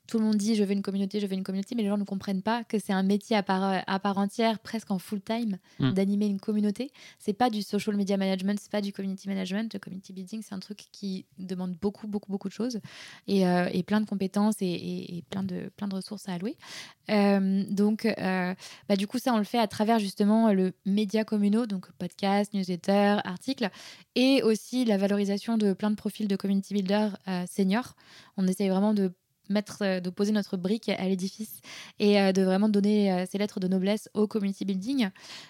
tout 0.06 0.18
le 0.18 0.24
monde 0.24 0.36
dit 0.36 0.54
je 0.54 0.62
veux 0.64 0.72
une 0.72 0.82
communauté, 0.82 1.20
je 1.20 1.26
veux 1.26 1.32
une 1.34 1.42
communauté, 1.42 1.74
mais 1.74 1.82
les 1.82 1.88
gens 1.88 1.96
ne 1.98 2.04
comprennent 2.04 2.42
pas 2.42 2.64
que 2.64 2.78
c'est 2.78 2.92
un 2.92 3.02
métier 3.02 3.36
à 3.36 3.42
part, 3.42 3.64
euh, 3.64 3.78
à 3.86 3.98
part 3.98 4.18
entière, 4.18 4.58
presque 4.58 4.90
en 4.90 4.98
full 4.98 5.20
time, 5.22 5.58
Mm. 5.80 5.92
d'animer 5.92 6.26
une 6.26 6.40
communauté. 6.40 6.90
C'est 7.18 7.32
pas 7.32 7.48
du 7.50 7.62
social 7.62 7.96
media 7.96 8.16
management, 8.16 8.58
c'est 8.60 8.70
pas 8.70 8.80
du 8.80 8.92
community 8.92 9.28
management. 9.28 9.72
Le 9.72 9.78
community 9.78 10.12
building, 10.12 10.42
c'est 10.42 10.54
un 10.54 10.58
truc 10.58 10.78
qui 10.92 11.24
demande 11.38 11.74
beaucoup, 11.80 12.06
beaucoup, 12.08 12.30
beaucoup 12.30 12.48
de 12.48 12.52
choses 12.54 12.80
et, 13.26 13.46
euh, 13.46 13.68
et 13.72 13.82
plein 13.82 14.00
de 14.00 14.06
compétences 14.06 14.56
et, 14.60 14.66
et- 14.66 15.18
et 15.18 15.22
plein, 15.30 15.42
de, 15.42 15.70
plein 15.76 15.88
de 15.88 15.94
ressources 15.94 16.28
à 16.28 16.34
allouer. 16.34 16.56
Euh, 17.10 17.64
donc, 17.70 18.06
bah, 18.88 18.96
du 18.96 19.06
coup, 19.06 19.18
ça, 19.18 19.32
on 19.32 19.38
le 19.38 19.44
fait 19.44 19.58
à 19.58 19.66
travers 19.66 19.98
justement 19.98 20.52
le 20.52 20.72
média 20.84 21.24
communaux, 21.24 21.66
donc 21.66 21.90
podcast, 21.92 22.52
newsletter, 22.52 23.16
articles, 23.24 23.68
et 24.14 24.42
aussi 24.42 24.84
la 24.84 24.96
valorisation 24.98 25.56
de 25.56 25.72
plein 25.72 25.90
de 25.90 25.96
profils 25.96 26.28
de 26.28 26.36
community 26.36 26.74
builder 26.74 27.08
euh, 27.28 27.44
seniors. 27.50 27.94
On 28.36 28.46
essaye 28.46 28.68
vraiment 28.68 28.94
de 28.94 29.12
mettre, 29.48 29.82
euh, 29.82 30.00
de 30.00 30.10
poser 30.10 30.32
notre 30.32 30.56
brique 30.56 30.88
à 30.88 31.08
l'édifice 31.08 31.60
et 31.98 32.20
euh, 32.20 32.32
de 32.32 32.42
vraiment 32.42 32.68
donner 32.68 33.12
euh, 33.12 33.24
ces 33.30 33.38
lettres 33.38 33.60
de 33.60 33.68
noblesse 33.68 34.08
au 34.14 34.26
community 34.26 34.64
building. 34.64 35.08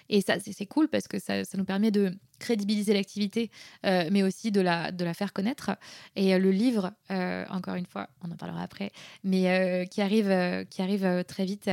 Et 0.09 0.21
ça, 0.21 0.35
c'est 0.39 0.65
cool 0.65 0.87
parce 0.87 1.07
que 1.07 1.19
ça, 1.19 1.43
ça 1.43 1.57
nous 1.57 1.65
permet 1.65 1.91
de 1.91 2.13
crédibiliser 2.39 2.93
l'activité, 2.93 3.51
mais 3.83 4.23
aussi 4.23 4.49
de 4.49 4.61
la, 4.61 4.93
de 4.93 5.03
la 5.03 5.13
faire 5.13 5.33
connaître. 5.33 5.71
Et 6.15 6.37
le 6.37 6.51
livre, 6.51 6.93
encore 7.09 7.75
une 7.75 7.85
fois, 7.85 8.07
on 8.23 8.31
en 8.31 8.37
parlera 8.37 8.63
après, 8.63 8.91
mais 9.25 9.85
qui 9.91 10.01
arrive, 10.01 10.65
qui 10.69 10.81
arrive 10.81 11.25
très 11.27 11.43
vite, 11.43 11.69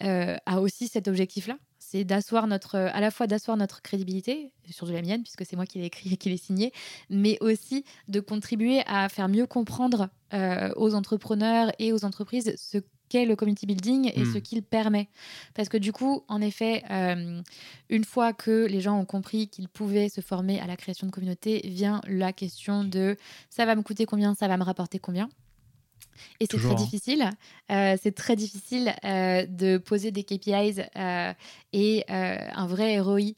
a 0.00 0.60
aussi 0.60 0.88
cet 0.88 1.06
objectif-là. 1.06 1.56
C'est 1.94 2.02
d'asseoir 2.02 2.48
notre, 2.48 2.74
à 2.76 3.00
la 3.00 3.12
fois 3.12 3.28
d'asseoir 3.28 3.56
notre 3.56 3.80
crédibilité, 3.80 4.50
surtout 4.68 4.92
la 4.92 5.00
mienne, 5.00 5.22
puisque 5.22 5.46
c'est 5.46 5.54
moi 5.54 5.64
qui 5.64 5.78
l'ai 5.78 5.84
écrit 5.84 6.12
et 6.12 6.16
qui 6.16 6.28
l'ai 6.28 6.36
signé, 6.36 6.72
mais 7.08 7.38
aussi 7.40 7.84
de 8.08 8.18
contribuer 8.18 8.82
à 8.86 9.08
faire 9.08 9.28
mieux 9.28 9.46
comprendre 9.46 10.08
euh, 10.32 10.72
aux 10.74 10.96
entrepreneurs 10.96 11.70
et 11.78 11.92
aux 11.92 12.04
entreprises 12.04 12.52
ce 12.56 12.78
qu'est 13.08 13.26
le 13.26 13.36
community 13.36 13.66
building 13.66 14.10
et 14.12 14.24
ce 14.24 14.38
qu'il 14.38 14.64
permet. 14.64 15.08
Parce 15.54 15.68
que 15.68 15.76
du 15.76 15.92
coup, 15.92 16.24
en 16.26 16.40
effet, 16.40 16.82
euh, 16.90 17.40
une 17.88 18.04
fois 18.04 18.32
que 18.32 18.66
les 18.66 18.80
gens 18.80 18.98
ont 18.98 19.04
compris 19.04 19.46
qu'ils 19.46 19.68
pouvaient 19.68 20.08
se 20.08 20.20
former 20.20 20.58
à 20.58 20.66
la 20.66 20.76
création 20.76 21.06
de 21.06 21.12
communauté, 21.12 21.60
vient 21.64 22.00
la 22.08 22.32
question 22.32 22.82
de 22.82 23.16
ça 23.50 23.66
va 23.66 23.76
me 23.76 23.82
coûter 23.82 24.04
combien, 24.04 24.34
ça 24.34 24.48
va 24.48 24.56
me 24.56 24.64
rapporter 24.64 24.98
combien. 24.98 25.28
Et 26.40 26.46
c'est 26.50 26.58
très 26.58 26.74
difficile. 26.74 27.30
Euh, 27.70 27.96
c'est 28.02 28.14
très 28.14 28.36
difficile 28.36 28.94
euh, 29.04 29.46
de 29.46 29.78
poser 29.78 30.10
des 30.10 30.24
KPIs 30.24 30.82
euh, 30.96 31.32
et 31.72 32.04
un 32.08 32.66
vrai 32.66 33.00
ROI 33.00 33.32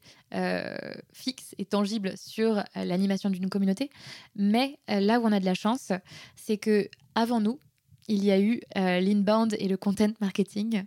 fixe 1.13 1.55
et 1.57 1.65
tangible 1.65 2.13
sur 2.17 2.63
l'animation 2.75 3.29
d'une 3.29 3.49
communauté. 3.49 3.89
Mais 4.35 4.77
là 4.87 5.19
où 5.19 5.25
on 5.25 5.31
a 5.31 5.39
de 5.39 5.45
la 5.45 5.53
chance, 5.53 5.91
c'est 6.35 6.57
que 6.57 6.89
avant 7.15 7.39
nous, 7.39 7.59
il 8.07 8.23
y 8.23 8.31
a 8.31 8.39
eu 8.39 8.61
l'inbound 8.75 9.55
et 9.59 9.67
le 9.67 9.77
content 9.77 10.11
marketing 10.19 10.83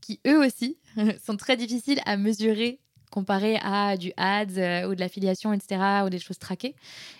qui 0.00 0.20
eux 0.26 0.44
aussi 0.44 0.78
sont 1.24 1.36
très 1.36 1.56
difficiles 1.56 2.00
à 2.06 2.16
mesurer 2.16 2.80
comparé 3.08 3.58
à 3.62 3.96
du 3.96 4.12
ads 4.16 4.58
euh, 4.58 4.88
ou 4.88 4.94
de 4.94 5.00
l'affiliation, 5.00 5.52
etc., 5.52 5.80
ou 6.04 6.10
des 6.10 6.18
choses 6.18 6.38
traquées. 6.38 6.74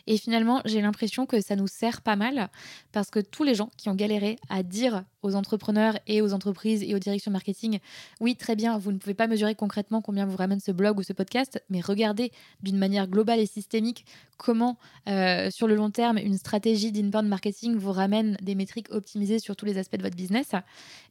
Et 0.06 0.16
finalement, 0.16 0.60
j'ai 0.64 0.80
l'impression 0.80 1.26
que 1.26 1.40
ça 1.40 1.56
nous 1.56 1.66
sert 1.66 2.02
pas 2.02 2.16
mal 2.16 2.48
parce 2.92 3.10
que 3.10 3.20
tous 3.20 3.44
les 3.44 3.54
gens 3.54 3.70
qui 3.76 3.88
ont 3.88 3.94
galéré 3.94 4.38
à 4.48 4.62
dire 4.62 5.04
aux 5.22 5.34
entrepreneurs 5.34 5.98
et 6.06 6.22
aux 6.22 6.32
entreprises 6.32 6.82
et 6.82 6.94
aux 6.94 6.98
directions 6.98 7.30
marketing, 7.30 7.80
oui, 8.20 8.36
très 8.36 8.56
bien, 8.56 8.78
vous 8.78 8.92
ne 8.92 8.98
pouvez 8.98 9.14
pas 9.14 9.26
mesurer 9.26 9.54
concrètement 9.54 10.00
combien 10.00 10.26
vous 10.26 10.36
ramène 10.36 10.60
ce 10.60 10.70
blog 10.70 10.98
ou 10.98 11.02
ce 11.02 11.12
podcast, 11.12 11.62
mais 11.70 11.80
regardez 11.80 12.32
d'une 12.62 12.78
manière 12.78 13.08
globale 13.08 13.40
et 13.40 13.46
systémique 13.46 14.04
comment, 14.38 14.78
euh, 15.08 15.50
sur 15.50 15.66
le 15.66 15.74
long 15.74 15.90
terme, 15.90 16.16
une 16.16 16.38
stratégie 16.38 16.92
d'inbound 16.92 17.28
marketing 17.28 17.76
vous 17.76 17.92
ramène 17.92 18.36
des 18.40 18.54
métriques 18.54 18.90
optimisées 18.90 19.40
sur 19.40 19.56
tous 19.56 19.66
les 19.66 19.76
aspects 19.76 19.96
de 19.96 20.02
votre 20.02 20.16
business. 20.16 20.52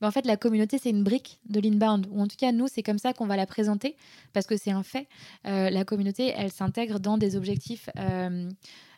En 0.01 0.11
fait, 0.11 0.25
la 0.25 0.37
communauté, 0.37 0.79
c'est 0.81 0.89
une 0.89 1.03
brique 1.03 1.39
de 1.49 1.59
l'inbound, 1.59 2.07
ou 2.11 2.21
en 2.21 2.27
tout 2.27 2.37
cas, 2.37 2.51
nous, 2.51 2.67
c'est 2.67 2.83
comme 2.83 2.97
ça 2.97 3.13
qu'on 3.13 3.27
va 3.27 3.35
la 3.35 3.45
présenter, 3.45 3.95
parce 4.33 4.47
que 4.47 4.57
c'est 4.57 4.66
un 4.71 4.83
fait. 4.83 5.07
Euh, 5.45 5.69
la 5.69 5.85
communauté, 5.85 6.33
elle 6.35 6.51
s'intègre 6.51 6.99
dans 6.99 7.17
des 7.17 7.35
objectifs 7.35 7.89
euh, 7.97 8.49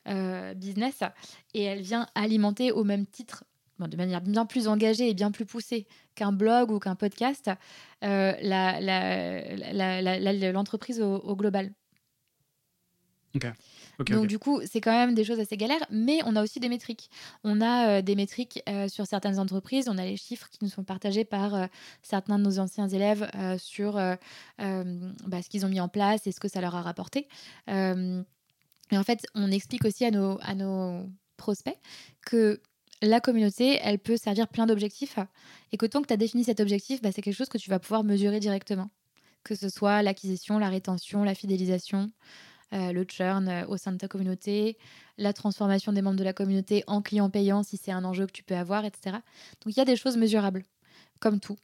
euh, 0.08 0.54
business 0.54 1.00
et 1.54 1.64
elle 1.64 1.82
vient 1.82 2.08
alimenter 2.16 2.72
au 2.72 2.84
même 2.84 3.06
titre, 3.06 3.44
de 3.80 3.98
manière 3.98 4.22
bien 4.22 4.46
plus 4.46 4.68
engagée 4.68 5.10
et 5.10 5.14
bien 5.14 5.32
plus 5.32 5.46
poussée 5.46 5.88
qu'un 6.16 6.32
blog 6.32 6.72
ou 6.72 6.80
qu'un 6.80 6.96
podcast, 6.96 7.50
l'entreprise 10.52 11.02
au 11.02 11.36
global. 11.36 11.72
Donc 14.06 14.28
du 14.28 14.40
coup, 14.40 14.62
c'est 14.66 14.82
quand 14.82 14.92
même 14.92 15.14
des 15.14 15.24
choses 15.24 15.40
assez 15.40 15.58
galères, 15.58 15.86
mais 15.90 16.20
on 16.26 16.36
a 16.36 16.44
aussi 16.44 16.60
des 16.60 16.70
métriques. 16.70 17.10
On 17.44 17.62
a 17.62 17.90
euh, 17.90 18.02
des 18.02 18.16
métriques 18.16 18.64
euh, 18.70 18.88
sur 18.88 19.06
certaines 19.06 19.40
entreprises, 19.40 19.90
on 19.90 19.98
a 19.98 20.06
les 20.06 20.18
chiffres 20.18 20.48
qui 20.50 20.60
nous 20.62 20.70
sont 20.70 20.84
partagés 20.84 21.26
par 21.26 21.56
euh, 21.56 21.66
certains 22.02 22.40
de 22.40 22.44
nos 22.44 22.60
anciens 22.60 22.88
élèves 22.88 23.30
sur 23.58 23.94
bah, 23.94 25.42
ce 25.42 25.50
qu'ils 25.50 25.66
ont 25.66 25.70
mis 25.70 25.80
en 25.80 25.88
place 25.88 26.26
et 26.28 26.32
ce 26.32 26.40
que 26.40 26.48
ça 26.48 26.62
leur 26.62 26.76
a 26.76 26.82
rapporté. 26.82 27.28
Et 27.68 28.98
en 28.98 29.04
fait, 29.04 29.26
on 29.36 29.52
explique 29.52 29.86
aussi 29.86 30.06
à 30.06 30.12
nos, 30.12 30.40
à 30.42 30.56
nos 30.56 31.06
prospects 31.38 31.78
que 32.26 32.62
la 33.02 33.20
communauté, 33.20 33.80
elle 33.82 34.00
peut 34.00 34.18
servir 34.18 34.48
plein 34.48 34.66
d'objectifs 34.66 35.20
et 35.72 35.78
que 35.78 35.86
tant 35.86 36.02
que 36.02 36.08
tu 36.08 36.14
as 36.14 36.18
défini 36.18 36.44
cet 36.44 36.60
objectif, 36.60 37.02
bah, 37.02 37.12
c'est 37.14 37.22
quelque 37.22 37.36
chose 37.36 37.50
que 37.50 37.58
tu 37.58 37.70
vas 37.70 37.80
pouvoir 37.80 38.04
mesurer 38.04 38.40
directement. 38.40 38.90
Que 39.44 39.56
ce 39.56 39.70
soit 39.70 40.02
l'acquisition, 40.02 40.60
la 40.60 40.70
rétention, 40.70 41.24
la 41.24 41.36
fidélisation, 41.36 42.12
euh, 42.74 42.92
le 42.92 43.06
churn 43.06 43.48
euh, 43.48 43.66
au 43.68 43.78
sein 43.78 43.92
de 43.92 43.98
ta 43.98 44.08
communauté, 44.08 44.78
la 45.18 45.34
transformation 45.34 45.92
des 45.92 46.02
membres 46.02 46.18
de 46.18 46.24
la 46.24 46.34
communauté 46.34 46.84
en 46.88 47.02
clients 47.02 47.30
payants 47.30 47.64
si 47.64 47.78
c'est 47.78 47.92
un 47.92 48.06
enjeu 48.06 48.28
que 48.28 48.32
tu 48.32 48.44
peux 48.44 48.56
avoir, 48.56 48.86
etc. 48.86 49.18
Donc 49.64 49.76
il 49.76 49.78
y 49.78 49.82
a 49.82 49.86
des 49.86 49.96
choses 49.96 50.18
mesurables, 50.18 50.64
comme 51.20 51.40
tout 51.40 51.58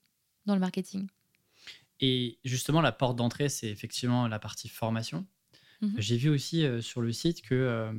dans 0.45 0.53
le 0.53 0.59
marketing. 0.59 1.07
Et 2.01 2.39
justement, 2.43 2.81
la 2.81 2.91
porte 2.91 3.15
d'entrée, 3.15 3.49
c'est 3.49 3.69
effectivement 3.69 4.27
la 4.27 4.39
partie 4.39 4.67
formation. 4.67 5.25
Mhm. 5.81 5.95
J'ai 5.97 6.17
vu 6.17 6.29
aussi 6.29 6.65
euh, 6.65 6.81
sur 6.81 7.01
le 7.01 7.11
site 7.11 7.41
que 7.41 7.55
euh, 7.55 7.93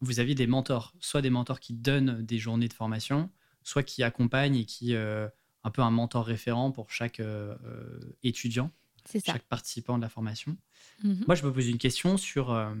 vous 0.00 0.20
aviez 0.20 0.34
des 0.34 0.46
mentors, 0.46 0.94
soit 1.00 1.22
des 1.22 1.30
mentors 1.30 1.60
qui 1.60 1.74
donnent 1.74 2.22
des 2.24 2.38
journées 2.38 2.68
de 2.68 2.72
formation, 2.72 3.30
soit 3.62 3.82
qui 3.82 4.02
accompagnent 4.02 4.56
et 4.56 4.64
qui 4.64 4.94
euh, 4.94 5.28
un 5.64 5.70
peu 5.70 5.82
un 5.82 5.90
mentor 5.90 6.24
référent 6.24 6.70
pour 6.70 6.90
chaque 6.90 7.20
euh, 7.20 7.56
euh, 7.64 8.16
étudiant. 8.22 8.70
Chaque 9.24 9.44
participant 9.44 9.96
de 9.96 10.02
la 10.02 10.08
formation. 10.08 10.56
Mhm. 11.02 11.24
Moi, 11.26 11.34
je 11.34 11.44
me 11.44 11.52
pose 11.52 11.68
une 11.68 11.78
question 11.78 12.16
sur 12.16 12.50
euh, 12.50 12.74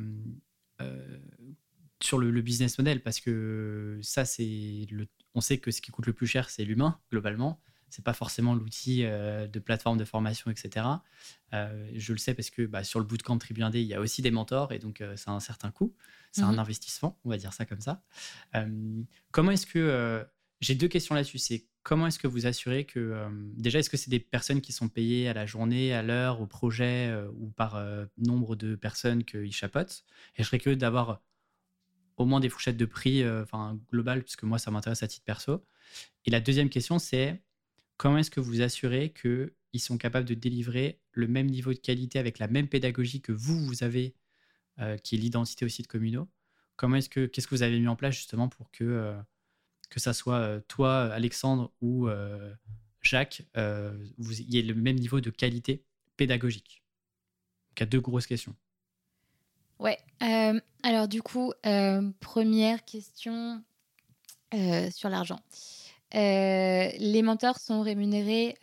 sur 2.02 2.18
le, 2.18 2.42
business 2.42 2.76
model, 2.78 3.02
parce 3.02 3.20
que 3.20 3.98
ça, 4.02 4.24
c'est 4.24 4.86
le, 4.90 5.08
on 5.34 5.40
sait 5.40 5.58
que 5.58 5.70
ce 5.70 5.80
qui 5.80 5.90
coûte 5.90 6.06
le 6.06 6.12
plus 6.12 6.26
cher, 6.26 6.50
c'est 6.50 6.64
l'humain, 6.64 7.00
globalement. 7.10 7.60
C'est 7.88 8.04
pas 8.04 8.12
forcément 8.12 8.54
l'outil 8.54 9.02
de 9.04 9.58
plateforme 9.58 9.96
de 9.96 10.04
formation, 10.04 10.50
etc. 10.50 10.86
je 11.52 12.12
le 12.12 12.18
sais 12.18 12.34
parce 12.34 12.50
que 12.50 12.66
bah, 12.66 12.84
sur 12.84 12.98
le 12.98 13.06
bootcamp 13.06 13.38
Tribune 13.38 13.70
il 13.72 13.82
y 13.82 13.94
a 13.94 14.00
aussi 14.00 14.22
des 14.22 14.32
mentors 14.32 14.72
et 14.72 14.80
donc 14.80 15.02
ça 15.14 15.30
a 15.30 15.34
un 15.34 15.40
certain 15.40 15.70
coût. 15.70 15.94
C'est 16.32 16.42
un 16.42 16.52
mmh 16.52 16.58
investissement, 16.58 17.18
on 17.24 17.30
va 17.30 17.38
dire 17.38 17.54
ça 17.54 17.64
comme 17.64 17.80
ça. 17.80 18.02
comment 19.30 19.52
est-ce 19.52 19.66
que. 19.66 20.26
J'ai 20.60 20.74
deux 20.74 20.88
questions 20.88 21.14
là-dessus. 21.14 21.38
C'est 21.38 21.66
comment 21.86 22.08
est-ce 22.08 22.18
que 22.18 22.26
vous 22.26 22.46
assurez 22.46 22.84
que. 22.84 22.98
Euh, 22.98 23.28
déjà, 23.54 23.78
est-ce 23.78 23.88
que 23.88 23.96
c'est 23.96 24.10
des 24.10 24.18
personnes 24.18 24.60
qui 24.60 24.72
sont 24.72 24.88
payées 24.88 25.28
à 25.28 25.34
la 25.34 25.46
journée, 25.46 25.94
à 25.94 26.02
l'heure, 26.02 26.40
au 26.40 26.46
projet 26.48 27.06
euh, 27.06 27.30
ou 27.36 27.50
par 27.50 27.76
euh, 27.76 28.06
nombre 28.18 28.56
de 28.56 28.74
personnes 28.74 29.22
qu'ils 29.22 29.52
chapotent? 29.52 30.04
Et 30.34 30.42
je 30.42 30.48
serais 30.48 30.58
curieux 30.58 30.76
d'avoir 30.76 31.22
au 32.16 32.24
moins 32.24 32.40
des 32.40 32.48
fourchettes 32.48 32.76
de 32.76 32.86
prix 32.86 33.24
enfin 33.28 33.78
globales, 33.92 34.24
puisque 34.24 34.42
moi, 34.42 34.58
ça 34.58 34.72
m'intéresse 34.72 35.04
à 35.04 35.06
titre 35.06 35.24
perso. 35.24 35.64
Et 36.24 36.30
la 36.30 36.40
deuxième 36.40 36.70
question, 36.70 36.98
c'est 36.98 37.40
comment 37.98 38.18
est-ce 38.18 38.32
que 38.32 38.40
vous 38.40 38.62
assurez 38.62 39.12
qu'ils 39.12 39.80
sont 39.80 39.96
capables 39.96 40.26
de 40.26 40.34
délivrer 40.34 40.98
le 41.12 41.28
même 41.28 41.46
niveau 41.46 41.72
de 41.72 41.78
qualité 41.78 42.18
avec 42.18 42.40
la 42.40 42.48
même 42.48 42.68
pédagogie 42.68 43.20
que 43.20 43.32
vous, 43.32 43.64
vous 43.66 43.84
avez, 43.84 44.16
qui 45.04 45.14
est 45.14 45.18
l'identité 45.18 45.66
aussi 45.66 45.82
de 45.82 45.88
Communo? 45.88 46.26
Comment 46.76 46.96
est-ce 46.96 47.10
que, 47.10 47.26
qu'est-ce 47.26 47.46
que 47.46 47.54
vous 47.54 47.62
avez 47.62 47.78
mis 47.78 47.88
en 47.88 47.96
place 47.96 48.16
justement 48.16 48.48
pour 48.48 48.70
que 48.70 49.14
que 49.88 50.00
ça 50.00 50.12
soit 50.12 50.38
euh, 50.38 50.60
toi, 50.68 51.12
Alexandre 51.12 51.72
ou 51.80 52.08
euh, 52.08 52.54
Jacques, 53.02 53.42
euh, 53.56 53.96
vous 54.18 54.40
ayez 54.40 54.62
le 54.62 54.74
même 54.74 54.96
niveau 54.96 55.20
de 55.20 55.30
qualité 55.30 55.84
pédagogique 56.16 56.82
il 57.76 57.80
y 57.80 57.82
a 57.82 57.86
deux 57.86 58.00
grosses 58.00 58.26
questions. 58.26 58.56
Ouais. 59.78 59.98
alors, 60.82 61.08
du 61.08 61.20
coup, 61.20 61.52
première 62.20 62.86
question 62.86 63.62
sur 64.90 65.10
l'argent. 65.10 65.38
les 66.14 67.20
mentors 67.22 67.58
sont 67.58 67.82
rémunérés 67.82 68.56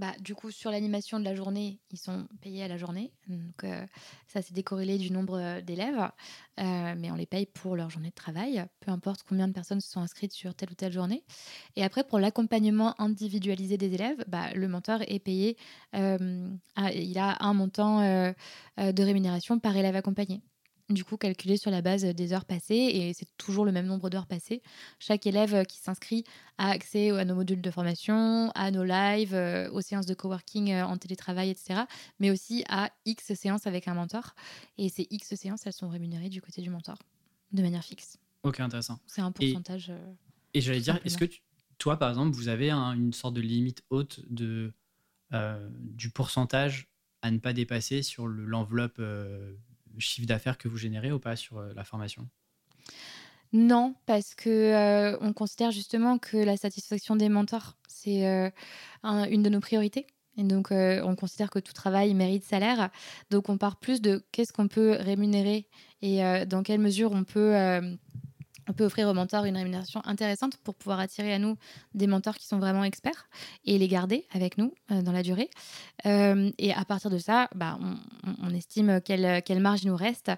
bah, 0.00 0.14
du 0.18 0.34
coup, 0.34 0.50
sur 0.50 0.70
l'animation 0.70 1.20
de 1.20 1.24
la 1.26 1.34
journée, 1.34 1.78
ils 1.90 1.98
sont 1.98 2.26
payés 2.40 2.62
à 2.62 2.68
la 2.68 2.78
journée. 2.78 3.12
Donc, 3.28 3.64
euh, 3.64 3.84
ça, 4.28 4.40
c'est 4.40 4.54
décorrélé 4.54 4.96
du 4.96 5.12
nombre 5.12 5.38
euh, 5.38 5.60
d'élèves. 5.60 6.10
Euh, 6.58 6.94
mais 6.96 7.10
on 7.10 7.16
les 7.16 7.26
paye 7.26 7.44
pour 7.44 7.76
leur 7.76 7.90
journée 7.90 8.08
de 8.08 8.14
travail, 8.14 8.64
peu 8.80 8.90
importe 8.90 9.24
combien 9.28 9.46
de 9.46 9.52
personnes 9.52 9.82
se 9.82 9.90
sont 9.90 10.00
inscrites 10.00 10.32
sur 10.32 10.54
telle 10.54 10.70
ou 10.70 10.74
telle 10.74 10.92
journée. 10.92 11.22
Et 11.76 11.84
après, 11.84 12.02
pour 12.02 12.18
l'accompagnement 12.18 12.98
individualisé 12.98 13.76
des 13.76 13.92
élèves, 13.92 14.24
bah, 14.26 14.54
le 14.54 14.68
mentor 14.68 15.02
est 15.06 15.18
payé. 15.18 15.58
il 15.92 17.18
a 17.18 17.36
un 17.44 17.52
montant 17.52 18.00
de 18.00 19.02
rémunération 19.02 19.58
par 19.58 19.76
élève 19.76 19.96
accompagné 19.96 20.40
du 20.90 21.04
coup 21.04 21.16
calculé 21.16 21.56
sur 21.56 21.70
la 21.70 21.82
base 21.82 22.02
des 22.04 22.32
heures 22.32 22.44
passées 22.44 22.74
et 22.74 23.12
c'est 23.14 23.28
toujours 23.36 23.64
le 23.64 23.72
même 23.72 23.86
nombre 23.86 24.10
d'heures 24.10 24.26
passées. 24.26 24.62
Chaque 24.98 25.26
élève 25.26 25.64
qui 25.64 25.78
s'inscrit 25.78 26.24
a 26.58 26.70
accès 26.70 27.10
à 27.10 27.24
nos 27.24 27.34
modules 27.34 27.62
de 27.62 27.70
formation, 27.70 28.50
à 28.54 28.70
nos 28.70 28.84
lives, 28.84 29.34
aux 29.72 29.80
séances 29.80 30.06
de 30.06 30.14
coworking 30.14 30.74
en 30.74 30.96
télétravail, 30.98 31.50
etc. 31.50 31.82
Mais 32.18 32.30
aussi 32.30 32.64
à 32.68 32.90
X 33.06 33.34
séances 33.34 33.66
avec 33.66 33.88
un 33.88 33.94
mentor. 33.94 34.34
Et 34.78 34.88
ces 34.88 35.06
X 35.10 35.34
séances, 35.34 35.66
elles 35.66 35.72
sont 35.72 35.88
rémunérées 35.88 36.28
du 36.28 36.42
côté 36.42 36.60
du 36.60 36.70
mentor 36.70 36.98
de 37.52 37.62
manière 37.62 37.84
fixe. 37.84 38.18
Ok, 38.42 38.60
intéressant. 38.60 38.98
C'est 39.06 39.20
un 39.20 39.32
pourcentage. 39.32 39.92
Et, 40.54 40.60
j'allais 40.60 40.80
dire, 40.80 40.98
est-ce 41.04 41.18
que 41.18 41.26
toi, 41.78 41.98
par 41.98 42.08
exemple, 42.08 42.34
vous 42.36 42.48
avez 42.48 42.70
une 42.70 43.12
sorte 43.12 43.34
de 43.34 43.40
limite 43.40 43.82
haute 43.90 44.20
de, 44.28 44.72
du 45.72 46.10
pourcentage 46.10 46.88
à 47.22 47.30
ne 47.30 47.38
pas 47.38 47.52
dépasser 47.52 48.02
sur 48.02 48.26
l'enveloppe 48.26 49.00
chiffre 49.98 50.26
d'affaires 50.26 50.58
que 50.58 50.68
vous 50.68 50.76
générez 50.76 51.12
ou 51.12 51.18
pas 51.18 51.36
sur 51.36 51.58
euh, 51.58 51.72
la 51.74 51.84
formation? 51.84 52.28
Non, 53.52 53.94
parce 54.06 54.34
que 54.34 54.48
euh, 54.48 55.18
on 55.20 55.32
considère 55.32 55.72
justement 55.72 56.18
que 56.18 56.36
la 56.36 56.56
satisfaction 56.56 57.16
des 57.16 57.28
mentors, 57.28 57.76
c'est 57.88 58.26
euh, 58.28 58.50
une 59.02 59.42
de 59.42 59.48
nos 59.48 59.60
priorités. 59.60 60.06
Et 60.36 60.44
donc, 60.44 60.68
on 60.70 61.16
considère 61.16 61.50
que 61.50 61.58
tout 61.58 61.72
travail 61.74 62.14
mérite 62.14 62.44
salaire. 62.44 62.88
Donc, 63.30 63.50
on 63.50 63.58
part 63.58 63.76
plus 63.76 64.00
de 64.00 64.24
qu'est-ce 64.32 64.52
qu'on 64.52 64.68
peut 64.68 64.96
rémunérer 64.98 65.66
et 66.00 66.22
dans 66.46 66.62
quelle 66.62 66.80
mesure 66.80 67.12
on 67.12 67.24
peut 67.24 67.52
on 68.70 68.72
peut 68.72 68.84
offrir 68.84 69.08
aux 69.08 69.14
mentors 69.14 69.46
une 69.46 69.56
rémunération 69.56 70.00
intéressante 70.04 70.56
pour 70.58 70.76
pouvoir 70.76 71.00
attirer 71.00 71.34
à 71.34 71.40
nous 71.40 71.56
des 71.94 72.06
mentors 72.06 72.36
qui 72.36 72.46
sont 72.46 72.60
vraiment 72.60 72.84
experts 72.84 73.28
et 73.64 73.78
les 73.78 73.88
garder 73.88 74.26
avec 74.32 74.58
nous 74.58 74.74
euh, 74.92 75.02
dans 75.02 75.10
la 75.10 75.24
durée. 75.24 75.50
Euh, 76.06 76.52
et 76.56 76.72
à 76.72 76.84
partir 76.84 77.10
de 77.10 77.18
ça, 77.18 77.48
bah, 77.56 77.78
on, 78.40 78.54
estime 78.54 79.00
quelle, 79.04 79.42
quelle, 79.42 79.58
marge 79.58 79.82
il 79.82 79.88
nous 79.88 79.96
reste 79.96 80.30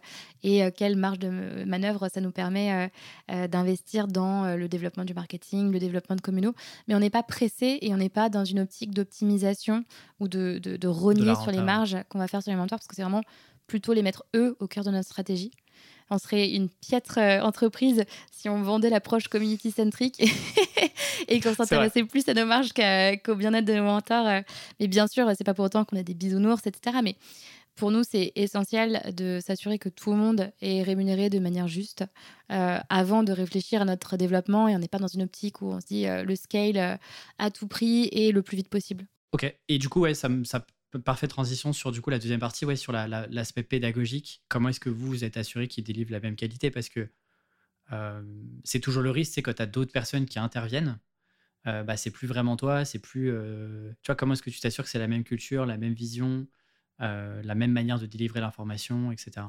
et 0.42 0.64
euh, 0.64 0.70
quelle 0.74 0.96
marge 0.96 1.18
de 1.18 1.64
manœuvre 1.64 2.08
ça 2.08 2.22
nous 2.22 2.32
permet 2.32 2.90
d'investir 3.28 4.08
dans 4.08 4.56
le 4.56 4.68
développement 4.68 5.04
du 5.04 5.12
marketing, 5.12 5.70
le 5.70 5.78
développement 5.78 6.16
de 6.16 6.22
communaux. 6.22 6.54
Mais 6.88 6.94
on 6.94 7.00
n'est 7.00 7.10
pas 7.10 7.22
pressé 7.22 7.78
et 7.82 7.92
on 7.92 7.98
n'est 7.98 8.08
pas 8.08 8.30
dans 8.30 8.44
une 8.44 8.60
optique 8.60 8.94
d'optimisation 8.94 9.84
ou 10.20 10.28
de, 10.28 10.58
de, 10.62 10.76
de 10.76 10.88
rogner 10.88 11.34
sur 11.34 11.50
les 11.50 11.60
marges 11.60 11.98
qu'on 12.08 12.18
va 12.18 12.28
faire 12.28 12.42
sur 12.42 12.50
les 12.50 12.56
mentors 12.56 12.78
parce 12.78 12.86
que 12.86 12.96
c'est 12.96 13.02
vraiment 13.02 13.22
plutôt 13.66 13.92
les 13.92 14.02
mettre 14.02 14.24
eux 14.34 14.56
au 14.58 14.66
cœur 14.66 14.84
de 14.84 14.90
notre 14.90 15.06
stratégie 15.06 15.50
on 16.12 16.18
serait 16.18 16.50
une 16.50 16.68
piètre 16.68 17.18
euh, 17.18 17.40
entreprise 17.40 18.04
si 18.30 18.48
on 18.48 18.62
vendait 18.62 18.90
l'approche 18.90 19.28
community-centric 19.28 20.20
et, 21.28 21.40
qu'on 21.40 21.54
s'intéressait 21.54 22.04
plus 22.04 22.28
à 22.28 22.34
nos 22.34 22.44
marges 22.44 22.70
qu'au 23.24 23.34
bien-être 23.34 23.64
de 23.64 23.74
nos 23.74 23.84
mentors. 23.84 24.26
Euh. 24.26 24.40
Mais 24.78 24.88
bien 24.88 25.06
sûr, 25.06 25.30
c'est 25.36 25.44
pas 25.44 25.54
pour 25.54 25.64
autant 25.64 25.84
qu'on 25.84 25.96
a 25.96 26.02
des 26.02 26.14
bisounours, 26.14 26.66
etc. 26.66 26.98
Mais 27.02 27.16
pour 27.74 27.90
nous, 27.90 28.02
c'est 28.04 28.32
essentiel 28.36 29.00
de 29.16 29.40
s'assurer 29.44 29.78
que 29.78 29.88
tout 29.88 30.10
le 30.10 30.18
monde 30.18 30.52
est 30.60 30.82
rémunéré 30.82 31.30
de 31.30 31.38
manière 31.38 31.68
juste 31.68 32.04
euh, 32.50 32.78
avant 32.90 33.22
de 33.22 33.32
réfléchir 33.32 33.80
à 33.80 33.84
notre 33.86 34.16
développement 34.18 34.68
et 34.68 34.76
on 34.76 34.78
n'est 34.78 34.88
pas 34.88 34.98
dans 34.98 35.06
une 35.06 35.22
optique 35.22 35.62
où 35.62 35.72
on 35.72 35.80
se 35.80 35.86
dit 35.86 36.04
le 36.06 36.36
scale 36.36 36.98
à 37.38 37.50
tout 37.50 37.66
prix 37.66 38.08
et 38.12 38.32
le 38.32 38.42
plus 38.42 38.56
vite 38.56 38.68
possible. 38.68 39.06
Ok, 39.32 39.50
et 39.68 39.78
du 39.78 39.88
coup, 39.88 40.00
ouais, 40.00 40.12
ça, 40.12 40.28
ça 40.44 40.66
parfaite 40.98 41.30
transition 41.30 41.72
sur 41.72 41.92
du 41.92 42.00
coup 42.00 42.10
la 42.10 42.18
deuxième 42.18 42.40
partie, 42.40 42.64
ouais, 42.64 42.76
sur 42.76 42.92
l'aspect 42.92 43.62
pédagogique. 43.62 44.42
Comment 44.48 44.68
est-ce 44.68 44.80
que 44.80 44.90
vous 44.90 45.06
vous 45.06 45.24
êtes 45.24 45.36
assuré 45.36 45.68
qu'ils 45.68 45.84
délivrent 45.84 46.12
la 46.12 46.20
même 46.20 46.36
qualité? 46.36 46.70
Parce 46.70 46.88
que 46.88 47.08
euh, 47.92 48.22
c'est 48.64 48.80
toujours 48.80 49.02
le 49.02 49.10
risque, 49.10 49.32
c'est 49.34 49.42
quand 49.42 49.54
tu 49.54 49.62
as 49.62 49.66
d'autres 49.66 49.92
personnes 49.92 50.26
qui 50.26 50.38
interviennent, 50.38 50.98
euh, 51.66 51.82
bah, 51.82 51.96
c'est 51.96 52.10
plus 52.10 52.26
vraiment 52.26 52.56
toi, 52.56 52.84
c'est 52.84 52.98
plus. 52.98 53.30
Euh, 53.30 53.90
tu 54.02 54.06
vois, 54.06 54.16
comment 54.16 54.34
est-ce 54.34 54.42
que 54.42 54.50
tu 54.50 54.60
t'assures 54.60 54.84
que 54.84 54.90
c'est 54.90 54.98
la 54.98 55.08
même 55.08 55.24
culture, 55.24 55.66
la 55.66 55.78
même 55.78 55.94
vision, 55.94 56.46
la 56.98 57.54
même 57.56 57.72
manière 57.72 57.98
de 57.98 58.06
délivrer 58.06 58.40
l'information, 58.40 59.10
etc. 59.10 59.46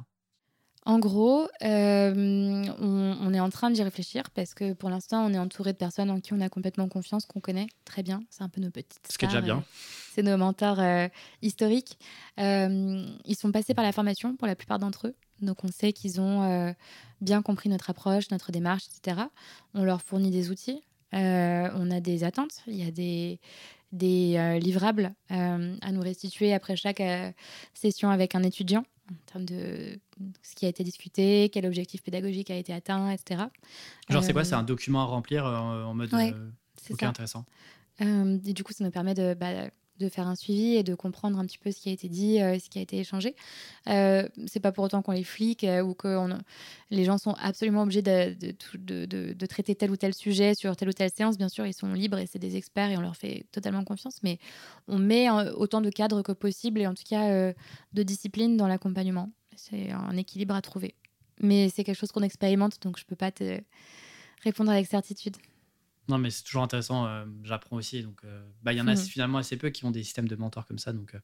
En 0.85 0.99
gros, 0.99 1.47
euh, 1.63 2.65
on, 2.79 3.33
est 3.33 3.39
en 3.39 3.49
train 3.49 3.71
d'y 3.71 3.81
réfléchir 3.83 4.29
parce 4.31 4.53
que 4.53 4.73
pour 4.73 4.89
l'instant, 4.89 5.25
on 5.25 5.33
est 5.33 5.39
entouré 5.39 5.71
de 5.71 5.77
personnes 5.77 6.11
en 6.11 6.19
qui 6.19 6.33
on 6.33 6.41
a 6.41 6.49
complètement 6.49 6.89
confiance, 6.89 7.25
qu'on 7.25 7.39
connaît 7.39 7.67
très 7.85 8.03
bien. 8.03 8.21
C'est 8.29 8.43
un 8.43 8.49
peu 8.49 8.59
nos 8.59 8.69
petites. 8.69 9.07
Ce 9.09 9.17
qui 9.17 9.23
est 9.23 9.29
déjà 9.29 9.39
bien. 9.39 9.57
Euh, 9.57 9.61
c'est 10.13 10.23
nos 10.23 10.35
mentors 10.35 10.79
euh, 10.79 11.07
historiques. 11.41 11.97
ils 12.37 13.35
sont 13.37 13.51
passés 13.53 13.73
par 13.73 13.85
la 13.85 13.93
formation 13.93 14.35
pour 14.35 14.45
la 14.45 14.55
plupart 14.55 14.77
d'entre 14.77 15.07
eux. 15.07 15.15
Donc, 15.41 15.63
on 15.63 15.69
sait 15.69 15.93
qu'ils 15.93 16.19
ont 16.19 16.73
bien 17.21 17.41
compris 17.41 17.69
notre 17.69 17.89
approche, 17.89 18.29
notre 18.31 18.51
démarche, 18.51 18.83
etc. 18.87 19.21
On 19.73 19.83
leur 19.83 20.01
fournit 20.01 20.31
des 20.31 20.51
outils. 20.51 20.83
on 21.13 21.91
a 21.91 21.99
des 22.01 22.23
attentes. 22.23 22.61
Il 22.67 22.75
y 22.75 22.87
a 22.87 22.91
des, 22.91 23.39
des 23.93 24.59
livrables 24.59 25.13
à 25.29 25.91
nous 25.91 26.01
restituer 26.01 26.53
après 26.53 26.75
chaque 26.75 27.01
session 27.73 28.09
avec 28.09 28.35
un 28.35 28.43
étudiant 28.43 28.83
en 29.11 29.15
termes 29.25 29.45
de 29.45 29.99
ce 30.41 30.55
qui 30.55 30.65
a 30.65 30.69
été 30.69 30.83
discuté, 30.83 31.49
quel 31.49 31.65
objectif 31.65 32.01
pédagogique 32.01 32.49
a 32.49 32.55
été 32.55 32.73
atteint, 32.73 33.09
etc. 33.09 33.43
Genre, 34.09 34.23
c'est 34.23 34.33
quoi? 34.33 34.43
C'est 34.43 34.55
un 34.55 34.61
euh, 34.61 34.65
document 34.65 35.01
à 35.01 35.05
remplir 35.05 35.45
euh, 35.45 35.83
en 35.83 35.93
mode. 35.93 36.13
Ouais, 36.13 36.33
euh, 36.33 36.49
ok, 36.89 37.03
intéressant. 37.03 37.45
et 37.99 38.53
du 38.53 38.63
coup, 38.63 38.73
ça 38.73 38.83
nous 38.83 38.91
permet 38.91 39.13
de, 39.13 39.33
bah, 39.33 39.69
de 40.03 40.09
faire 40.09 40.27
un 40.27 40.35
suivi 40.35 40.75
et 40.75 40.83
de 40.83 40.95
comprendre 40.95 41.39
un 41.39 41.45
petit 41.45 41.57
peu 41.57 41.71
ce 41.71 41.79
qui 41.79 41.89
a 41.89 41.91
été 41.91 42.09
dit, 42.09 42.41
euh, 42.41 42.59
ce 42.59 42.69
qui 42.69 42.79
a 42.79 42.81
été 42.81 42.99
échangé. 42.99 43.35
Euh, 43.89 44.27
c'est 44.47 44.59
pas 44.59 44.71
pour 44.71 44.83
autant 44.83 45.01
qu'on 45.01 45.11
les 45.11 45.23
flique 45.23 45.63
euh, 45.63 45.81
ou 45.81 45.93
que 45.93 46.29
les 46.91 47.03
gens 47.05 47.17
sont 47.17 47.33
absolument 47.39 47.83
obligés 47.83 48.01
de, 48.01 49.45
traiter 49.45 49.75
tel 49.75 49.91
ou 49.91 49.97
tel 49.97 50.13
sujet 50.13 50.53
sur 50.55 50.75
telle 50.75 50.89
ou 50.89 50.93
telle 50.93 51.11
séance. 51.15 51.37
Bien 51.37 51.49
sûr, 51.49 51.65
ils 51.65 51.73
sont 51.73 51.93
libres 51.93 52.17
et 52.17 52.27
c'est 52.27 52.39
des 52.39 52.55
experts 52.55 52.91
et 52.91 52.97
on 52.97 53.01
leur 53.01 53.15
fait 53.15 53.45
totalement 53.51 53.83
confiance, 53.83 54.19
mais 54.23 54.39
on 54.87 54.99
met 54.99 55.29
autant 55.55 55.81
de 55.81 55.89
cadres 55.89 56.21
que 56.21 56.31
possible 56.31 56.81
et 56.81 56.87
en 56.87 56.93
tout 56.93 57.03
cas 57.07 57.53
de 57.93 58.03
discipline 58.03 58.57
dans 58.57 58.67
l'accompagnement. 58.67 59.29
C'est 59.55 59.91
un 59.91 60.17
équilibre 60.17 60.55
à 60.55 60.61
trouver. 60.61 60.95
Mais 61.41 61.69
c'est 61.69 61.83
quelque 61.83 61.97
chose 61.97 62.11
qu'on 62.11 62.21
expérimente, 62.21 62.81
donc 62.81 62.97
je 62.99 63.05
peux 63.05 63.15
pas 63.15 63.31
te 63.31 63.59
répondre 64.43 64.71
avec 64.71 64.87
certitude. 64.87 65.37
Non, 66.09 66.17
mais 66.17 66.29
c'est 66.29 66.43
toujours 66.43 66.63
intéressant. 66.63 67.05
Euh, 67.07 67.25
j'apprends 67.43 67.77
aussi. 67.77 68.03
Donc, 68.03 68.21
euh, 68.23 68.45
bah, 68.61 68.73
il 68.73 68.77
y 68.77 68.81
en 68.81 68.87
a 68.87 68.93
hmm. 68.93 68.97
finalement 68.97 69.37
assez 69.37 69.57
peu 69.57 69.69
qui 69.69 69.85
ont 69.85 69.91
des 69.91 70.03
systèmes 70.03 70.27
de 70.27 70.35
mentors 70.35 70.65
comme 70.65 70.79
ça. 70.79 70.91
Donc, 70.93 71.15
euh, 71.15 71.19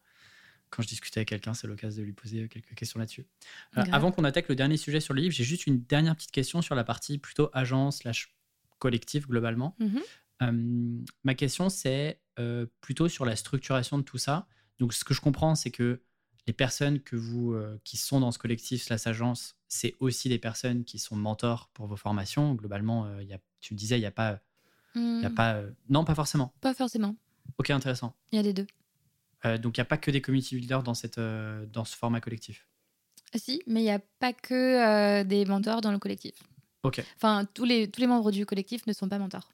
quand 0.69 0.83
je 0.83 0.87
discute 0.87 1.15
avec 1.17 1.29
quelqu'un, 1.29 1.53
c'est 1.53 1.67
l'occasion 1.67 2.01
de 2.01 2.05
lui 2.05 2.13
poser 2.13 2.47
quelques 2.47 2.75
questions 2.75 2.99
là-dessus. 2.99 3.25
avant 3.73 4.11
qu'on 4.11 4.23
attaque 4.23 4.47
le 4.49 4.55
dernier 4.55 4.77
sujet 4.77 4.99
sur 4.99 5.13
le 5.13 5.21
livre, 5.21 5.33
j'ai 5.33 5.43
juste 5.43 5.67
une 5.67 5.81
dernière 5.83 6.15
petite 6.15 6.31
question 6.31 6.61
sur 6.61 6.75
la 6.75 6.83
partie 6.83 7.17
plutôt 7.17 7.49
agence 7.53 7.99
slash 7.99 8.35
collectif 8.77 9.27
globalement. 9.27 9.75
Mhm. 9.79 11.05
ma 11.23 11.33
question, 11.33 11.69
c'est 11.69 12.21
plutôt 12.81 13.09
sur 13.09 13.25
la 13.25 13.35
structuration 13.35 13.97
de 13.97 14.03
tout 14.03 14.19
ça. 14.19 14.47
Donc, 14.77 14.93
ce 14.93 15.03
que 15.03 15.15
je 15.15 15.21
comprends, 15.21 15.55
c'est 15.55 15.71
que 15.71 16.03
les 16.45 16.53
personnes 16.53 16.99
que 16.99 17.15
vous, 17.15 17.57
qui 17.83 17.97
sont 17.97 18.19
dans 18.19 18.31
ce 18.31 18.37
collectif, 18.37 18.83
slash 18.83 19.07
agence, 19.07 19.57
c'est 19.67 19.95
aussi 19.99 20.29
des 20.29 20.39
personnes 20.39 20.85
qui 20.85 20.99
sont 20.99 21.15
mentors 21.15 21.69
pour 21.73 21.87
vos 21.87 21.97
formations. 21.97 22.53
Globalement, 22.53 23.19
y 23.21 23.33
a, 23.33 23.39
tu 23.59 23.73
me 23.73 23.79
disais, 23.79 23.97
il 23.97 24.01
n'y 24.01 24.05
a 24.05 24.11
pas. 24.11 24.39
Y 25.21 25.25
a 25.25 25.29
Hmm, 25.29 25.35
pas 25.35 25.61
non, 25.89 26.05
pas 26.05 26.15
forcément. 26.15 26.53
Pas 26.61 26.73
forcément. 26.73 27.15
Ok, 27.57 27.69
intéressant. 27.69 28.15
Il 28.31 28.37
y 28.37 28.39
a 28.39 28.41
les 28.41 28.53
deux. 28.53 28.67
donc, 29.43 29.77
il 29.77 29.79
n'y 29.79 29.83
a 29.83 29.85
pas 29.85 29.97
que 29.97 30.11
des 30.11 30.21
community 30.21 30.55
builders 30.55 30.83
dans, 30.83 30.93
cette, 30.93 31.19
dans 31.19 31.85
ce 31.85 31.95
format 31.95 32.21
collectif. 32.21 32.67
Si, 33.35 33.61
mais 33.67 33.81
il 33.81 33.83
n'y 33.83 33.91
a 33.91 33.99
pas 34.19 34.33
que 34.33 34.53
euh, 34.53 35.23
des 35.23 35.45
mentors 35.45 35.81
dans 35.81 35.91
le 35.91 35.99
collectif. 35.99 36.33
Ok. 36.83 37.03
Enfin, 37.15 37.45
tous 37.53 37.65
les, 37.65 37.89
tous 37.89 38.01
les 38.01 38.07
membres 38.07 38.31
du 38.31 38.45
collectif 38.45 38.85
ne 38.87 38.93
sont 38.93 39.09
pas 39.09 39.19
mentors. 39.19 39.49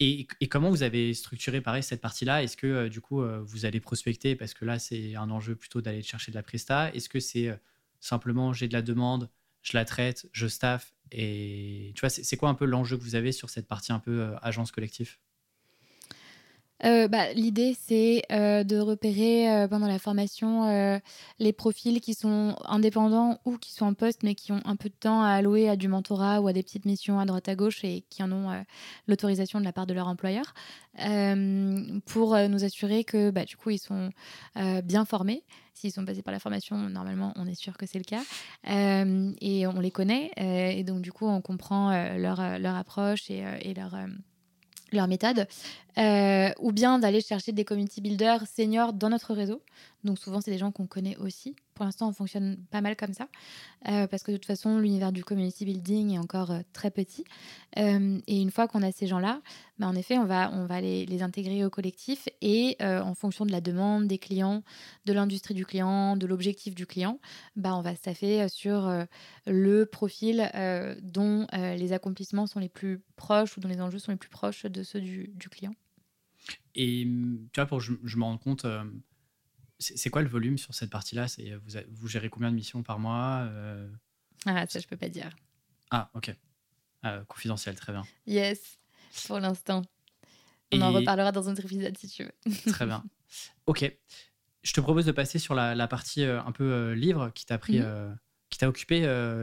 Et, 0.00 0.26
et 0.40 0.48
comment 0.48 0.70
vous 0.70 0.82
avez 0.82 1.14
structuré 1.14 1.60
pareil 1.60 1.82
cette 1.82 2.00
partie-là? 2.00 2.42
Est-ce 2.42 2.56
que 2.56 2.66
euh, 2.66 2.88
du 2.88 3.00
coup 3.00 3.22
euh, 3.22 3.42
vous 3.42 3.64
allez 3.64 3.80
prospecter? 3.80 4.36
Parce 4.36 4.54
que 4.54 4.64
là 4.64 4.78
c'est 4.78 5.14
un 5.16 5.30
enjeu 5.30 5.54
plutôt 5.54 5.80
d'aller 5.80 6.02
chercher 6.02 6.32
de 6.32 6.36
la 6.36 6.42
presta 6.42 6.90
Est-ce 6.94 7.08
que 7.08 7.20
c'est 7.20 7.48
euh, 7.48 7.56
simplement 8.00 8.52
j'ai 8.52 8.68
de 8.68 8.72
la 8.72 8.82
demande, 8.82 9.30
je 9.62 9.76
la 9.76 9.84
traite, 9.84 10.28
je 10.32 10.46
staff 10.46 10.94
et 11.12 11.92
tu 11.94 12.00
vois 12.00 12.10
c'est 12.10 12.36
quoi 12.36 12.48
un 12.48 12.54
peu 12.54 12.64
l'enjeu 12.64 12.96
que 12.96 13.02
vous 13.02 13.14
avez 13.14 13.32
sur 13.32 13.50
cette 13.50 13.68
partie 13.68 13.92
un 13.92 13.98
peu 13.98 14.20
euh, 14.22 14.36
agence 14.42 14.72
collectif 14.72 15.20
Euh, 16.84 17.08
bah, 17.08 17.32
L'idée, 17.32 17.74
c'est 17.78 18.22
euh, 18.30 18.62
de 18.62 18.78
repérer 18.78 19.50
euh, 19.50 19.68
pendant 19.68 19.86
la 19.86 19.98
formation 19.98 20.46
les 21.38 21.52
profils 21.52 22.00
qui 22.00 22.14
sont 22.14 22.56
indépendants 22.64 23.40
ou 23.44 23.56
qui 23.56 23.72
sont 23.72 23.86
en 23.86 23.94
poste, 23.94 24.22
mais 24.22 24.34
qui 24.34 24.52
ont 24.52 24.60
un 24.64 24.76
peu 24.76 24.88
de 24.88 24.94
temps 24.94 25.22
à 25.22 25.30
allouer 25.30 25.68
à 25.68 25.76
du 25.76 25.88
mentorat 25.88 26.40
ou 26.40 26.48
à 26.48 26.52
des 26.52 26.62
petites 26.62 26.84
missions 26.84 27.18
à 27.18 27.24
droite 27.24 27.48
à 27.48 27.54
gauche 27.54 27.84
et 27.84 28.04
qui 28.10 28.22
en 28.22 28.32
ont 28.32 28.64
l'autorisation 29.06 29.60
de 29.60 29.64
la 29.64 29.72
part 29.72 29.86
de 29.86 29.94
leur 29.94 30.08
employeur, 30.08 30.54
pour 32.06 32.36
nous 32.36 32.64
assurer 32.64 33.04
que 33.04 33.30
bah, 33.30 33.44
du 33.44 33.56
coup, 33.56 33.70
ils 33.70 33.78
sont 33.78 34.10
bien 34.84 35.04
formés. 35.04 35.44
S'ils 35.74 35.92
sont 35.92 36.04
passés 36.04 36.22
par 36.22 36.32
la 36.32 36.40
formation, 36.40 36.76
normalement, 36.76 37.32
on 37.36 37.46
est 37.46 37.54
sûr 37.54 37.76
que 37.76 37.86
c'est 37.86 37.98
le 37.98 38.04
cas. 38.04 38.22
Et 39.40 39.66
on 39.66 39.80
les 39.80 39.90
connaît. 39.90 40.30
et 40.36 40.84
donc, 40.84 41.02
du 41.02 41.12
coup, 41.12 41.26
on 41.26 41.40
comprend 41.40 41.90
leur, 42.16 42.40
approche 42.40 43.30
et 43.30 43.74
leur... 43.74 43.94
leur 44.96 45.08
méthode, 45.08 45.46
euh, 45.98 46.50
ou 46.60 46.72
bien 46.72 46.98
d'aller 46.98 47.20
chercher 47.20 47.52
des 47.52 47.64
community 47.64 48.00
builders 48.00 48.46
seniors 48.46 48.92
dans 48.92 49.08
notre 49.08 49.34
réseau. 49.34 49.62
Donc 50.04 50.18
souvent, 50.18 50.40
c'est 50.40 50.50
des 50.50 50.58
gens 50.58 50.72
qu'on 50.72 50.86
connaît 50.86 51.16
aussi. 51.16 51.56
Pour 51.76 51.84
l'instant, 51.84 52.08
on 52.08 52.12
fonctionne 52.12 52.56
pas 52.70 52.80
mal 52.80 52.96
comme 52.96 53.12
ça, 53.12 53.28
euh, 53.86 54.06
parce 54.06 54.22
que 54.22 54.32
de 54.32 54.38
toute 54.38 54.46
façon, 54.46 54.78
l'univers 54.78 55.12
du 55.12 55.22
community 55.22 55.66
building 55.66 56.14
est 56.14 56.18
encore 56.18 56.50
euh, 56.50 56.60
très 56.72 56.90
petit. 56.90 57.22
Euh, 57.76 58.18
et 58.26 58.40
une 58.40 58.50
fois 58.50 58.66
qu'on 58.66 58.82
a 58.82 58.90
ces 58.92 59.06
gens-là, 59.06 59.42
bah, 59.78 59.86
en 59.86 59.94
effet, 59.94 60.16
on 60.16 60.24
va, 60.24 60.80
les, 60.80 61.22
intégrer 61.22 61.66
au 61.66 61.70
collectif 61.70 62.30
et 62.40 62.76
en 62.80 63.14
fonction 63.14 63.44
de 63.44 63.52
la 63.52 63.60
demande 63.60 64.06
des 64.06 64.16
clients, 64.16 64.62
de 65.04 65.12
l'industrie 65.12 65.52
du 65.52 65.66
client, 65.66 66.16
de 66.16 66.26
l'objectif 66.26 66.74
du 66.74 66.86
client, 66.86 67.20
bah, 67.56 67.76
on 67.76 67.82
va 67.82 67.94
staffer 67.94 68.48
sur 68.48 68.90
le 69.46 69.84
profil 69.84 70.50
dont 71.02 71.46
les 71.52 71.92
accomplissements 71.92 72.46
sont 72.46 72.60
les 72.60 72.68
plus 72.68 73.02
proches 73.16 73.56
ou 73.56 73.60
dont 73.60 73.68
les 73.68 73.80
enjeux 73.80 73.98
sont 73.98 74.12
les 74.12 74.18
plus 74.18 74.30
proches 74.30 74.64
de 74.64 74.82
ceux 74.82 75.00
du, 75.00 75.48
client. 75.50 75.74
Et 76.74 77.04
tu 77.52 77.60
vois 77.60 77.66
pour 77.66 77.80
je, 77.80 77.94
je 78.04 78.16
me 78.16 78.24
rende 78.24 78.40
compte, 78.40 78.66
c'est 79.78 80.10
quoi 80.10 80.22
le 80.22 80.28
volume 80.28 80.58
sur 80.58 80.74
cette 80.74 80.90
partie-là? 80.90 81.26
Vous, 81.90 82.08
gérez 82.08 82.28
combien 82.30 82.50
de 82.50 82.56
missions 82.56 82.82
par 82.82 82.98
mois 82.98 83.46
Euh, 83.50 83.88
Ah, 84.46 84.66
ça, 84.66 84.78
je 84.80 84.86
peux 84.86 84.96
pas 84.96 85.08
dire. 85.08 85.30
Ah 85.90 86.10
ok, 86.14 86.34
Euh, 87.04 87.24
confidentiel, 87.24 87.74
très 87.76 87.92
bien, 87.92 88.04
Yes, 88.26 88.78
pour 89.26 89.38
l'instant. 89.38 89.82
On 90.72 90.80
en 90.82 90.92
reparlera 90.92 91.30
dans 91.30 91.48
un 91.48 91.52
autre 91.52 91.64
épisode 91.64 91.96
si 91.96 92.08
tu 92.08 92.24
veux. 92.24 92.32
très 92.72 92.86
bien. 92.86 93.04
Ok, 93.66 93.90
je 94.62 94.72
te 94.72 94.80
propose 94.80 95.06
de 95.06 95.12
passer 95.12 95.38
sur 95.38 95.54
la, 95.54 95.74
la 95.74 95.86
partie 95.88 96.24
euh, 96.24 96.42
un 96.42 96.50
peu 96.52 96.64
euh, 96.64 96.94
livre 96.94 97.30
qui 97.34 97.46
t'a 97.46 97.58
pris, 97.58 97.78
Mhm. 97.78 97.84
euh, 97.86 98.14
qui 98.50 98.58
t'a 98.58 98.68
occupé, 98.68 99.00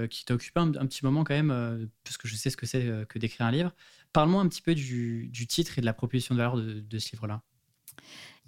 qui 0.10 0.26
t'a 0.26 0.34
occupé 0.34 0.60
un, 0.60 0.70
un 0.76 0.86
petit 0.88 1.06
moment 1.06 1.24
quand 1.24 1.34
même, 1.36 1.90
parce 2.04 2.18
que 2.18 2.28
je 2.28 2.36
sais 2.36 2.50
ce 2.50 2.58
que 2.58 2.66
c'est 2.66 3.06
que 3.08 3.20
d'écrire 3.20 3.46
un 3.46 3.52
livre. 3.52 3.72
Parle-moi 4.14 4.42
un 4.42 4.48
petit 4.48 4.62
peu 4.62 4.74
du, 4.76 5.28
du 5.28 5.46
titre 5.46 5.78
et 5.78 5.82
de 5.82 5.86
la 5.86 5.94
proposition 5.94 6.34
de 6.36 6.40
valeur 6.40 6.56
de, 6.58 6.80
de 6.80 7.00
ce 7.00 7.12
livre-là. 7.12 7.42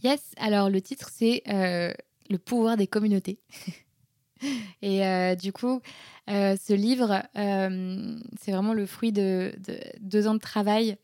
Yes, 0.06 0.34
alors 0.38 0.70
le 0.70 0.82
titre 0.82 1.10
c'est 1.12 1.42
euh, 1.50 1.92
Le 2.30 2.38
pouvoir 2.38 2.78
des 2.78 2.86
communautés. 2.86 3.40
Et 4.84 5.04
euh, 5.04 5.34
du 5.34 5.52
coup, 5.52 5.82
euh, 6.30 6.56
ce 6.64 6.74
livre, 6.74 7.24
c'est 7.34 8.52
vraiment 8.52 8.76
le 8.76 8.86
fruit 8.86 9.12
de, 9.12 9.52
de 9.66 9.80
deux 10.02 10.28
ans 10.28 10.36
de 10.36 10.40
travail, 10.40 10.98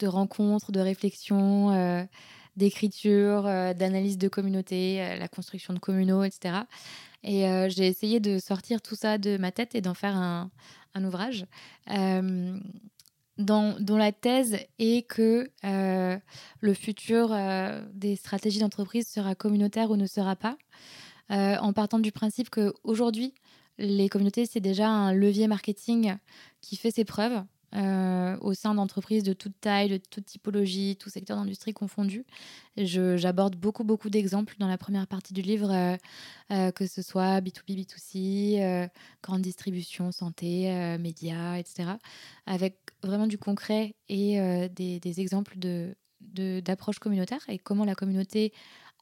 de 0.00 0.08
rencontres, 0.08 0.72
de 0.72 0.80
réflexions, 0.80 2.08
d'écriture, 2.56 3.44
d'analyse 3.44 4.18
de 4.18 4.26
communauté, 4.26 5.16
la 5.16 5.28
construction 5.28 5.72
de 5.72 5.78
communaux, 5.78 6.24
etc. 6.24 6.64
Et 7.22 7.44
j'ai 7.68 7.86
essayé 7.86 8.18
de 8.18 8.40
sortir 8.40 8.82
tout 8.82 8.96
ça 8.96 9.18
de 9.18 9.36
ma 9.36 9.52
tête 9.52 9.76
et 9.76 9.80
d'en 9.80 9.94
faire 9.94 10.16
un 10.16 10.50
ouvrage. 11.04 11.46
Dans- 13.38 13.76
dont 13.78 13.96
la 13.96 14.10
thèse 14.10 14.58
est 14.80 15.06
que 15.08 15.48
euh, 15.64 16.18
le 16.60 16.74
futur 16.74 17.32
euh, 17.32 17.80
des 17.94 18.16
stratégies 18.16 18.58
d'entreprise 18.58 19.06
sera 19.08 19.36
communautaire 19.36 19.92
ou 19.92 19.96
ne 19.96 20.06
sera 20.06 20.34
pas, 20.34 20.56
euh, 21.30 21.56
en 21.58 21.72
partant 21.72 22.00
du 22.00 22.10
principe 22.10 22.50
qu'aujourd'hui, 22.50 23.34
les 23.78 24.08
communautés, 24.08 24.44
c'est 24.44 24.58
déjà 24.60 24.88
un 24.88 25.12
levier 25.12 25.46
marketing 25.46 26.16
qui 26.60 26.76
fait 26.76 26.90
ses 26.90 27.04
preuves 27.04 27.40
euh, 27.74 28.36
au 28.40 28.54
sein 28.54 28.74
d'entreprises 28.74 29.22
de 29.22 29.34
toute 29.34 29.60
taille, 29.60 29.88
de 29.90 29.98
toute 29.98 30.24
typologie, 30.24 30.96
tout 30.96 31.10
secteur 31.10 31.36
d'industrie 31.36 31.74
confondu. 31.74 32.24
J'aborde 32.76 33.56
beaucoup, 33.56 33.84
beaucoup 33.84 34.08
d'exemples 34.08 34.54
dans 34.58 34.68
la 34.68 34.78
première 34.78 35.06
partie 35.06 35.34
du 35.34 35.42
livre, 35.42 35.70
euh, 35.70 35.96
euh, 36.52 36.70
que 36.70 36.86
ce 36.86 37.02
soit 37.02 37.40
B2B, 37.40 37.76
B2C, 37.76 38.62
euh, 38.62 38.88
grande 39.22 39.42
distribution, 39.42 40.12
santé, 40.12 40.96
médias, 40.98 41.56
etc. 41.56 41.90
Avec 42.46 42.78
vraiment 43.02 43.26
du 43.26 43.38
concret 43.38 43.94
et 44.08 44.68
des, 44.70 45.20
exemples 45.20 45.58
de 45.58 45.94
de- 46.20 46.60
d'approche 46.60 46.98
communautaire 46.98 47.44
et 47.48 47.58
comment 47.58 47.84
la 47.84 47.94
communauté 47.94 48.52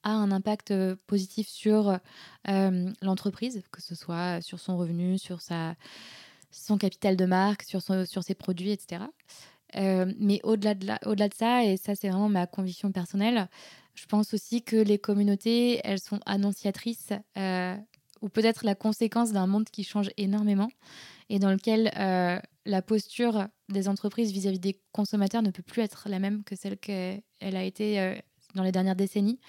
a 0.03 0.11
un 0.11 0.31
impact 0.31 0.75
positif 1.07 1.49
sur 1.49 1.99
l'entreprise, 2.47 3.63
que 3.71 3.81
ce 3.83 3.95
soit 3.95 4.41
sur 4.41 4.61
son 4.61 4.77
revenu, 4.77 5.19
sur 5.19 5.41
sa, 5.41 5.77
son 6.57 6.79
capital 6.79 7.17
de 7.17 7.25
marque, 7.27 7.63
sur, 7.63 7.83
son- 7.83 8.07
sur 8.07 8.23
ses 8.23 8.35
produits, 8.35 8.71
etc. 8.71 9.05
Euh, 9.77 10.13
mais 10.19 10.41
au-delà 10.43 10.75
de, 10.75 10.87
au-delà 11.07 11.29
de 11.29 11.35
ça, 11.35 11.65
et 11.65 11.77
ça 11.77 11.95
c'est 11.95 12.09
vraiment 12.09 12.29
ma 12.29 12.47
conviction 12.47 12.93
personnelle, 12.93 13.49
je 13.95 14.07
pense 14.07 14.33
aussi 14.35 14.63
que 14.63 14.77
les 14.77 14.99
communautés, 14.99 15.81
elles 15.85 16.01
sont 16.01 16.21
annonciatrices 16.27 17.13
euh, 17.37 17.77
ou 18.23 18.29
peut-être 18.29 18.65
la 18.65 18.75
conséquence 18.75 19.33
d'un 19.33 19.47
monde 19.47 19.69
qui 19.71 19.85
change 19.85 20.11
énormément 20.17 20.69
et 21.29 21.39
dans 21.39 21.51
lequel 21.51 21.91
euh, 21.97 22.39
la 22.65 22.83
posture 22.83 23.49
des 23.69 23.89
entreprises 23.89 24.33
vis-à-vis 24.33 24.61
des 24.61 24.81
consommateurs 24.93 25.43
ne 25.43 25.51
peut 25.51 25.63
plus 25.63 25.83
être 25.83 26.09
la 26.09 26.19
même 26.19 26.45
que 26.45 26.57
celle 26.57 26.79
qu'elle 26.79 27.23
a 27.41 27.65
été 27.65 28.21
dans 28.55 28.63
les 28.63 28.73
dernières 28.73 28.97
décennies. 28.97 29.41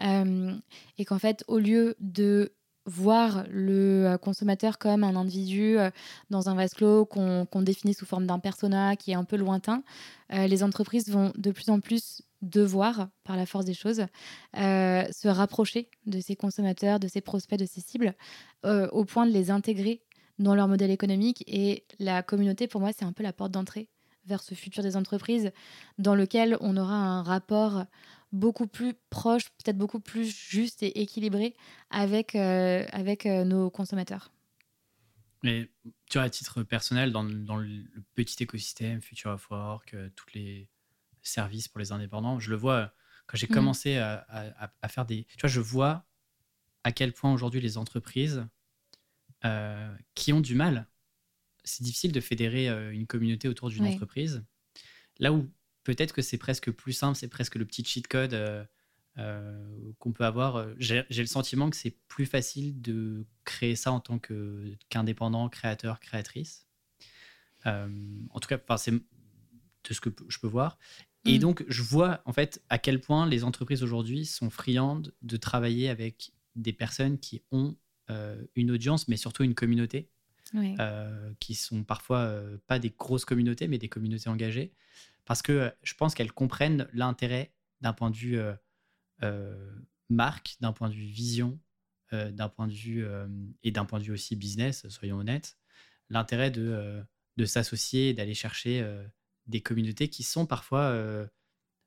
Et 0.00 1.04
qu'en 1.04 1.18
fait, 1.18 1.44
au 1.46 1.58
lieu 1.58 1.94
de 2.00 2.52
voir 2.86 3.44
le 3.50 4.06
euh, 4.06 4.18
consommateur 4.18 4.78
comme 4.78 5.04
un 5.04 5.14
individu 5.16 5.78
euh, 5.78 5.90
dans 6.30 6.48
un 6.48 6.54
vase 6.54 6.74
clos 6.74 7.04
qu'on 7.04 7.62
définit 7.62 7.94
sous 7.94 8.06
forme 8.06 8.26
d'un 8.26 8.38
persona 8.38 8.96
qui 8.96 9.12
est 9.12 9.14
un 9.14 9.24
peu 9.24 9.36
lointain, 9.36 9.82
euh, 10.32 10.46
les 10.46 10.62
entreprises 10.62 11.08
vont 11.08 11.32
de 11.36 11.50
plus 11.50 11.70
en 11.70 11.80
plus 11.80 12.22
devoir, 12.42 13.08
par 13.22 13.36
la 13.36 13.46
force 13.46 13.64
des 13.64 13.74
choses, 13.74 14.04
se 14.52 15.28
rapprocher 15.28 15.88
de 16.06 16.18
ces 16.18 16.34
consommateurs, 16.34 16.98
de 16.98 17.06
ces 17.06 17.20
prospects, 17.20 17.56
de 17.56 17.66
ces 17.66 17.80
cibles, 17.80 18.16
au 18.64 19.04
point 19.04 19.26
de 19.26 19.30
les 19.30 19.52
intégrer 19.52 20.02
dans 20.40 20.56
leur 20.56 20.66
modèle 20.66 20.90
économique. 20.90 21.44
Et 21.46 21.86
la 22.00 22.24
communauté, 22.24 22.66
pour 22.66 22.80
moi, 22.80 22.90
c'est 22.92 23.04
un 23.04 23.12
peu 23.12 23.22
la 23.22 23.32
porte 23.32 23.52
d'entrée 23.52 23.90
vers 24.26 24.42
ce 24.42 24.54
futur 24.54 24.82
des 24.82 24.96
entreprises 24.96 25.52
dans 25.98 26.16
lequel 26.16 26.56
on 26.60 26.76
aura 26.76 26.96
un 26.96 27.22
rapport 27.22 27.84
beaucoup 28.32 28.66
plus 28.66 28.94
proche, 29.10 29.44
peut-être 29.50 29.78
beaucoup 29.78 30.00
plus 30.00 30.26
juste 30.34 30.82
et 30.82 31.00
équilibré 31.02 31.54
avec, 31.90 32.34
euh, 32.34 32.84
avec 32.92 33.26
euh, 33.26 33.44
nos 33.44 33.70
consommateurs. 33.70 34.32
Mais 35.42 35.70
tu 36.08 36.18
vois, 36.18 36.22
à 36.22 36.30
titre 36.30 36.62
personnel, 36.62 37.10
dans, 37.12 37.22
le- 37.24 37.34
dans 37.44 37.56
le 37.56 37.84
petit 38.14 38.42
écosystème 38.42 39.00
Future 39.00 39.32
of 39.32 39.50
Work, 39.50 39.94
euh, 39.94 40.08
tous 40.14 40.26
les 40.34 40.68
services 41.22 41.68
pour 41.68 41.80
les 41.80 41.92
indépendants, 41.92 42.38
je 42.38 42.50
le 42.50 42.56
vois 42.56 42.94
quand 43.26 43.36
j'ai 43.36 43.48
Mhm. 43.48 43.54
commencé 43.54 43.96
à, 43.96 44.24
à- 44.28 44.72
à 44.82 44.88
faire 44.88 45.04
des. 45.06 45.24
Tu 45.24 45.40
vois, 45.40 45.50
je 45.50 45.60
vois 45.60 46.06
à 46.84 46.92
quel 46.92 47.12
point 47.12 47.32
aujourd'hui 47.32 47.60
les 47.60 47.78
entreprises 47.78 48.46
qui 50.14 50.32
ont 50.32 50.40
du 50.40 50.54
mal, 50.54 50.86
c'est 51.64 51.82
difficile 51.82 52.12
de 52.12 52.20
fédérer 52.20 52.68
une 52.92 53.06
communauté 53.06 53.48
autour 53.48 53.70
d'une 53.70 53.84
Oui. 53.84 53.90
entreprise. 53.94 54.44
Là 55.18 55.32
où 55.32 55.50
peut-être 55.84 56.12
que 56.12 56.22
c'est 56.22 56.38
presque 56.38 56.70
plus 56.70 56.92
simple, 56.92 57.16
c'est 57.16 57.28
presque 57.28 57.56
le 57.56 57.64
petit 57.64 57.84
cheat 57.84 58.08
code 58.08 58.34
euh, 58.34 58.64
euh, 59.18 59.92
qu'on 59.98 60.12
peut 60.12 60.24
avoir. 60.24 60.66
J'ai 60.78 61.04
le 61.10 61.26
sentiment 61.26 61.70
que 61.70 61.76
c'est 61.76 61.96
plus 62.08 62.26
facile 62.26 62.80
de 62.80 63.24
créer 63.44 63.76
ça 63.76 63.92
en 63.92 64.00
tant 64.00 64.18
qu'indépendant, 64.88 65.48
créateur, 65.48 66.00
créatrice. 66.00 66.66
Euh, 67.66 67.88
en 68.30 68.40
tout 68.40 68.48
cas, 68.48 68.58
c'est 68.76 68.92
de 68.92 69.94
ce 69.94 70.00
que 70.00 70.10
je 70.28 70.38
peux 70.38 70.48
voir. 70.48 70.78
Et 71.24 71.38
Mm. 71.38 71.40
donc, 71.40 71.64
je 71.68 71.82
vois 71.82 72.20
en 72.24 72.32
fait 72.32 72.62
à 72.68 72.78
quel 72.78 73.00
point 73.00 73.26
les 73.26 73.44
entreprises 73.44 73.82
aujourd'hui 73.82 74.26
sont 74.26 74.50
friandes 74.50 75.14
de 75.22 75.36
travailler 75.36 75.88
avec 75.88 76.32
des 76.56 76.72
personnes 76.72 77.18
qui 77.18 77.42
ont 77.50 77.76
une 78.56 78.70
audience, 78.70 79.08
mais 79.08 79.16
surtout 79.16 79.42
une 79.42 79.54
communauté, 79.54 80.10
qui 81.40 81.54
sont 81.54 81.82
parfois 81.82 82.42
pas 82.66 82.78
des 82.78 82.90
grosses 82.90 83.24
communautés, 83.24 83.68
mais 83.68 83.78
des 83.78 83.88
communautés 83.88 84.28
engagées, 84.28 84.74
parce 85.24 85.42
que 85.42 85.72
je 85.82 85.94
pense 85.94 86.14
qu'elles 86.14 86.32
comprennent 86.32 86.88
l'intérêt 86.92 87.52
d'un 87.80 87.92
point 87.92 88.10
de 88.10 88.16
vue 88.16 88.38
marque, 90.08 90.56
d'un 90.60 90.72
point 90.72 90.88
de 90.88 90.94
vue 90.94 91.06
vision, 91.06 91.58
d'un 92.12 92.48
point 92.48 92.66
de 92.66 92.72
vue 92.72 93.06
et 93.62 93.70
d'un 93.70 93.84
point 93.84 93.98
de 93.98 94.04
vue 94.04 94.12
aussi 94.12 94.36
business, 94.36 94.88
soyons 94.88 95.18
honnêtes, 95.18 95.56
l'intérêt 96.10 96.50
de, 96.50 97.02
de 97.36 97.44
s'associer, 97.44 98.14
d'aller 98.14 98.34
chercher 98.34 98.84
des 99.46 99.60
communautés 99.60 100.08
qui 100.08 100.22
sont 100.22 100.46
parfois 100.46 100.84
euh, 100.84 101.26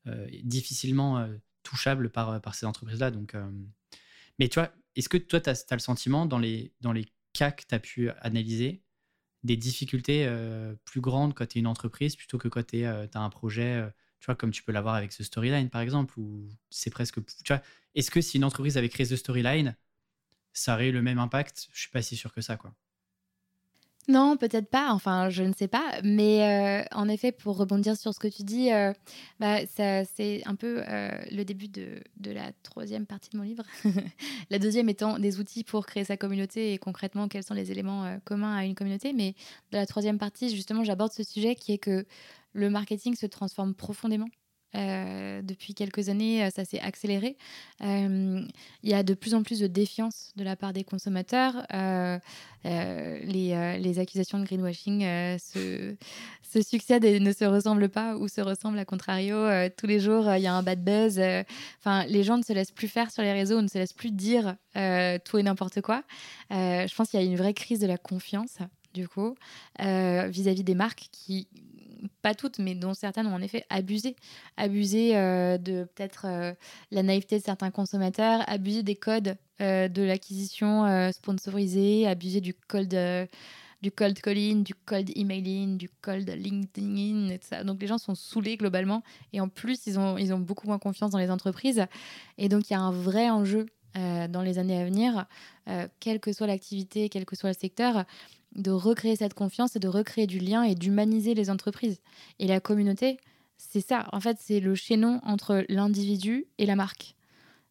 euh, 0.08 0.28
difficilement 0.44 1.20
euh, 1.20 1.36
touchables 1.64 2.10
par, 2.10 2.42
par 2.42 2.56
ces 2.56 2.66
entreprises-là. 2.66 3.12
Donc, 3.12 3.36
mais 4.40 4.50
tu 4.50 4.60
vois, 4.60 4.72
est-ce 4.96 5.10
que 5.10 5.18
toi, 5.18 5.42
tu 5.42 5.50
as, 5.50 5.66
le 5.72 5.80
sentiment 5.80 6.26
dans 6.26 6.40
les, 6.40 6.74
dans 6.82 6.94
les 6.94 7.06
cas 7.34 7.52
que 7.52 7.64
tu 7.68 7.74
as 7.74 7.80
pu 7.80 8.10
analyser 8.20 8.84
des 9.46 9.58
difficultés 9.58 10.30
plus 10.84 11.02
grandes 11.02 11.34
quand 11.34 11.48
tu 11.48 11.60
une 11.60 11.68
entreprise 11.68 12.16
plutôt 12.16 12.38
que 12.38 12.48
quand 12.48 12.66
tu 12.66 12.84
as 12.86 13.10
un 13.16 13.30
projet, 13.30 13.84
tu 14.20 14.26
vois, 14.26 14.36
comme 14.36 14.52
tu 14.52 14.64
peux 14.64 14.72
l'avoir 14.72 14.96
avec 14.96 15.12
ce 15.14 15.24
storyline 15.24 15.70
par 15.70 15.82
exemple, 15.82 16.20
ou 16.20 16.50
c'est 16.70 16.90
presque. 16.90 17.20
Tu 17.44 17.54
est-ce 17.96 18.12
que 18.12 18.22
si 18.22 18.38
une 18.38 18.44
entreprise 18.44 18.78
avait 18.78 18.90
créé 18.90 19.06
ce 19.06 19.16
storyline, 19.16 19.76
ça 20.54 20.74
aurait 20.76 20.90
eu 20.90 20.92
le 20.92 21.02
même 21.02 21.20
impact? 21.20 21.68
Je 21.74 21.80
suis 21.82 21.90
pas 21.92 22.02
si 22.02 22.18
sûr 22.18 22.34
que 22.34 22.42
ça, 22.42 22.58
quoi. 22.58 22.74
Non, 24.08 24.38
peut-être 24.38 24.70
pas, 24.70 24.92
enfin, 24.92 25.30
je 25.30 25.44
ne 25.44 25.54
sais 25.54 25.68
pas. 25.68 26.00
Mais 26.04 26.84
euh, 26.84 26.86
en 26.92 27.10
effet, 27.10 27.32
pour 27.32 27.58
rebondir 27.58 27.98
sur 27.98 28.14
ce 28.14 28.20
que 28.20 28.28
tu 28.28 28.44
dis, 28.44 28.72
euh, 28.72 28.94
bah, 29.40 29.66
c'est 29.66 30.44
un 30.46 30.56
peu 30.56 30.84
euh, 30.88 31.10
le 31.32 31.44
début 31.44 31.68
de, 31.68 32.00
de, 32.18 32.32
la 32.32 32.52
troisième 32.62 33.08
partie 33.08 33.32
de 33.32 33.38
mon 33.38 33.44
livre. 33.44 33.64
la 34.52 34.60
deuxième 34.60 34.90
étant 34.90 35.18
des 35.18 35.40
outils 35.40 35.64
pour 35.64 35.88
créer 35.88 36.04
sa 36.04 36.18
communauté 36.18 36.74
et 36.74 36.78
concrètement 36.78 37.28
quels 37.28 37.44
sont 37.44 37.56
les 37.56 37.72
éléments 37.72 38.20
communs 38.26 38.56
à 38.56 38.66
une 38.66 38.76
communauté. 38.76 39.12
Mais 39.12 39.34
dans 39.72 39.80
la 39.80 39.88
troisième 39.88 40.20
partie, 40.20 40.56
justement, 40.56 40.84
j'aborde 40.84 41.12
ce 41.12 41.24
sujet 41.24 41.56
qui 41.56 41.74
est 41.74 41.80
que 41.80 42.06
le 42.54 42.70
marketing 42.70 43.16
se 43.16 43.26
transforme 43.26 43.74
profondément 43.74 44.28
euh, 44.76 45.42
depuis 45.42 45.74
quelques 45.74 46.10
années, 46.10 46.44
euh, 46.44 46.50
ça 46.50 46.66
s'est 46.66 46.80
accéléré. 46.80 47.38
Euh, 47.82 48.42
il 48.84 48.90
y 48.90 48.94
a 48.94 49.04
de 49.04 49.14
plus 49.14 49.34
en 49.34 49.44
plus 49.44 49.60
de 49.60 49.68
défiance 49.68 50.32
de 50.36 50.44
la 50.44 50.56
part 50.56 50.74
des 50.74 50.84
consommateurs. 50.84 51.66
Les, 52.64 54.00
accusations 54.00 54.40
de 54.40 54.46
greenwashing 54.46 55.02
se, 55.40 55.96
succèdent 56.62 57.06
et 57.06 57.20
ne 57.20 57.32
se 57.32 57.46
ressemblent 57.46 57.90
pas 57.90 58.18
ou 58.18 58.28
se 58.28 58.42
ressemblent 58.42 58.80
à 58.80 58.86
contrario. 58.86 59.38
tous 59.78 59.88
les 59.88 60.00
jours, 60.00 60.34
il 60.36 60.42
y 60.42 60.48
a 60.48 60.54
un 60.54 60.64
bad 60.64 60.84
buzz. 60.84 61.22
Enfin, 61.80 62.06
les 62.08 62.24
gens 62.24 62.38
ne 62.38 62.44
se 62.44 62.52
laissent 62.52 62.72
plus 62.72 62.88
faire 62.88 63.12
sur 63.12 63.24
les 63.24 63.32
réseaux, 63.32 63.62
ne 63.62 63.68
se 63.68 63.78
laissent 63.78 63.94
plus 63.94 64.12
dire 64.12 64.56
tout 64.74 65.38
et 65.38 65.44
n'importe 65.44 65.82
quoi. 65.82 66.04
je 66.50 66.96
pense 66.96 67.10
qu'il 67.10 67.20
y 67.20 67.24
a 67.24 67.26
une 67.26 67.38
vraie 67.38 67.54
crise 67.54 67.80
de 67.80 67.88
la 67.88 67.98
confiance 67.98 68.58
du 68.94 69.08
coup, 69.08 69.36
vis 69.80 69.86
à 69.86 70.30
-vis 70.30 70.64
des 70.64 70.76
marques 70.76 71.08
qui 71.12 71.48
pas 72.22 72.34
toutes, 72.34 72.60
mais 72.60 72.76
dont 72.76 72.94
certaines 72.94 73.28
ont 73.28 73.34
en 73.34 73.42
effet 73.42 73.66
abusé. 73.70 74.16
Abusé 74.58 75.16
euh, 75.16 75.58
de 75.58 75.88
peut-être 75.96 76.26
euh, 76.26 76.54
la 76.92 77.04
naïveté 77.04 77.40
de 77.40 77.44
certains 77.44 77.72
consommateurs, 77.72 78.44
abusé 78.48 78.84
des 78.84 78.96
codes 78.96 79.38
euh, 79.62 79.88
de 79.88 80.02
l'acquisition 80.04 81.12
sponsorisée, 81.12 82.08
abusé 82.08 82.42
du 82.42 82.54
cold, 82.54 82.98
du 83.82 83.92
cold 83.92 84.20
calling, 84.22 84.64
du 84.64 84.74
cold 84.74 85.12
emailing, 85.16 85.78
du 85.78 85.90
cold 86.02 86.30
LinkedIn, 86.30 87.30
et 87.30 87.40
ça. 87.42 87.64
Donc 87.64 87.82
les 87.82 87.88
gens 87.88 87.98
sont 87.98 88.16
saoulés 88.16 88.58
globalement. 88.58 89.04
Et 89.34 89.42
en 89.42 89.48
plus, 89.48 89.88
ils 89.88 90.00
ont, 90.00 90.18
ils 90.18 90.34
ont 90.34 90.40
beaucoup 90.40 90.68
moins 90.68 90.80
confiance 90.80 91.12
dans 91.12 91.20
les 91.20 91.32
entreprises. 91.32 91.86
Et 92.38 92.50
donc 92.50 92.70
il 92.70 92.74
y 92.74 92.76
a 92.76 92.82
un 92.82 92.92
vrai 92.92 93.30
enjeu 93.30 93.68
dans 94.30 94.42
les 94.42 94.60
années 94.60 94.78
à 94.78 94.84
venir, 94.84 95.26
quelle 96.02 96.20
que 96.20 96.34
soit 96.34 96.48
l'activité, 96.48 97.08
quel 97.08 97.24
que 97.24 97.38
soit 97.38 97.52
le 97.52 97.56
secteur, 97.58 98.04
de 98.56 98.72
recréer 98.72 99.16
cette 99.16 99.34
confiance 99.34 99.76
et 99.76 99.80
de 99.80 99.88
recréer 99.88 100.28
du 100.28 100.40
lien 100.40 100.64
et 100.64 100.76
d'humaniser 100.76 101.34
les 101.34 101.50
entreprises. 101.50 102.00
Et 102.40 102.48
la 102.48 102.60
communauté, 102.60 103.20
c'est 103.58 103.82
ça. 103.82 104.08
En 104.12 104.20
fait, 104.20 104.38
c'est 104.40 104.60
le 104.60 104.76
chaînon 104.76 105.20
entre 105.24 105.66
l'individu 105.70 106.48
et 106.58 106.66
la 106.66 106.76
marque. 106.76 107.16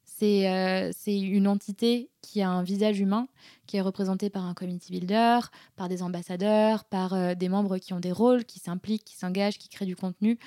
C'est 0.05 0.49
euh, 0.49 0.93
une 1.07 1.49
entité 1.49 2.09
qui 2.23 2.41
a 2.41 2.49
un 2.49 2.63
visage 2.63 3.01
humain, 3.01 3.27
qui 3.67 3.79
est 3.79 3.81
représenté 3.81 4.31
par 4.31 4.45
un 4.45 4.55
community 4.55 4.93
builder, 4.93 5.41
par 5.77 5.89
des 5.89 6.03
ambassadeurs, 6.03 6.85
par 6.85 7.15
euh, 7.15 7.35
des 7.35 7.49
membres 7.49 7.79
qui 7.79 7.95
ont 7.95 8.01
des 8.01 8.13
rôles, 8.13 8.45
qui 8.45 8.61
s'impliquent, 8.61 9.05
qui 9.05 9.17
s'engagent, 9.17 9.59
qui 9.59 9.69
créent 9.69 9.87
du 9.87 9.97
contenu. 9.97 10.39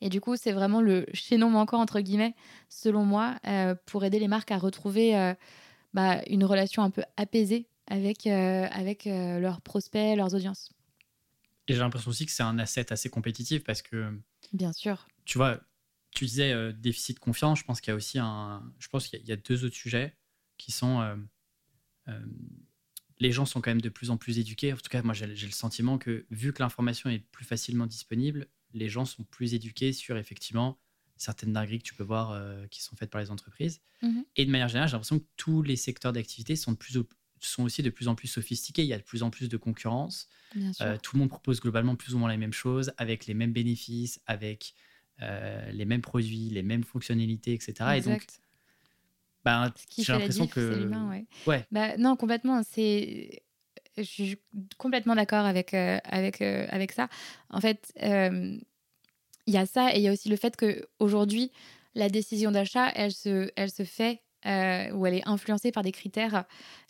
Et 0.00 0.10
du 0.10 0.20
coup, 0.20 0.36
c'est 0.36 0.52
vraiment 0.52 0.80
le 0.80 1.06
chaînon 1.12 1.50
manquant, 1.50 1.80
entre 1.80 2.00
guillemets, 2.00 2.36
selon 2.68 3.04
moi, 3.04 3.36
euh, 3.46 3.74
pour 3.86 4.04
aider 4.04 4.20
les 4.20 4.28
marques 4.28 4.52
à 4.52 4.58
retrouver 4.58 5.34
bah, 5.92 6.20
une 6.28 6.44
relation 6.44 6.82
un 6.82 6.90
peu 6.90 7.02
apaisée 7.16 7.66
avec, 7.86 8.26
euh, 8.26 8.66
avec 8.70 9.06
euh, 9.06 9.38
leurs 9.38 9.60
prospects, 9.60 10.16
leurs 10.16 10.34
audiences. 10.34 10.72
Et 11.68 11.74
j'ai 11.74 11.80
l'impression 11.80 12.10
aussi 12.10 12.26
que 12.26 12.32
c'est 12.32 12.42
un 12.42 12.58
asset 12.58 12.92
assez 12.92 13.08
compétitif 13.08 13.64
parce 13.64 13.82
que. 13.82 14.18
Bien 14.52 14.72
sûr. 14.72 15.06
Tu 15.24 15.38
vois, 15.38 15.60
tu 16.12 16.24
disais 16.24 16.52
euh, 16.52 16.72
déficit 16.72 17.16
de 17.16 17.20
confiance. 17.20 17.58
Je 17.58 17.64
pense 17.64 17.80
qu'il 17.80 17.90
y 17.90 17.92
a 17.92 17.96
aussi 17.96 18.18
un. 18.18 18.62
Je 18.78 18.88
pense 18.88 19.08
qu'il 19.08 19.24
y, 19.24 19.32
a 19.32 19.36
deux 19.36 19.64
autres 19.64 19.74
sujets 19.74 20.16
qui 20.58 20.72
sont. 20.72 21.16
les 23.18 23.32
gens 23.32 23.46
sont 23.46 23.60
quand 23.60 23.70
même 23.70 23.80
de 23.80 23.88
plus 23.88 24.10
en 24.10 24.16
plus 24.16 24.38
éduqués. 24.38 24.72
En 24.72 24.76
tout 24.76 24.88
cas, 24.90 25.02
moi, 25.02 25.14
j'ai 25.14 25.26
le 25.26 25.52
sentiment 25.52 25.98
que 25.98 26.26
vu 26.30 26.52
que 26.52 26.62
l'information 26.62 27.10
est 27.10 27.18
plus 27.18 27.44
facilement 27.44 27.86
disponible, 27.86 28.48
les 28.72 28.88
gens 28.88 29.04
sont 29.04 29.24
plus 29.24 29.54
éduqués 29.54 29.92
sur 29.92 30.16
effectivement 30.16 30.78
certaines 31.16 31.52
dingueries 31.52 31.78
que 31.78 31.84
tu 31.84 31.94
peux 31.94 32.04
voir 32.04 32.40
qui 32.68 32.82
sont 32.82 32.94
faites 32.94 33.10
par 33.10 33.20
les 33.20 33.30
entreprises. 33.30 33.80
Mm-hmm. 34.02 34.24
Et 34.36 34.46
de 34.46 34.50
manière 34.50 34.68
générale, 34.68 34.88
j'ai 34.88 34.92
l'impression 34.92 35.18
que 35.18 35.26
tous 35.36 35.62
les 35.62 35.76
secteurs 35.76 36.12
d'activité 36.12 36.54
sont 36.54 36.72
de 36.72 36.76
plus, 36.76 36.96
sont 37.40 37.64
aussi 37.64 37.82
de 37.82 37.90
plus 37.90 38.08
en 38.08 38.14
plus 38.14 38.28
sophistiqués. 38.28 38.82
Il 38.82 38.88
y 38.88 38.92
a 38.92 38.98
de 38.98 39.02
plus 39.02 39.22
en 39.22 39.30
plus 39.30 39.48
de 39.48 39.56
concurrence. 39.56 40.28
Euh, 40.80 40.96
tout 41.02 41.16
le 41.16 41.20
monde 41.20 41.28
propose 41.28 41.60
globalement 41.60 41.96
plus 41.96 42.14
ou 42.14 42.18
moins 42.18 42.30
les 42.30 42.36
mêmes 42.36 42.52
choses, 42.52 42.92
avec 42.96 43.26
les 43.26 43.34
mêmes 43.34 43.52
bénéfices, 43.52 44.20
avec 44.26 44.74
euh, 45.22 45.70
les 45.72 45.84
mêmes 45.84 46.02
produits, 46.02 46.50
les 46.50 46.62
mêmes 46.62 46.84
fonctionnalités, 46.84 47.52
etc. 47.52 47.74
Et 47.96 48.00
donc, 48.00 48.24
bah, 49.44 49.72
j'ai 49.96 50.12
l'impression 50.12 50.46
que. 50.46 50.90
ouais. 51.46 51.66
Bah, 51.70 51.96
non, 51.96 52.16
complètement. 52.16 52.62
C'est. 52.62 53.42
Je 53.98 54.02
suis 54.02 54.38
complètement 54.76 55.14
d'accord 55.14 55.46
avec, 55.46 55.72
euh, 55.72 55.98
avec, 56.04 56.42
avec 56.42 56.92
ça. 56.92 57.08
En 57.48 57.62
fait, 57.62 57.92
il 57.98 59.54
y 59.54 59.56
a 59.56 59.64
ça 59.64 59.94
et 59.94 59.98
il 59.98 60.02
y 60.02 60.08
a 60.08 60.12
aussi 60.12 60.28
le 60.28 60.36
fait 60.36 60.54
qu'aujourd'hui, 60.56 61.50
la 61.94 62.10
décision 62.10 62.50
d'achat, 62.50 62.90
elle 62.94 63.12
se, 63.12 63.50
elle 63.56 63.70
se 63.70 63.84
fait 63.84 64.22
ou 64.44 65.06
elle 65.06 65.14
est 65.14 65.26
influencée 65.26 65.72
par 65.72 65.82
des 65.82 65.92
critères 65.92 66.44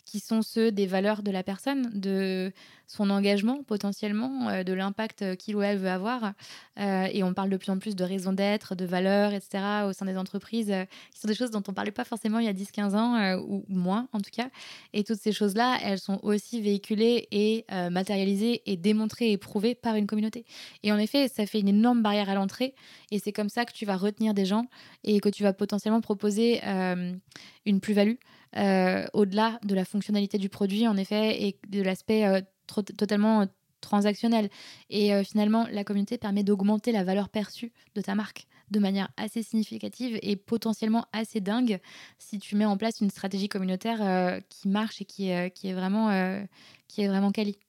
qui 0.07 0.21
sont 0.21 0.41
ceux 0.41 0.71
des 0.71 0.87
valeurs 0.87 1.21
de 1.21 1.31
la 1.31 1.43
personne, 1.43 1.91
de 1.93 2.51
son 2.87 3.09
engagement 3.09 3.61
potentiellement, 3.63 4.47
euh, 4.47 4.63
de 4.63 4.71
l'impact 4.71 5.35
qu'il 5.35 5.57
ou 5.57 5.61
elle 5.61 5.77
veut 5.77 5.89
avoir. 5.89 6.31
Euh, 6.79 7.07
et 7.11 7.23
on 7.23 7.33
parle 7.33 7.49
de 7.49 7.57
plus 7.57 7.69
en 7.69 7.77
plus 7.77 7.93
de 7.95 8.03
raison 8.05 8.31
d'être, 8.31 8.73
de 8.73 8.85
valeurs, 8.85 9.33
etc. 9.33 9.85
au 9.85 9.91
sein 9.91 10.05
des 10.05 10.17
entreprises, 10.17 10.71
euh, 10.71 10.85
qui 11.13 11.19
sont 11.19 11.27
des 11.27 11.35
choses 11.35 11.51
dont 11.51 11.61
on 11.67 11.71
ne 11.71 11.75
parlait 11.75 11.91
pas 11.91 12.05
forcément 12.05 12.39
il 12.39 12.45
y 12.45 12.49
a 12.49 12.53
10-15 12.53 12.95
ans, 12.95 13.37
ou 13.39 13.65
moins 13.67 14.07
en 14.13 14.21
tout 14.21 14.31
cas. 14.31 14.49
Et 14.93 15.03
toutes 15.03 15.19
ces 15.19 15.33
choses-là, 15.33 15.77
elles 15.83 15.99
sont 15.99 16.19
aussi 16.23 16.61
véhiculées 16.61 17.27
et 17.31 17.65
matérialisées 17.91 18.61
et 18.65 18.77
démontrées 18.77 19.31
et 19.31 19.37
prouvées 19.37 19.75
par 19.75 19.95
une 19.95 20.07
communauté. 20.07 20.45
Et 20.83 20.93
en 20.93 20.97
effet, 20.97 21.27
ça 21.27 21.45
fait 21.45 21.59
une 21.59 21.67
énorme 21.67 22.01
barrière 22.01 22.29
à 22.29 22.35
l'entrée. 22.35 22.73
Et 23.11 23.19
c'est 23.19 23.33
comme 23.33 23.49
ça 23.49 23.65
que 23.65 23.73
tu 23.73 23.85
vas 23.85 23.97
retenir 23.97 24.33
des 24.33 24.45
gens 24.45 24.67
et 25.03 25.19
que 25.19 25.29
tu 25.29 25.43
vas 25.43 25.51
potentiellement 25.51 26.01
proposer 26.01 26.61
une 26.63 27.81
plus-value. 27.81 28.15
Euh, 28.55 29.05
au-delà 29.13 29.59
de 29.63 29.75
la 29.75 29.85
fonctionnalité 29.85 30.37
du 30.37 30.49
produit, 30.49 30.87
en 30.87 30.97
effet, 30.97 31.43
et 31.43 31.59
de 31.67 31.81
l'aspect 31.81 32.25
euh, 32.25 32.41
totalement 32.97 33.41
euh, 33.41 33.45
transactionnel. 33.81 34.49
Et 34.89 35.23
finalement, 35.23 35.67
la 35.71 35.83
communauté 35.83 36.17
permet 36.17 36.43
d'augmenter 36.43 36.91
la 36.91 37.03
valeur 37.03 37.29
perçue 37.29 37.71
de 37.93 38.01
ta 38.01 38.15
marque 38.15 38.47
de 38.71 38.79
manière 38.79 39.09
assez 39.17 39.43
significative 39.43 40.17
et 40.23 40.35
potentiellement 40.35 41.05
assez 41.13 41.41
dingue 41.41 41.79
si 42.17 42.39
tu 42.39 42.55
mets 42.55 42.65
en 42.65 42.75
place 42.75 43.01
une 43.01 43.11
stratégie 43.11 43.47
communautaire 43.47 44.41
qui 44.49 44.67
marche 44.67 44.99
et 45.01 45.05
qui 45.05 45.29
est, 45.29 45.51
qui 45.51 45.69
est 45.69 45.73
vraiment, 45.73 46.09
qui 46.87 47.03
est 47.03 47.07
vraiment 47.07 47.31
quali. 47.31 47.59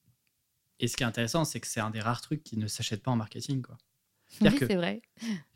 Et 0.80 0.88
ce 0.88 0.96
qui 0.96 1.02
est 1.02 1.06
intéressant, 1.06 1.44
c'est 1.44 1.60
que 1.60 1.66
c'est 1.66 1.80
un 1.80 1.90
des 1.90 2.00
rares 2.00 2.22
trucs 2.22 2.42
qui 2.42 2.56
ne 2.56 2.66
s'achète 2.66 3.02
pas 3.02 3.10
en 3.10 3.16
marketing. 3.16 3.60
Quoi. 3.60 3.76
Oui, 4.40 4.56
c'est 4.59 4.76
vrai. 4.76 5.02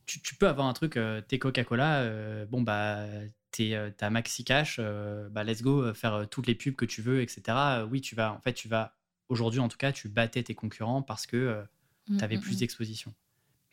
Tu, 0.04 0.20
tu, 0.20 0.34
peux 0.34 0.48
avoir 0.48 0.66
un 0.66 0.74
truc, 0.74 0.98
t'es 1.28 1.38
Coca-Cola, 1.38 2.44
bon, 2.44 2.60
bah, 2.60 3.06
t'as 3.52 4.10
Maxi 4.10 4.44
Cash, 4.44 4.76
euh, 4.78 5.28
bah 5.28 5.44
let's 5.44 5.62
go, 5.62 5.82
euh, 5.82 5.94
faire 5.94 6.26
toutes 6.30 6.46
les 6.46 6.54
pubs 6.54 6.74
que 6.74 6.84
tu 6.84 7.02
veux, 7.02 7.20
etc. 7.20 7.42
Oui, 7.90 8.00
tu 8.00 8.14
vas, 8.14 8.32
en 8.32 8.40
fait, 8.40 8.54
tu 8.54 8.68
vas, 8.68 8.96
aujourd'hui 9.28 9.60
en 9.60 9.68
tout 9.68 9.76
cas, 9.76 9.92
tu 9.92 10.08
battais 10.08 10.42
tes 10.42 10.54
concurrents 10.54 11.02
parce 11.02 11.26
que 11.26 11.64
mmh, 12.08 12.18
tu 12.18 12.24
avais 12.24 12.36
mmh, 12.36 12.40
plus 12.40 12.56
mmh. 12.56 12.58
d'exposition. 12.58 13.14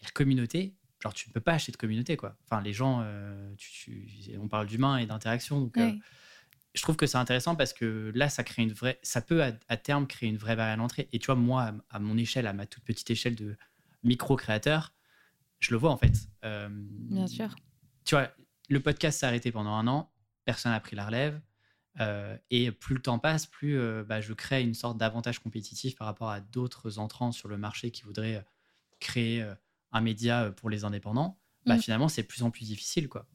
La 0.04 0.10
communauté, 0.10 0.76
genre, 1.02 1.14
tu 1.14 1.30
ne 1.30 1.34
peux 1.34 1.40
pas 1.40 1.54
acheter 1.54 1.72
de 1.72 1.78
communauté, 1.78 2.18
quoi. 2.18 2.38
Enfin, 2.46 2.62
les 2.62 2.74
gens, 2.74 3.06
on 4.40 4.48
parle 4.48 4.68
d'humain 4.68 4.98
et 4.98 5.06
d'interaction, 5.06 5.60
donc 5.62 5.78
je 6.76 6.82
trouve 6.84 6.96
que 6.96 7.08
c'est 7.08 7.18
intéressant 7.18 7.56
parce 7.56 7.74
que 7.74 8.12
là, 8.14 8.30
ça 8.30 8.44
crée 8.44 8.62
une 8.62 8.74
vraie, 8.74 9.00
ça 9.02 9.22
peut 9.22 9.42
à, 9.44 9.78
terme 9.78 10.06
créer 10.06 10.30
une 10.30 10.38
vraie 10.38 10.56
barrière 10.56 10.74
à 10.74 10.78
l'entrée. 10.78 11.10
Et 11.12 11.20
tu 11.20 11.26
vois, 11.26 11.36
moi, 11.36 11.74
à, 11.90 12.00
mon 12.00 12.16
échelle, 12.18 12.46
à 12.46 12.54
ma 12.54 12.68
toute 12.68 12.84
petite 12.84 13.10
échelle 13.10 13.36
de 13.36 13.58
micro-créateur, 14.04 14.94
je 15.60 15.72
le 15.72 15.78
vois 15.78 15.92
en 15.92 15.98
fait. 15.98 16.14
Bien 16.44 17.28
sûr. 17.28 17.56
Tu 18.06 18.16
vois, 18.16 18.32
le 18.70 18.80
podcast 18.80 19.20
s'est 19.20 19.26
arrêté 19.26 19.52
pendant 19.52 19.74
un 19.74 19.88
an, 19.88 20.12
personne 20.46 20.72
n'a 20.72 20.80
pris 20.80 20.96
la 20.96 21.06
relève. 21.06 21.42
et 22.50 22.72
plus 22.72 22.96
le 22.96 23.02
temps 23.02 23.20
passe, 23.20 23.46
plus 23.46 23.78
bah, 24.04 24.22
je 24.22 24.34
crée 24.34 24.62
une 24.62 24.74
sorte 24.74 24.98
d'avantage 24.98 25.40
compétitif 25.40 25.96
par 25.96 26.08
rapport 26.08 26.30
à 26.30 26.40
d'autres 26.40 27.00
entrants 27.00 27.32
sur 27.32 27.50
le 27.50 27.58
marché 27.58 27.92
qui 27.92 28.04
voudraient 28.04 28.46
créer 29.00 29.46
un 29.92 30.02
média 30.02 30.52
pour 30.56 30.70
les 30.70 30.86
indépendants. 30.86 31.38
Bah, 31.66 31.76
mmh. 31.76 31.82
Finalement, 31.82 32.08
c'est 32.08 32.22
de 32.22 32.28
plus 32.28 32.44
en 32.44 32.52
plus 32.52 32.66
difficile. 32.66 33.10
quoi. 33.10 33.28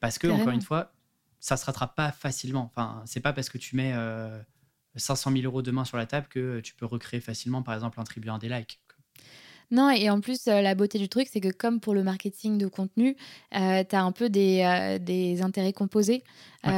parce 0.00 0.18
que, 0.18 0.28
encore 0.28 0.50
une 0.50 0.62
fois, 0.62 0.92
ça 1.40 1.56
se 1.56 1.64
rattrape 1.64 1.96
pas 1.96 2.12
facilement. 2.12 2.64
Enfin, 2.64 3.02
c'est 3.06 3.20
pas 3.20 3.32
parce 3.32 3.48
que 3.48 3.58
tu 3.58 3.74
mets 3.76 3.94
500 4.96 5.32
000 5.32 5.44
euros 5.44 5.62
demain 5.62 5.84
sur 5.84 5.96
la 5.96 6.06
table 6.06 6.28
que 6.28 6.60
tu 6.60 6.74
peux 6.74 6.86
recréer 6.86 7.20
facilement, 7.20 7.62
par 7.62 7.74
exemple, 7.74 7.98
en 7.98 8.04
tribuant 8.04 8.38
des 8.38 8.48
likes. 8.48 8.80
Non, 9.70 9.90
et 9.90 10.10
en 10.10 10.20
plus, 10.20 10.46
euh, 10.48 10.60
la 10.60 10.74
beauté 10.74 10.98
du 10.98 11.08
truc, 11.08 11.28
c'est 11.30 11.40
que 11.40 11.50
comme 11.50 11.80
pour 11.80 11.94
le 11.94 12.02
marketing 12.02 12.58
de 12.58 12.66
contenu, 12.66 13.16
euh, 13.54 13.82
tu 13.88 13.96
as 13.96 14.02
un 14.02 14.12
peu 14.12 14.28
des, 14.28 14.62
euh, 14.62 14.98
des 14.98 15.42
intérêts 15.42 15.72
composés. 15.72 16.22
et 16.64 16.72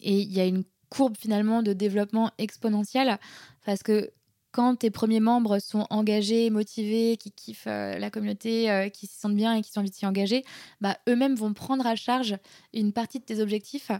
il 0.00 0.32
y 0.32 0.40
a 0.40 0.46
une 0.46 0.64
courbe 0.90 1.16
finalement 1.18 1.62
de 1.62 1.72
développement 1.72 2.30
exponentielle 2.38 3.18
parce 3.66 3.82
que 3.82 4.10
quand 4.52 4.76
tes 4.76 4.90
premiers 4.90 5.20
membres 5.20 5.58
sont 5.58 5.86
engagés, 5.90 6.50
motivés, 6.50 7.16
qui 7.16 7.30
kiffent 7.30 7.66
euh, 7.66 7.98
la 7.98 8.10
communauté, 8.10 8.70
euh, 8.70 8.88
qui 8.88 9.06
s'y 9.06 9.18
sentent 9.18 9.34
bien 9.34 9.54
et 9.54 9.62
qui 9.62 9.70
ont 9.76 9.80
envie 9.80 9.90
de 9.90 9.94
s'y 9.94 10.06
engager, 10.06 10.44
bah, 10.80 10.96
eux-mêmes 11.08 11.34
vont 11.34 11.52
prendre 11.52 11.86
à 11.86 11.96
charge 11.96 12.36
une 12.72 12.92
partie 12.92 13.18
de 13.18 13.24
tes 13.24 13.40
objectifs. 13.40 13.90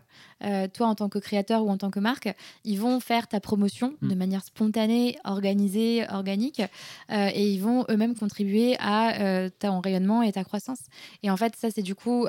Euh, 0.45 0.67
toi, 0.69 0.87
en 0.87 0.95
tant 0.95 1.09
que 1.09 1.19
créateur 1.19 1.65
ou 1.65 1.71
en 1.71 1.77
tant 1.77 1.91
que 1.91 2.01
marque, 2.01 2.35
ils 2.65 2.79
vont 2.81 3.01
faire 3.01 3.29
ta 3.29 3.41
promotion 3.41 3.95
mm. 4.01 4.09
de 4.09 4.15
manière 4.15 4.43
spontanée, 4.43 5.19
organisée, 5.25 6.07
organique, 6.11 6.63
et 7.11 7.51
ils 7.51 7.61
vont 7.61 7.85
eux-mêmes 7.91 8.15
contribuer 8.15 8.77
à 8.79 9.49
ton 9.59 9.81
rayonnement 9.81 10.23
et 10.23 10.33
ta 10.33 10.45
croissance. 10.45 10.81
Et 11.23 11.31
en 11.31 11.37
fait, 11.37 11.55
ça, 11.57 11.71
c'est 11.71 11.83
du 11.83 11.95
coup 11.95 12.27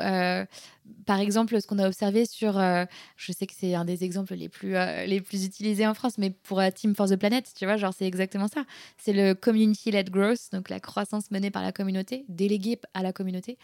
par 1.06 1.20
exemple, 1.20 1.60
ce 1.61 1.68
qu'on 1.68 1.80
a 1.80 1.88
observé 1.88 2.26
sur, 2.26 2.57
euh, 2.57 2.86
je 3.16 3.32
sais 3.32 3.48
que 3.48 3.53
c'est 3.56 3.76
un 3.76 3.86
des 3.86 4.03
exemples 4.03 4.36
les 4.36 4.49
plus, 4.49 4.76
euh, 4.76 5.06
les 5.06 5.22
plus 5.22 5.45
utilisés 5.45 5.88
en 5.88 5.94
France, 5.94 6.18
mais 6.18 6.30
pour 6.30 6.60
euh, 6.60 6.70
Team 6.70 6.95
for 6.95 7.07
the 7.07 7.16
Planet, 7.16 7.52
tu 7.56 7.66
vois, 7.66 7.78
genre 7.78 7.94
c'est 7.94 8.06
exactement 8.06 8.48
ça. 8.48 8.66
C'est 8.98 9.14
le 9.14 9.34
community-led 9.34 10.10
growth, 10.10 10.52
donc 10.52 10.70
la 10.70 10.80
croissance 10.80 11.32
menée 11.32 11.52
par 11.52 11.64
la 11.64 11.72
communauté, 11.72 12.26
déléguée 12.28 12.80
à 12.94 13.03
la 13.03 13.14
communauté, 13.14 13.57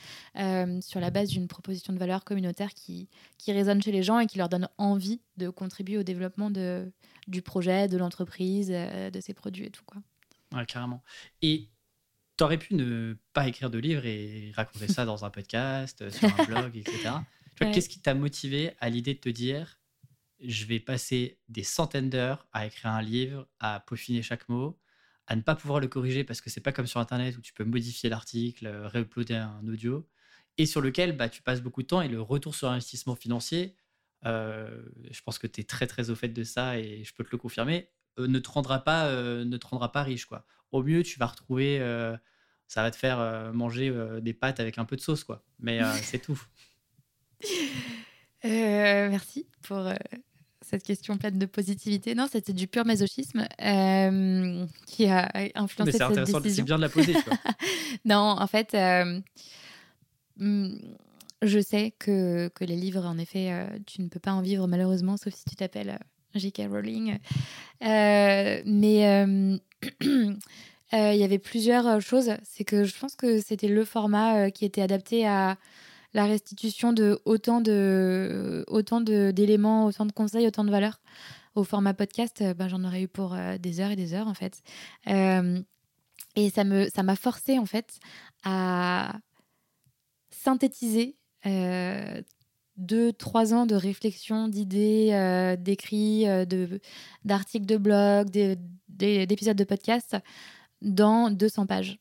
sur 0.81 0.99
la 0.99 1.11
base 1.11 1.29
d'une 1.29 1.47
proposition 1.47 1.93
de 1.93 1.99
valeur 1.99 2.23
communautaire 2.23 2.73
qui, 2.73 3.09
qui 3.37 3.51
résonne 3.51 3.81
chez 3.81 3.91
les 3.91 4.03
gens 4.03 4.19
et 4.19 4.27
qui 4.27 4.37
leur 4.37 4.49
donne 4.49 4.67
envie 4.77 5.21
de 5.37 5.49
contribuer 5.49 5.97
au 5.97 6.03
développement 6.03 6.49
de, 6.49 6.91
du 7.27 7.41
projet, 7.41 7.87
de 7.87 7.97
l'entreprise, 7.97 8.69
de 8.69 9.19
ses 9.21 9.33
produits 9.33 9.65
et 9.65 9.69
tout. 9.69 9.83
Quoi. 9.85 10.01
Ouais, 10.53 10.65
carrément. 10.65 11.03
Et 11.41 11.69
T'aurais 12.37 12.57
pu 12.57 12.75
ne 12.75 13.15
pas 13.33 13.47
écrire 13.47 13.69
de 13.69 13.77
livre 13.77 14.05
et 14.05 14.51
raconter 14.55 14.87
ça 14.87 15.05
dans 15.05 15.23
un 15.23 15.29
podcast, 15.29 16.01
euh, 16.01 16.09
sur 16.09 16.27
un 16.39 16.43
blog, 16.45 16.75
etc. 16.75 17.09
Qu'est-ce 17.57 17.87
qui 17.87 18.01
t'a 18.01 18.13
motivé 18.13 18.73
à 18.79 18.89
l'idée 18.89 19.13
de 19.13 19.19
te 19.19 19.29
dire 19.29 19.79
je 20.39 20.65
vais 20.65 20.79
passer 20.79 21.39
des 21.47 21.63
centaines 21.63 22.09
d'heures 22.09 22.45
à 22.51 22.65
écrire 22.65 22.91
un 22.91 23.01
livre, 23.01 23.47
à 23.59 23.79
peaufiner 23.79 24.21
chaque 24.21 24.49
mot, 24.49 24.77
à 25.27 25.35
ne 25.35 25.41
pas 25.41 25.55
pouvoir 25.55 25.79
le 25.79 25.87
corriger 25.87 26.23
parce 26.23 26.41
que 26.41 26.49
c'est 26.49 26.61
pas 26.61 26.71
comme 26.71 26.87
sur 26.87 26.99
Internet 26.99 27.37
où 27.37 27.41
tu 27.41 27.53
peux 27.53 27.63
modifier 27.63 28.09
l'article, 28.09 28.67
euh, 28.67 28.87
réuploader 28.87 29.35
un 29.35 29.65
audio, 29.67 30.07
et 30.57 30.65
sur 30.65 30.81
lequel 30.81 31.15
bah, 31.15 31.29
tu 31.29 31.41
passes 31.41 31.61
beaucoup 31.61 31.81
de 31.81 31.87
temps 31.87 32.01
et 32.01 32.07
le 32.07 32.21
retour 32.21 32.55
sur 32.55 32.69
investissement 32.69 33.15
financier, 33.15 33.75
euh, 34.25 34.83
je 35.11 35.21
pense 35.21 35.37
que 35.37 35.47
tu 35.47 35.61
es 35.61 35.63
très 35.63 35.87
très 35.87 36.09
au 36.09 36.15
fait 36.15 36.29
de 36.29 36.43
ça 36.43 36.79
et 36.79 37.03
je 37.03 37.13
peux 37.13 37.23
te 37.23 37.29
le 37.31 37.37
confirmer, 37.37 37.89
ne, 38.17 38.39
te 38.39 38.49
rendra 38.49 38.79
pas, 38.79 39.11
ne 39.11 39.57
te 39.57 39.67
rendra 39.67 39.91
pas 39.91 40.03
riche. 40.03 40.25
Quoi 40.25 40.45
au 40.75 40.83
mieux, 40.83 41.03
tu 41.03 41.19
vas 41.19 41.27
retrouver, 41.27 41.79
euh, 41.79 42.15
ça 42.67 42.81
va 42.81 42.91
te 42.91 42.95
faire 42.95 43.19
euh, 43.19 43.51
manger 43.51 43.89
euh, 43.89 44.19
des 44.19 44.33
pâtes 44.33 44.59
avec 44.59 44.77
un 44.77 44.85
peu 44.85 44.95
de 44.95 45.01
sauce, 45.01 45.23
quoi. 45.23 45.43
Mais 45.59 45.79
c'est 46.01 46.19
tout. 46.19 46.41
merci 48.43 49.47
pour 49.63 49.89
cette 50.61 50.83
question 50.83 51.17
pleine 51.17 51.39
de 51.39 51.45
positivité. 51.45 52.13
Non, 52.13 52.27
c'était 52.31 52.53
du 52.53 52.67
pur 52.67 52.85
masochisme 52.85 53.47
qui 54.85 55.05
a 55.07 55.31
influencé 55.55 55.91
cette 55.93 56.11
décision. 56.11 56.41
C'est 56.43 56.63
bien 56.63 56.77
de 56.77 56.81
la 56.81 56.89
poser. 56.89 57.15
non, 58.05 58.35
en 58.39 58.47
fait, 58.47 58.75
hmm, 60.37 60.77
je 61.41 61.59
sais 61.59 61.95
que, 61.97 62.49
que, 62.49 62.65
les 62.65 62.75
livres, 62.75 63.05
en 63.05 63.17
effet, 63.17 63.67
tu 63.85 64.01
ne 64.01 64.09
peux 64.09 64.19
pas 64.19 64.33
en 64.33 64.41
vivre 64.41 64.67
malheureusement, 64.67 65.17
sauf 65.17 65.33
si 65.33 65.45
tu 65.45 65.55
t'appelles 65.55 65.99
J.K. 66.35 66.63
Rowling. 66.69 67.17
mais 67.81 69.57
Euh, 70.93 71.13
il 71.13 71.19
y 71.19 71.23
avait 71.23 71.39
plusieurs 71.39 71.87
euh, 71.87 71.99
choses. 71.99 72.31
C'est 72.43 72.63
que 72.63 72.83
je 72.83 72.97
pense 72.97 73.15
que 73.15 73.41
c'était 73.41 73.67
le 73.67 73.85
format 73.85 74.45
euh, 74.45 74.49
qui 74.49 74.65
était 74.65 74.81
adapté 74.81 75.27
à 75.27 75.57
la 76.13 76.25
restitution 76.25 76.93
de 76.93 77.19
autant 77.25 77.59
de 77.59 78.63
autant 78.67 79.01
d'éléments, 79.01 79.85
autant 79.85 80.05
de 80.05 80.11
conseils, 80.13 80.47
autant 80.47 80.63
de 80.63 80.71
valeurs. 80.71 81.01
Au 81.55 81.63
format 81.63 81.93
podcast, 81.93 82.43
ben, 82.57 82.67
j'en 82.67 82.83
aurais 82.83 83.01
eu 83.01 83.07
pour 83.07 83.35
des 83.59 83.79
heures 83.79 83.91
et 83.91 83.95
des 83.95 84.13
heures 84.13 84.27
en 84.27 84.33
fait. 84.33 84.61
et 85.07 86.49
ça 86.49 86.63
me 86.65 86.89
ça 86.89 87.03
m'a 87.03 87.15
forcé 87.15 87.57
en 87.59 87.65
fait 87.65 87.99
à 88.43 89.15
synthétiser 90.29 91.15
deux, 92.77 93.13
trois 93.13 93.53
ans 93.53 93.65
de 93.65 93.75
réflexion, 93.75 94.47
d'idées, 94.47 95.55
d'écrits, 95.59 96.25
de, 96.25 96.79
d'articles 97.23 97.65
de 97.65 97.77
blog, 97.77 98.29
d'épisodes 98.89 99.57
de 99.57 99.63
podcast 99.63 100.17
dans 100.81 101.31
200 101.31 101.65
pages. 101.65 101.99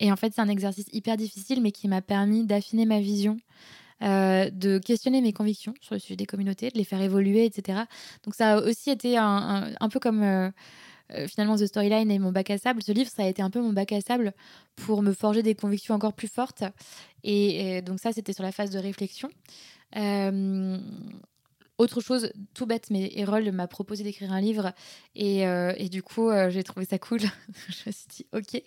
Et 0.00 0.12
en 0.12 0.16
fait, 0.16 0.32
c'est 0.34 0.40
un 0.40 0.48
exercice 0.48 0.86
hyper 0.92 1.16
difficile, 1.16 1.62
mais 1.62 1.72
qui 1.72 1.88
m'a 1.88 2.02
permis 2.02 2.44
d'affiner 2.44 2.84
ma 2.84 3.00
vision, 3.00 3.38
euh, 4.02 4.50
de 4.50 4.78
questionner 4.78 5.20
mes 5.22 5.32
convictions 5.32 5.74
sur 5.80 5.94
le 5.94 5.98
sujet 5.98 6.16
des 6.16 6.26
communautés, 6.26 6.70
de 6.70 6.76
les 6.76 6.84
faire 6.84 7.00
évoluer, 7.00 7.46
etc. 7.46 7.80
Donc 8.24 8.34
ça 8.34 8.54
a 8.54 8.60
aussi 8.60 8.90
été 8.90 9.16
un, 9.16 9.72
un, 9.80 9.88
peu 9.88 9.98
comme 9.98 10.22
euh, 10.22 10.50
euh, 11.12 11.26
finalement 11.28 11.56
The 11.56 11.66
Storyline 11.66 12.10
et 12.10 12.18
mon 12.18 12.30
bac 12.30 12.50
à 12.50 12.58
sable. 12.58 12.82
Ce 12.82 12.92
livre, 12.92 13.10
ça 13.10 13.22
a 13.22 13.26
été 13.26 13.40
un 13.40 13.48
peu 13.48 13.60
mon 13.62 13.72
bac 13.72 13.92
à 13.92 14.00
sable 14.02 14.34
pour 14.74 15.02
me 15.02 15.12
forger 15.12 15.42
des 15.42 15.54
convictions 15.54 15.94
encore 15.94 16.12
plus 16.12 16.28
fortes. 16.28 16.64
Et 17.24 17.82
donc 17.82 17.98
ça, 17.98 18.12
c'était 18.12 18.32
sur 18.32 18.44
la 18.44 18.52
phase 18.52 18.70
de 18.70 18.78
réflexion. 18.78 19.28
Autre 21.78 22.00
chose, 22.00 22.32
tout 22.54 22.64
bête, 22.64 22.86
mais 22.88 23.10
Errol 23.16 23.52
m'a 23.52 23.66
proposé 23.66 24.02
d'écrire 24.02 24.32
un 24.32 24.40
livre 24.40 24.72
et, 25.14 25.46
euh, 25.46 25.74
et 25.76 25.90
du 25.90 26.02
coup, 26.02 26.30
euh, 26.30 26.48
j'ai 26.48 26.62
trouvé 26.62 26.86
ça 26.86 26.98
cool. 26.98 27.20
je 27.68 27.82
me 27.86 27.92
suis 27.92 28.06
dit, 28.08 28.26
ok. 28.32 28.62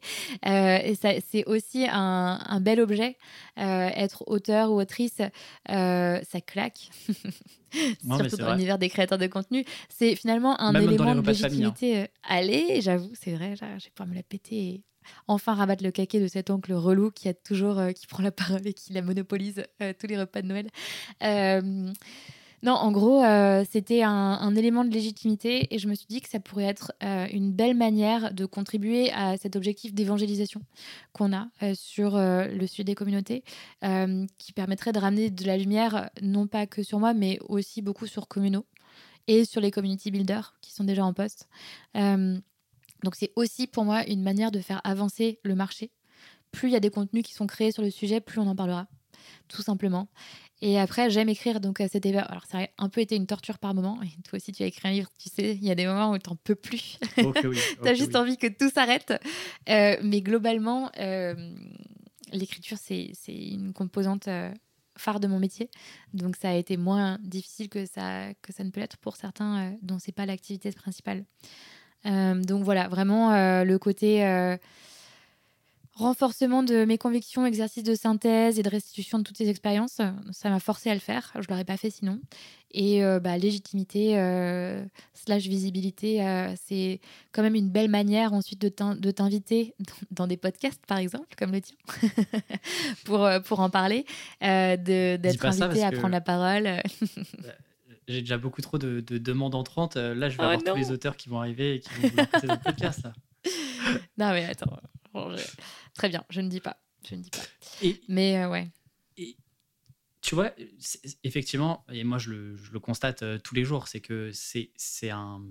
Euh, 0.45 0.77
et 0.77 0.93
c'est 0.95 1.43
aussi 1.47 1.87
un, 1.89 2.39
un, 2.45 2.61
bel 2.61 2.79
objet. 2.79 3.17
être 3.57 4.23
auteur 4.27 4.71
ou 4.71 4.79
autrice, 4.79 5.21
ça 5.67 6.41
claque. 6.45 6.91
Surtout 8.05 8.37
dans 8.37 8.53
l'univers 8.53 8.77
des 8.77 8.89
créateurs 8.89 9.17
de 9.17 9.27
contenu. 9.27 9.65
C'est 9.89 10.15
finalement 10.15 10.59
un 10.61 10.75
élément 10.75 11.15
de 11.15 11.19
hein. 11.19 11.23
légitimité. 11.25 12.07
Allez, 12.21 12.79
j'avoue, 12.81 13.09
c'est 13.19 13.33
vrai, 13.33 13.55
j'ai 13.55 13.91
pas 13.95 14.05
me 14.05 14.13
la 14.13 14.23
péter 14.23 14.83
enfin 15.27 15.53
rabattre 15.53 15.83
le 15.83 15.91
caquet 15.91 16.19
de 16.19 16.27
cet 16.27 16.49
oncle 16.49 16.73
relou 16.73 17.11
qui 17.11 17.27
a 17.29 17.33
toujours 17.33 17.81
qui 17.95 18.07
prend 18.07 18.23
la 18.23 18.31
parole 18.31 18.65
et 18.65 18.73
qui 18.73 18.93
la 18.93 19.01
monopolise 19.01 19.63
tous 19.99 20.07
les 20.07 20.17
repas 20.17 20.41
de 20.41 20.47
Noël. 20.47 20.67
Non, 22.61 22.73
en 22.73 22.91
gros, 22.91 23.23
euh, 23.23 23.63
c'était 23.69 24.03
un, 24.03 24.55
élément 24.55 24.83
de 24.83 24.89
légitimité 24.89 25.73
et 25.73 25.79
je 25.79 25.87
me 25.87 25.95
suis 25.95 26.07
dit 26.09 26.19
que 26.19 26.27
ça 26.27 26.41
pourrait 26.41 26.65
être 26.65 26.91
euh, 27.03 27.25
une 27.31 27.53
belle 27.53 27.75
manière 27.75 28.33
de 28.33 28.45
contribuer 28.45 29.11
à 29.13 29.37
cet 29.37 29.55
objectif 29.55 29.93
d'évangélisation 29.93 30.61
qu'on 31.13 31.31
a 31.31 31.47
euh, 31.63 31.73
sur 31.73 32.17
le 32.17 32.67
sujet 32.67 32.83
des 32.83 32.95
communautés, 32.95 33.43
qui 34.37 34.53
permettrait 34.53 34.91
de 34.91 34.99
ramener 34.99 35.29
de 35.29 35.45
la 35.45 35.57
lumière, 35.57 36.09
non 36.21 36.47
pas 36.47 36.67
que 36.67 36.83
sur 36.83 36.99
moi, 36.99 37.13
mais 37.13 37.39
aussi 37.47 37.81
beaucoup 37.81 38.07
sur 38.07 38.27
Communo 38.27 38.65
et 39.27 39.45
sur 39.45 39.61
les 39.61 39.71
community 39.71 40.11
builders 40.11 40.55
qui 40.61 40.73
sont 40.73 40.83
déjà 40.83 41.05
en 41.05 41.13
poste. 41.13 41.47
Donc 43.03 43.15
c'est 43.15 43.31
aussi 43.35 43.67
pour 43.67 43.85
moi 43.85 44.05
une 44.07 44.21
manière 44.23 44.51
de 44.51 44.59
faire 44.59 44.81
avancer 44.83 45.39
le 45.43 45.55
marché. 45.55 45.91
Plus 46.51 46.69
il 46.69 46.71
y 46.71 46.75
a 46.75 46.79
des 46.79 46.89
contenus 46.89 47.23
qui 47.23 47.33
sont 47.33 47.47
créés 47.47 47.71
sur 47.71 47.83
le 47.83 47.91
sujet, 47.91 48.21
plus 48.21 48.39
on 48.39 48.47
en 48.47 48.55
parlera 48.55 48.87
tout 49.47 49.61
simplement. 49.61 50.07
Et 50.61 50.77
après, 50.77 51.09
j'aime 51.09 51.29
écrire, 51.29 51.61
donc 51.61 51.81
c'était. 51.89 52.15
Alors, 52.15 52.45
ça 52.45 52.59
a 52.59 52.67
un 52.77 52.89
peu 52.89 53.01
été 53.01 53.15
une 53.15 53.27
torture 53.27 53.59
par 53.59 53.73
moment. 53.73 53.99
Et 54.03 54.21
toi 54.23 54.37
aussi, 54.37 54.51
tu 54.51 54.63
as 54.63 54.65
écrit 54.65 54.87
un 54.89 54.91
livre, 54.91 55.09
tu 55.17 55.29
sais, 55.29 55.55
il 55.55 55.63
y 55.63 55.71
a 55.71 55.75
des 55.75 55.85
moments 55.85 56.11
où 56.11 56.17
tu 56.17 56.29
n'en 56.29 56.35
peux 56.35 56.55
plus. 56.55 56.99
Okay, 57.17 57.47
oui, 57.47 57.57
tu 57.81 57.87
as 57.87 57.93
juste 57.93 58.15
envie 58.15 58.37
que 58.37 58.47
tout 58.47 58.69
s'arrête. 58.69 59.13
Euh, 59.69 59.97
mais 60.03 60.21
globalement, 60.21 60.91
euh, 60.99 61.33
l'écriture, 62.33 62.77
c'est 62.77 63.13
une 63.27 63.71
composante 63.71 64.27
euh, 64.27 64.51
phare 64.97 65.21
de 65.21 65.27
mon 65.27 65.39
métier. 65.39 65.69
Donc, 66.13 66.35
ça 66.35 66.49
a 66.49 66.55
été 66.55 66.75
moins 66.75 67.17
difficile 67.21 67.69
que 67.69 67.85
ça, 67.85 68.33
que 68.41 68.51
ça 68.51 68.65
ne 68.65 68.69
peut 68.69 68.81
être 68.81 68.97
pour 68.97 69.15
certains 69.15 69.77
dont 69.81 69.97
c'est 69.97 70.11
pas 70.11 70.25
l'activité 70.25 70.71
principale. 70.71 71.23
Donc, 72.05 72.63
voilà, 72.63 72.87
vraiment 72.87 73.31
le 73.63 73.77
côté 73.77 74.23
renforcement 75.99 76.63
de 76.63 76.85
mes 76.85 76.97
convictions, 76.97 77.45
exercice 77.45 77.83
de 77.83 77.93
synthèse 77.93 78.57
et 78.57 78.63
de 78.63 78.69
restitution 78.69 79.19
de 79.19 79.23
toutes 79.23 79.37
ces 79.37 79.49
expériences. 79.49 80.01
Ça 80.31 80.49
m'a 80.49 80.59
forcé 80.59 80.89
à 80.89 80.93
le 80.93 80.99
faire. 80.99 81.31
Je 81.35 81.39
ne 81.39 81.45
l'aurais 81.49 81.65
pas 81.65 81.77
fait 81.77 81.89
sinon. 81.89 82.19
Et 82.71 83.03
euh, 83.03 83.19
bah, 83.19 83.37
légitimité 83.37 84.17
euh, 84.17 84.83
slash 85.13 85.43
visibilité, 85.43 86.25
euh, 86.25 86.53
c'est 86.65 87.01
quand 87.31 87.41
même 87.41 87.55
une 87.55 87.69
belle 87.69 87.89
manière 87.89 88.33
ensuite 88.33 88.61
de 88.61 89.11
t'inviter 89.11 89.75
dans 90.11 90.27
des 90.27 90.37
podcasts, 90.37 90.85
par 90.85 90.99
exemple, 90.99 91.27
comme 91.37 91.51
le 91.51 91.61
tien, 91.61 91.75
pour, 93.05 93.27
pour 93.45 93.59
en 93.59 93.69
parler, 93.69 94.05
d'être 94.41 95.45
invité 95.45 95.83
à 95.83 95.91
prendre 95.91 96.09
la 96.09 96.21
parole. 96.21 96.81
j'ai 98.09 98.21
déjà 98.21 98.39
beaucoup 98.39 98.61
trop 98.61 98.77
de, 98.77 99.01
demandes 99.01 99.55
entrantes. 99.55 99.95
Là, 99.95 100.29
je 100.29 100.37
vais 100.37 100.43
oh 100.43 100.47
avoir 100.47 100.63
tous 100.63 100.75
les 100.75 100.91
auteurs 100.91 101.15
qui 101.15 101.29
vont 101.29 101.39
arriver 101.39 101.75
et 101.75 101.79
qui 101.79 101.89
vont 101.93 102.07
vous 102.09 102.25
passer 102.25 102.47
dans 102.47 102.55
le 102.55 102.61
podcast. 102.61 103.07
Non, 104.17 104.31
mais 104.33 104.43
attends. 104.43 104.79
Très 105.95 106.09
bien, 106.09 106.23
je 106.29 106.41
ne 106.41 106.49
dis 106.49 106.59
pas. 106.59 106.83
Je 107.07 107.15
ne 107.15 107.21
dis 107.21 107.29
pas. 107.31 107.87
mais 108.09 108.45
ouais. 108.45 108.69
Et 109.17 109.37
tu 110.21 110.35
vois, 110.35 110.51
effectivement, 111.23 111.85
et 111.89 112.03
moi 112.03 112.17
je 112.17 112.29
le, 112.29 112.57
je 112.57 112.71
le 112.73 112.79
constate 112.79 113.23
tous 113.41 113.55
les 113.55 113.63
jours, 113.63 113.87
c'est 113.87 114.01
que 114.01 114.29
c'est 114.33 115.09
un. 115.09 115.41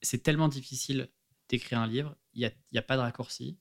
C'est 0.00 0.22
tellement 0.22 0.48
difficile 0.48 1.10
d'écrire 1.48 1.80
un 1.80 1.88
livre, 1.88 2.16
il 2.32 2.38
n'y 2.38 2.46
a, 2.46 2.52
y 2.72 2.78
a, 2.78 2.82
pas 2.82 2.96
de 2.96 3.02
raccourci, 3.02 3.58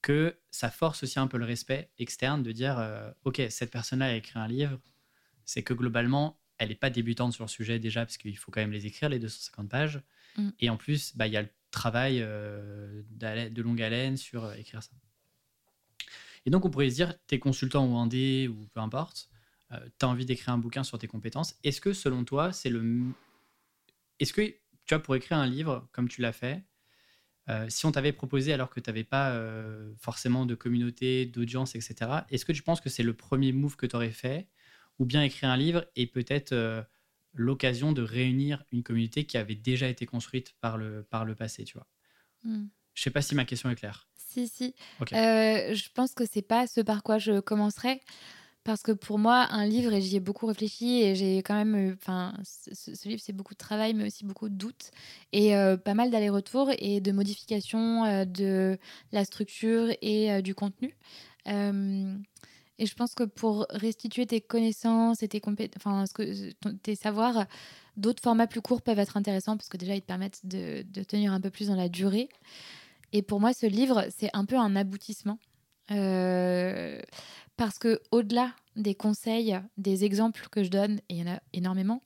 que 0.00 0.38
ça 0.50 0.70
force 0.70 1.02
aussi 1.02 1.18
un 1.18 1.26
peu 1.26 1.38
le 1.38 1.44
respect 1.44 1.90
externe 1.98 2.42
de 2.42 2.52
dire 2.52 2.80
Ok, 3.24 3.42
cette 3.50 3.72
personne-là 3.72 4.06
a 4.06 4.14
écrit 4.14 4.38
un 4.38 4.48
livre, 4.48 4.80
c'est 5.44 5.62
que 5.62 5.74
globalement, 5.74 6.40
elle 6.58 6.68
n'est 6.68 6.74
pas 6.74 6.90
débutante 6.90 7.32
sur 7.32 7.44
le 7.44 7.48
sujet 7.48 7.78
déjà, 7.78 8.04
parce 8.04 8.16
qu'il 8.16 8.36
faut 8.36 8.50
quand 8.50 8.60
même 8.60 8.72
les 8.72 8.86
écrire, 8.86 9.08
les 9.08 9.18
250 9.18 9.68
pages. 9.68 10.00
Mm. 10.36 10.50
Et 10.60 10.70
en 10.70 10.76
plus, 10.76 11.16
bah, 11.16 11.26
il 11.26 11.32
y 11.32 11.36
a 11.36 11.42
le 11.42 11.48
travail 11.70 12.18
euh, 12.20 13.02
de 13.08 13.62
longue 13.62 13.82
haleine 13.82 14.16
sur 14.16 14.44
euh, 14.44 14.54
écrire 14.54 14.82
ça. 14.82 14.92
Et 16.46 16.50
donc, 16.50 16.64
on 16.64 16.70
pourrait 16.70 16.90
se 16.90 16.94
dire, 16.94 17.14
tu 17.26 17.34
es 17.34 17.38
consultant 17.38 17.86
ou 17.86 17.96
indé 17.96 18.48
ou 18.48 18.66
peu 18.74 18.80
importe, 18.80 19.28
euh, 19.72 19.80
tu 19.98 20.04
as 20.04 20.08
envie 20.08 20.26
d'écrire 20.26 20.54
un 20.54 20.58
bouquin 20.58 20.84
sur 20.84 20.98
tes 20.98 21.06
compétences. 21.06 21.56
Est-ce 21.64 21.80
que, 21.80 21.92
selon 21.92 22.24
toi, 22.24 22.52
c'est 22.52 22.70
le. 22.70 23.02
Est-ce 24.18 24.32
que, 24.32 24.42
tu 24.42 24.94
vois, 24.94 25.00
pour 25.00 25.16
écrire 25.16 25.38
un 25.38 25.46
livre 25.46 25.88
comme 25.92 26.08
tu 26.08 26.20
l'as 26.20 26.32
fait, 26.32 26.62
si 27.68 27.86
on 27.86 27.92
t'avait 27.92 28.12
proposé 28.12 28.52
alors 28.52 28.70
que 28.70 28.78
tu 28.78 28.88
n'avais 28.88 29.04
pas 29.04 29.36
forcément 29.98 30.46
de 30.46 30.54
communauté, 30.54 31.26
d'audience, 31.26 31.74
etc., 31.74 32.10
est-ce 32.30 32.44
que 32.44 32.52
tu 32.52 32.62
penses 32.62 32.80
que 32.80 32.88
c'est 32.88 33.02
le 33.02 33.14
premier 33.14 33.52
move 33.52 33.76
que 33.76 33.84
tu 33.84 33.96
aurais 33.96 34.12
fait 34.12 34.48
ou 35.02 35.04
bien 35.04 35.24
écrire 35.24 35.50
un 35.50 35.56
livre 35.56 35.84
et 35.96 36.06
peut-être 36.06 36.52
euh, 36.52 36.80
l'occasion 37.34 37.90
de 37.90 38.02
réunir 38.02 38.62
une 38.70 38.84
communauté 38.84 39.24
qui 39.24 39.36
avait 39.36 39.56
déjà 39.56 39.88
été 39.88 40.06
construite 40.06 40.54
par 40.60 40.78
le, 40.78 41.02
par 41.02 41.24
le 41.24 41.34
passé, 41.34 41.64
tu 41.64 41.74
vois. 41.74 41.88
Hmm. 42.44 42.66
Je 42.94 43.02
sais 43.02 43.10
pas 43.10 43.20
si 43.20 43.34
ma 43.34 43.44
question 43.44 43.68
est 43.68 43.74
claire. 43.74 44.08
Si, 44.14 44.46
si. 44.46 44.76
Euh, 45.00 45.74
je 45.74 45.88
pense 45.92 46.14
que 46.14 46.24
c'est 46.24 46.42
pas 46.42 46.68
ce 46.68 46.80
par 46.80 47.02
quoi 47.02 47.18
je 47.18 47.40
commencerai. 47.40 48.00
Parce 48.62 48.84
que 48.84 48.92
pour 48.92 49.18
moi, 49.18 49.48
un 49.50 49.66
livre, 49.66 49.92
et 49.92 50.00
j'y 50.00 50.14
ai 50.14 50.20
beaucoup 50.20 50.46
réfléchi, 50.46 51.02
et 51.02 51.16
j'ai 51.16 51.38
quand 51.38 51.56
même. 51.56 51.96
Enfin, 52.00 52.32
ce, 52.44 53.08
livre, 53.08 53.20
c'est 53.20 53.32
beaucoup 53.32 53.54
de 53.54 53.58
travail, 53.58 53.92
mais 53.94 54.06
aussi 54.06 54.24
beaucoup 54.24 54.48
de 54.48 54.54
doutes, 54.54 54.92
et 55.32 55.56
euh, 55.56 55.76
pas 55.76 55.94
mal 55.94 56.12
d'allers-retours 56.12 56.70
et 56.78 57.00
de 57.00 57.10
modifications 57.10 58.24
de 58.24 58.78
la 59.10 59.24
structure 59.24 59.88
et 60.00 60.42
du 60.42 60.54
contenu. 60.54 60.94
Et 62.78 62.86
je 62.86 62.94
pense 62.94 63.14
que 63.14 63.24
pour 63.24 63.66
restituer 63.70 64.26
tes 64.26 64.40
connaissances 64.40 65.22
et 65.22 65.28
tes, 65.28 65.40
enfin, 65.76 66.04
tes 66.82 66.94
savoirs, 66.94 67.46
d'autres 67.96 68.22
formats 68.22 68.46
plus 68.46 68.62
courts 68.62 68.82
peuvent 68.82 68.98
être 68.98 69.16
intéressants 69.16 69.56
parce 69.56 69.68
que 69.68 69.76
déjà, 69.76 69.94
ils 69.94 70.00
te 70.00 70.06
permettent 70.06 70.44
de, 70.44 70.82
de 70.82 71.02
tenir 71.02 71.32
un 71.32 71.40
peu 71.40 71.50
plus 71.50 71.68
dans 71.68 71.76
la 71.76 71.88
durée. 71.88 72.28
Et 73.12 73.22
pour 73.22 73.40
moi, 73.40 73.52
ce 73.52 73.66
livre, 73.66 74.06
c'est 74.10 74.30
un 74.32 74.44
peu 74.44 74.56
un 74.56 74.74
aboutissement. 74.74 75.38
Euh, 75.90 77.00
parce 77.56 77.78
que 77.78 78.00
au-delà 78.10 78.54
des 78.76 78.94
conseils, 78.94 79.58
des 79.76 80.04
exemples 80.04 80.48
que 80.50 80.64
je 80.64 80.70
donne, 80.70 80.98
et 81.08 81.16
il 81.16 81.18
y 81.18 81.28
en 81.28 81.34
a 81.34 81.40
énormément, 81.52 82.02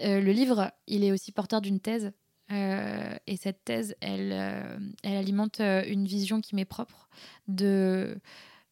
euh, 0.00 0.20
le 0.20 0.32
livre, 0.32 0.72
il 0.86 1.04
est 1.04 1.12
aussi 1.12 1.32
porteur 1.32 1.60
d'une 1.60 1.80
thèse. 1.80 2.12
Euh, 2.52 3.16
et 3.26 3.36
cette 3.36 3.64
thèse, 3.64 3.96
elle, 4.00 4.32
elle 5.02 5.16
alimente 5.16 5.60
une 5.60 6.06
vision 6.06 6.40
qui 6.40 6.54
m'est 6.54 6.64
propre 6.64 7.08
de 7.48 8.18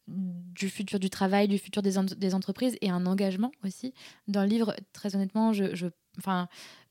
du 0.07 0.69
futur 0.69 0.99
du 0.99 1.09
travail, 1.09 1.47
du 1.47 1.57
futur 1.57 1.81
des, 1.81 1.93
des, 2.17 2.35
entreprises 2.35 2.77
et 2.81 2.89
un 2.89 3.05
engagement 3.05 3.51
aussi. 3.63 3.93
Dans 4.27 4.41
le 4.41 4.47
livre, 4.47 4.75
très 4.93 5.15
honnêtement, 5.15 5.51
je, 5.51 5.89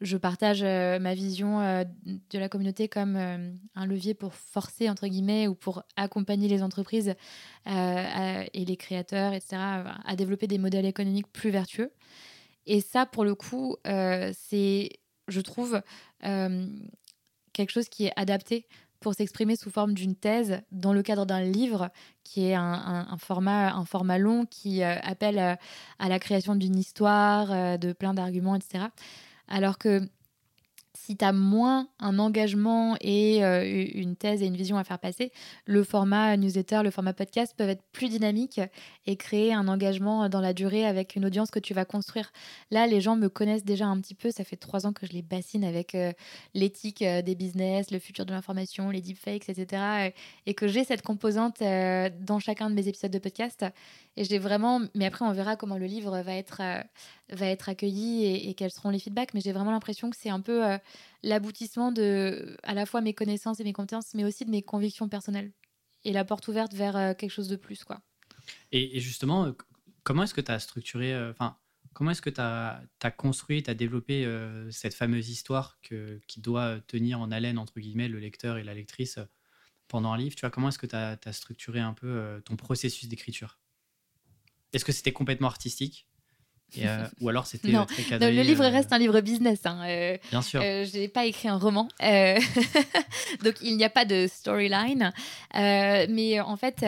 je 0.00 0.16
partage 0.16 0.62
euh, 0.62 0.98
ma 0.98 1.14
vision 1.14 1.60
euh, 1.60 1.84
de 2.04 2.38
la 2.38 2.48
communauté 2.48 2.88
comme 2.88 3.16
euh, 3.16 3.52
un 3.74 3.86
levier 3.86 4.14
pour 4.14 4.34
forcer, 4.34 4.90
entre 4.90 5.06
guillemets, 5.06 5.48
ou 5.48 5.54
pour 5.54 5.82
accompagner 5.96 6.48
les 6.48 6.62
entreprises 6.62 7.14
et 7.66 8.64
les 8.64 8.76
créateurs, 8.76 9.32
etc., 9.32 9.56
à 9.56 10.16
développer 10.16 10.46
des 10.46 10.58
modèles 10.58 10.86
économiques 10.86 11.32
plus 11.32 11.50
vertueux. 11.50 11.92
Et 12.66 12.80
ça, 12.80 13.06
pour 13.06 13.24
le 13.24 13.34
coup, 13.34 13.76
c'est, 13.84 14.90
je 15.28 15.40
trouve, 15.40 15.80
quelque 16.20 17.70
chose 17.70 17.88
qui 17.88 18.04
est 18.04 18.12
adapté 18.16 18.66
pour 19.04 19.12
s'exprimer 19.12 19.54
sous 19.54 19.70
forme 19.70 19.92
d'une 19.92 20.16
thèse 20.16 20.62
dans 20.72 20.94
le 20.94 21.02
cadre 21.02 21.26
d'un 21.26 21.42
livre 21.42 21.90
qui 22.24 22.46
est 22.46 22.54
un, 22.54 23.18
format, 23.18 23.74
un 23.74 23.84
format 23.84 24.16
long 24.16 24.46
qui 24.46 24.82
euh, 24.82 24.96
appelle 25.02 25.38
euh, 25.38 25.54
à 25.98 26.08
la 26.08 26.18
création 26.18 26.54
d'une 26.56 26.78
histoire, 26.78 27.52
euh, 27.52 27.76
de 27.76 27.92
plein 27.92 28.14
d'arguments, 28.14 28.54
etc. 28.54 28.86
Alors 29.46 29.76
que 29.76 30.08
si 31.04 31.18
tu 31.18 31.24
as 31.24 31.32
moins 31.32 31.88
un 31.98 32.18
engagement 32.18 32.96
et 33.02 33.44
euh, 33.44 33.62
une 33.92 34.16
thèse 34.16 34.42
et 34.42 34.46
une 34.46 34.56
vision 34.56 34.78
à 34.78 34.84
faire 34.84 34.98
passer, 34.98 35.32
le 35.66 35.84
format 35.84 36.34
newsletter, 36.38 36.80
le 36.82 36.90
format 36.90 37.12
podcast 37.12 37.52
peuvent 37.54 37.68
être 37.68 37.82
plus 37.92 38.08
dynamiques 38.08 38.60
et 39.06 39.16
créer 39.16 39.52
un 39.52 39.68
engagement 39.68 40.30
dans 40.30 40.40
la 40.40 40.54
durée 40.54 40.86
avec 40.86 41.14
une 41.14 41.26
audience 41.26 41.50
que 41.50 41.58
tu 41.58 41.74
vas 41.74 41.84
construire. 41.84 42.32
Là, 42.70 42.86
les 42.86 43.02
gens 43.02 43.16
me 43.16 43.28
connaissent 43.28 43.66
déjà 43.66 43.84
un 43.84 44.00
petit 44.00 44.14
peu. 44.14 44.30
Ça 44.30 44.44
fait 44.44 44.56
trois 44.56 44.86
ans 44.86 44.94
que 44.94 45.06
je 45.06 45.12
les 45.12 45.20
bassine 45.20 45.62
avec 45.62 45.94
euh, 45.94 46.12
l'éthique 46.54 47.02
euh, 47.02 47.20
des 47.20 47.34
business, 47.34 47.90
le 47.90 47.98
futur 47.98 48.24
de 48.24 48.32
l'information, 48.32 48.88
les 48.88 49.02
deepfakes, 49.02 49.50
etc. 49.50 50.10
Et 50.46 50.54
que 50.54 50.66
j'ai 50.68 50.84
cette 50.84 51.02
composante 51.02 51.60
dans 51.60 52.38
chacun 52.38 52.70
de 52.70 52.74
mes 52.74 52.88
épisodes 52.88 53.10
de 53.10 53.18
podcast. 53.18 53.66
Et 54.16 54.24
j'ai 54.24 54.38
vraiment, 54.38 54.80
mais 54.94 55.04
après 55.04 55.24
on 55.24 55.32
verra 55.32 55.56
comment 55.56 55.76
le 55.76 55.86
livre 55.86 56.18
va 56.20 56.34
être, 56.34 56.62
va 57.30 57.46
être 57.46 57.68
accueilli 57.68 58.48
et, 58.48 58.54
quels 58.54 58.70
seront 58.70 58.90
les 58.90 58.98
feedbacks. 58.98 59.34
Mais 59.34 59.40
j'ai 59.40 59.52
vraiment 59.52 59.72
l'impression 59.72 60.08
que 60.08 60.16
c'est 60.16 60.30
un 60.30 60.40
peu 60.40 60.62
l'aboutissement 61.22 61.92
de 61.92 62.56
à 62.62 62.74
la 62.74 62.86
fois 62.86 63.00
mes 63.00 63.14
connaissances 63.14 63.60
et 63.60 63.64
mes 63.64 63.72
compétences, 63.72 64.14
mais 64.14 64.24
aussi 64.24 64.44
de 64.44 64.50
mes 64.50 64.62
convictions 64.62 65.08
personnelles. 65.08 65.52
Et 66.04 66.12
la 66.12 66.24
porte 66.24 66.48
ouverte 66.48 66.74
vers 66.74 66.96
euh, 66.96 67.14
quelque 67.14 67.30
chose 67.30 67.48
de 67.48 67.56
plus, 67.56 67.84
quoi. 67.84 68.02
Et, 68.72 69.00
justement, 69.00 69.54
comment 70.02 70.24
est-ce 70.24 70.34
que 70.34 70.42
tu 70.42 70.50
as 70.50 70.58
structuré, 70.58 71.16
enfin, 71.30 71.56
comment 71.94 72.10
est-ce 72.10 72.20
que 72.20 72.30
tu 72.30 72.40
as, 72.40 72.82
as, 73.02 73.10
construit, 73.10 73.62
tu 73.62 73.70
as 73.70 73.74
développé 73.74 74.28
cette 74.70 74.92
fameuse 74.92 75.30
histoire 75.30 75.78
que, 75.80 76.20
qui 76.26 76.40
doit 76.40 76.80
tenir 76.86 77.20
en 77.20 77.30
haleine, 77.30 77.56
entre 77.56 77.80
guillemets, 77.80 78.08
le 78.08 78.18
lecteur 78.18 78.58
et 78.58 78.64
la 78.64 78.74
lectrice 78.74 79.18
pendant 79.88 80.12
un 80.12 80.18
livre? 80.18 80.34
Tu 80.34 80.40
vois, 80.42 80.50
comment 80.50 80.68
est-ce 80.68 80.78
que 80.78 80.86
tu 80.86 80.96
as, 80.96 81.18
as, 81.24 81.32
structuré 81.32 81.80
un 81.80 81.94
peu 81.94 82.42
ton 82.44 82.56
processus 82.56 83.08
d'écriture? 83.08 83.58
Est-ce 84.74 84.84
que 84.84 84.92
c'était 84.92 85.12
complètement 85.12 85.48
artistique? 85.48 86.06
Euh, 86.78 87.06
ou 87.20 87.28
alors 87.28 87.46
c'était 87.46 87.72
très 87.86 88.02
cadré 88.02 88.32
le 88.32 88.42
livre 88.42 88.64
euh, 88.64 88.70
reste 88.70 88.92
un 88.92 88.98
livre 88.98 89.20
business. 89.20 89.60
Hein. 89.64 89.80
Euh, 89.86 90.16
Bien 90.30 90.42
sûr. 90.42 90.60
je 90.60 90.98
n'ai 90.98 91.08
pas 91.08 91.26
écrit 91.26 91.48
un 91.48 91.58
roman, 91.58 91.88
donc 92.00 93.54
il 93.62 93.76
n'y 93.76 93.84
a 93.84 93.90
pas 93.90 94.04
de 94.04 94.26
storyline. 94.26 95.12
mais 95.54 96.40
en 96.40 96.56
fait, 96.56 96.82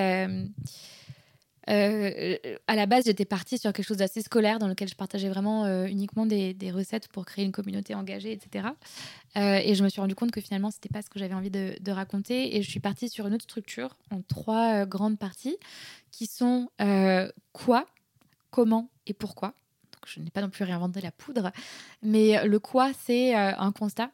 à 1.66 2.74
la 2.74 2.86
base, 2.86 3.04
j'étais 3.06 3.24
partie 3.24 3.58
sur 3.58 3.72
quelque 3.72 3.86
chose 3.86 3.98
d'assez 3.98 4.22
scolaire 4.22 4.58
dans 4.58 4.68
lequel 4.68 4.88
je 4.88 4.94
partageais 4.94 5.28
vraiment 5.28 5.66
uniquement 5.86 6.26
des, 6.26 6.54
des, 6.54 6.70
recettes 6.70 7.08
pour 7.08 7.24
créer 7.24 7.44
une 7.44 7.52
communauté 7.52 7.94
engagée, 7.94 8.32
etc. 8.32 8.68
et 9.36 9.74
je 9.74 9.84
me 9.84 9.88
suis 9.88 10.00
rendu 10.00 10.14
compte 10.14 10.30
que 10.30 10.40
finalement, 10.40 10.70
c'était 10.70 10.88
pas 10.88 11.02
ce 11.02 11.10
que 11.10 11.18
j'avais 11.18 11.34
envie 11.34 11.50
de, 11.50 11.74
de, 11.80 11.92
raconter. 11.92 12.56
Et 12.56 12.62
je 12.62 12.70
suis 12.70 12.80
partie 12.80 13.08
sur 13.08 13.26
une 13.26 13.34
autre 13.34 13.44
structure 13.44 13.96
en 14.10 14.22
trois 14.22 14.86
grandes 14.86 15.18
parties 15.18 15.56
qui 16.16 16.26
sont 16.26 16.70
euh, 16.80 17.30
quoi, 17.52 17.86
comment 18.50 18.88
et 19.06 19.12
pourquoi. 19.12 19.54
Je 20.06 20.20
n'ai 20.20 20.30
pas 20.30 20.40
non 20.40 20.50
plus 20.50 20.64
réinventé 20.64 21.00
la 21.00 21.12
poudre, 21.12 21.50
mais 22.02 22.46
le 22.46 22.58
quoi, 22.58 22.92
c'est 23.04 23.36
euh, 23.36 23.52
un 23.58 23.72
constat 23.72 24.10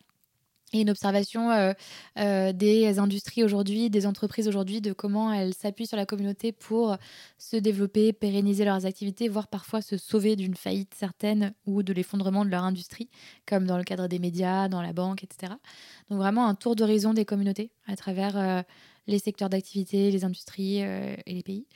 et 0.74 0.80
une 0.80 0.88
observation 0.88 1.50
euh, 1.50 2.52
des 2.54 2.98
industries 2.98 3.44
aujourd'hui, 3.44 3.90
des 3.90 4.06
entreprises 4.06 4.48
aujourd'hui, 4.48 4.80
de 4.80 4.94
comment 4.94 5.30
elles 5.30 5.52
s'appuient 5.52 5.86
sur 5.86 5.98
la 5.98 6.06
communauté 6.06 6.50
pour 6.50 6.96
se 7.36 7.58
développer, 7.58 8.14
pérenniser 8.14 8.64
leurs 8.64 8.86
activités, 8.86 9.28
voire 9.28 9.48
parfois 9.48 9.82
se 9.82 9.98
sauver 9.98 10.34
d'une 10.34 10.54
faillite 10.54 10.94
certaine 10.94 11.52
ou 11.66 11.82
de 11.82 11.92
l'effondrement 11.92 12.46
de 12.46 12.50
leur 12.50 12.64
industrie, 12.64 13.10
comme 13.46 13.66
dans 13.66 13.76
le 13.76 13.84
cadre 13.84 14.08
des 14.08 14.18
médias, 14.18 14.68
dans 14.68 14.80
la 14.80 14.94
banque, 14.94 15.24
etc. 15.24 15.52
Donc 16.08 16.18
vraiment 16.18 16.46
un 16.46 16.54
tour 16.54 16.74
d'horizon 16.74 17.12
des 17.12 17.26
communautés 17.26 17.70
à 17.86 17.94
travers 17.94 18.64
les 19.06 19.18
secteurs 19.18 19.48
d'activité, 19.48 20.10
les 20.10 20.24
industries 20.24 20.82
euh, 20.82 21.16
et 21.26 21.34
les 21.34 21.42
pays, 21.42 21.66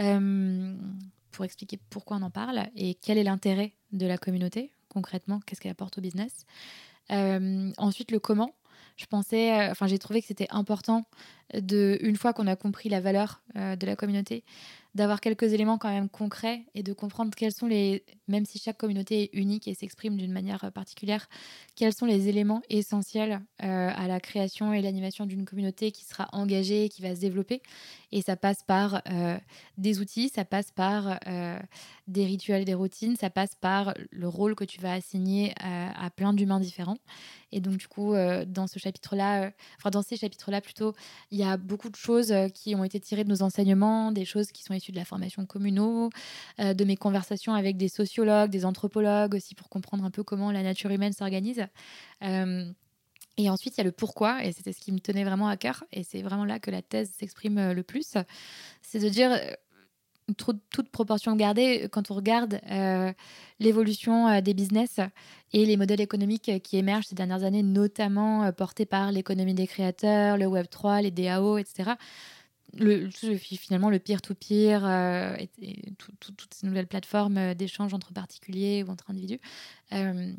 euh, 0.00 0.74
pour 1.32 1.44
expliquer 1.44 1.78
pourquoi 1.90 2.18
on 2.18 2.22
en 2.22 2.30
parle 2.30 2.68
et 2.76 2.94
quel 2.94 3.18
est 3.18 3.24
l'intérêt 3.24 3.72
de 3.92 4.06
la 4.06 4.18
communauté 4.18 4.72
concrètement, 4.88 5.40
qu'est-ce 5.46 5.60
qu'elle 5.60 5.72
apporte 5.72 5.96
au 5.96 6.00
business. 6.02 6.44
Euh, 7.10 7.72
ensuite, 7.78 8.10
le 8.10 8.20
comment. 8.20 8.54
Je 8.96 9.06
pensais, 9.06 9.70
enfin, 9.70 9.86
j'ai 9.86 9.98
trouvé 9.98 10.20
que 10.20 10.26
c'était 10.26 10.48
important 10.50 11.06
de, 11.54 11.96
une 12.02 12.16
fois 12.16 12.34
qu'on 12.34 12.46
a 12.46 12.56
compris 12.56 12.90
la 12.90 13.00
valeur 13.00 13.40
de 13.54 13.86
la 13.86 13.96
communauté, 13.96 14.44
d'avoir 14.94 15.20
quelques 15.20 15.52
éléments 15.54 15.78
quand 15.78 15.88
même 15.88 16.08
concrets 16.08 16.66
et 16.74 16.82
de 16.82 16.92
comprendre 16.92 17.32
quels 17.34 17.52
sont 17.52 17.66
les, 17.66 18.04
même 18.28 18.44
si 18.44 18.58
chaque 18.58 18.76
communauté 18.76 19.22
est 19.22 19.30
unique 19.32 19.66
et 19.66 19.74
s'exprime 19.74 20.16
d'une 20.16 20.32
manière 20.32 20.70
particulière, 20.72 21.28
quels 21.76 21.94
sont 21.94 22.04
les 22.04 22.28
éléments 22.28 22.60
essentiels 22.68 23.40
euh, 23.62 23.90
à 23.94 24.06
la 24.06 24.20
création 24.20 24.74
et 24.74 24.82
l'animation 24.82 25.24
d'une 25.24 25.46
communauté 25.46 25.92
qui 25.92 26.04
sera 26.04 26.28
engagée, 26.32 26.90
qui 26.90 27.00
va 27.00 27.14
se 27.14 27.20
développer. 27.20 27.62
Et 28.10 28.20
ça 28.20 28.36
passe 28.36 28.62
par 28.66 29.00
euh, 29.08 29.38
des 29.78 29.98
outils, 30.00 30.28
ça 30.28 30.44
passe 30.44 30.70
par 30.70 31.18
euh, 31.26 31.58
des 32.06 32.26
rituels, 32.26 32.66
des 32.66 32.74
routines, 32.74 33.16
ça 33.16 33.30
passe 33.30 33.54
par 33.54 33.94
le 34.10 34.28
rôle 34.28 34.54
que 34.54 34.64
tu 34.64 34.80
vas 34.80 34.92
assigner 34.92 35.54
à, 35.58 36.04
à 36.04 36.10
plein 36.10 36.34
d'humains 36.34 36.60
différents. 36.60 36.98
Et 37.50 37.60
donc, 37.60 37.76
du 37.76 37.86
coup, 37.86 38.14
dans 38.46 38.66
ce 38.66 38.78
chapitre-là, 38.78 39.52
enfin, 39.76 39.90
dans 39.90 40.00
ces 40.00 40.16
chapitres-là 40.16 40.62
plutôt, 40.62 40.94
il 41.30 41.38
y 41.38 41.42
a 41.42 41.58
beaucoup 41.58 41.90
de 41.90 41.96
choses 41.96 42.32
qui 42.54 42.74
ont 42.74 42.82
été 42.82 42.98
tirées 42.98 43.24
de 43.24 43.28
nos 43.28 43.42
enseignements, 43.42 44.10
des 44.10 44.24
choses 44.24 44.52
qui 44.52 44.62
sont 44.62 44.72
de 44.90 44.96
la 44.96 45.04
formation 45.04 45.46
communaux, 45.46 46.10
de 46.58 46.84
mes 46.84 46.96
conversations 46.96 47.54
avec 47.54 47.76
des 47.76 47.88
sociologues, 47.88 48.50
des 48.50 48.64
anthropologues 48.64 49.34
aussi 49.34 49.54
pour 49.54 49.68
comprendre 49.68 50.04
un 50.04 50.10
peu 50.10 50.24
comment 50.24 50.50
la 50.50 50.64
nature 50.64 50.90
humaine 50.90 51.12
s'organise. 51.12 51.66
Et 53.38 53.48
ensuite, 53.48 53.76
il 53.76 53.78
y 53.78 53.80
a 53.82 53.84
le 53.84 53.92
pourquoi, 53.92 54.44
et 54.44 54.52
c'était 54.52 54.72
ce 54.72 54.80
qui 54.80 54.92
me 54.92 54.98
tenait 54.98 55.24
vraiment 55.24 55.48
à 55.48 55.56
cœur, 55.56 55.84
et 55.92 56.02
c'est 56.02 56.22
vraiment 56.22 56.44
là 56.44 56.58
que 56.58 56.70
la 56.70 56.82
thèse 56.82 57.10
s'exprime 57.16 57.72
le 57.72 57.82
plus. 57.82 58.16
C'est 58.82 58.98
de 58.98 59.08
dire, 59.08 59.38
toute 60.36 60.90
proportion 60.90 61.34
gardée, 61.34 61.88
quand 61.90 62.10
on 62.10 62.14
regarde 62.14 62.60
l'évolution 63.58 64.40
des 64.40 64.54
business 64.54 65.00
et 65.52 65.64
les 65.64 65.76
modèles 65.76 66.00
économiques 66.00 66.62
qui 66.62 66.76
émergent 66.76 67.06
ces 67.06 67.14
dernières 67.14 67.42
années, 67.44 67.62
notamment 67.62 68.52
portés 68.52 68.86
par 68.86 69.12
l'économie 69.12 69.54
des 69.54 69.66
créateurs, 69.66 70.36
le 70.36 70.46
Web3, 70.46 71.02
les 71.02 71.10
DAO, 71.10 71.58
etc., 71.58 71.92
le, 72.78 73.08
finalement 73.10 73.90
le 73.90 73.98
peer-to-peer 73.98 74.84
euh, 74.84 75.36
et, 75.60 75.82
toutes 76.20 76.54
ces 76.54 76.66
nouvelles 76.66 76.86
plateformes 76.86 77.38
euh, 77.38 77.54
d'échange 77.54 77.94
entre 77.94 78.12
particuliers 78.12 78.84
ou 78.86 78.90
entre 78.90 79.10
individus, 79.10 79.40
euh, 79.92 80.32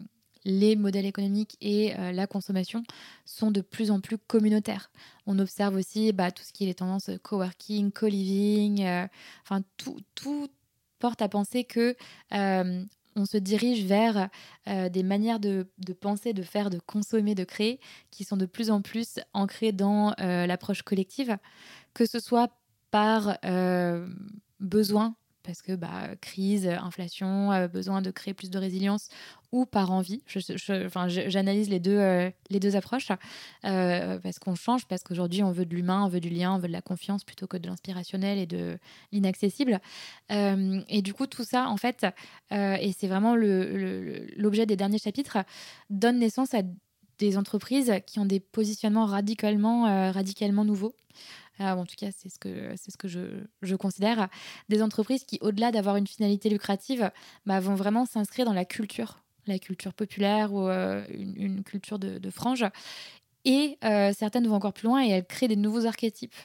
les 0.45 0.75
modèles 0.75 1.05
économiques 1.05 1.55
et 1.61 1.93
la 1.95 2.27
consommation 2.27 2.83
sont 3.23 3.49
de 3.49 3.61
plus 3.61 3.91
en 3.91 4.01
plus 4.01 4.17
communautaires. 4.17 4.91
On 5.25 5.39
observe 5.39 5.73
aussi 5.77 6.11
bah, 6.11 6.31
tout 6.31 6.43
ce 6.43 6.51
qui 6.51 6.65
est 6.65 6.67
les 6.67 6.73
tendances 6.73 7.09
coworking, 7.21 7.93
co-living, 7.93 8.85
enfin 9.43 9.63
tout, 9.77 10.01
tout 10.15 10.49
porte 10.99 11.21
à 11.21 11.29
penser 11.29 11.63
que 11.63 11.95
on 13.15 13.25
se 13.25 13.37
dirige 13.37 13.85
vers 13.85 14.29
des 14.67 15.03
manières 15.03 15.39
de, 15.39 15.67
penser, 15.99 16.33
de 16.33 16.43
faire, 16.43 16.69
de 16.69 16.79
consommer, 16.79 17.35
de 17.35 17.43
créer 17.43 17.79
qui 18.11 18.23
sont 18.23 18.37
de 18.37 18.45
plus 18.45 18.71
en 18.71 18.81
plus 18.81 19.19
ancrées 19.33 19.71
dans 19.71 20.13
l'approche 20.17 20.81
collective. 20.81 21.37
Que 21.93 22.05
ce 22.05 22.19
soit 22.19 22.49
par 22.93 23.39
euh, 23.43 24.07
besoin, 24.59 25.15
parce 25.43 25.61
que 25.61 25.75
bah, 25.75 26.15
crise, 26.21 26.67
inflation, 26.67 27.51
euh, 27.51 27.67
besoin 27.67 28.01
de 28.01 28.11
créer 28.11 28.33
plus 28.33 28.49
de 28.49 28.57
résilience, 28.57 29.09
ou 29.51 29.65
par 29.65 29.91
envie. 29.91 30.23
J'analyse 30.27 31.69
les, 31.69 31.79
deux, 31.79 31.97
euh, 31.97 32.29
les 32.49 32.59
deux 32.59 32.75
approches, 32.75 33.11
parce 33.61 34.39
qu'on 34.39 34.55
change, 34.55 34.85
parce 34.87 35.03
qu'aujourd'hui 35.03 35.43
on 35.43 35.51
veut 35.51 35.65
de 35.65 35.75
l'humain, 35.75 36.03
on 36.03 36.07
veut 36.07 36.19
du 36.19 36.29
lien, 36.29 36.53
on 36.53 36.57
veut 36.57 36.67
de 36.67 36.73
la 36.73 36.81
confiance 36.81 37.23
plutôt 37.23 37.45
que 37.45 37.57
de 37.57 37.67
l'inspirationnel 37.67 38.39
et 38.39 38.47
de 38.47 38.77
l'inaccessible. 39.11 39.79
et 40.29 41.01
du 41.01 41.13
coup, 41.13 41.27
tout 41.27 41.43
ça, 41.43 41.67
en 41.69 41.77
fait, 41.77 42.07
et 42.51 42.91
c'est 42.97 43.07
vraiment 43.07 43.35
l'objet 43.35 44.65
des 44.65 44.75
derniers 44.75 44.97
chapitres, 44.97 45.37
donne 45.91 46.17
naissance 46.17 46.53
à 46.55 46.61
des 47.19 47.37
entreprises 47.37 47.93
qui 48.07 48.19
ont 48.19 48.25
des 48.25 48.39
positionnements 48.39 49.05
radicalement, 49.05 50.11
radicalement 50.11 50.65
nouveaux. 50.65 50.95
Ah, 51.59 51.77
en 51.77 51.85
tout 51.85 51.95
cas, 51.97 52.09
c'est 52.15 52.29
ce 52.29 52.39
que, 52.39 52.75
ce 52.75 52.97
que 52.97 53.07
je, 53.07 53.43
je, 53.61 53.75
considère, 53.75 54.27
des 54.69 54.81
entreprises 54.81 55.23
qui, 55.23 55.37
au-delà 55.41 55.71
d'avoir 55.71 55.97
une 55.97 56.07
finalité 56.07 56.49
lucrative, 56.49 57.11
bah, 57.45 57.59
vont 57.59 57.75
vraiment 57.75 58.05
s'inscrire 58.05 58.45
dans 58.45 58.53
la 58.53 58.65
culture, 58.65 59.23
la 59.45 59.59
culture 59.59 59.93
populaire 59.93 60.53
ou 60.53 60.67
euh, 60.67 61.05
une, 61.09 61.63
culture 61.63 61.99
de, 61.99 62.17
de 62.17 62.29
frange. 62.31 62.65
Et 63.45 63.77
euh, 63.83 64.13
certaines 64.17 64.47
vont 64.47 64.55
encore 64.55 64.73
plus 64.73 64.87
loin 64.87 65.05
et 65.05 65.09
elles 65.09 65.25
créent 65.25 65.47
des 65.47 65.55
nouveaux 65.55 65.85
archétypes 65.85 66.35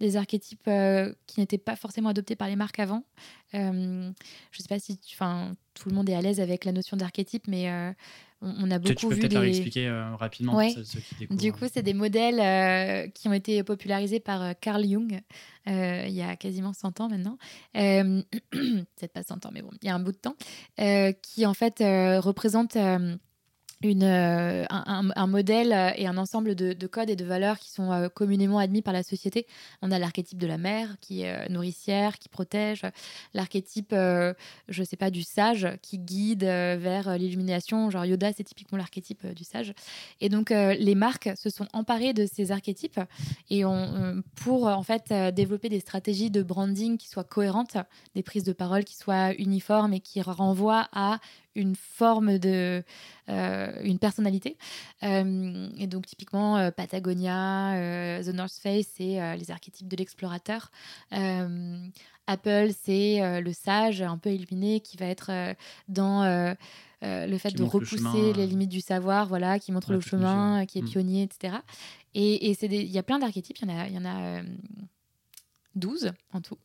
des 0.00 0.16
archétypes 0.16 0.66
euh, 0.66 1.14
qui 1.28 1.38
n'étaient 1.38 1.58
pas 1.58 1.76
forcément 1.76 2.08
adoptés 2.08 2.34
par 2.34 2.48
les 2.48 2.56
marques 2.56 2.80
avant. 2.80 3.04
je 3.52 3.58
ne 3.60 4.12
sais 4.52 4.68
pas 4.68 4.80
si 4.80 4.98
tout 4.98 5.88
le 5.88 5.94
monde 5.94 6.10
est 6.10 6.14
à 6.14 6.20
l'aise 6.20 6.40
avec 6.40 6.64
la 6.64 6.72
notion 6.72 6.96
d'archétype, 6.96 7.46
mais 7.46 7.94
on, 8.42 8.70
a 8.70 8.78
beaucoup 8.78 8.94
tu, 8.94 9.08
peux 9.08 9.14
vu 9.14 9.20
peut-être 9.20 9.42
expliquer 9.44 9.86
euh, 9.86 10.14
rapidement 10.16 10.58
ceux, 10.68 10.82
qui 10.82 11.26
Du 11.28 11.52
coup, 11.52 11.66
c'est 11.72 11.82
des 11.82 11.94
modèles 11.94 12.40
euh, 12.40 13.08
qui 13.08 13.28
ont 13.28 13.32
été 13.32 13.62
popularisés 13.62 14.20
par 14.20 14.42
euh, 14.42 14.52
Carl 14.60 14.84
Jung 14.84 15.20
il 15.64 16.10
y 16.10 16.22
a 16.22 16.34
quasiment 16.34 16.72
100 16.72 17.00
ans 17.00 17.08
maintenant. 17.08 17.38
peut-être 17.72 19.12
pas 19.12 19.22
100 19.22 19.46
ans, 19.46 19.50
mais 19.52 19.62
bon, 19.62 19.70
il 19.80 19.86
y 19.86 19.90
a 19.90 19.94
un 19.94 20.00
bout 20.00 20.12
de 20.12 20.16
temps. 20.16 20.36
qui 21.22 21.46
en 21.46 21.54
fait 21.54 21.78
représentent 21.78 22.76
euh, 23.84 24.64
un, 24.70 25.26
modèle 25.26 25.72
euh, 25.72 25.90
et 25.96 26.06
un 26.06 26.16
ensemble 26.16 26.54
de, 26.54 26.86
codes 26.86 27.10
et 27.10 27.16
de 27.16 27.24
valeurs 27.24 27.58
qui 27.58 27.70
sont 27.70 27.90
euh, 27.90 28.08
communément 28.08 28.58
admis 28.58 28.82
par 28.82 28.92
la 28.92 29.02
société. 29.02 29.46
On 29.80 29.90
a 29.90 29.98
l'archétype 29.98 30.38
de 30.38 30.46
la 30.46 30.58
mère 30.58 30.96
qui 31.00 31.22
est 31.22 31.48
nourricière, 31.48 32.18
qui 32.18 32.28
protège, 32.28 32.82
l'archétype, 33.34 33.92
je 33.92 34.34
ne 34.68 34.84
sais 34.84 34.96
pas, 34.96 35.10
du 35.10 35.22
sage 35.22 35.68
qui 35.82 35.98
guide 35.98 36.44
vers 36.44 37.18
l'illumination. 37.18 37.90
Genre 37.90 38.04
Yoda, 38.04 38.32
c'est 38.32 38.44
typiquement 38.44 38.78
l'archétype 38.78 39.26
du 39.34 39.44
sage. 39.44 39.74
Et 40.20 40.28
donc 40.28 40.50
les 40.50 40.94
marques 40.94 41.30
se 41.36 41.50
sont 41.50 41.66
emparées 41.72 42.12
de 42.12 42.26
ces 42.26 42.52
archétypes 42.52 43.00
et 43.50 43.62
pour 44.36 44.66
en 44.66 44.82
fait 44.82 45.12
développer 45.34 45.68
des 45.68 45.80
stratégies 45.80 46.30
de 46.30 46.42
branding 46.42 46.98
qui 46.98 47.08
soient 47.08 47.24
cohérentes, 47.24 47.76
des 48.14 48.22
prises 48.22 48.44
de 48.44 48.52
parole 48.52 48.84
qui 48.84 48.96
soient 48.96 49.32
uniformes 49.34 49.92
et 49.92 50.00
qui 50.00 50.22
renvoient 50.22 50.88
à 50.92 51.18
une 51.54 51.76
forme 51.76 52.38
de 52.38 52.82
euh, 53.28 53.72
une 53.82 53.98
personnalité 53.98 54.56
euh, 55.02 55.68
et 55.78 55.86
donc 55.86 56.06
typiquement 56.06 56.56
euh, 56.56 56.70
Patagonia 56.70 57.74
The 58.22 58.34
North 58.34 58.54
Face 58.54 58.86
c'est 58.96 59.36
les 59.36 59.50
archétypes 59.50 59.88
de 59.88 59.96
l'explorateur 59.96 60.70
Apple 62.26 62.70
c'est 62.82 63.40
le 63.40 63.52
sage 63.52 64.02
un 64.02 64.18
peu 64.18 64.30
illuminé 64.30 64.80
qui 64.80 64.96
va 64.96 65.06
être 65.06 65.30
dans 65.88 66.24
le 67.02 67.38
fait 67.38 67.54
de 67.54 67.64
repousser 67.64 68.32
les 68.34 68.46
limites 68.46 68.70
du 68.70 68.80
savoir, 68.80 69.26
voilà, 69.26 69.58
qui 69.58 69.72
montre 69.72 69.92
le 69.92 70.00
chemin, 70.00 70.66
qui 70.66 70.78
est 70.78 70.82
mm. 70.82 70.88
pionnier, 70.88 71.22
etc. 71.24 71.56
Et 72.14 72.50
il 72.50 72.90
y 72.90 72.98
a 72.98 73.02
plein 73.02 73.18
d'archétypes, 73.18 73.58
il 73.60 73.68
y 73.68 73.72
en 73.72 73.78
a, 73.78 73.88
y 73.88 73.98
en 73.98 74.04
a 74.04 74.42
12 75.74 76.12
en 76.32 76.40
tout, 76.40 76.58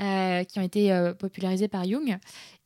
euh, 0.00 0.44
qui 0.44 0.58
ont 0.58 0.62
été 0.62 0.92
euh, 0.92 1.14
popularisés 1.14 1.68
par 1.68 1.84
Jung. 1.84 2.18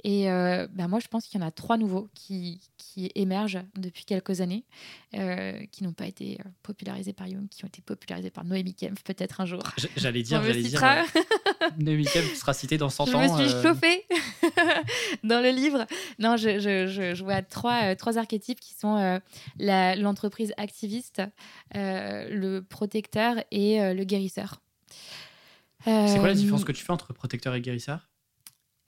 Et 0.03 0.31
euh, 0.31 0.67
bah, 0.73 0.87
moi, 0.87 1.01
je 1.01 1.09
pense 1.09 1.27
qu'il 1.27 1.41
y 1.41 1.45
en 1.45 1.47
a 1.47 1.51
trois 1.51 1.77
nouveaux 1.79 2.09
qui, 2.15 2.61
qui 2.77 3.11
émergent 3.15 3.63
depuis 3.77 4.05
quelques 4.05 4.41
années, 4.41 4.65
qui 5.13 5.85
n'ont 5.85 5.93
pas 5.93 6.07
été 6.07 6.39
popularisés 6.63 7.13
par 7.13 7.27
Jung, 7.27 7.49
qui 7.49 7.65
ont 7.65 7.69
été 7.69 7.81
popularisés 7.81 8.31
par 8.31 8.45
Noémie 8.45 8.75
Kempf 8.75 9.03
peut-être 9.03 9.41
un 9.41 9.47
jour. 9.47 9.63
J'allais 9.97 10.23
dire, 10.23 10.43
j'allais 10.43 10.63
dire 10.63 10.83
Noémie 11.79 12.05
Kempf 12.05 12.35
sera 12.35 12.53
citée 12.53 12.77
dans 12.77 12.91
100 12.91 13.07
je 13.07 13.17
ans. 13.17 13.39
Je 13.39 13.43
me 13.43 13.49
suis 13.49 13.63
chauffée 13.63 14.07
dans 15.25 15.41
le 15.41 15.51
livre. 15.51 15.87
Non, 16.19 16.37
je, 16.37 16.59
je, 16.59 17.15
je, 17.15 17.25
vois 17.25 17.41
trois, 17.41 17.97
trois 17.97 18.19
archétypes 18.19 18.61
qui 18.61 18.75
sont 18.75 19.21
l'entreprise 19.59 20.53
activiste, 20.59 21.23
le 21.73 22.61
protecteur 22.61 23.37
et 23.51 23.95
le 23.95 24.05
guérisseur. 24.05 24.61
C'est 25.85 26.19
quoi 26.19 26.29
la 26.29 26.35
différence 26.35 26.63
euh, 26.63 26.65
que 26.65 26.73
tu 26.73 26.85
fais 26.85 26.93
entre 26.93 27.13
protecteur 27.13 27.55
et 27.55 27.61
guérisseur? 27.61 28.09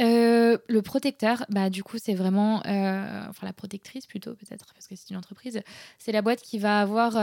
Euh, 0.02 0.58
le 0.68 0.82
protecteur, 0.82 1.44
bah, 1.48 1.70
du 1.70 1.82
coup, 1.82 1.98
c'est 1.98 2.14
vraiment, 2.14 2.64
euh, 2.66 3.26
enfin 3.28 3.46
la 3.46 3.52
protectrice 3.52 4.06
plutôt 4.06 4.34
peut-être, 4.34 4.66
parce 4.74 4.86
que 4.86 4.94
c'est 4.96 5.10
une 5.10 5.16
entreprise, 5.16 5.62
c'est 5.98 6.12
la 6.12 6.22
boîte 6.22 6.42
qui 6.42 6.58
va 6.58 6.80
avoir 6.80 7.16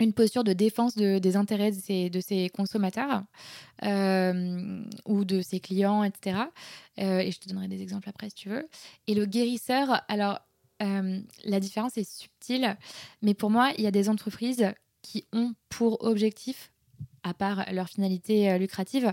une 0.00 0.12
posture 0.12 0.44
de 0.44 0.52
défense 0.52 0.96
des 0.96 1.36
intérêts 1.36 1.70
de 1.70 1.80
ses, 1.80 2.10
de 2.10 2.20
ses 2.20 2.48
consommateurs 2.50 3.22
ou 3.82 5.24
de 5.24 5.40
ses 5.40 5.60
clients, 5.60 6.02
etc. 6.02 6.40
et 6.96 7.30
je 7.30 7.38
te 7.38 7.48
donnerai 7.48 7.68
des 7.68 7.82
exemples 7.82 8.08
après 8.08 8.28
si 8.30 8.34
tu 8.34 8.48
veux. 8.48 8.68
Et 9.06 9.14
le 9.14 9.24
guérisseur, 9.26 10.02
alors 10.08 10.40
la 10.80 11.60
différence 11.60 11.96
est 11.96 12.10
subtile, 12.10 12.76
mais 13.22 13.34
pour 13.34 13.50
moi, 13.50 13.72
il 13.78 13.84
y 13.84 13.86
a 13.86 13.92
des 13.92 14.08
entreprises 14.08 14.66
qui 15.02 15.26
ont 15.32 15.54
pour 15.68 16.02
objectif 16.04 16.72
à 17.22 17.34
part 17.34 17.64
leur 17.72 17.88
finalité 17.88 18.50
euh, 18.50 18.58
lucrative, 18.58 19.12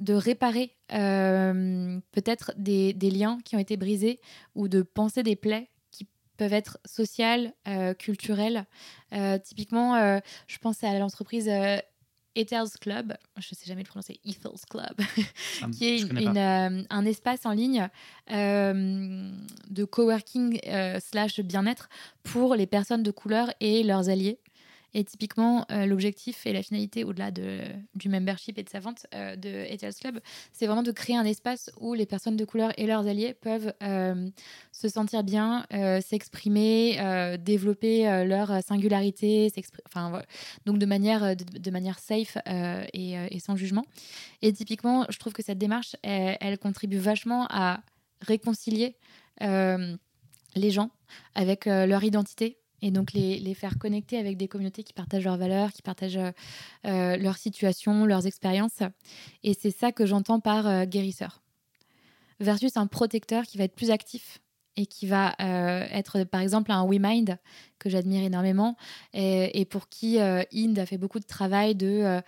de 0.00 0.14
réparer 0.14 0.74
euh, 0.92 1.98
peut-être 2.12 2.52
des, 2.56 2.92
liens 2.92 3.38
qui 3.44 3.56
ont 3.56 3.60
été 3.60 3.76
brisés 3.76 4.20
ou 4.54 4.68
de 4.68 4.82
penser 4.82 5.22
des 5.22 5.36
plaies 5.36 5.68
qui 5.90 6.08
peuvent 6.36 6.52
être 6.52 6.78
sociales, 6.84 7.52
euh, 7.68 7.94
culturelles. 7.94 8.66
typiquement, 9.44 10.20
je 10.48 10.58
pense 10.58 10.82
à 10.82 10.98
l'entreprise 10.98 11.48
Ethels 12.34 12.70
Club, 12.80 13.14
je 13.38 13.48
ne 13.52 13.56
sais 13.56 13.66
jamais 13.66 13.82
le 13.82 13.86
prononcer, 13.86 14.18
Ethels 14.24 14.64
Club, 14.68 14.96
qui 15.72 15.84
est 15.86 16.26
un 16.26 17.04
espace 17.04 17.46
en 17.46 17.52
ligne 17.52 17.88
de 18.28 19.84
coworking 19.84 20.58
slash 20.98 21.40
bien-être 21.40 21.88
pour 22.24 22.56
les 22.56 22.66
personnes 22.66 23.04
de 23.04 23.10
couleur 23.12 23.52
et 23.60 23.84
leurs 23.84 24.08
alliés. 24.08 24.40
Et 24.94 25.04
typiquement, 25.04 25.64
euh, 25.70 25.86
l'objectif 25.86 26.46
et 26.46 26.52
la 26.52 26.62
finalité, 26.62 27.04
au-delà 27.04 27.30
de, 27.30 27.60
du 27.94 28.08
membership 28.08 28.58
et 28.58 28.62
de 28.62 28.68
sa 28.68 28.80
vente 28.80 29.06
euh, 29.14 29.36
de 29.36 29.48
Etels 29.48 29.94
Club, 29.94 30.20
c'est 30.52 30.66
vraiment 30.66 30.82
de 30.82 30.92
créer 30.92 31.16
un 31.16 31.24
espace 31.24 31.70
où 31.80 31.94
les 31.94 32.04
personnes 32.04 32.36
de 32.36 32.44
couleur 32.44 32.72
et 32.76 32.86
leurs 32.86 33.06
alliés 33.06 33.34
peuvent 33.34 33.72
euh, 33.82 34.28
se 34.72 34.88
sentir 34.88 35.24
bien, 35.24 35.66
s'exprimer, 36.00 37.36
développer 37.38 38.24
leur 38.24 38.62
singularité, 38.62 39.52
donc 40.66 40.78
de 40.78 40.86
manière, 40.86 41.98
safe 41.98 42.38
et, 42.92 43.38
sans 43.38 43.56
jugement. 43.56 43.84
Et 44.40 44.52
typiquement, 44.52 45.06
je 45.08 45.18
trouve 45.18 45.32
que 45.32 45.42
cette 45.42 45.58
démarche, 45.58 45.96
elle 46.02 46.58
contribue 46.58 46.98
vachement 46.98 47.46
à 47.50 47.80
réconcilier 48.20 48.96
les 49.40 50.70
gens 50.70 50.90
avec 51.34 51.66
leur 51.66 52.02
identité 52.02 52.61
et 52.82 52.90
donc 52.90 53.12
les, 53.12 53.38
les, 53.38 53.54
faire 53.54 53.78
connecter 53.78 54.18
avec 54.18 54.36
des 54.36 54.48
communautés 54.48 54.82
qui 54.82 54.92
partagent 54.92 55.24
leurs 55.24 55.38
valeurs, 55.38 55.72
qui 55.72 55.82
partagent 55.82 56.16
euh, 56.16 56.32
euh 56.86 57.16
leur 57.16 57.38
situation, 57.38 58.04
leurs 58.04 58.26
expériences. 58.26 58.82
Et 59.44 59.54
c'est 59.54 59.70
ça 59.70 59.92
que 59.92 60.04
j'entends 60.04 60.40
par 60.40 60.66
euh, 60.66 60.84
guérisseur. 60.84 61.40
Versus 62.40 62.76
un 62.76 62.88
protecteur 62.88 63.44
qui 63.44 63.56
va 63.56 63.64
être 63.64 63.74
plus 63.74 63.90
actif 63.90 64.40
et 64.76 64.86
qui 64.86 65.06
va 65.06 65.34
euh, 65.40 65.86
être 65.90 66.24
par 66.24 66.40
exemple 66.40 66.72
un 66.72 66.84
WeMind 66.84 67.36
que 67.78 67.88
j'admire 67.88 68.24
énormément 68.24 68.76
et, 69.12 69.60
et, 69.60 69.64
pour 69.64 69.88
qui 69.88 70.18
Inde 70.18 70.78
a 70.78 70.86
fait 70.86 70.96
beaucoup 70.96 71.20
de 71.20 71.26
travail 71.26 71.74
de 71.74 72.20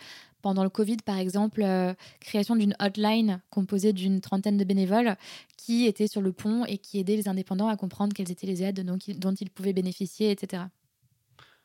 pendant 0.44 0.62
le 0.62 0.68
Covid, 0.68 0.98
par 0.98 1.16
exemple, 1.16 1.62
euh, 1.62 1.94
création 2.20 2.54
d'une 2.54 2.76
hotline 2.78 3.40
composée 3.48 3.94
d'une 3.94 4.20
trentaine 4.20 4.58
de 4.58 4.64
bénévoles 4.64 5.16
qui 5.56 5.86
étaient 5.86 6.06
sur 6.06 6.20
le 6.20 6.34
pont 6.34 6.66
et 6.66 6.76
qui 6.76 6.98
aidaient 6.98 7.16
les 7.16 7.28
indépendants 7.28 7.68
à 7.68 7.78
comprendre 7.78 8.12
quelles 8.12 8.30
étaient 8.30 8.46
les 8.46 8.62
aides 8.62 8.84
dont, 8.84 8.98
dont 9.16 9.34
ils 9.34 9.48
pouvaient 9.48 9.72
bénéficier, 9.72 10.30
etc. 10.30 10.64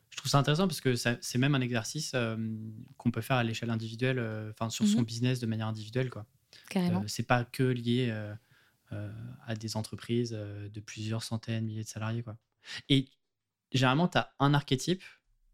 Je 0.08 0.16
trouve 0.16 0.30
ça 0.30 0.38
intéressant 0.38 0.66
parce 0.66 0.80
que 0.80 0.94
c'est 0.96 1.36
même 1.36 1.54
un 1.54 1.60
exercice 1.60 2.12
euh, 2.14 2.38
qu'on 2.96 3.10
peut 3.10 3.20
faire 3.20 3.36
à 3.36 3.44
l'échelle 3.44 3.68
individuelle, 3.68 4.18
euh, 4.18 4.50
enfin 4.52 4.70
sur 4.70 4.86
son 4.86 5.00
mhm. 5.00 5.04
business 5.04 5.40
de 5.40 5.46
manière 5.46 5.68
individuelle. 5.68 6.08
Quoi. 6.08 6.24
Carrément. 6.70 7.04
c'est 7.06 7.26
pas 7.26 7.44
que 7.44 7.64
lié 7.64 8.10
à 9.46 9.54
des 9.56 9.76
entreprises 9.76 10.30
de 10.30 10.80
plusieurs 10.80 11.22
centaines, 11.22 11.66
milliers 11.66 11.84
de 11.84 11.88
salariés. 11.88 12.22
Quoi. 12.22 12.38
Et 12.88 13.10
généralement, 13.72 14.08
tu 14.08 14.16
as 14.16 14.32
un 14.38 14.54
archétype 14.54 15.02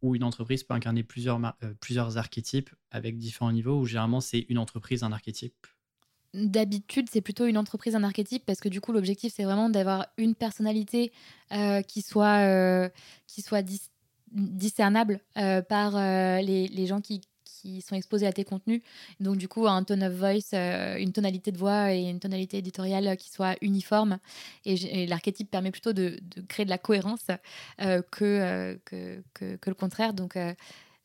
où 0.02 0.14
une 0.14 0.24
entreprise 0.24 0.62
peut 0.62 0.74
incarner 0.74 1.02
plusieurs, 1.02 1.40
euh, 1.62 1.74
plusieurs 1.80 2.18
archétypes 2.18 2.70
avec 2.90 3.16
différents 3.18 3.52
niveaux, 3.52 3.78
ou 3.80 3.86
généralement 3.86 4.20
c'est 4.20 4.46
une 4.48 4.58
entreprise, 4.58 5.02
un 5.02 5.12
archétype? 5.12 5.54
D'habitude, 6.34 7.08
c'est 7.10 7.22
plutôt 7.22 7.46
une 7.46 7.56
entreprise, 7.56 7.94
un 7.94 8.04
archétype, 8.04 8.44
parce 8.44 8.60
que 8.60 8.68
du 8.68 8.80
coup, 8.80 8.92
l'objectif, 8.92 9.32
c'est 9.34 9.44
vraiment 9.44 9.70
d'avoir 9.70 10.06
une 10.18 10.34
personnalité 10.34 11.12
euh, 11.52 11.80
qui 11.82 12.02
soit, 12.02 12.40
euh, 12.40 12.88
qui 13.26 13.40
soit 13.40 13.64
discernable 14.32 15.20
par 15.34 15.92
les, 16.42 16.68
les, 16.68 16.86
gens 16.86 17.00
qui, 17.00 17.22
sont 17.80 17.94
exposés 17.94 18.26
à 18.26 18.32
tes 18.32 18.44
contenus. 18.44 18.82
Donc, 19.20 19.36
du 19.36 19.48
coup, 19.48 19.66
un 19.66 19.82
tone 19.84 20.04
of 20.04 20.12
voice, 20.12 20.50
euh, 20.54 20.96
une 20.96 21.12
tonalité 21.12 21.52
de 21.52 21.58
voix 21.58 21.92
et 21.92 22.02
une 22.08 22.20
tonalité 22.20 22.58
éditoriale 22.58 23.16
qui 23.16 23.30
soit 23.30 23.56
uniforme. 23.60 24.18
Et, 24.64 25.06
l'archétype 25.06 25.50
permet 25.50 25.70
plutôt 25.70 25.92
de, 25.92 26.18
créer 26.48 26.64
de 26.64 26.70
la 26.70 26.78
cohérence 26.78 27.26
euh, 27.80 28.02
euh, 28.22 28.76
que, 28.84 29.20
que, 29.34 29.70
le 29.70 29.74
contraire. 29.74 30.12
Donc, 30.14 30.36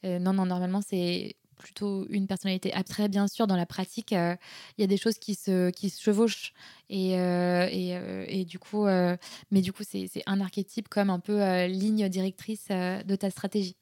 non, 0.03 0.33
non, 0.33 0.45
normalement, 0.45 0.81
c'est 0.81 1.35
plutôt 1.57 2.07
une 2.09 2.25
personnalité. 2.25 2.73
Après, 2.73 3.07
bien 3.07 3.27
sûr, 3.27 3.45
dans 3.45 3.55
la 3.55 3.67
pratique, 3.67 4.11
il 4.11 4.37
y 4.79 4.83
a 4.83 4.87
des 4.87 4.97
choses 4.97 5.19
qui 5.19 5.35
se, 5.35 5.69
qui 5.69 5.89
se 5.89 6.01
chevauchent. 6.01 6.53
Et, 6.89 7.11
et, 7.11 7.97
et, 8.27 8.45
du 8.45 8.57
coup, 8.59 8.85
mais 8.85 9.61
du 9.61 9.71
coup, 9.71 9.83
c'est 9.83 10.09
un 10.25 10.41
archétype 10.41 10.89
comme 10.89 11.09
un 11.09 11.19
peu 11.19 11.65
ligne 11.65 12.09
directrice 12.09 12.67
de 12.69 13.15
ta 13.15 13.29
stratégie. 13.29 13.75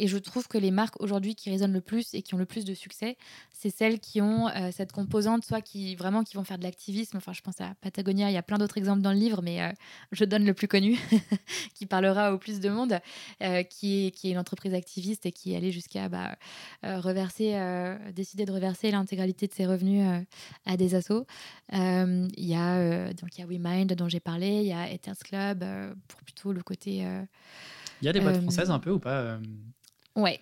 Et 0.00 0.06
je 0.06 0.16
trouve 0.16 0.46
que 0.46 0.58
les 0.58 0.70
marques 0.70 1.00
aujourd'hui 1.00 1.34
qui 1.34 1.50
résonnent 1.50 1.72
le 1.72 1.80
plus 1.80 2.14
et 2.14 2.22
qui 2.22 2.34
ont 2.34 2.38
le 2.38 2.46
plus 2.46 2.64
de 2.64 2.72
succès, 2.72 3.16
c'est 3.52 3.68
celles 3.68 3.98
qui 3.98 4.20
ont 4.20 4.48
euh, 4.48 4.70
cette 4.70 4.92
composante, 4.92 5.44
soit 5.44 5.60
qui 5.60 5.96
vraiment 5.96 6.22
qui 6.22 6.36
vont 6.36 6.44
faire 6.44 6.56
de 6.56 6.62
l'activisme. 6.62 7.16
Enfin, 7.16 7.32
je 7.32 7.40
pense 7.40 7.60
à 7.60 7.74
Patagonia. 7.80 8.30
Il 8.30 8.34
y 8.34 8.36
a 8.36 8.42
plein 8.44 8.58
d'autres 8.58 8.78
exemples 8.78 9.02
dans 9.02 9.10
le 9.10 9.18
livre, 9.18 9.42
mais 9.42 9.60
euh, 9.60 9.72
je 10.12 10.24
donne 10.24 10.44
le 10.44 10.54
plus 10.54 10.68
connu, 10.68 11.00
qui 11.74 11.84
parlera 11.84 12.32
au 12.32 12.38
plus 12.38 12.60
de 12.60 12.68
monde, 12.68 13.00
euh, 13.42 13.64
qui 13.64 14.06
est 14.06 14.10
qui 14.12 14.28
est 14.28 14.30
une 14.30 14.38
entreprise 14.38 14.72
activiste 14.72 15.26
et 15.26 15.32
qui 15.32 15.52
est 15.52 15.56
allée 15.56 15.72
jusqu'à 15.72 16.08
bah, 16.08 16.36
reverser, 16.84 17.58
décider 18.14 18.44
de 18.44 18.52
reverser 18.52 18.92
l'intégralité 18.92 19.48
de 19.48 19.52
ses 19.52 19.66
revenus 19.66 20.06
à 20.64 20.76
des 20.76 20.94
assos. 20.94 21.26
Il 21.72 22.28
y 22.36 22.54
a 22.54 23.12
donc 23.14 23.36
il 23.36 23.40
y 23.40 23.42
a 23.42 23.46
WeMind 23.46 23.92
dont 23.94 24.08
j'ai 24.08 24.20
parlé, 24.20 24.60
il 24.60 24.68
y 24.68 24.72
a 24.72 24.90
Ethers 24.90 25.18
Club 25.24 25.64
pour 26.06 26.20
plutôt 26.20 26.52
le 26.52 26.62
côté. 26.62 27.04
il 28.00 28.04
y 28.04 28.08
a 28.08 28.12
des 28.12 28.20
boîtes 28.20 28.42
françaises 28.42 28.70
un 28.70 28.78
peu 28.78 28.92
ou 28.92 29.00
pas 29.00 29.38
Ouais. 30.18 30.40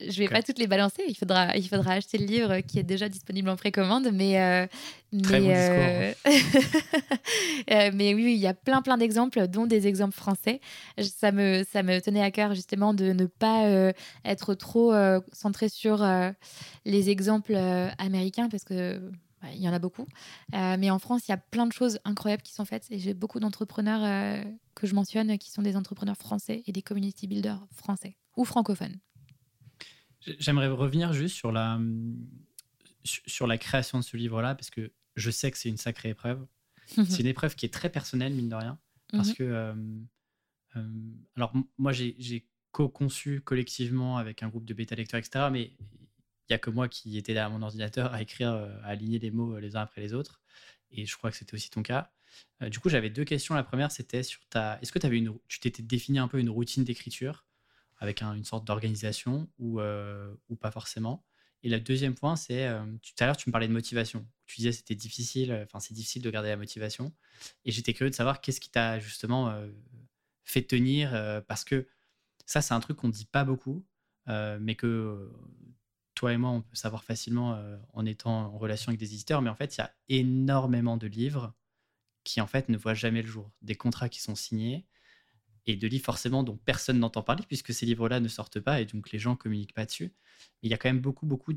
Je 0.00 0.18
vais 0.18 0.28
pas 0.28 0.42
toutes 0.42 0.58
les 0.58 0.66
balancer. 0.66 1.02
Il 1.08 1.16
faudra, 1.16 1.56
il 1.56 1.68
faudra 1.68 1.92
acheter 1.92 2.18
le 2.18 2.26
livre 2.26 2.60
qui 2.60 2.80
est 2.80 2.84
déjà 2.84 3.08
disponible 3.08 3.48
en 3.48 3.56
précommande. 3.56 4.10
Mais, 4.12 4.40
euh, 4.40 4.66
Très 5.22 5.40
mais, 5.40 5.54
euh, 5.56 6.12
euh, 7.70 7.90
mais 7.94 8.12
oui, 8.12 8.34
il 8.34 8.40
y 8.40 8.48
a 8.48 8.54
plein, 8.54 8.82
plein 8.82 8.98
d'exemples, 8.98 9.46
dont 9.46 9.66
des 9.66 9.86
exemples 9.86 10.14
français. 10.14 10.60
Ça 10.98 11.30
me, 11.30 11.64
ça 11.70 11.84
me 11.84 12.00
tenait 12.00 12.22
à 12.22 12.32
cœur 12.32 12.54
justement 12.54 12.92
de 12.92 13.12
ne 13.12 13.26
pas 13.26 13.92
être 14.24 14.54
trop 14.54 14.92
centré 15.32 15.68
sur 15.68 16.04
les 16.84 17.10
exemples 17.10 17.54
américains 17.98 18.48
parce 18.48 18.64
que 18.64 18.98
bah, 19.40 19.48
il 19.54 19.62
y 19.62 19.68
en 19.68 19.72
a 19.72 19.78
beaucoup. 19.78 20.06
mais 20.52 20.90
en 20.90 20.98
France, 20.98 21.22
il 21.28 21.30
y 21.30 21.34
a 21.34 21.38
plein 21.38 21.66
de 21.66 21.72
choses 21.72 22.00
incroyables 22.04 22.42
qui 22.42 22.52
sont 22.52 22.64
faites. 22.64 22.86
Et 22.90 22.98
j'ai 22.98 23.14
beaucoup 23.14 23.38
d'entrepreneurs 23.38 24.44
que 24.74 24.88
je 24.88 24.94
mentionne 24.94 25.38
qui 25.38 25.52
sont 25.52 25.62
des 25.62 25.76
entrepreneurs 25.76 26.16
français 26.16 26.64
et 26.66 26.72
des 26.72 26.82
community 26.82 27.28
builders 27.28 27.64
français 27.72 28.16
ou 28.36 28.44
francophones. 28.44 28.98
J'aimerais 30.38 30.68
revenir 30.68 31.12
juste 31.12 31.36
sur 31.36 31.52
la, 31.52 31.78
sur 33.04 33.46
la 33.46 33.58
création 33.58 33.98
de 33.98 34.04
ce 34.04 34.16
livre-là, 34.16 34.54
parce 34.54 34.70
que 34.70 34.92
je 35.16 35.30
sais 35.30 35.50
que 35.50 35.58
c'est 35.58 35.68
une 35.68 35.76
sacrée 35.76 36.10
épreuve. 36.10 36.46
c'est 36.86 37.20
une 37.20 37.26
épreuve 37.26 37.54
qui 37.54 37.66
est 37.66 37.72
très 37.72 37.90
personnelle, 37.90 38.34
mine 38.34 38.48
de 38.48 38.54
rien. 38.54 38.78
Parce 39.10 39.28
mhm. 39.28 39.34
que. 39.34 39.44
Euh, 39.44 39.74
euh, 40.76 40.88
alors, 41.36 41.52
moi, 41.78 41.92
j'ai 41.92 42.46
co-conçu 42.72 43.40
collectivement 43.40 44.16
avec 44.16 44.42
un 44.42 44.48
groupe 44.48 44.64
de 44.64 44.74
bêta-lecteurs, 44.74 45.20
etc. 45.20 45.46
Mais 45.52 45.72
il 45.78 46.50
n'y 46.50 46.54
a 46.56 46.58
que 46.58 46.70
moi 46.70 46.88
qui 46.88 47.16
étais 47.16 47.32
derrière 47.32 47.50
mon 47.50 47.62
ordinateur 47.62 48.12
à 48.12 48.20
écrire, 48.20 48.52
euh, 48.52 48.68
à 48.82 48.88
aligner 48.88 49.18
les 49.18 49.30
mots 49.30 49.58
les 49.58 49.76
uns 49.76 49.82
après 49.82 50.00
les 50.00 50.12
autres. 50.12 50.42
Et 50.90 51.06
je 51.06 51.16
crois 51.16 51.30
que 51.30 51.36
c'était 51.36 51.54
aussi 51.54 51.70
ton 51.70 51.82
cas. 51.82 52.12
du 52.60 52.78
coup, 52.80 52.88
j'avais 52.88 53.10
deux 53.10 53.24
questions. 53.24 53.54
La 53.54 53.64
première, 53.64 53.90
c'était 53.90 54.22
sur 54.22 54.40
ta. 54.48 54.78
Est-ce 54.80 54.92
que 54.92 55.04
avais 55.04 55.18
une... 55.18 55.38
tu 55.48 55.60
t'étais 55.60 55.82
défini 55.82 56.18
un 56.18 56.28
peu 56.28 56.38
une 56.38 56.50
routine 56.50 56.84
d'écriture? 56.84 57.46
Avec 58.04 58.22
une 58.22 58.44
sorte 58.44 58.66
d'organisation 58.66 59.48
ou, 59.58 59.80
euh, 59.80 60.32
ou 60.48 60.56
pas 60.56 60.70
forcément. 60.70 61.24
Et 61.62 61.70
le 61.70 61.80
deuxième 61.80 62.14
point, 62.14 62.36
c'est 62.36 62.66
euh, 62.66 62.84
tout 63.02 63.12
à 63.18 63.26
l'heure, 63.26 63.36
tu 63.36 63.48
me 63.48 63.52
parlais 63.52 63.68
de 63.68 63.72
motivation. 63.72 64.28
Tu 64.46 64.56
disais 64.56 64.72
c'était 64.72 64.94
difficile, 64.94 65.50
euh, 65.50 65.64
enfin 65.64 65.80
c'est 65.80 65.94
difficile 65.94 66.22
de 66.22 66.30
garder 66.30 66.50
la 66.50 66.58
motivation. 66.58 67.14
Et 67.64 67.72
j'étais 67.72 67.94
curieux 67.94 68.10
de 68.10 68.14
savoir 68.14 68.40
qu'est-ce 68.40 68.60
qui 68.60 68.70
t'a 68.70 68.98
justement 68.98 69.58
fait 70.44 70.62
tenir, 70.62 71.10
parce 71.48 71.64
que 71.64 71.88
ça, 72.46 72.60
c'est 72.60 72.74
un 72.74 72.80
truc 72.80 72.98
qu'on 72.98 73.08
ne 73.08 73.12
dit 73.12 73.24
pas 73.24 73.44
beaucoup, 73.44 73.84
mais 74.26 74.76
que 74.76 75.32
toi 76.14 76.32
et 76.32 76.36
moi, 76.36 76.50
on 76.50 76.60
peut 76.60 76.76
savoir 76.76 77.02
facilement 77.02 77.58
en 77.94 78.06
étant 78.06 78.52
en 78.52 78.58
relation 78.58 78.90
avec 78.90 79.00
des 79.00 79.14
éditeurs. 79.14 79.42
Mais 79.42 79.50
en 79.50 79.56
fait, 79.56 79.76
il 79.76 79.80
y 79.80 79.82
a 79.82 79.94
énormément 80.08 80.96
de 80.96 81.06
livres 81.06 81.54
qui 82.24 82.40
en 82.40 82.46
fait 82.46 82.68
ne 82.68 82.76
voient 82.76 82.94
jamais 82.94 83.22
le 83.22 83.28
jour, 83.28 83.50
des 83.62 83.74
contrats 83.74 84.08
qui 84.08 84.20
sont 84.20 84.34
signés 84.34 84.86
et 85.66 85.76
de 85.76 85.88
livres 85.88 86.04
forcément 86.04 86.42
dont 86.42 86.56
personne 86.56 86.98
n'entend 86.98 87.22
parler 87.22 87.44
puisque 87.46 87.72
ces 87.72 87.86
livres-là 87.86 88.20
ne 88.20 88.28
sortent 88.28 88.60
pas 88.60 88.80
et 88.80 88.84
donc 88.84 89.10
les 89.12 89.18
gens 89.18 89.36
communiquent 89.36 89.74
pas 89.74 89.86
dessus. 89.86 90.12
Il 90.62 90.70
y 90.70 90.74
a 90.74 90.78
quand 90.78 90.88
même 90.88 91.00
beaucoup, 91.00 91.26
beaucoup 91.26 91.52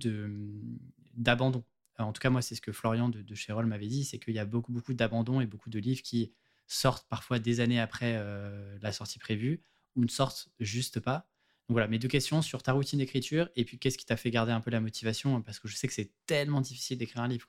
d'abandon. 1.16 1.64
En 2.00 2.14
tout 2.14 2.20
cas, 2.20 2.30
moi, 2.30 2.42
c'est 2.42 2.56
ce 2.56 2.62
que 2.62 2.72
Florian 2.72 3.10
de, 3.10 3.22
de 3.22 3.64
m'avait 3.64 3.88
dit, 3.88 4.06
c'est 4.06 4.20
qu'il 4.20 4.36
y 4.36 4.40
a 4.40 4.46
beaucoup, 4.46 4.72
beaucoup 4.72 4.94
d'abandon 4.94 5.42
et 5.42 5.48
beaucoup 5.48 5.70
de 5.70 5.80
livres 5.80 6.02
qui 6.04 6.32
sortent 6.68 7.08
parfois 7.08 7.40
des 7.40 7.60
années 7.60 7.80
après 7.80 8.16
euh, 8.18 8.78
la 8.82 8.92
sortie 8.92 9.20
prévue 9.20 9.62
ou 9.96 10.04
ne 10.04 10.10
sortent 10.10 10.50
juste 10.60 11.00
pas. 11.00 11.28
Donc 11.68 11.76
voilà, 11.76 11.88
mes 11.88 12.00
deux 12.00 12.08
questions 12.08 12.42
sur 12.42 12.62
ta 12.64 12.74
routine 12.74 13.00
d'écriture 13.00 13.50
et 13.56 13.66
puis 13.66 13.80
qu'est-ce 13.80 13.98
qui 13.98 14.06
t'a 14.06 14.16
fait 14.16 14.32
garder 14.32 14.52
un 14.52 14.62
peu 14.62 14.72
la 14.72 14.80
motivation 14.80 15.42
parce 15.42 15.60
que 15.60 15.68
je 15.68 15.76
sais 15.76 15.88
que 15.88 15.94
c'est 15.94 16.12
tellement 16.26 16.62
difficile 16.62 16.98
d'écrire 16.98 17.24
un 17.24 17.28
livre. 17.28 17.48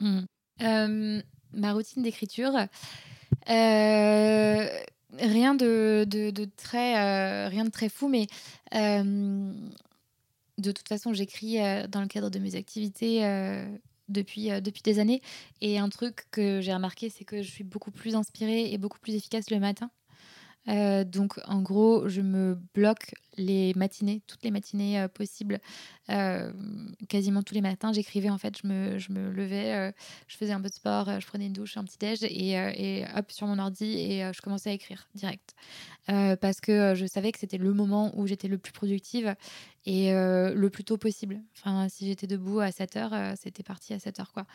Hmm. 0.00 0.24
Euh, 0.62 1.22
ma 1.52 1.72
routine 1.72 2.02
d'écriture, 2.02 2.52
euh, 3.48 4.80
rien 5.18 5.54
de, 5.54 6.04
de, 6.08 6.44
très, 6.56 6.98
euh, 6.98 7.48
rien 7.48 7.64
de 7.64 7.70
très 7.70 7.88
fou, 7.88 8.08
mais 8.08 8.26
euh, 8.74 9.52
de 10.58 10.72
toute 10.72 10.88
façon, 10.88 11.12
j'écris 11.12 11.60
euh, 11.60 11.86
dans 11.86 12.00
le 12.00 12.08
cadre 12.08 12.30
de 12.30 12.38
mes 12.38 12.54
activités 12.56 13.20
depuis, 14.08 14.48
depuis 14.60 14.82
des 14.82 14.98
années. 14.98 15.22
Et 15.60 15.78
un 15.78 15.88
truc 15.88 16.26
que 16.30 16.60
j'ai 16.60 16.74
remarqué, 16.74 17.10
c'est 17.10 17.24
que 17.24 17.42
je 17.42 17.50
suis 17.50 17.64
beaucoup 17.64 17.90
plus 17.90 18.14
inspirée 18.14 18.72
et 18.72 18.78
beaucoup 18.78 18.98
plus 18.98 19.14
efficace 19.14 19.50
le 19.50 19.60
matin. 19.60 19.90
Donc, 20.66 21.38
en 21.46 21.62
gros, 21.62 22.08
je 22.08 22.20
me 22.20 22.58
bloque 22.74 23.14
les 23.36 23.72
matinées, 23.74 24.22
toutes 24.26 24.42
les 24.42 24.50
matinées 24.50 25.06
possibles. 25.14 25.60
quasiment 27.08 27.42
tous 27.42 27.54
les 27.54 27.60
matins, 27.60 27.92
j'écrivais 27.92 28.30
en 28.30 28.38
fait. 28.38 28.58
Je 28.62 28.66
me, 28.66 28.98
je 28.98 29.12
me 29.12 29.30
levais, 29.30 29.92
je 30.26 30.36
faisais 30.36 30.52
un 30.52 30.60
peu 30.60 30.68
de 30.68 30.74
sport, 30.74 31.20
je 31.20 31.26
prenais 31.26 31.46
une 31.46 31.52
douche, 31.52 31.76
un 31.76 31.84
petit 31.84 31.98
déj 31.98 32.22
et, 32.22 32.52
et 32.52 33.04
hop 33.16 33.30
sur 33.30 33.46
mon 33.46 33.58
ordi 33.58 33.98
et 33.98 34.30
je 34.32 34.40
commençais 34.40 34.70
à 34.70 34.72
écrire 34.72 35.08
direct. 35.14 35.54
parce 36.06 36.60
que 36.60 36.94
je 36.94 37.06
savais 37.06 37.32
que 37.32 37.38
c'était 37.38 37.58
le 37.58 37.72
moment 37.72 38.12
où 38.18 38.26
j'étais 38.26 38.48
le 38.48 38.58
plus 38.58 38.72
productive 38.72 39.34
et 39.84 40.12
le 40.12 40.68
plus 40.68 40.84
tôt 40.84 40.96
possible. 40.96 41.40
Enfin, 41.56 41.88
si 41.88 42.06
j'étais 42.06 42.26
debout 42.26 42.60
à 42.60 42.72
7 42.72 42.96
heures, 42.96 43.34
c'était 43.36 43.62
parti 43.62 43.94
à 43.94 43.98
7 43.98 44.20
heures. 44.20 44.32
Quoi. 44.32 44.46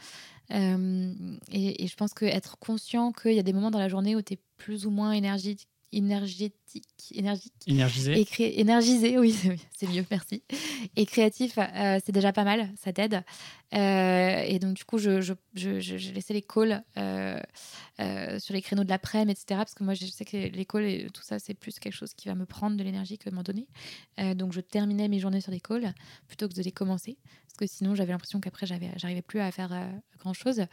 Et, 0.50 1.84
et, 1.84 1.88
je 1.88 1.96
pense 1.96 2.14
qu'être 2.14 2.58
conscient 2.58 3.12
qu'il 3.12 3.34
y 3.34 3.40
a 3.40 3.44
des 3.44 3.54
moments 3.54 3.72
dans 3.72 3.80
la 3.80 3.90
journée 3.90 4.16
où 4.16 4.22
tu 4.22 4.34
es 4.34 4.40
plus 4.58 4.86
ou 4.86 4.92
moins 4.92 5.12
énergique, 5.12 5.68
énergétique, 5.92 7.12
énergique. 7.14 7.54
Énergisé. 7.68 8.60
énergisé, 8.60 9.18
oui, 9.20 9.36
c'est 9.76 9.88
mieux, 9.88 10.06
merci. 10.10 10.44
Et 10.96 11.06
créatif, 11.06 11.58
euh, 11.58 12.00
c'est 12.04 12.12
déjà 12.12 12.32
pas 12.34 12.44
mal, 12.44 12.70
ça 12.78 12.94
t'aide. 12.94 13.24
Euh, 13.74 14.44
et 14.46 14.60
donc, 14.60 14.76
du 14.76 14.84
coup, 14.84 14.98
je, 14.98 15.22
je, 15.22 15.34
je, 15.54 16.12
laissais 16.12 16.34
les 16.34 16.42
calls 16.42 16.84
euh, 16.98 17.40
sur 18.40 18.54
les 18.54 18.62
créneaux 18.62 18.84
de 18.84 18.90
l'après-midi, 18.90 19.32
etc. 19.32 19.46
Parce 19.60 19.74
que 19.74 19.84
moi, 19.84 19.94
je 19.94 20.06
sais 20.06 20.26
que 20.26 20.38
les 20.38 20.66
calls 20.66 20.86
et 20.86 21.08
tout 21.14 21.24
ça, 21.24 21.40
c'est 21.40 21.54
plus 21.54 21.80
quelque 21.80 21.94
chose 21.94 22.14
qui 22.14 22.28
va 22.28 22.36
me 22.36 22.46
prendre 22.46 22.78
de 22.78 22.84
l'énergie 22.84 23.18
que 23.18 23.30
de 23.30 23.36
m'en 23.36 23.44
donner. 23.44 23.68
donc, 24.36 24.54
je 24.54 24.62
terminais 24.62 25.08
mes 25.08 25.20
journées 25.20 25.42
sur 25.42 25.52
des 25.52 25.62
calls 25.62 25.94
plutôt 26.28 26.48
que 26.48 26.54
de 26.54 26.62
les 26.62 26.72
commencer. 26.72 27.18
Parce 27.46 27.70
que 27.70 27.78
sinon, 27.78 27.96
j'avais 27.96 28.12
l'impression 28.14 28.40
qu'après, 28.40 28.66
j'arrivais 28.66 29.22
plus 29.22 29.40
à 29.40 29.52
faire 29.52 29.90
grand-chose. 30.20 30.66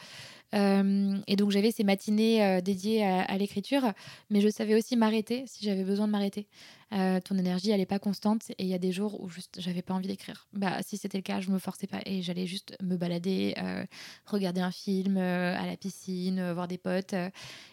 et 0.53 1.37
donc, 1.37 1.51
j'avais 1.51 1.71
ces 1.71 1.85
matinées 1.85 2.61
dédiées 2.63 3.05
à, 3.05 3.23
à 3.23 3.39
l'écriture. 3.39 3.93
Mais 4.31 4.41
je 4.41 4.49
savais 4.49 4.75
aussi 4.75 4.97
m'arrêter 5.09 5.45
si 5.47 5.65
j'avais 5.65 5.85
besoin 5.85 6.07
de 6.07 6.13
m'arrêter. 6.13 6.47
Euh, 6.93 7.21
ton 7.21 7.37
énergie, 7.37 7.71
elle 7.71 7.81
n'est 7.81 7.87
pas 7.87 7.99
constante 7.99 8.51
et 8.51 8.65
il 8.65 8.67
y 8.67 8.75
a 8.75 8.79
des 8.79 8.93
jours 8.93 9.21
où 9.21 9.29
juste 9.29 9.59
j'avais 9.61 9.83
pas 9.83 9.95
envie 9.95 10.09
d'écrire. 10.09 10.47
Bah, 10.53 10.83
si 10.83 10.97
c'était 10.97 11.19
le 11.19 11.23
cas, 11.23 11.41
je 11.41 11.51
me 11.51 11.59
forçais 11.59 11.87
pas 11.87 12.01
et 12.05 12.23
j'allais 12.23 12.47
juste 12.47 12.77
me 12.83 12.97
balader, 12.97 13.55
euh, 13.59 13.85
regarder 14.27 14.61
un 14.61 14.71
film 14.71 15.17
euh, 15.17 15.59
à 15.59 15.67
la 15.67 15.77
piscine, 15.77 16.53
voir 16.53 16.69
des 16.69 16.79
potes. 16.79 17.15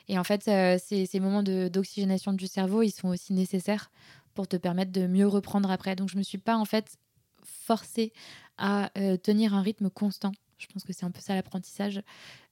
et 0.08 0.18
en 0.18 0.24
fait, 0.24 0.44
ces, 0.80 1.06
ces, 1.06 1.20
moments 1.20 1.44
d'oxygénation 1.44 2.34
du 2.34 2.48
cerveau, 2.48 2.82
ils 2.84 2.92
sont 2.92 3.10
aussi 3.10 3.34
nécessaires 3.34 3.92
pour 4.34 4.48
te 4.48 4.58
permettre 4.58 4.92
de 4.92 5.08
mieux 5.08 5.28
reprendre 5.28 5.72
après. 5.72 5.96
Donc, 5.96 6.10
je 6.10 6.18
me 6.18 6.24
suis 6.24 6.38
pas 6.38 6.58
en 6.58 6.66
fait 6.66 6.98
forcée 7.44 8.14
à 8.58 8.90
tenir 9.24 9.54
un 9.54 9.62
rythme 9.62 9.90
constant. 9.90 10.32
Je 10.58 10.68
pense 10.68 10.84
que 10.84 10.94
c'est 10.94 11.06
un 11.06 11.12
peu 11.12 11.20
ça 11.20 11.36
l'apprentissage. 11.36 12.02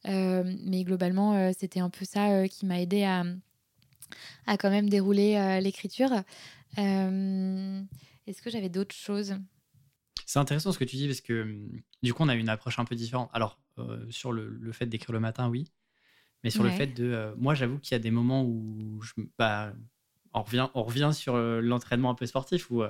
mais 0.06 0.84
globalement, 0.84 1.52
c'était 1.54 1.80
un 1.80 1.90
peu 1.90 2.06
ça 2.06 2.48
qui 2.48 2.66
m'a 2.66 2.82
aidé 2.82 3.04
à 3.04 3.24
à 4.46 4.58
quand 4.58 4.70
même 4.70 4.90
dérouler 4.90 5.36
euh, 5.36 5.60
l'écriture. 5.60 6.12
Euh, 6.78 7.82
est-ce 8.28 8.42
que 8.42 8.50
j'avais 8.50 8.70
d'autres 8.70 8.96
choses? 8.96 9.36
C'est 10.26 10.40
intéressant 10.40 10.72
ce 10.72 10.80
que 10.80 10.86
tu 10.86 10.96
dis 10.96 11.08
parce 11.08 11.22
que 11.22 11.58
du 12.02 12.14
coup, 12.14 12.24
on 12.24 12.30
a 12.30 12.36
une 12.36 12.50
approche 12.50 12.80
un 12.80 12.86
peu 12.86 12.96
différente. 12.96 13.30
Alors, 13.34 13.60
euh, 13.78 14.06
sur 14.10 14.32
le, 14.32 14.72
fait 14.72 14.86
d'écrire 14.86 15.14
le 15.14 15.20
matin, 15.20 15.50
oui. 15.50 15.72
Mais 16.44 16.50
sur 16.50 16.64
le 16.64 16.72
fait 16.72 16.88
de. 16.88 17.34
moi, 17.38 17.56
j'avoue 17.56 17.80
qu'il 17.80 17.94
y 17.94 17.96
a 17.96 18.00
des 18.00 18.12
moments 18.12 18.44
où 18.44 19.02
je, 19.02 19.14
bah, 19.38 19.74
on, 20.34 20.44
revient, 20.44 20.68
on 20.74 20.84
revient 20.84 21.12
sur 21.14 21.38
l'entraînement 21.38 22.10
un 22.10 22.16
peu 22.16 22.26
sportif 22.26 22.70
où 22.70 22.84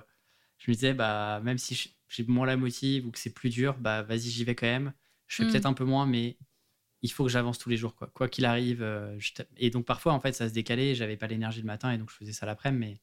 je 0.58 0.72
me 0.72 0.74
disais, 0.74 0.94
bah, 0.96 1.40
même 1.44 1.60
si 1.60 1.94
j'ai 2.08 2.24
moins 2.24 2.48
la 2.48 2.58
motive 2.58 3.06
ou 3.06 3.12
que 3.12 3.20
c'est 3.20 3.34
plus 3.34 3.50
dur, 3.50 3.78
bah, 3.78 4.02
vas-y, 4.02 4.30
j'y 4.30 4.44
vais 4.44 4.56
quand 4.56 4.66
même. 4.66 4.94
Je 5.28 5.36
fais 5.36 5.44
mm. 5.44 5.52
peut-être 5.52 5.66
un 5.66 5.74
peu 5.74 5.86
moins, 5.86 6.06
mais 6.06 6.38
il 7.04 7.12
faut 7.12 7.26
que 7.26 7.30
j'avance 7.30 7.60
tous 7.60 7.70
les 7.70 7.78
jours, 7.78 7.96
quoi. 7.96 8.10
Quoi 8.14 8.30
qu'il 8.30 8.46
arrive. 8.46 8.82
Euh, 8.82 9.20
et 9.58 9.70
donc, 9.70 9.86
parfois, 9.86 10.14
en 10.14 10.22
fait, 10.22 10.32
ça 10.32 10.48
se 10.48 10.54
décalait. 10.54 10.96
J'avais 10.96 11.18
pas 11.18 11.28
l'énergie 11.28 11.60
le 11.60 11.68
matin 11.68 11.92
et 11.92 11.98
donc 11.98 12.10
je 12.10 12.16
faisais 12.16 12.32
ça 12.32 12.46
l'après-midi. 12.46 12.94
Mais 12.94 13.02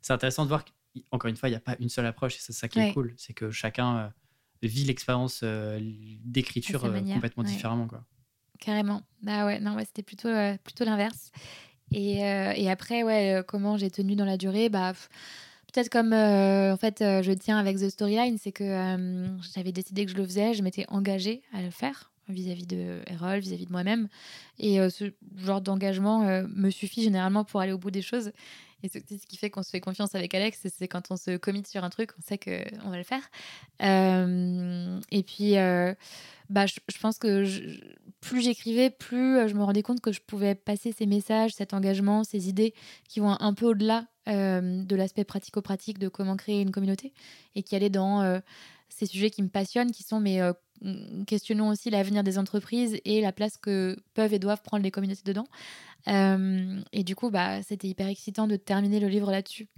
c'est 0.00 0.14
intéressant 0.14 0.44
de 0.44 0.48
voir 0.48 0.64
qu'encore 1.10 1.28
une 1.28 1.36
fois, 1.36 1.50
il 1.50 1.52
n'y 1.52 1.56
a 1.56 1.60
pas 1.60 1.76
une 1.78 1.90
seule 1.90 2.06
approche 2.06 2.36
et 2.36 2.40
c'est 2.40 2.54
ça 2.54 2.66
qui 2.66 2.80
est 2.80 2.94
cool. 2.94 3.14
C'est 3.18 3.34
que 3.34 3.50
chacun 3.50 3.98
euh, 3.98 4.08
vit 4.62 4.84
l'expérience 4.84 5.42
euh, 5.44 5.78
d'écriture 6.24 6.80
complètement 6.80 7.44
différemment, 7.44 7.86
quoi. 7.86 8.04
Carrément. 8.58 9.02
Bah 9.22 9.44
ouais, 9.44 9.60
non, 9.60 9.74
ouais, 9.74 9.84
c'était 9.84 10.02
plutôt, 10.02 10.30
plutôt 10.64 10.86
l'inverse. 10.86 11.30
Et, 11.92 12.20
et, 12.20 12.70
après, 12.70 13.02
ouais, 13.02 13.44
comment 13.46 13.76
j'ai 13.76 13.90
tenu 13.90 14.16
dans 14.16 14.24
la 14.24 14.38
durée 14.38 14.70
bah, 14.70 14.94
Peut-être 15.72 15.90
comme 15.90 16.14
en 16.14 16.76
fait 16.78 17.00
je 17.00 17.32
tiens 17.32 17.58
avec 17.58 17.76
The 17.76 17.90
Storyline, 17.90 18.38
c'est 18.38 18.52
que 18.52 19.26
j'avais 19.54 19.72
décidé 19.72 20.06
que 20.06 20.12
je 20.12 20.16
le 20.16 20.24
faisais, 20.24 20.54
je 20.54 20.62
m'étais 20.62 20.86
engagée 20.88 21.42
à 21.52 21.60
le 21.60 21.70
faire 21.70 22.10
vis-à-vis 22.28 22.66
de 22.66 23.00
Erol, 23.06 23.38
vis-à-vis 23.38 23.66
de 23.66 23.72
moi-même. 23.72 24.08
Et 24.58 24.80
euh, 24.80 24.90
ce 24.90 25.12
genre 25.36 25.60
d'engagement 25.60 26.22
euh, 26.22 26.46
me 26.48 26.70
suffit 26.70 27.02
généralement 27.02 27.44
pour 27.44 27.60
aller 27.60 27.72
au 27.72 27.78
bout 27.78 27.90
des 27.90 28.02
choses. 28.02 28.32
Et 28.82 28.88
c'est 28.88 29.00
ce 29.08 29.26
qui 29.26 29.36
fait 29.36 29.48
qu'on 29.48 29.62
se 29.62 29.70
fait 29.70 29.80
confiance 29.80 30.14
avec 30.14 30.34
Alex, 30.34 30.66
c'est 30.76 30.86
quand 30.86 31.10
on 31.10 31.16
se 31.16 31.36
commit 31.38 31.64
sur 31.66 31.82
un 31.82 31.90
truc, 31.90 32.10
on 32.18 32.22
sait 32.22 32.38
qu'on 32.38 32.90
va 32.90 32.98
le 32.98 33.04
faire. 33.04 33.22
Euh, 33.82 35.00
et 35.10 35.22
puis, 35.22 35.54
bah, 36.50 36.66
je, 36.66 36.98
pense 37.00 37.18
que 37.18 37.44
plus 38.20 38.42
j'écrivais, 38.42 38.90
plus 38.90 39.48
je 39.48 39.54
me 39.54 39.64
rendais 39.64 39.82
compte 39.82 40.02
que 40.02 40.12
je 40.12 40.20
pouvais 40.20 40.54
passer 40.54 40.92
ces 40.92 41.06
messages, 41.06 41.54
cet 41.54 41.72
engagement, 41.72 42.22
ces 42.22 42.50
idées 42.50 42.74
qui 43.08 43.20
vont 43.20 43.36
un 43.40 43.54
peu 43.54 43.64
au-delà 43.64 44.06
de 44.26 44.94
l'aspect 44.94 45.24
pratico-pratique 45.24 45.98
de 45.98 46.08
comment 46.08 46.36
créer 46.36 46.60
une 46.60 46.70
communauté 46.70 47.14
et 47.54 47.62
qui 47.62 47.74
allaient 47.76 47.88
dans 47.88 48.40
ces 48.90 49.06
sujets 49.06 49.30
qui 49.30 49.42
me 49.42 49.48
passionnent, 49.48 49.90
qui 49.90 50.02
sont 50.02 50.20
mais 50.20 50.38
questionnons 51.26 51.68
aussi 51.68 51.90
l'avenir 51.90 52.22
des 52.22 52.38
entreprises 52.38 52.98
et 53.04 53.20
la 53.20 53.32
place 53.32 53.56
que 53.56 53.96
peuvent 54.14 54.32
et 54.32 54.38
doivent 54.38 54.62
prendre 54.62 54.82
les 54.82 54.90
communautés 54.90 55.22
dedans. 55.24 55.46
Euh, 56.08 56.80
et 56.92 57.04
du 57.04 57.16
coup, 57.16 57.30
bah, 57.30 57.62
c'était 57.62 57.88
hyper 57.88 58.08
excitant 58.08 58.46
de 58.46 58.56
terminer 58.56 59.00
le 59.00 59.08
livre 59.08 59.30
là-dessus. 59.30 59.68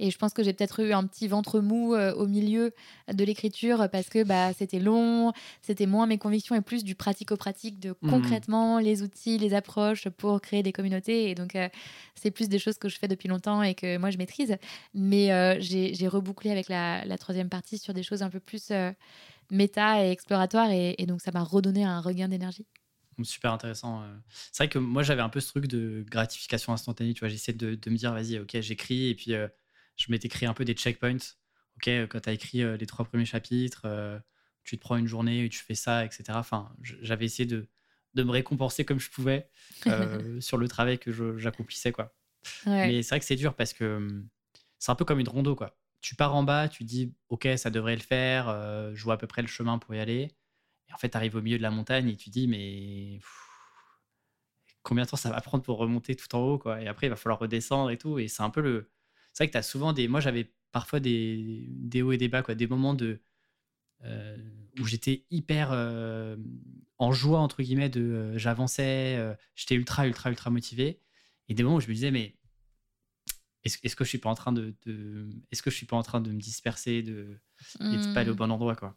Et 0.00 0.12
je 0.12 0.18
pense 0.18 0.32
que 0.32 0.44
j'ai 0.44 0.52
peut-être 0.52 0.78
eu 0.80 0.92
un 0.92 1.04
petit 1.04 1.26
ventre 1.26 1.58
mou 1.58 1.92
euh, 1.92 2.14
au 2.14 2.28
milieu 2.28 2.72
de 3.12 3.24
l'écriture 3.24 3.88
parce 3.90 4.08
que 4.08 4.22
bah, 4.22 4.52
c'était 4.52 4.78
long, 4.78 5.32
c'était 5.60 5.86
moins 5.86 6.06
mes 6.06 6.18
convictions 6.18 6.54
et 6.54 6.60
plus 6.60 6.84
du 6.84 6.94
pratico-pratique 6.94 7.80
de 7.80 7.96
mmh. 8.00 8.08
concrètement 8.08 8.78
les 8.78 9.02
outils, 9.02 9.38
les 9.38 9.54
approches 9.54 10.08
pour 10.08 10.40
créer 10.40 10.62
des 10.62 10.72
communautés. 10.72 11.30
Et 11.30 11.34
donc, 11.34 11.56
euh, 11.56 11.68
c'est 12.14 12.30
plus 12.30 12.48
des 12.48 12.60
choses 12.60 12.78
que 12.78 12.88
je 12.88 12.96
fais 12.96 13.08
depuis 13.08 13.28
longtemps 13.28 13.60
et 13.60 13.74
que 13.74 13.98
moi, 13.98 14.10
je 14.10 14.18
maîtrise. 14.18 14.56
Mais 14.94 15.58
j'ai 15.60 16.08
rebouclé 16.08 16.52
avec 16.52 16.68
la, 16.68 17.04
la, 17.04 17.18
troisième 17.18 17.48
partie 17.48 17.78
sur 17.78 17.92
des 17.92 18.04
choses 18.04 18.22
un 18.22 18.30
peu 18.30 18.40
plus 18.40 18.70
méta 19.50 20.04
et 20.04 20.10
exploratoire. 20.10 20.70
Et, 20.70 21.06
donc, 21.06 21.20
ça 21.20 21.30
m'a 21.32 21.42
redonné 21.42 21.84
un 21.84 22.00
regain 22.00 22.28
d'énergie. 22.28 22.66
Super 23.22 23.52
intéressant. 23.52 24.02
Euh. 24.02 24.16
C'est 24.52 24.64
vrai 24.64 24.68
que 24.68 24.78
moi, 24.78 25.02
j'avais 25.02 25.22
un 25.22 25.28
peu 25.28 25.40
ce 25.40 25.48
truc 25.48 25.66
de 25.66 26.04
gratification 26.08 26.72
instantanée. 26.72 27.14
Tu 27.14 27.20
vois, 27.20 27.28
j'essaie 27.28 27.52
de, 27.52 27.74
de, 27.74 27.90
me 27.90 27.96
dire, 27.96 28.12
vas-y, 28.12 28.38
ok, 28.38 28.60
j'écris. 28.60 29.08
Et 29.08 29.14
puis, 29.14 29.34
euh, 29.34 29.48
je 29.96 30.06
m'étais 30.10 30.28
créé 30.28 30.48
un 30.48 30.54
peu 30.54 30.64
des 30.64 30.74
checkpoints. 30.74 31.34
Ok, 31.76 31.88
quand 32.08 32.20
tu 32.20 32.28
as 32.28 32.32
écrit 32.32 32.62
euh, 32.62 32.76
les 32.76 32.86
trois 32.86 33.04
premiers 33.04 33.24
chapitres, 33.24 33.86
tu 34.64 34.76
te 34.76 34.80
prends 34.82 34.96
une 34.96 35.06
journée 35.06 35.44
et 35.44 35.48
tu 35.48 35.58
fais 35.58 35.74
ça, 35.74 36.04
etc. 36.04 36.24
Enfin, 36.34 36.70
j'avais 36.82 37.24
essayé 37.24 37.46
de, 37.46 37.68
de, 38.14 38.22
me 38.22 38.30
récompenser 38.30 38.84
comme 38.84 39.00
je 39.00 39.10
pouvais 39.10 39.48
sur 40.40 40.58
le 40.58 40.68
travail 40.68 40.98
que 40.98 41.38
j'accomplissais, 41.38 41.92
quoi. 41.92 42.14
Mais 42.66 43.02
c'est 43.02 43.10
vrai 43.10 43.20
que 43.20 43.26
c'est 43.26 43.36
dur 43.36 43.54
parce 43.54 43.72
que 43.72 43.96
hum, 43.96 44.28
c'est 44.78 44.92
un 44.92 44.94
peu 44.94 45.04
comme 45.04 45.20
une 45.20 45.28
rondo, 45.28 45.56
quoi 45.56 45.76
tu 46.00 46.14
pars 46.14 46.34
en 46.34 46.42
bas, 46.42 46.68
tu 46.68 46.84
dis, 46.84 47.14
OK, 47.28 47.48
ça 47.56 47.70
devrait 47.70 47.96
le 47.96 48.02
faire, 48.02 48.48
euh, 48.48 48.92
je 48.94 49.02
vois 49.04 49.14
à 49.14 49.16
peu 49.16 49.26
près 49.26 49.42
le 49.42 49.48
chemin 49.48 49.78
pour 49.78 49.94
y 49.94 50.00
aller. 50.00 50.30
Et 50.88 50.92
en 50.94 50.98
fait, 50.98 51.10
tu 51.10 51.16
arrives 51.16 51.36
au 51.36 51.42
milieu 51.42 51.58
de 51.58 51.62
la 51.62 51.70
montagne 51.70 52.08
et 52.08 52.16
tu 52.16 52.30
dis, 52.30 52.48
mais 52.48 53.20
combien 54.82 55.04
de 55.04 55.10
temps 55.10 55.16
ça 55.16 55.30
va 55.30 55.40
prendre 55.40 55.64
pour 55.64 55.78
remonter 55.78 56.16
tout 56.16 56.34
en 56.34 56.40
haut, 56.40 56.58
quoi? 56.58 56.80
Et 56.80 56.88
après, 56.88 57.08
il 57.08 57.10
va 57.10 57.16
falloir 57.16 57.38
redescendre 57.38 57.90
et 57.90 57.98
tout. 57.98 58.18
Et 58.18 58.28
c'est 58.28 58.42
un 58.42 58.50
peu 58.50 58.60
le. 58.62 58.90
C'est 59.32 59.44
vrai 59.44 59.48
que 59.48 59.52
tu 59.52 59.58
as 59.58 59.62
souvent 59.62 59.92
des. 59.92 60.08
Moi, 60.08 60.20
j'avais 60.20 60.52
parfois 60.72 61.00
des, 61.00 61.66
des 61.70 62.02
hauts 62.02 62.12
et 62.12 62.16
des 62.18 62.28
bas, 62.28 62.42
quoi. 62.42 62.54
Des 62.54 62.66
moments 62.66 62.94
de. 62.94 63.20
Euh, 64.04 64.36
où 64.80 64.86
j'étais 64.86 65.26
hyper 65.30 65.70
euh, 65.72 66.36
en 66.98 67.12
joie, 67.12 67.40
entre 67.40 67.62
guillemets, 67.62 67.88
de 67.90 68.36
j'avançais, 68.36 69.18
j'étais 69.56 69.74
ultra, 69.74 70.06
ultra, 70.06 70.30
ultra 70.30 70.50
motivé. 70.50 71.00
Et 71.48 71.54
des 71.54 71.62
moments 71.62 71.76
où 71.76 71.80
je 71.80 71.88
me 71.88 71.94
disais, 71.94 72.10
mais 72.10 72.37
est-ce 73.64 73.96
que 73.96 74.04
je 74.04 74.08
suis 74.08 74.18
pas 74.18 74.30
en 74.30 74.34
train 74.34 74.52
de, 74.52 74.74
est-ce 75.50 75.62
que 75.62 75.70
je 75.70 75.76
suis 75.76 75.86
pas 75.86 75.96
en 75.96 76.02
train 76.02 76.20
de 76.20 76.30
me 76.30 76.40
disperser 76.40 77.02
de 77.02 77.38
et 77.80 77.96
de 77.96 78.14
pas 78.14 78.20
aller 78.20 78.30
au 78.30 78.34
hmm. 78.34 78.36
bon 78.36 78.50
endroit 78.50 78.76
quoi? 78.76 78.94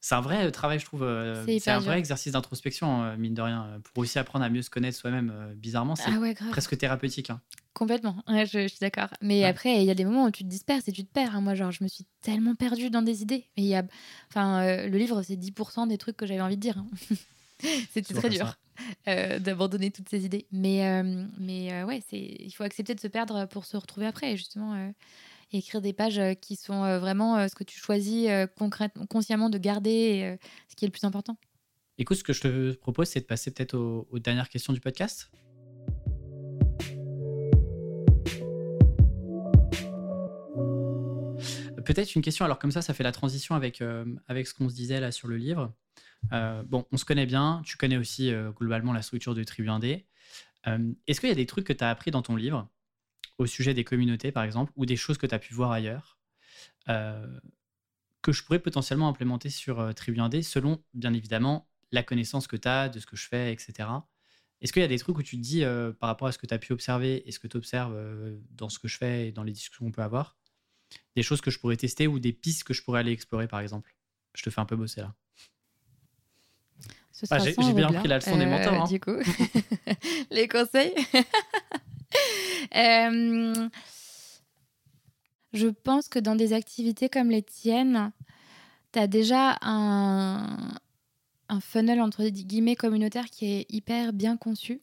C'est 0.00 0.14
un 0.14 0.20
vrai 0.20 0.50
travail 0.50 0.78
je 0.78 0.84
trouve 0.84 1.02
euh, 1.02 1.46
c'est 1.58 1.70
un 1.70 1.78
vrai 1.78 1.98
exercice 1.98 2.32
d'introspection 2.32 3.04
euh, 3.04 3.16
mine 3.16 3.32
de 3.32 3.40
rien 3.40 3.64
euh, 3.64 3.78
pour 3.78 4.02
aussi 4.02 4.18
apprendre 4.18 4.44
à 4.44 4.50
mieux 4.50 4.60
se 4.60 4.68
connaître 4.68 4.98
soi-même 4.98 5.54
bizarrement 5.56 5.96
c'est 5.96 6.10
ah 6.10 6.48
presque 6.50 6.76
thérapeutique 6.76 7.30
hein. 7.30 7.40
complètement 7.72 8.22
je, 8.28 8.68
suis 8.68 8.80
d'accord 8.82 9.08
mais 9.22 9.44
après 9.44 9.80
il 9.80 9.84
y 9.84 9.90
a 9.90 9.94
des 9.94 10.04
moments 10.04 10.26
où 10.26 10.30
tu 10.30 10.44
te 10.44 10.48
disperses 10.48 10.88
et 10.88 10.92
tu 10.92 11.06
te 11.06 11.10
perds 11.10 11.36
hein. 11.36 11.40
moi 11.40 11.54
genre 11.54 11.72
je 11.72 11.82
me 11.82 11.88
suis 11.88 12.04
tellement 12.20 12.54
perdue 12.54 12.90
dans 12.90 13.00
des 13.00 13.22
idées 13.22 13.46
il 13.56 13.64
y 13.64 13.74
a 13.74 13.82
enfin 14.28 14.86
le 14.86 14.98
livre 14.98 15.22
c'est 15.22 15.36
10% 15.36 15.88
des 15.88 15.96
trucs 15.96 16.18
que 16.18 16.26
j'avais 16.26 16.42
envie 16.42 16.56
de 16.56 16.60
dire 16.60 16.76
hein. 16.76 16.86
C'était 17.92 18.14
très 18.14 18.28
dur 18.28 18.56
euh, 19.08 19.38
d'abandonner 19.38 19.90
toutes 19.90 20.08
ces 20.08 20.24
idées. 20.24 20.46
Mais, 20.52 20.86
euh, 20.86 21.24
mais 21.38 21.72
euh, 21.72 21.84
ouais, 21.84 22.02
il 22.12 22.50
faut 22.52 22.64
accepter 22.64 22.94
de 22.94 23.00
se 23.00 23.08
perdre 23.08 23.46
pour 23.46 23.64
se 23.64 23.76
retrouver 23.76 24.06
après, 24.06 24.36
justement. 24.36 24.76
et 25.52 25.58
écrire 25.58 25.80
des 25.80 25.92
pages 25.92 26.18
euh, 26.18 26.34
qui 26.34 26.56
sont 26.56 26.98
vraiment 26.98 27.48
ce 27.48 27.54
que 27.54 27.64
tu 27.64 27.78
choisis 27.78 28.28
concrètement, 28.56 29.06
consciemment 29.06 29.50
de 29.50 29.58
garder, 29.58 30.36
ce 30.68 30.76
qui 30.76 30.84
est 30.84 30.88
le 30.88 30.92
plus 30.92 31.04
important. 31.04 31.36
Écoute, 31.96 32.16
ce 32.16 32.24
que 32.24 32.32
je 32.32 32.40
te 32.40 32.72
propose, 32.72 33.08
c'est 33.08 33.20
de 33.20 33.26
passer 33.26 33.52
peut-être 33.52 33.74
aux, 33.74 34.18
dernières 34.18 34.48
questions 34.48 34.72
du 34.72 34.80
podcast. 34.80 35.30
peut-être 41.84 42.14
une 42.14 42.22
question, 42.22 42.46
alors 42.46 42.58
comme 42.58 42.70
ça, 42.70 42.80
ça 42.80 42.94
fait 42.94 43.02
la 43.02 43.12
transition 43.12 43.54
avec, 43.54 43.84
avec 44.26 44.46
ce 44.46 44.54
qu'on 44.54 44.70
se 44.70 44.74
disait 44.74 45.00
là 45.00 45.12
sur 45.12 45.28
le 45.28 45.36
livre 45.36 45.70
bon, 46.30 46.86
on 46.90 46.96
se 46.96 47.04
connaît 47.04 47.26
bien, 47.26 47.62
tu 47.64 47.76
connais 47.76 47.96
aussi 47.96 48.32
globalement 48.56 48.92
la 48.92 49.02
structure 49.02 49.34
de 49.34 49.44
Tribu 49.44 49.68
1D. 49.68 50.04
Est-ce 51.06 51.20
qu'il 51.20 51.28
y 51.28 51.32
a 51.32 51.36
des 51.36 51.46
trucs 51.46 51.66
que 51.66 51.72
tu 51.72 51.84
as 51.84 51.90
appris 51.90 52.10
dans 52.10 52.22
ton 52.22 52.36
livre 52.36 52.68
au 53.38 53.46
sujet 53.46 53.74
des 53.74 53.84
communautés, 53.84 54.32
par 54.32 54.44
exemple, 54.44 54.72
ou 54.76 54.86
des 54.86 54.96
choses 54.96 55.18
que 55.18 55.26
tu 55.26 55.34
as 55.34 55.38
pu 55.38 55.54
voir 55.54 55.72
ailleurs, 55.72 56.18
que 56.86 58.32
je 58.32 58.42
pourrais 58.42 58.58
potentiellement 58.58 59.08
implémenter 59.08 59.50
sur 59.50 59.94
Tribu 59.94 60.18
1D 60.18 60.42
selon, 60.42 60.82
bien 60.94 61.12
évidemment, 61.12 61.68
la 61.92 62.02
connaissance 62.02 62.46
que 62.46 62.56
tu 62.56 62.68
as 62.68 62.88
de 62.88 62.98
ce 62.98 63.06
que 63.06 63.16
je 63.16 63.28
fais, 63.28 63.52
etc. 63.52 63.88
Est-ce 64.60 64.72
qu'il 64.72 64.82
y 64.82 64.84
a 64.84 64.88
des 64.88 64.98
trucs 64.98 65.18
où 65.18 65.22
tu 65.22 65.36
te 65.36 65.42
dis, 65.42 65.62
par 66.00 66.08
rapport 66.08 66.28
à 66.28 66.32
ce 66.32 66.38
que 66.38 66.46
tu 66.46 66.54
as 66.54 66.58
pu 66.58 66.72
observer 66.72 67.28
et 67.28 67.32
ce 67.32 67.38
que 67.38 67.48
tu 67.48 67.56
observes 67.56 67.94
dans 68.52 68.68
ce 68.68 68.78
que 68.78 68.88
je 68.88 68.96
fais 68.96 69.28
et 69.28 69.32
dans 69.32 69.42
les 69.42 69.52
discussions 69.52 69.84
qu'on 69.84 69.92
peut 69.92 70.02
avoir, 70.02 70.38
des 71.16 71.22
choses 71.22 71.40
que 71.40 71.50
je 71.50 71.58
pourrais 71.58 71.76
tester 71.76 72.06
ou 72.06 72.18
des 72.18 72.32
pistes 72.32 72.64
que 72.64 72.72
je 72.72 72.82
pourrais 72.82 73.00
aller 73.00 73.12
explorer, 73.12 73.48
par 73.48 73.60
exemple? 73.60 73.94
Je 74.34 74.42
te 74.42 74.50
fais 74.50 74.60
un 74.60 74.66
peu 74.66 74.76
bosser 74.76 75.02
là. 75.02 75.14
Ah, 77.30 77.38
j'ai 77.38 77.54
bien 77.72 77.92
pris 77.92 78.08
la 78.08 78.16
leçon 78.16 78.36
des 78.36 78.46
mentors. 78.46 78.74
Hein. 78.74 78.84
Du 78.84 79.00
coup, 79.00 79.16
les 80.30 80.48
conseils. 80.48 80.94
Euh, 82.76 83.68
je 85.52 85.66
pense 85.66 86.08
que 86.08 86.20
dans 86.20 86.36
des 86.36 86.52
activités 86.52 87.08
comme 87.08 87.28
les 87.28 87.42
tiennes, 87.42 88.12
tu 88.92 89.00
as 89.00 89.08
déjà 89.08 89.58
un, 89.62 90.56
un 91.48 91.60
funnel 91.60 92.00
entre 92.00 92.24
guillemets 92.28 92.76
communautaire 92.76 93.26
qui 93.26 93.46
est 93.46 93.66
hyper 93.68 94.12
bien 94.12 94.36
conçu. 94.36 94.80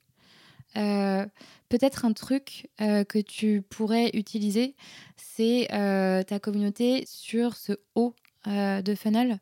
Euh, 0.76 1.26
peut-être 1.70 2.04
un 2.04 2.12
truc 2.12 2.70
euh, 2.82 3.06
que 3.06 3.20
tu 3.20 3.62
pourrais 3.62 4.10
utiliser, 4.14 4.76
c'est 5.16 5.68
ta 5.70 6.40
communauté 6.40 7.06
sur 7.08 7.56
ce 7.56 7.74
haut 7.96 8.14
de 8.46 8.96
funnel 8.96 9.40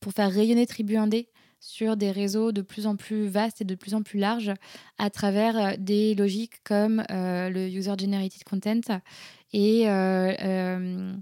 pour 0.00 0.12
faire 0.12 0.32
rayonner 0.32 0.66
Tribu 0.66 0.94
1D 0.94 1.28
sur 1.60 1.96
des 1.96 2.10
réseaux 2.10 2.52
de 2.52 2.62
plus 2.62 2.86
en 2.86 2.96
plus 2.96 3.26
vastes 3.26 3.60
et 3.60 3.64
de 3.64 3.74
plus 3.74 3.94
en 3.94 4.02
plus 4.02 4.18
larges 4.18 4.52
à 4.98 5.10
travers 5.10 5.56
euh, 5.58 5.76
des 5.78 6.14
logiques 6.14 6.62
comme 6.64 7.04
euh, 7.10 7.50
le 7.50 7.68
User 7.68 7.94
Generated 7.98 8.44
Content 8.44 9.00
et 9.52 9.88
euh, 9.88 11.12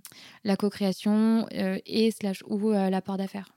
la 0.45 0.57
co-création 0.57 1.47
et 1.51 2.11
slash 2.11 2.43
ou 2.49 2.73
l'apport 2.73 3.17
d'affaires. 3.17 3.55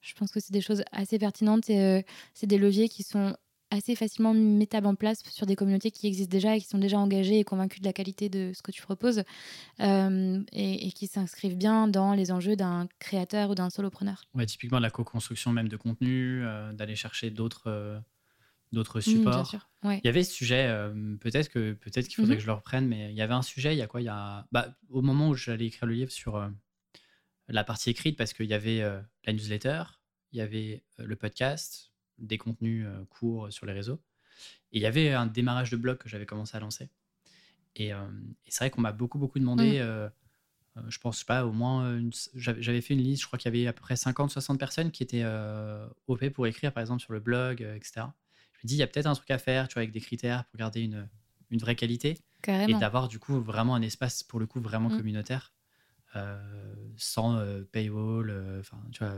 Je 0.00 0.14
pense 0.14 0.30
que 0.30 0.38
c'est 0.38 0.52
des 0.52 0.60
choses 0.60 0.84
assez 0.92 1.18
pertinentes 1.18 1.68
et 1.68 2.04
c'est 2.32 2.46
des 2.46 2.58
leviers 2.58 2.88
qui 2.88 3.02
sont 3.02 3.36
assez 3.72 3.96
facilement 3.96 4.34
mettables 4.34 4.86
en 4.86 4.94
place 4.94 5.22
sur 5.30 5.46
des 5.46 5.56
communautés 5.56 5.90
qui 5.90 6.06
existent 6.06 6.30
déjà 6.30 6.56
et 6.56 6.60
qui 6.60 6.66
sont 6.66 6.78
déjà 6.78 6.98
engagées 6.98 7.38
et 7.38 7.44
convaincues 7.44 7.80
de 7.80 7.86
la 7.86 7.92
qualité 7.92 8.28
de 8.28 8.52
ce 8.54 8.62
que 8.62 8.70
tu 8.70 8.82
proposes 8.82 9.22
euh, 9.80 10.42
et, 10.52 10.92
qui 10.92 11.06
s'inscrivent 11.06 11.56
bien 11.56 11.88
dans 11.88 12.12
les 12.12 12.30
enjeux 12.30 12.54
d'un 12.54 12.86
créateur 12.98 13.50
ou 13.50 13.54
d'un 13.54 13.70
solopreneur. 13.70 14.22
Ouais, 14.34 14.46
typiquement 14.46 14.78
la 14.78 14.90
co-construction 14.90 15.52
même 15.52 15.68
de 15.68 15.76
contenu, 15.76 16.44
euh, 16.44 16.72
d'aller 16.72 16.96
chercher 16.96 17.30
d'autres 17.30 17.68
euh, 17.68 17.98
d'autres 18.72 18.98
mmh, 18.98 19.02
supports. 19.02 19.54
Il 19.84 20.00
y 20.04 20.08
avait 20.08 20.24
ce 20.24 20.32
sujet, 20.32 20.66
peut-être 21.20 21.50
que 21.50 21.72
peut-être 21.72 22.06
qu'il 22.06 22.16
faudrait 22.16 22.34
mmh 22.34 22.38
que 22.38 22.42
je 22.42 22.46
le 22.46 22.52
reprenne, 22.54 22.86
mais 22.86 23.10
il 23.10 23.16
y 23.16 23.20
avait 23.20 23.34
un 23.34 23.42
sujet, 23.42 23.74
il 23.74 23.78
y 23.78 23.82
a 23.82 23.86
quoi? 23.86 24.00
Il 24.00 24.04
y 24.04 24.08
a 24.08 24.46
bah, 24.50 24.74
au 24.88 25.02
moment 25.02 25.28
où 25.28 25.34
j'allais 25.34 25.66
écrire 25.66 25.86
le 25.86 25.94
livre 25.94 26.10
sur 26.10 26.42
la 27.48 27.64
partie 27.64 27.90
écrite, 27.90 28.16
parce 28.16 28.32
qu'il 28.32 28.46
y 28.46 28.54
avait 28.54 28.80
la 29.26 29.32
newsletter, 29.34 29.82
il 30.32 30.38
y 30.38 30.40
avait 30.40 30.84
le 30.96 31.16
podcast, 31.16 31.91
des 32.18 32.38
contenus 32.38 32.86
euh, 32.86 33.04
courts 33.10 33.52
sur 33.52 33.66
les 33.66 33.72
réseaux. 33.72 34.00
Et 34.72 34.78
il 34.78 34.82
y 34.82 34.86
avait 34.86 35.12
un 35.12 35.26
démarrage 35.26 35.70
de 35.70 35.76
blog 35.76 35.98
que 35.98 36.08
j'avais 36.08 36.26
commencé 36.26 36.56
à 36.56 36.60
lancer. 36.60 36.88
Et, 37.76 37.92
euh, 37.92 38.06
c'est 38.48 38.64
vrai 38.64 38.70
qu'on 38.70 38.80
m'a 38.80 38.92
beaucoup, 38.92 39.18
beaucoup 39.18 39.38
demandé. 39.38 39.78
Mm. 39.78 39.82
Euh, 39.82 40.08
je 40.88 40.98
pense 40.98 41.22
pas, 41.22 41.44
au 41.44 41.52
moins, 41.52 42.00
j'avais 42.34 42.80
fait 42.80 42.94
une 42.94 43.02
liste, 43.02 43.20
je 43.20 43.26
crois 43.26 43.38
qu'il 43.38 43.54
y 43.54 43.54
avait 43.54 43.66
à 43.68 43.74
peu 43.74 43.82
près 43.82 43.94
50-60 43.94 44.56
personnes 44.56 44.90
qui 44.90 45.02
étaient 45.02 45.22
OP 46.06 46.30
pour 46.30 46.46
écrire, 46.46 46.72
par 46.72 46.80
exemple, 46.80 47.02
sur 47.02 47.12
le 47.12 47.20
blog, 47.20 47.60
etc. 47.60 48.06
Je 48.54 48.60
me 48.64 48.68
dis, 48.68 48.76
il 48.76 48.78
y 48.78 48.82
a 48.82 48.86
peut-être 48.86 49.06
un 49.06 49.12
truc 49.12 49.30
à 49.30 49.36
faire, 49.36 49.68
tu 49.68 49.74
vois, 49.74 49.80
avec 49.80 49.92
des 49.92 50.00
critères 50.00 50.46
pour 50.46 50.58
garder 50.58 50.80
une, 50.80 51.10
une 51.50 51.58
vraie 51.58 51.76
qualité. 51.76 52.20
Et 52.48 52.72
d'avoir, 52.72 53.08
du 53.08 53.18
coup, 53.18 53.38
vraiment 53.38 53.74
un 53.74 53.82
espace, 53.82 54.22
pour 54.22 54.40
le 54.40 54.46
coup, 54.46 54.62
vraiment 54.62 54.88
mm. 54.88 54.96
communautaire, 54.96 55.52
sans 56.96 57.38
paywall, 57.70 58.58
enfin, 58.60 58.78
tu 58.92 59.04
vois, 59.04 59.14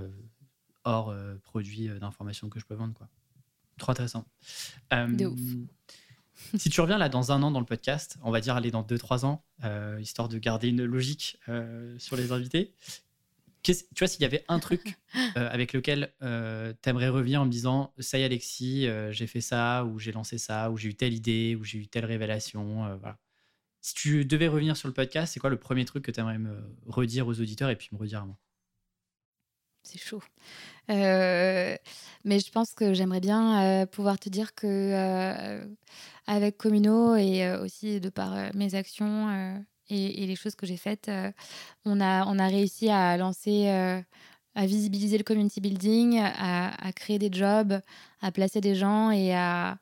hors 0.84 1.10
euh, 1.10 1.34
produit 1.42 1.88
euh, 1.88 1.98
d'information 1.98 2.48
que 2.48 2.60
je 2.60 2.64
peux 2.64 2.74
vendre. 2.74 2.94
Quoi. 2.94 3.08
Trop 3.78 3.92
intéressant. 3.92 4.26
De 4.90 5.26
ouf. 5.26 5.40
si 6.56 6.70
tu 6.70 6.80
reviens 6.80 6.98
là 6.98 7.08
dans 7.08 7.32
un 7.32 7.42
an 7.42 7.50
dans 7.50 7.60
le 7.60 7.66
podcast, 7.66 8.18
on 8.22 8.30
va 8.30 8.40
dire 8.40 8.56
aller 8.56 8.70
dans 8.70 8.82
2-3 8.82 9.24
ans, 9.24 9.44
euh, 9.64 9.98
histoire 10.00 10.28
de 10.28 10.38
garder 10.38 10.68
une 10.68 10.84
logique 10.84 11.38
sur 11.98 12.16
les 12.16 12.32
invités. 12.32 12.72
Tu 13.62 13.74
vois, 13.98 14.08
s'il 14.08 14.20
y 14.20 14.26
avait 14.26 14.44
un 14.48 14.58
truc 14.58 14.98
avec 15.36 15.72
lequel 15.72 16.12
tu 16.20 16.88
aimerais 16.88 17.08
revenir 17.08 17.40
en 17.40 17.46
me 17.46 17.50
disant 17.50 17.94
Ça 17.98 18.18
y 18.18 18.22
est, 18.22 18.26
Alexis, 18.26 18.86
j'ai 19.10 19.26
fait 19.26 19.40
ça, 19.40 19.84
ou 19.84 19.98
j'ai 19.98 20.12
lancé 20.12 20.36
ça, 20.36 20.70
ou 20.70 20.76
j'ai 20.76 20.90
eu 20.90 20.94
telle 20.94 21.14
idée, 21.14 21.56
ou 21.58 21.64
j'ai 21.64 21.78
eu 21.78 21.86
telle 21.86 22.04
révélation. 22.04 22.98
voilà. 22.98 23.18
Si 23.80 23.94
tu 23.94 24.24
devais 24.24 24.48
revenir 24.48 24.76
sur 24.76 24.88
le 24.88 24.94
podcast, 24.94 25.32
c'est 25.32 25.40
quoi 25.40 25.50
le 25.50 25.58
premier 25.58 25.84
truc 25.84 26.04
que 26.04 26.10
tu 26.10 26.20
aimerais 26.20 26.38
me 26.38 26.58
redire 26.86 27.26
aux 27.26 27.40
auditeurs 27.40 27.70
et 27.70 27.76
puis 27.76 27.88
me 27.92 27.98
redire 27.98 28.22
à 28.22 28.26
moi? 28.26 28.38
C'est 29.84 29.98
chaud. 29.98 30.22
Euh, 30.90 31.76
mais 32.24 32.38
je 32.38 32.50
pense 32.50 32.74
que 32.74 32.92
j'aimerais 32.94 33.20
bien 33.20 33.82
euh, 33.82 33.86
pouvoir 33.86 34.18
te 34.18 34.28
dire 34.28 34.54
que 34.54 34.66
euh, 34.66 35.64
avec 36.26 36.58
Comino 36.58 37.16
et 37.16 37.50
aussi 37.56 38.00
de 38.00 38.08
par 38.08 38.54
mes 38.54 38.74
actions 38.74 39.62
et, 39.90 40.26
les 40.26 40.36
choses 40.36 40.54
que 40.54 40.66
j'ai 40.66 40.76
faites, 40.76 41.10
on, 41.84 42.00
a, 42.00 42.26
on 42.26 42.38
a 42.38 42.48
réussi 42.48 42.88
à 42.88 43.16
lancer, 43.16 43.68
à 43.68 44.66
visibiliser 44.66 45.18
le 45.18 45.24
community 45.24 45.60
building, 45.60 46.18
à, 46.18 46.92
créer 46.94 47.18
des 47.18 47.30
jobs, 47.30 47.78
à 48.22 48.32
placer 48.32 48.60
des 48.62 48.74
gens 48.74 49.10
et 49.10 49.34
à 49.34 49.76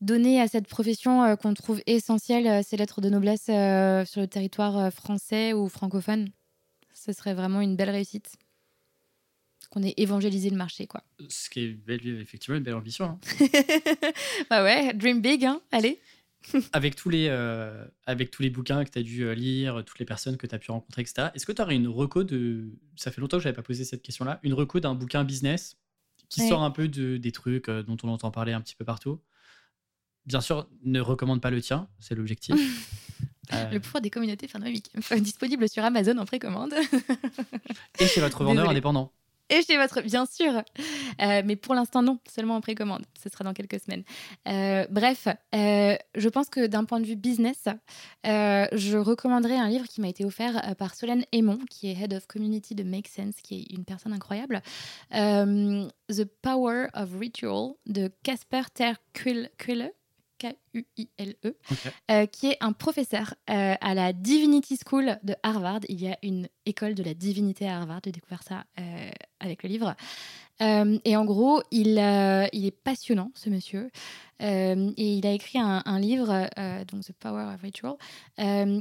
donner 0.00 0.40
à 0.40 0.48
cette 0.48 0.68
profession 0.68 1.36
qu'on 1.36 1.52
trouve 1.52 1.82
essentielle 1.86 2.64
ces 2.64 2.78
lettres 2.78 3.02
de 3.02 3.10
noblesse 3.10 3.44
sur 3.44 4.20
le 4.22 4.26
territoire 4.26 4.90
français 4.90 5.52
ou 5.52 5.68
francophone. 5.68 6.28
Ce 6.94 7.12
serait 7.12 7.34
vraiment 7.34 7.60
une 7.60 7.76
belle 7.76 7.90
réussite 7.90 8.38
qu'on 9.76 9.82
ait 9.82 9.94
évangélisé 9.98 10.48
le 10.48 10.56
marché. 10.56 10.86
Quoi. 10.86 11.02
Ce 11.28 11.50
qui 11.50 11.60
est 11.60 11.78
effectivement 12.06 12.56
une 12.56 12.62
belle 12.62 12.74
ambition. 12.74 13.04
Hein. 13.04 13.18
bah 14.50 14.62
ouais, 14.62 14.94
dream 14.94 15.20
big, 15.20 15.44
hein 15.44 15.60
allez. 15.70 16.00
avec, 16.72 16.96
tous 16.96 17.10
les, 17.10 17.26
euh, 17.28 17.84
avec 18.06 18.30
tous 18.30 18.40
les 18.40 18.48
bouquins 18.48 18.84
que 18.84 18.90
tu 18.90 18.98
as 18.98 19.02
dû 19.02 19.24
euh, 19.24 19.34
lire, 19.34 19.82
toutes 19.84 19.98
les 19.98 20.06
personnes 20.06 20.38
que 20.38 20.46
tu 20.46 20.54
as 20.54 20.58
pu 20.58 20.70
rencontrer, 20.70 21.02
etc., 21.02 21.28
est-ce 21.34 21.44
que 21.44 21.52
tu 21.52 21.60
aurais 21.60 21.76
une 21.76 21.88
reco 21.88 22.24
de. 22.24 22.70
Ça 22.94 23.10
fait 23.10 23.20
longtemps 23.20 23.36
que 23.36 23.42
je 23.42 23.48
n'avais 23.48 23.56
pas 23.56 23.62
posé 23.62 23.84
cette 23.84 24.00
question-là. 24.00 24.40
Une 24.44 24.54
reco 24.54 24.80
d'un 24.80 24.94
bouquin 24.94 25.24
business 25.24 25.76
qui 26.30 26.48
sort 26.48 26.62
un 26.62 26.70
peu 26.70 26.88
de, 26.88 27.18
des 27.18 27.32
trucs 27.32 27.68
euh, 27.68 27.82
dont 27.82 27.98
on 28.02 28.08
entend 28.08 28.30
parler 28.30 28.52
un 28.52 28.62
petit 28.62 28.76
peu 28.76 28.84
partout? 28.84 29.20
Bien 30.24 30.40
sûr, 30.40 30.68
ne 30.84 31.00
recommande 31.00 31.42
pas 31.42 31.50
le 31.50 31.60
tien, 31.60 31.88
c'est 32.00 32.14
l'objectif. 32.14 32.56
Le 33.70 33.78
pouvoir 33.78 34.00
des 34.00 34.10
communautés 34.10 34.48
enfin, 34.98 35.18
disponible 35.20 35.68
sur 35.68 35.84
Amazon 35.84 36.18
en 36.18 36.24
précommande. 36.24 36.74
Et 38.00 38.06
chez 38.08 38.20
votre 38.20 38.42
vendeur 38.42 38.68
indépendant 38.68 39.12
et 39.48 39.62
chez 39.62 39.76
votre, 39.76 40.02
bien 40.02 40.26
sûr. 40.26 40.62
Euh, 41.22 41.42
mais 41.44 41.56
pour 41.56 41.74
l'instant, 41.74 42.02
non, 42.02 42.18
seulement 42.28 42.56
en 42.56 42.60
précommande. 42.60 43.04
Ce 43.22 43.28
sera 43.28 43.44
dans 43.44 43.52
quelques 43.52 43.80
semaines. 43.80 44.02
Euh, 44.48 44.86
bref, 44.90 45.28
euh, 45.54 45.96
je 46.14 46.28
pense 46.28 46.48
que 46.48 46.66
d'un 46.66 46.84
point 46.84 47.00
de 47.00 47.06
vue 47.06 47.16
business, 47.16 47.64
je 48.24 48.96
recommanderais 48.96 49.56
un 49.56 49.68
livre 49.68 49.86
qui 49.86 50.00
m'a 50.00 50.08
été 50.08 50.24
offert 50.24 50.74
par 50.76 50.94
Solène 50.94 51.24
Aymon, 51.32 51.58
qui 51.70 51.90
est 51.90 51.94
Head 51.94 52.14
of 52.14 52.26
Community 52.26 52.74
de 52.74 52.82
Make 52.82 53.08
Sense, 53.08 53.36
qui 53.42 53.60
est 53.60 53.74
une 53.74 53.84
personne 53.84 54.12
incroyable. 54.12 54.62
The 55.10 56.24
Power 56.42 56.86
of 56.94 57.18
Ritual 57.18 57.74
de 57.86 58.10
Casper 58.22 58.62
Ter 58.74 58.96
Kuile. 59.12 59.50
K-U-I-L-E, 60.38 61.56
euh, 62.10 62.26
qui 62.26 62.48
est 62.48 62.56
un 62.60 62.72
professeur 62.72 63.34
euh, 63.50 63.74
à 63.80 63.94
la 63.94 64.12
Divinity 64.12 64.78
School 64.84 65.18
de 65.22 65.34
Harvard. 65.42 65.80
Il 65.88 66.00
y 66.00 66.08
a 66.08 66.18
une 66.22 66.48
école 66.66 66.94
de 66.94 67.02
la 67.02 67.14
divinité 67.14 67.68
à 67.68 67.78
Harvard. 67.78 68.00
J'ai 68.04 68.12
découvert 68.12 68.42
ça 68.42 68.64
euh, 68.78 69.10
avec 69.40 69.62
le 69.62 69.68
livre. 69.68 69.94
et 70.60 71.16
en 71.16 71.24
gros, 71.24 71.62
il, 71.70 71.98
il 72.52 72.66
est 72.66 72.76
passionnant, 72.82 73.30
ce 73.34 73.50
monsieur. 73.50 73.90
et 74.40 75.16
il 75.18 75.26
a 75.26 75.32
écrit 75.32 75.58
un, 75.58 75.82
un 75.84 76.00
livre, 76.00 76.48
donc 76.86 77.04
The 77.04 77.12
Power 77.12 77.52
of 77.54 77.60
Ritual, 77.60 77.96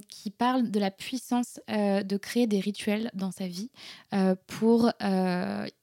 qui 0.08 0.32
parle 0.32 0.72
de 0.72 0.80
la 0.80 0.92
puissance 0.92 1.60
de 1.68 2.18
créer 2.18 2.48
des 2.48 2.62
rituels 2.62 3.12
dans 3.14 3.32
sa 3.32 3.48
vie 3.48 3.72
pour 4.48 4.90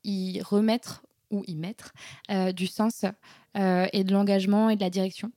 y 0.02 0.40
remettre 0.40 1.02
ou 1.30 1.44
y 1.46 1.56
mettre 1.56 1.92
du 2.54 2.66
sens 2.66 3.04
et 3.54 4.04
de 4.04 4.12
l'engagement 4.12 4.70
et 4.70 4.76
de 4.76 4.80
la 4.80 4.90
direction 4.90 5.30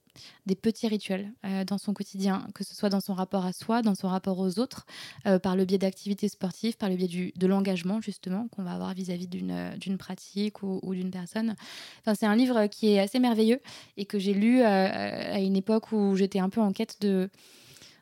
des 0.45 0.55
petits 0.55 0.87
rituels 0.87 1.31
euh, 1.45 1.63
dans 1.63 1.77
son 1.77 1.93
quotidien, 1.93 2.47
que 2.53 2.63
ce 2.63 2.75
soit 2.75 2.89
dans 2.89 3.01
son 3.01 3.13
rapport 3.13 3.45
à 3.45 3.53
soi, 3.53 3.81
dans 3.81 3.95
son 3.95 4.07
rapport 4.07 4.39
aux 4.39 4.59
autres, 4.59 4.85
euh, 5.25 5.39
par 5.39 5.55
le 5.55 5.65
biais 5.65 5.77
d'activités 5.77 6.27
sportives, 6.27 6.77
par 6.77 6.89
le 6.89 6.95
biais 6.95 7.07
du, 7.07 7.33
de 7.35 7.47
l'engagement 7.47 8.01
justement 8.01 8.47
qu'on 8.49 8.63
va 8.63 8.71
avoir 8.71 8.93
vis-à-vis 8.93 9.27
d'une, 9.27 9.51
euh, 9.51 9.77
d'une 9.77 9.97
pratique 9.97 10.63
ou, 10.63 10.81
d'une 10.93 11.11
personne. 11.11 11.55
Enfin, 12.01 12.15
c'est 12.15 12.25
un 12.25 12.35
livre 12.35 12.67
qui 12.67 12.93
est 12.93 12.99
assez 12.99 13.19
merveilleux 13.19 13.59
et 13.97 14.05
que 14.05 14.19
j'ai 14.19 14.33
lu 14.33 14.61
à 14.61 15.39
une 15.39 15.55
époque 15.55 15.91
où 15.91 16.15
j'étais 16.15 16.39
un 16.39 16.49
peu 16.49 16.61
en 16.61 16.71
quête 16.71 16.97
de 17.01 17.29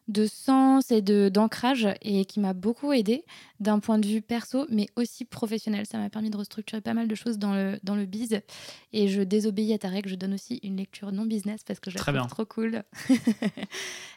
de 0.08 0.26
sens 0.28 0.92
et 0.92 1.02
de 1.02 1.30
d'ancrage 1.30 1.88
et 2.02 2.26
qui 2.26 2.40
m'a 2.40 2.54
beaucoup 2.54 2.92
aidé 2.92 3.24
d'un 3.60 3.80
point 3.80 3.98
de 4.00 4.08
vue 4.08 4.22
perso 4.22 4.66
mais 4.70 4.88
aussi 4.96 5.26
professionnel. 5.26 5.86
Ça 5.86 5.98
m'a 5.98 6.10
permis 6.10 6.30
de 6.30 6.38
restructurer 6.38 6.82
pas 6.82 6.94
mal 6.94 7.08
de 7.08 7.16
choses 7.16 7.38
dans 7.38 7.54
le, 7.54 7.80
dans 7.84 7.96
le 7.96 8.06
biz 8.06 8.42
et 8.92 9.08
je 9.08 9.22
désobéis 9.22 9.74
à 9.74 9.78
ta 9.78 9.90
règle, 9.90 10.10
je 10.10 10.16
donne 10.16 10.34
aussi 10.34 10.60
une 10.64 10.78
lecture 10.78 11.12
non 11.12 11.26
business 11.26 11.64
parce 11.64 11.80
que 11.80 11.90
je 11.90 11.98
la 11.98 12.04
trouve 12.04 12.28
trop 12.28 12.46
cool. 12.46 12.84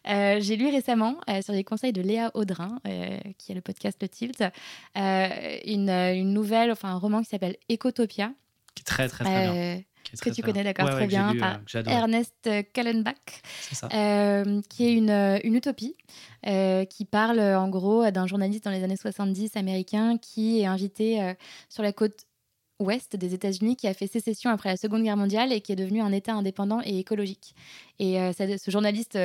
Euh, 0.08 0.38
j'ai 0.40 0.54
lu 0.54 0.68
récemment 0.68 1.16
euh, 1.28 1.42
sur 1.42 1.52
les 1.52 1.64
conseils 1.64 1.92
de 1.92 2.00
Léa 2.00 2.30
Audrin 2.34 2.78
euh, 2.86 3.18
qui 3.38 3.50
a 3.50 3.56
le 3.56 3.60
podcast 3.60 3.98
Le 4.00 4.08
Tilt 4.08 4.40
une, 4.94 5.90
une, 5.90 6.32
nouvelle, 6.32 6.70
enfin 6.70 6.90
un 6.90 6.98
roman 6.98 7.22
qui 7.22 7.28
s'appelle 7.28 7.56
Ecotopia. 7.68 8.32
Qui 8.76 8.82
est 8.82 8.84
très 8.84 9.08
très 9.08 9.24
très 9.24 9.52
bien 9.52 9.82
que 10.22 10.30
tu 10.30 10.42
connais, 10.42 10.64
d'accord, 10.64 10.90
très 10.90 11.06
bien, 11.06 11.34
par 11.36 11.60
Ernest 11.86 12.48
Kallenbach, 12.72 13.14
euh, 13.92 14.60
qui 14.68 14.86
est 14.86 14.92
une, 14.92 15.10
euh, 15.10 15.38
une 15.44 15.54
utopie, 15.54 15.96
euh, 16.46 16.84
qui 16.84 17.04
parle 17.04 17.40
en 17.40 17.68
gros 17.68 18.10
d'un 18.10 18.26
journaliste 18.26 18.64
dans 18.64 18.70
les 18.70 18.84
années 18.84 18.96
70 18.96 19.56
américain 19.56 20.18
qui 20.18 20.60
est 20.60 20.66
invité 20.66 21.34
sur 21.68 21.82
la 21.82 21.92
côte 21.92 22.26
ouest 22.78 23.16
des 23.16 23.32
États-Unis 23.32 23.76
qui 23.76 23.88
a 23.88 23.94
fait 23.94 24.06
sécession 24.06 24.50
après 24.50 24.68
la 24.68 24.76
Seconde 24.76 25.02
Guerre 25.02 25.16
mondiale 25.16 25.52
et 25.52 25.60
qui 25.60 25.72
est 25.72 25.76
devenu 25.76 26.02
un 26.02 26.12
État 26.12 26.34
indépendant 26.34 26.80
et 26.84 26.98
écologique. 26.98 27.54
Et 27.98 28.18
ce 28.32 28.70
journaliste 28.70 29.18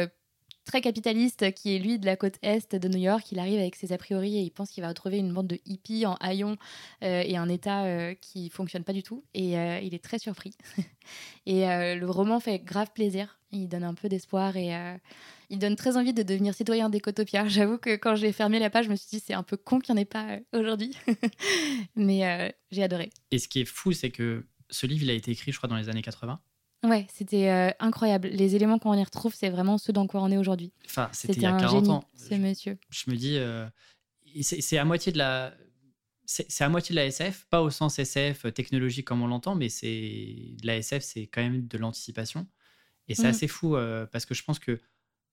très 0.72 0.80
capitaliste 0.80 1.54
qui 1.54 1.76
est 1.76 1.80
lui 1.80 2.00
de 2.00 2.06
la 2.06 2.16
côte 2.16 2.36
est 2.42 2.76
de 2.76 2.88
New 2.88 2.98
York. 2.98 3.30
Il 3.34 3.40
arrive 3.40 3.60
avec 3.60 3.76
ses 3.76 3.92
a 3.92 3.98
priori 3.98 4.38
et 4.38 4.40
il 4.40 4.52
pense 4.52 4.72
qu'il 4.72 4.82
va 4.82 4.88
retrouver 4.88 5.18
une 5.18 5.34
bande 5.34 5.48
de 5.48 5.60
hippies 5.66 6.06
en 6.06 6.16
haillons 6.22 6.56
euh, 7.04 7.24
et 7.26 7.36
un 7.36 7.50
état 7.50 7.84
euh, 7.84 8.14
qui 8.14 8.50
fonctionne 8.50 8.86
pas 8.86 8.94
du 8.94 9.04
tout. 9.04 9.22
Et 9.34 9.60
euh, 9.60 9.82
il 9.82 9.94
est 9.94 10.02
très 10.02 10.18
surpris. 10.18 10.56
et 11.46 11.66
le 11.66 12.06
roman 12.06 12.40
fait 12.40 12.60
grave 12.60 12.90
plaisir. 12.96 13.38
Il 13.52 13.68
donne 13.68 13.84
un 13.84 13.94
peu 13.94 14.08
d'espoir 14.08 14.56
et 14.56 14.72
il 15.50 15.60
donne 15.60 15.76
très 15.76 15.98
envie 15.98 16.14
de 16.14 16.24
devenir 16.24 16.54
citoyen 16.54 16.90
d'Ecotopia. 16.90 17.46
J'avoue 17.50 17.78
que 17.78 17.98
quand 17.98 18.16
j'ai 18.16 18.32
fermé 18.32 18.58
la 18.58 18.70
page, 18.70 18.86
je 18.86 18.92
me 18.92 18.96
suis 18.96 19.10
dit 19.10 19.22
c'est 19.26 19.34
un 19.34 19.44
peu 19.44 19.58
con 19.58 19.80
qu'il 19.80 19.94
n'y 19.94 20.00
en 20.00 20.02
ait 20.04 20.06
pas 20.06 20.38
aujourd'hui. 20.54 20.96
Mais 21.98 22.56
j'ai 22.72 22.84
adoré. 22.84 23.10
Et 23.32 23.40
ce 23.40 23.50
qui 23.50 23.60
est 23.60 23.66
fou, 23.66 23.92
c'est 23.92 24.12
que 24.12 24.46
ce 24.70 24.88
livre, 24.88 25.04
il 25.04 25.10
a 25.10 25.14
été 25.16 25.32
écrit, 25.32 25.52
je 25.52 25.58
crois, 25.58 25.68
dans 25.68 25.76
les 25.76 25.90
années 25.90 26.02
80. 26.02 26.40
Ouais, 26.84 27.06
c'était 27.14 27.50
euh, 27.50 27.70
incroyable. 27.80 28.28
Les 28.30 28.56
éléments 28.56 28.80
qu'on 28.80 28.94
y 28.94 29.04
retrouve, 29.04 29.36
c'est 29.36 29.50
vraiment 29.50 29.78
ceux 29.78 29.94
dans 29.94 30.08
quoi 30.08 30.22
on 30.22 30.32
est 30.32 30.38
aujourd'hui. 30.38 30.72
Enfin, 30.86 31.10
c'était 31.12 31.34
il 31.34 31.42
y 31.44 31.46
a 31.46 31.56
40 31.56 31.90
ans. 31.90 32.04
Ce 32.16 32.34
monsieur. 32.34 32.78
Je 32.90 33.12
me 33.12 33.16
dis, 33.16 33.38
euh, 33.38 33.68
c'est 34.42 34.78
à 34.78 34.86
moitié 34.86 35.12
de 35.12 35.18
la. 35.18 35.54
C'est 36.26 36.64
à 36.64 36.70
moitié 36.70 36.94
de 36.94 36.96
la 36.96 37.06
SF, 37.08 37.46
pas 37.50 37.62
au 37.62 37.70
sens 37.70 38.00
SF 38.00 38.46
euh, 38.46 38.52
technologique 38.52 39.06
comme 39.06 39.22
on 39.22 39.28
l'entend, 39.28 39.54
mais 39.54 39.68
c'est 39.68 40.56
de 40.62 40.66
la 40.66 40.78
SF, 40.78 41.04
c'est 41.04 41.28
quand 41.28 41.42
même 41.42 41.68
de 41.68 41.78
l'anticipation. 41.78 42.48
Et 43.10 43.16
c'est 43.16 43.24
mmh. 43.24 43.26
assez 43.26 43.48
fou 43.48 43.76
parce 44.12 44.26
que 44.26 44.34
je 44.34 44.44
pense 44.44 44.60
que. 44.60 44.80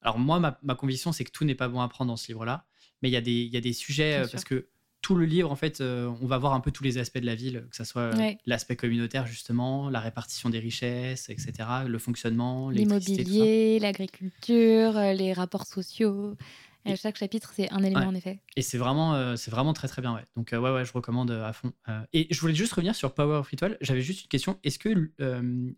Alors, 0.01 0.19
moi, 0.19 0.39
ma, 0.39 0.59
ma 0.62 0.75
conviction, 0.75 1.12
c'est 1.12 1.25
que 1.25 1.31
tout 1.31 1.45
n'est 1.45 1.57
pas 1.57 1.69
bon 1.69 1.81
à 1.81 1.89
prendre 1.89 2.11
dans 2.11 2.16
ce 2.16 2.29
livre-là, 2.29 2.66
mais 3.03 3.09
il 3.09 3.12
y, 3.12 3.16
a 3.16 3.20
des, 3.20 3.33
il 3.33 3.53
y 3.53 3.57
a 3.57 3.61
des 3.61 3.73
sujets, 3.73 4.23
parce 4.31 4.45
que 4.45 4.69
tout 5.09 5.14
le 5.14 5.24
livre, 5.24 5.51
en 5.51 5.56
fait, 5.56 5.80
euh, 5.80 6.12
on 6.20 6.26
va 6.26 6.36
voir 6.36 6.52
un 6.52 6.60
peu 6.60 6.70
tous 6.70 6.85
les 6.85 6.98
aspects 6.98 7.16
de 7.16 7.24
la 7.24 7.35
ville, 7.35 7.66
que 7.70 7.76
ce 7.76 7.85
soit 7.85 8.10
l'aspect 8.44 8.76
communautaire, 8.76 9.26
justement, 9.26 9.89
la 9.89 10.01
répartition 10.01 10.51
des 10.51 10.59
richesses, 10.59 11.30
etc., 11.30 11.51
le 11.86 11.98
fonctionnement, 11.98 12.68
l'immobilier, 12.68 13.78
l'agriculture, 13.78 14.98
euh, 14.98 15.14
les 15.14 15.32
rapports 15.32 15.64
sociaux. 15.64 16.36
Et 16.85 16.94
chaque 16.97 17.16
chapitre, 17.16 17.55
c'est 17.56 17.72
un 17.72 17.82
élément, 17.82 18.09
en 18.09 18.14
effet. 18.14 18.40
Et 18.56 18.60
c'est 18.60 18.76
vraiment, 18.76 19.14
euh, 19.14 19.36
c'est 19.36 19.51
vraiment 19.51 19.72
très, 19.72 19.89
très 19.89 20.02
bien. 20.02 20.14
Ouais. 20.14 20.24
Donc, 20.36 20.51
ouais, 20.52 20.59
ouais, 20.59 20.85
je 20.85 20.93
recommande 20.93 21.30
à 21.30 21.55
fond. 21.55 21.72
et 22.12 22.26
je 22.30 22.39
voulais 22.39 22.55
juste 22.55 22.74
revenir 22.74 22.94
sur 22.94 23.14
Power 23.14 23.36
of 23.36 23.48
Ritual. 23.48 23.78
J'avais 23.80 24.02
juste 24.02 24.24
une 24.24 24.28
question. 24.28 24.59
Est-ce 24.62 24.78
que 24.78 24.90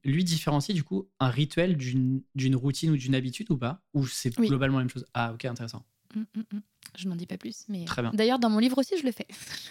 lui 0.02 0.24
différencie, 0.24 0.74
du 0.74 0.82
coup, 0.82 1.08
un 1.20 1.30
rituel 1.30 1.76
d'une 1.76 2.56
routine 2.56 2.90
ou 2.90 2.96
d'une 2.96 3.14
habitude 3.14 3.48
ou 3.52 3.56
pas? 3.56 3.80
Ou 3.94 4.08
c'est 4.08 4.34
globalement 4.34 4.78
la 4.78 4.84
même 4.84 4.90
chose? 4.90 5.06
Ah, 5.14 5.32
ok, 5.32 5.44
intéressant. 5.44 5.84
Mmh, 6.14 6.20
mmh, 6.20 6.40
mmh. 6.52 6.60
Je 6.96 7.08
n'en 7.08 7.16
dis 7.16 7.26
pas 7.26 7.38
plus. 7.38 7.64
Mais 7.68 7.84
d'ailleurs, 8.12 8.38
dans 8.38 8.50
mon 8.50 8.58
livre 8.58 8.78
aussi, 8.78 8.96
je 8.98 9.04
le 9.04 9.12
fais. 9.12 9.26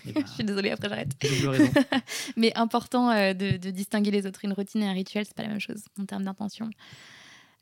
Eh 0.05 0.11
ben, 0.13 0.23
je 0.25 0.31
suis 0.31 0.43
désolée, 0.43 0.71
après 0.71 0.89
j'arrête. 0.89 1.15
mais 2.37 2.55
important 2.55 3.11
euh, 3.11 3.33
de, 3.33 3.57
distinguer 3.71 4.11
les 4.11 4.25
autres. 4.25 4.45
Une 4.45 4.53
routine 4.53 4.81
et 4.83 4.87
un 4.87 4.93
rituel, 4.93 5.25
c'est 5.25 5.35
pas 5.35 5.43
la 5.43 5.49
même 5.49 5.59
chose 5.59 5.83
en 5.99 6.05
termes 6.05 6.23
d'intention 6.23 6.69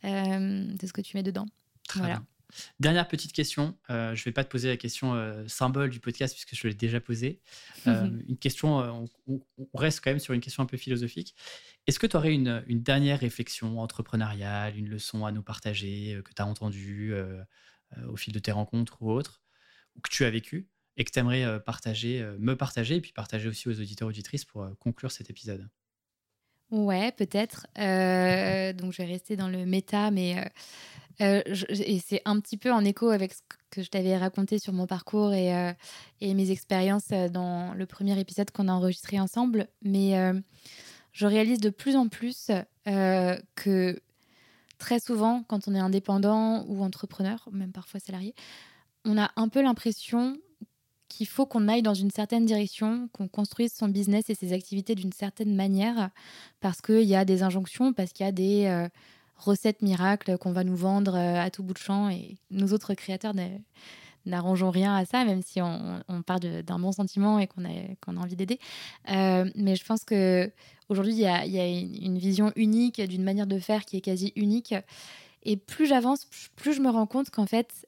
euh, 0.06 0.74
de 0.74 0.88
ce 0.88 0.94
que 0.94 1.02
tu 1.02 1.18
mets 1.18 1.24
dedans. 1.24 1.46
voilà. 1.96 2.22
Dernière 2.80 3.10
petite 3.10 3.34
question. 3.34 3.78
Euh, 3.90 4.16
je 4.16 4.22
ne 4.22 4.26
vais 4.26 4.32
pas 4.32 4.46
te 4.46 4.50
poser 4.50 4.70
la 4.70 4.78
question 4.78 5.16
symbole 5.48 5.90
du 5.90 6.00
podcast 6.00 6.34
puisque 6.34 6.56
je 6.56 6.70
l'ai 6.70 6.74
déjà 6.74 7.02
posée. 7.02 7.42
une 7.86 8.38
question, 8.40 9.10
on, 9.28 9.40
reste 9.74 10.02
quand 10.02 10.12
même 10.12 10.20
sur 10.20 10.34
une 10.34 10.40
question 10.40 10.64
un 10.64 10.66
peu 10.66 10.78
philosophique. 10.78 11.36
Est-ce 11.88 12.00
que 12.00 12.08
tu 12.08 12.16
aurais 12.16 12.34
une, 12.34 12.64
une, 12.68 12.82
dernière 12.82 13.20
réflexion 13.20 13.80
entrepreneuriale, 13.82 14.78
une 14.78 14.88
leçon 14.88 15.26
à 15.26 15.32
nous 15.34 15.44
partager 15.44 16.22
que 16.24 16.34
tu 16.34 16.42
as 16.42 16.46
entendue 16.46 17.14
au 18.10 18.16
fil 18.16 18.34
de 18.34 18.40
tes 18.40 18.52
rencontres 18.52 19.02
ou 19.02 19.12
autres 19.12 19.42
que 20.02 20.10
tu 20.10 20.26
as 20.26 20.30
vécu 20.30 20.68
et 20.98 21.04
que 21.04 21.12
tu 21.12 21.20
aimerais 21.20 21.44
euh, 21.44 21.60
partager, 21.60 22.22
euh, 22.22 22.36
me 22.40 22.56
partager 22.56 22.96
et 22.96 23.02
puis 23.02 23.14
partager 23.14 23.48
aussi 23.48 23.68
aux 23.70 23.80
auditeurs 23.80 24.08
auditrices 24.08 24.46
pour 24.46 24.64
euh, 24.64 24.74
conclure 24.80 25.12
cet 25.12 25.30
épisode 25.30 25.70
Ouais, 26.70 27.14
peut-être. 27.14 27.66
donc 28.74 28.92
je 28.92 28.98
vais 28.98 29.06
rester 29.06 29.38
dans 29.38 29.48
le 29.48 29.66
méta, 29.66 30.12
mais 30.12 30.52
et 31.20 32.02
c'est 32.06 32.22
un 32.26 32.42
petit 32.42 32.58
peu 32.58 32.74
en 32.74 32.84
écho 32.84 33.10
avec 33.10 33.34
ce 33.34 33.40
que 33.70 33.82
je 33.82 33.90
t'avais 33.90 34.18
raconté 34.18 34.60
sur 34.60 34.74
mon 34.74 34.86
parcours 34.86 35.34
et 35.34 35.74
mes 36.22 36.52
expériences 36.52 37.08
dans 37.08 37.74
le 37.74 37.86
premier 37.86 38.20
épisode 38.20 38.52
qu'on 38.52 38.68
a 38.68 38.74
enregistré 38.74 39.18
ensemble. 39.18 39.70
Mais 39.82 40.44
je 41.14 41.26
réalise 41.26 41.62
de 41.62 41.70
plus 41.70 41.96
en 41.96 42.10
plus 42.10 42.52
que 42.84 44.02
très 44.78 45.00
souvent, 45.00 45.44
quand 45.48 45.68
on 45.68 45.76
est 45.76 45.80
indépendant 45.80 46.66
ou 46.68 46.84
entrepreneur, 46.84 47.48
même 47.52 47.72
parfois 47.72 48.00
salarié, 48.00 48.36
on 49.06 49.18
a 49.18 49.32
un 49.36 49.48
peu 49.48 49.62
l'impression 49.62 50.38
qu'il 51.08 51.28
faut 51.28 51.46
qu'on 51.46 51.68
aille 51.68 51.82
dans 51.82 51.94
une 51.94 52.12
certaine 52.12 52.46
direction, 52.46 53.10
qu'on 53.14 53.28
construise 53.28 53.74
son 53.74 53.88
business 53.88 54.30
et 54.30 54.36
ses 54.36 54.54
activités 54.54 54.96
d'une 54.96 55.14
certaine 55.14 55.56
manière, 55.56 56.10
parce 56.60 56.82
qu'il 56.82 57.04
y 57.04 57.16
a 57.16 57.26
des 57.26 57.44
injonctions, 57.44 57.94
parce 57.94 58.12
qu'il 58.12 58.26
y 58.26 58.30
a 58.30 58.34
des 58.34 58.66
euh, 58.66 58.88
recettes 59.38 59.82
miracles 59.82 60.38
qu'on 60.38 60.52
va 60.52 60.64
nous 60.64 60.76
vendre 60.76 61.16
euh, 61.16 61.40
à 61.40 61.50
tout 61.50 61.64
bout 61.64 61.74
de 61.74 61.80
champ, 61.80 62.10
et 62.10 62.38
nous 62.52 62.74
autres 62.74 62.94
créateurs 62.94 63.34
n'arrangeons 64.26 64.70
rien 64.70 64.94
à 64.96 65.06
ça, 65.06 65.24
même 65.24 65.42
si 65.42 65.62
on, 65.62 66.22
part 66.26 66.42
d'un 66.42 66.80
bon 66.80 66.92
sentiment 66.92 67.40
et 67.40 67.48
qu'on 67.48 67.64
a, 67.64 67.70
qu'on 68.02 68.18
a 68.18 68.20
envie 68.20 68.36
d'aider. 68.36 68.60
Euh, 69.10 69.50
mais 69.56 69.78
je 69.78 69.86
pense 69.86 70.04
que 70.04 70.52
aujourd'hui 70.90 71.14
il 71.14 71.20
y 71.20 71.26
a, 71.26 71.68
une 71.68 72.18
vision 72.18 72.52
unique 72.56 73.02
d'une 73.02 73.24
manière 73.24 73.48
de 73.48 73.60
faire 73.60 73.86
qui 73.86 73.98
est 73.98 74.02
quasi 74.02 74.34
unique. 74.36 74.74
Et 75.44 75.56
plus 75.56 75.86
j'avance, 75.86 76.28
plus 76.56 76.74
je 76.74 76.82
me 76.82 76.90
rends 76.90 77.06
compte 77.06 77.30
qu'en 77.30 77.46
fait, 77.46 77.88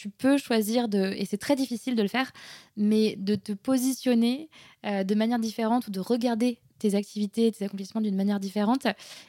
tu 0.00 0.08
peux 0.08 0.38
choisir 0.38 0.88
de, 0.88 1.12
et 1.16 1.26
c'est 1.26 1.36
très 1.36 1.56
difficile 1.56 1.94
de 1.94 2.00
le 2.00 2.08
faire, 2.08 2.32
mais 2.74 3.16
de 3.18 3.34
te 3.34 3.52
positionner 3.52 4.48
euh, 4.86 5.04
de 5.04 5.14
manière 5.14 5.38
différente 5.38 5.88
ou 5.88 5.90
de 5.90 6.00
regarder 6.00 6.58
tes 6.78 6.94
activités, 6.94 7.52
tes 7.52 7.66
accomplissements 7.66 8.00
d'une 8.00 8.16
manière 8.16 8.40
différente 8.40 8.86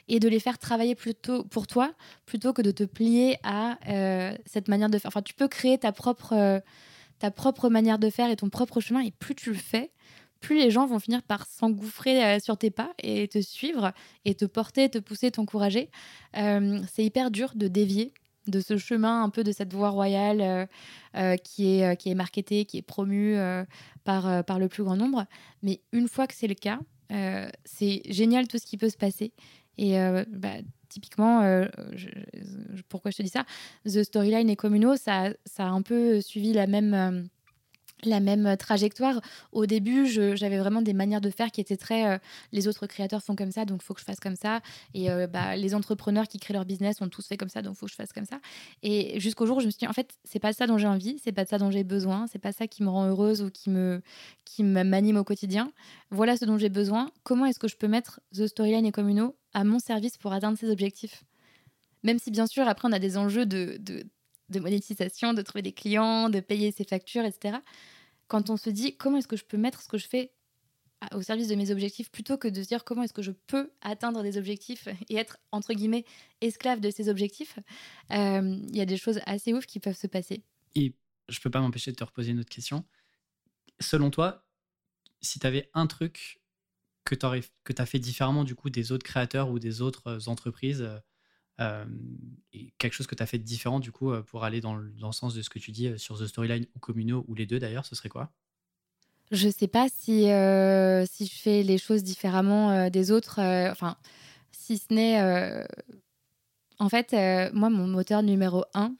et 0.08 0.18
de 0.18 0.28
les 0.30 0.40
faire 0.40 0.58
travailler 0.58 0.94
plutôt 0.94 1.44
pour 1.44 1.66
toi 1.66 1.92
plutôt 2.24 2.54
que 2.54 2.62
de 2.62 2.70
te 2.70 2.84
plier 2.84 3.36
à 3.42 3.78
euh, 3.90 4.34
cette 4.46 4.68
manière 4.68 4.88
de 4.88 4.96
faire. 4.96 5.10
Enfin, 5.10 5.20
tu 5.20 5.34
peux 5.34 5.48
créer 5.48 5.76
ta 5.76 5.92
propre, 5.92 6.32
euh, 6.32 6.58
ta 7.18 7.30
propre 7.30 7.68
manière 7.68 7.98
de 7.98 8.08
faire 8.08 8.30
et 8.30 8.36
ton 8.36 8.48
propre 8.48 8.80
chemin 8.80 9.00
et 9.00 9.10
plus 9.10 9.34
tu 9.34 9.50
le 9.50 9.58
fais, 9.58 9.90
plus 10.42 10.56
les 10.56 10.70
gens 10.70 10.86
vont 10.86 10.98
finir 10.98 11.22
par 11.22 11.46
s'engouffrer 11.46 12.38
sur 12.40 12.58
tes 12.58 12.70
pas 12.70 12.92
et 13.02 13.28
te 13.28 13.40
suivre 13.40 13.92
et 14.24 14.34
te 14.34 14.44
porter, 14.44 14.90
te 14.90 14.98
pousser, 14.98 15.30
t'encourager. 15.30 15.90
c'est 16.34 17.04
hyper 17.04 17.30
dur 17.30 17.52
de 17.54 17.68
dévier 17.68 18.12
de 18.46 18.60
ce 18.60 18.76
chemin 18.76 19.22
un 19.22 19.30
peu 19.30 19.44
de 19.44 19.52
cette 19.52 19.72
voie 19.72 19.90
royale 19.90 20.40
euh, 20.40 20.66
euh, 21.16 21.36
qui, 21.36 21.76
est, 21.76 21.84
euh, 21.84 21.94
qui 21.94 22.10
est 22.10 22.14
marketée, 22.14 22.64
qui 22.64 22.78
est 22.78 22.82
promue 22.82 23.36
par, 24.04 24.44
par 24.44 24.58
le 24.58 24.68
plus 24.68 24.84
grand 24.84 24.96
nombre. 24.96 25.26
Mais 25.62 25.80
une 25.92 26.08
fois 26.08 26.26
que 26.26 26.34
c'est 26.34 26.48
le 26.48 26.54
cas, 26.54 26.80
c'est 27.64 28.02
génial 28.08 28.48
tout 28.48 28.58
ce 28.58 28.66
qui 28.66 28.76
peut 28.76 28.88
se 28.88 28.96
passer. 28.96 29.32
Et 29.78 29.96
bah, 30.28 30.56
typiquement, 30.88 31.66
pourquoi 32.88 33.10
je 33.10 33.18
te 33.18 33.22
dis 33.22 33.28
ça? 33.28 33.44
The 33.84 34.02
Storyline 34.02 34.50
et 34.50 34.56
Communo, 34.56 34.96
ça, 34.96 35.30
ça 35.44 35.66
a 35.66 35.70
un 35.70 35.82
peu 35.82 36.20
suivi 36.20 36.52
la 36.52 36.66
même 36.66 37.28
la 38.04 38.20
même 38.20 38.56
trajectoire. 38.56 39.20
Au 39.52 39.66
début, 39.66 40.06
j'avais 40.06 40.58
vraiment 40.58 40.82
des 40.82 40.92
manières 40.92 41.20
de 41.20 41.30
faire 41.30 41.50
qui 41.50 41.60
étaient 41.60 41.76
très. 41.76 42.06
Euh, 42.06 42.18
les 42.52 42.68
autres 42.68 42.86
créateurs 42.86 43.22
font 43.22 43.36
comme 43.36 43.52
ça, 43.52 43.64
donc 43.64 43.82
faut 43.82 43.94
que 43.94 44.00
je 44.00 44.04
fasse 44.04 44.20
comme 44.20 44.36
ça. 44.36 44.60
Et 44.94 45.10
euh, 45.10 45.26
bah, 45.26 45.56
les 45.56 45.74
entrepreneurs 45.74 46.28
qui 46.28 46.38
créent 46.38 46.54
leur 46.54 46.64
business 46.64 47.00
ont 47.00 47.08
tous 47.08 47.26
fait 47.26 47.36
comme 47.36 47.48
ça, 47.48 47.62
donc 47.62 47.76
faut 47.76 47.86
que 47.86 47.92
je 47.92 47.96
fasse 47.96 48.12
comme 48.12 48.24
ça. 48.24 48.40
Et 48.82 49.18
jusqu'au 49.20 49.46
jour 49.46 49.58
où 49.58 49.60
je 49.60 49.66
me 49.66 49.70
suis 49.70 49.80
dit, 49.80 49.86
en 49.86 49.92
fait, 49.92 50.14
c'est 50.24 50.38
pas 50.38 50.52
ça 50.52 50.66
dont 50.66 50.78
j'ai 50.78 50.86
envie, 50.86 51.18
c'est 51.22 51.32
pas 51.32 51.44
ça 51.44 51.58
dont 51.58 51.70
j'ai 51.70 51.84
besoin, 51.84 52.26
c'est 52.26 52.38
pas 52.38 52.52
ça 52.52 52.66
qui 52.66 52.82
me 52.82 52.88
rend 52.88 53.06
heureuse 53.06 53.42
ou 53.42 53.50
qui 53.50 53.70
me 53.70 54.02
qui 54.44 54.62
m'anime 54.64 55.16
au 55.16 55.24
quotidien. 55.24 55.72
Voilà 56.10 56.36
ce 56.36 56.44
dont 56.44 56.58
j'ai 56.58 56.68
besoin. 56.68 57.10
Comment 57.22 57.46
est-ce 57.46 57.58
que 57.58 57.68
je 57.68 57.76
peux 57.76 57.88
mettre 57.88 58.20
The 58.34 58.46
Storyline 58.46 58.86
et 58.86 58.92
Communo 58.92 59.36
à 59.54 59.64
mon 59.64 59.78
service 59.78 60.16
pour 60.16 60.32
atteindre 60.32 60.58
ces 60.58 60.70
objectifs? 60.70 61.24
Même 62.02 62.18
si, 62.18 62.32
bien 62.32 62.46
sûr, 62.46 62.66
après, 62.66 62.88
on 62.88 62.92
a 62.92 62.98
des 62.98 63.16
enjeux 63.16 63.46
de 63.46 63.78
de 64.52 64.60
monétisation, 64.60 65.32
de 65.32 65.42
trouver 65.42 65.62
des 65.62 65.72
clients, 65.72 66.28
de 66.28 66.40
payer 66.40 66.70
ses 66.72 66.84
factures, 66.84 67.24
etc 67.24 67.58
quand 68.32 68.48
on 68.48 68.56
se 68.56 68.70
dit 68.70 68.96
comment 68.96 69.18
est-ce 69.18 69.28
que 69.28 69.36
je 69.36 69.44
peux 69.44 69.58
mettre 69.58 69.82
ce 69.82 69.88
que 69.88 69.98
je 69.98 70.08
fais 70.08 70.32
au 71.12 71.20
service 71.20 71.48
de 71.48 71.54
mes 71.54 71.70
objectifs 71.70 72.10
plutôt 72.10 72.38
que 72.38 72.48
de 72.48 72.62
se 72.62 72.68
dire 72.68 72.82
comment 72.82 73.02
est-ce 73.02 73.12
que 73.12 73.20
je 73.20 73.32
peux 73.32 73.70
atteindre 73.82 74.22
des 74.22 74.38
objectifs 74.38 74.88
et 75.10 75.16
être 75.16 75.36
entre 75.50 75.74
guillemets 75.74 76.06
esclave 76.40 76.80
de 76.80 76.88
ces 76.88 77.10
objectifs, 77.10 77.58
euh, 78.10 78.58
il 78.70 78.74
y 78.74 78.80
a 78.80 78.86
des 78.86 78.96
choses 78.96 79.20
assez 79.26 79.52
ouf 79.52 79.66
qui 79.66 79.80
peuvent 79.80 79.98
se 79.98 80.06
passer. 80.06 80.42
Et 80.74 80.94
je 81.28 81.40
peux 81.40 81.50
pas 81.50 81.60
m'empêcher 81.60 81.90
de 81.90 81.96
te 81.96 82.04
reposer 82.04 82.30
une 82.30 82.40
autre 82.40 82.48
question. 82.48 82.86
Selon 83.80 84.10
toi, 84.10 84.46
si 85.20 85.38
tu 85.38 85.46
avais 85.46 85.68
un 85.74 85.86
truc 85.86 86.40
que 87.04 87.14
tu 87.14 87.26
as 87.26 87.86
fait 87.86 87.98
différemment 87.98 88.44
du 88.44 88.54
coup 88.54 88.70
des 88.70 88.92
autres 88.92 89.04
créateurs 89.04 89.50
ou 89.50 89.58
des 89.58 89.82
autres 89.82 90.06
euh, 90.06 90.30
entreprises, 90.30 90.88
euh, 91.60 91.84
quelque 92.78 92.92
chose 92.92 93.06
que 93.06 93.14
tu 93.14 93.22
as 93.22 93.26
fait 93.26 93.38
de 93.38 93.44
différent 93.44 93.80
du 93.80 93.92
coup 93.92 94.12
pour 94.26 94.44
aller 94.44 94.60
dans 94.60 94.74
le, 94.74 94.92
sens 95.12 95.34
de 95.34 95.42
ce 95.42 95.50
que 95.50 95.58
tu 95.58 95.70
dis 95.70 95.98
sur 95.98 96.18
The 96.18 96.26
Storyline 96.26 96.66
ou 96.74 96.78
Communo 96.78 97.24
ou 97.28 97.34
les 97.34 97.46
deux 97.46 97.58
d'ailleurs, 97.58 97.86
ce 97.86 97.94
serait 97.94 98.08
quoi? 98.08 98.32
Je 99.32 99.48
sais 99.48 99.66
pas 99.66 99.88
si, 99.88 100.30
euh, 100.30 101.06
si 101.06 101.24
je 101.24 101.34
fais 101.34 101.62
les 101.62 101.78
choses 101.78 102.02
différemment 102.02 102.70
euh, 102.70 102.90
des 102.90 103.10
autres. 103.10 103.40
Euh, 103.40 103.70
enfin, 103.70 103.96
si 104.50 104.76
ce 104.76 104.92
n'est. 104.92 105.18
En 106.78 106.88
fait, 106.88 107.12
moi, 107.54 107.70
mon 107.70 107.86
moteur 107.86 108.22
numéro 108.22 108.64
un, 108.74 108.94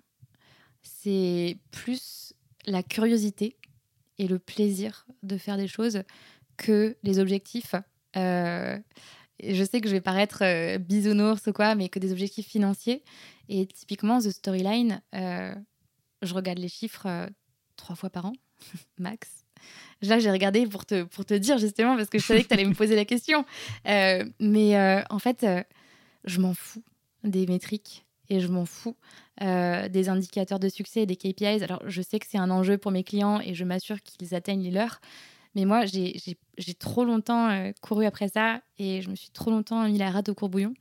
c'est 0.83 1.59
plus 1.71 2.33
la 2.65 2.83
curiosité 2.83 3.57
et 4.19 4.27
le 4.27 4.39
plaisir 4.39 5.07
de 5.23 5.37
faire 5.37 5.57
des 5.57 5.69
choses 5.69 6.03
que 6.57 6.97
les 7.03 7.19
objectifs. 7.19 7.75
Je 9.43 9.65
sais 9.65 9.81
que 9.81 9.89
je 9.89 9.95
vais 9.95 10.01
paraître 10.01 10.79
bisounours 10.79 11.47
ou 11.47 11.53
quoi, 11.53 11.75
mais 11.75 11.89
que 11.89 11.99
des 11.99 12.13
objectifs 12.13 12.47
financiers. 12.47 13.03
Et 13.49 13.67
typiquement, 13.67 14.21
The 14.21 14.31
Storyline, 14.31 15.03
je 15.13 16.35
regarde 16.35 16.59
les 16.59 16.69
chiffres 16.69 17.29
trois 17.77 17.97
fois 17.97 18.11
par 18.11 18.27
an, 18.27 18.33
max. 18.99 19.43
Là, 20.03 20.19
j'ai 20.19 20.31
regardé 20.31 20.67
pour 20.67 20.85
te, 20.85 21.05
pour 21.05 21.25
te 21.25 21.35
dire 21.35 21.59
justement, 21.59 21.97
parce 21.97 22.09
que 22.09 22.19
je 22.19 22.25
savais 22.25 22.43
que 22.43 22.49
tu 22.49 22.55
allais 22.55 22.65
me 22.65 22.75
poser 22.75 22.97
la 22.97 23.05
question. 23.05 23.45
Euh, 23.87 24.25
mais 24.41 24.77
euh, 24.77 25.03
en 25.11 25.19
fait, 25.19 25.45
euh, 25.45 25.63
je 26.25 26.41
m'en 26.41 26.55
fous 26.55 26.83
des 27.23 27.47
métriques 27.47 28.05
et 28.29 28.41
je 28.41 28.49
m'en 28.49 28.67
fous 28.67 28.97
des 29.41 30.09
indicateurs 30.09 30.61
de 30.61 30.69
succès 30.69 31.03
et 31.03 31.07
des 31.07 31.17
KPIs. 31.17 31.65
Alors, 31.65 31.83
je 31.87 32.01
sais 32.01 32.21
que 32.21 32.27
c'est 32.29 32.39
un 32.39 32.51
enjeu 32.51 32.79
pour 32.79 32.93
mes 32.93 33.03
clients 33.03 33.41
et 33.41 33.55
je 33.55 33.65
m'assure 33.65 34.01
qu'ils 34.03 34.37
atteignent 34.37 34.63
les 34.63 34.71
leurs. 34.71 35.01
Mais 35.55 35.65
moi, 35.65 35.85
j'ai 35.87 36.75
trop 36.79 37.05
longtemps 37.05 37.73
couru 37.81 38.07
après 38.07 38.29
ça 38.29 38.63
et 38.79 39.03
je 39.03 39.11
me 39.11 39.15
suis 39.15 39.31
trop 39.31 39.51
longtemps 39.51 39.87
mis 39.87 39.99
la 39.99 40.11
rate 40.11 40.29
au 40.29 40.35
courbouillon. 40.35 40.75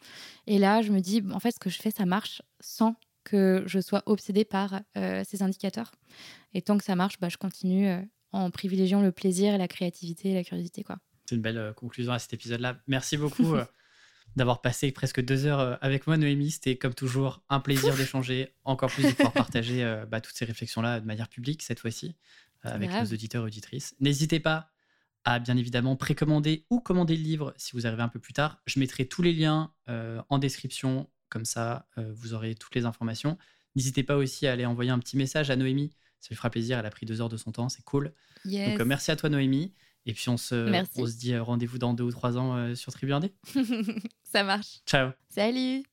Et 0.47 0.59
là, 0.59 0.81
je 0.81 0.91
me 0.91 0.99
dis, 0.99 1.23
en 1.31 1.39
fait, 1.39 1.51
ce 1.51 1.59
que 1.59 1.69
je 1.69 1.77
fais, 1.77 1.91
ça 1.91 2.05
marche 2.05 2.41
sans 2.59 2.95
que 3.23 3.63
je 3.65 3.79
sois 3.79 4.01
obsédée 4.05 4.45
par 4.45 4.81
ces 4.95 5.43
indicateurs. 5.43 5.91
Et 6.53 6.61
tant 6.61 6.77
que 6.77 6.83
ça 6.83 6.95
marche, 6.95 7.19
bah, 7.19 7.29
je 7.29 7.37
continue 7.37 7.89
en 8.31 8.49
privilégiant 8.51 9.01
le 9.01 9.11
plaisir 9.11 9.57
la 9.57 9.67
créativité 9.67 10.31
et 10.31 10.33
la 10.33 10.43
curiosité. 10.43 10.83
quoi. 10.83 10.97
C'est 11.25 11.35
une 11.35 11.41
belle 11.41 11.57
euh, 11.57 11.73
conclusion 11.73 12.13
à 12.13 12.19
cet 12.19 12.33
épisode-là. 12.33 12.81
Merci 12.87 13.17
beaucoup 13.17 13.55
euh, 13.55 13.65
d'avoir 14.35 14.61
passé 14.61 14.91
presque 14.91 15.21
deux 15.21 15.45
heures 15.45 15.59
euh, 15.59 15.75
avec 15.81 16.07
moi, 16.07 16.17
Noémie. 16.17 16.51
C'était 16.51 16.77
comme 16.77 16.93
toujours 16.93 17.43
un 17.49 17.59
plaisir 17.59 17.95
d'échanger, 17.97 18.53
encore 18.63 18.89
plus 18.89 19.03
de 19.03 19.11
pouvoir 19.11 19.33
partager 19.33 20.03
bah, 20.09 20.21
toutes 20.21 20.35
ces 20.35 20.45
réflexions-là 20.45 20.99
de 20.99 21.05
manière 21.05 21.29
publique 21.29 21.61
cette 21.61 21.79
fois-ci 21.79 22.15
avec 22.63 22.91
nos 22.91 23.05
auditeurs 23.05 23.43
et 23.43 23.47
auditrices. 23.47 23.95
N'hésitez 23.99 24.39
pas 24.39 24.69
à 25.23 25.39
bien 25.39 25.55
évidemment 25.55 25.95
précommander 25.95 26.65
ou 26.69 26.79
commander 26.79 27.15
le 27.15 27.23
livre 27.23 27.53
si 27.57 27.73
vous 27.73 27.85
arrivez 27.85 28.01
un 28.01 28.09
peu 28.09 28.19
plus 28.19 28.33
tard. 28.33 28.61
Je 28.65 28.79
mettrai 28.79 29.07
tous 29.07 29.21
les 29.21 29.33
liens 29.33 29.73
en 29.87 30.37
description, 30.39 31.09
comme 31.29 31.45
ça 31.45 31.87
vous 31.97 32.33
aurez 32.33 32.55
toutes 32.55 32.75
les 32.75 32.85
informations. 32.85 33.37
N'hésitez 33.75 34.03
pas 34.03 34.17
aussi 34.17 34.47
à 34.47 34.53
aller 34.53 34.65
envoyer 34.65 34.91
un 34.91 34.99
petit 34.99 35.17
message 35.17 35.49
à 35.49 35.55
Noémie 35.55 35.91
ça 36.21 36.27
lui 36.29 36.35
fera 36.35 36.49
plaisir. 36.49 36.79
Elle 36.79 36.85
a 36.85 36.89
pris 36.89 37.05
deux 37.05 37.19
heures 37.19 37.29
de 37.29 37.37
son 37.37 37.51
temps, 37.51 37.67
c'est 37.67 37.83
cool. 37.83 38.13
Donc, 38.45 38.79
euh, 38.79 38.85
merci 38.85 39.11
à 39.11 39.15
toi, 39.15 39.29
Noémie. 39.29 39.73
Et 40.05 40.13
puis, 40.13 40.29
on 40.29 40.37
se, 40.37 40.55
on 40.95 41.05
se 41.05 41.17
dit 41.17 41.33
euh, 41.33 41.43
rendez-vous 41.43 41.77
dans 41.77 41.93
deux 41.93 42.03
ou 42.03 42.11
trois 42.11 42.37
ans 42.37 42.55
euh, 42.55 42.75
sur 42.75 42.93
Tribu 42.93 43.13
Indé. 43.13 43.33
Ça 44.23 44.43
marche. 44.43 44.81
Ciao. 44.85 45.11
Salut. 45.29 45.83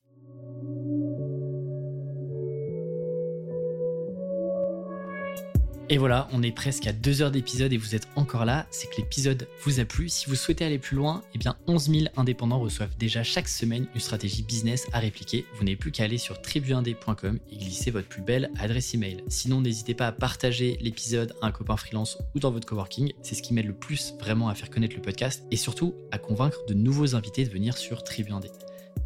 Et 5.90 5.96
voilà, 5.96 6.28
on 6.32 6.42
est 6.42 6.52
presque 6.52 6.86
à 6.86 6.92
deux 6.92 7.22
heures 7.22 7.30
d'épisode 7.30 7.72
et 7.72 7.78
vous 7.78 7.94
êtes 7.94 8.08
encore 8.14 8.44
là, 8.44 8.66
c'est 8.70 8.90
que 8.90 8.96
l'épisode 8.98 9.48
vous 9.62 9.80
a 9.80 9.86
plu. 9.86 10.10
Si 10.10 10.28
vous 10.28 10.34
souhaitez 10.34 10.66
aller 10.66 10.78
plus 10.78 10.96
loin, 10.96 11.22
eh 11.34 11.38
bien 11.38 11.56
11 11.66 11.90
000 11.90 12.06
indépendants 12.18 12.60
reçoivent 12.60 12.94
déjà 12.98 13.22
chaque 13.22 13.48
semaine 13.48 13.86
une 13.94 14.00
stratégie 14.00 14.42
business 14.42 14.86
à 14.92 14.98
répliquer. 14.98 15.46
Vous 15.54 15.64
n'avez 15.64 15.76
plus 15.76 15.90
qu'à 15.90 16.04
aller 16.04 16.18
sur 16.18 16.42
tribuindé.com 16.42 17.38
et 17.50 17.56
glisser 17.56 17.90
votre 17.90 18.06
plus 18.06 18.20
belle 18.20 18.50
adresse 18.58 18.94
email. 18.94 19.24
Sinon, 19.28 19.62
n'hésitez 19.62 19.94
pas 19.94 20.08
à 20.08 20.12
partager 20.12 20.76
l'épisode 20.82 21.34
à 21.40 21.46
un 21.46 21.52
copain 21.52 21.78
freelance 21.78 22.18
ou 22.34 22.38
dans 22.38 22.50
votre 22.50 22.66
coworking. 22.66 23.14
C'est 23.22 23.34
ce 23.34 23.40
qui 23.40 23.54
m'aide 23.54 23.66
le 23.66 23.74
plus 23.74 24.12
vraiment 24.20 24.50
à 24.50 24.54
faire 24.54 24.68
connaître 24.68 24.94
le 24.94 25.02
podcast 25.02 25.44
et 25.50 25.56
surtout 25.56 25.94
à 26.10 26.18
convaincre 26.18 26.66
de 26.68 26.74
nouveaux 26.74 27.14
invités 27.14 27.44
de 27.44 27.50
venir 27.50 27.78
sur 27.78 28.04
Tribu 28.04 28.30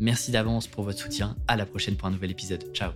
Merci 0.00 0.32
d'avance 0.32 0.66
pour 0.66 0.82
votre 0.82 0.98
soutien. 0.98 1.36
À 1.46 1.56
la 1.56 1.64
prochaine 1.64 1.96
pour 1.96 2.08
un 2.08 2.10
nouvel 2.10 2.32
épisode. 2.32 2.64
Ciao. 2.74 2.90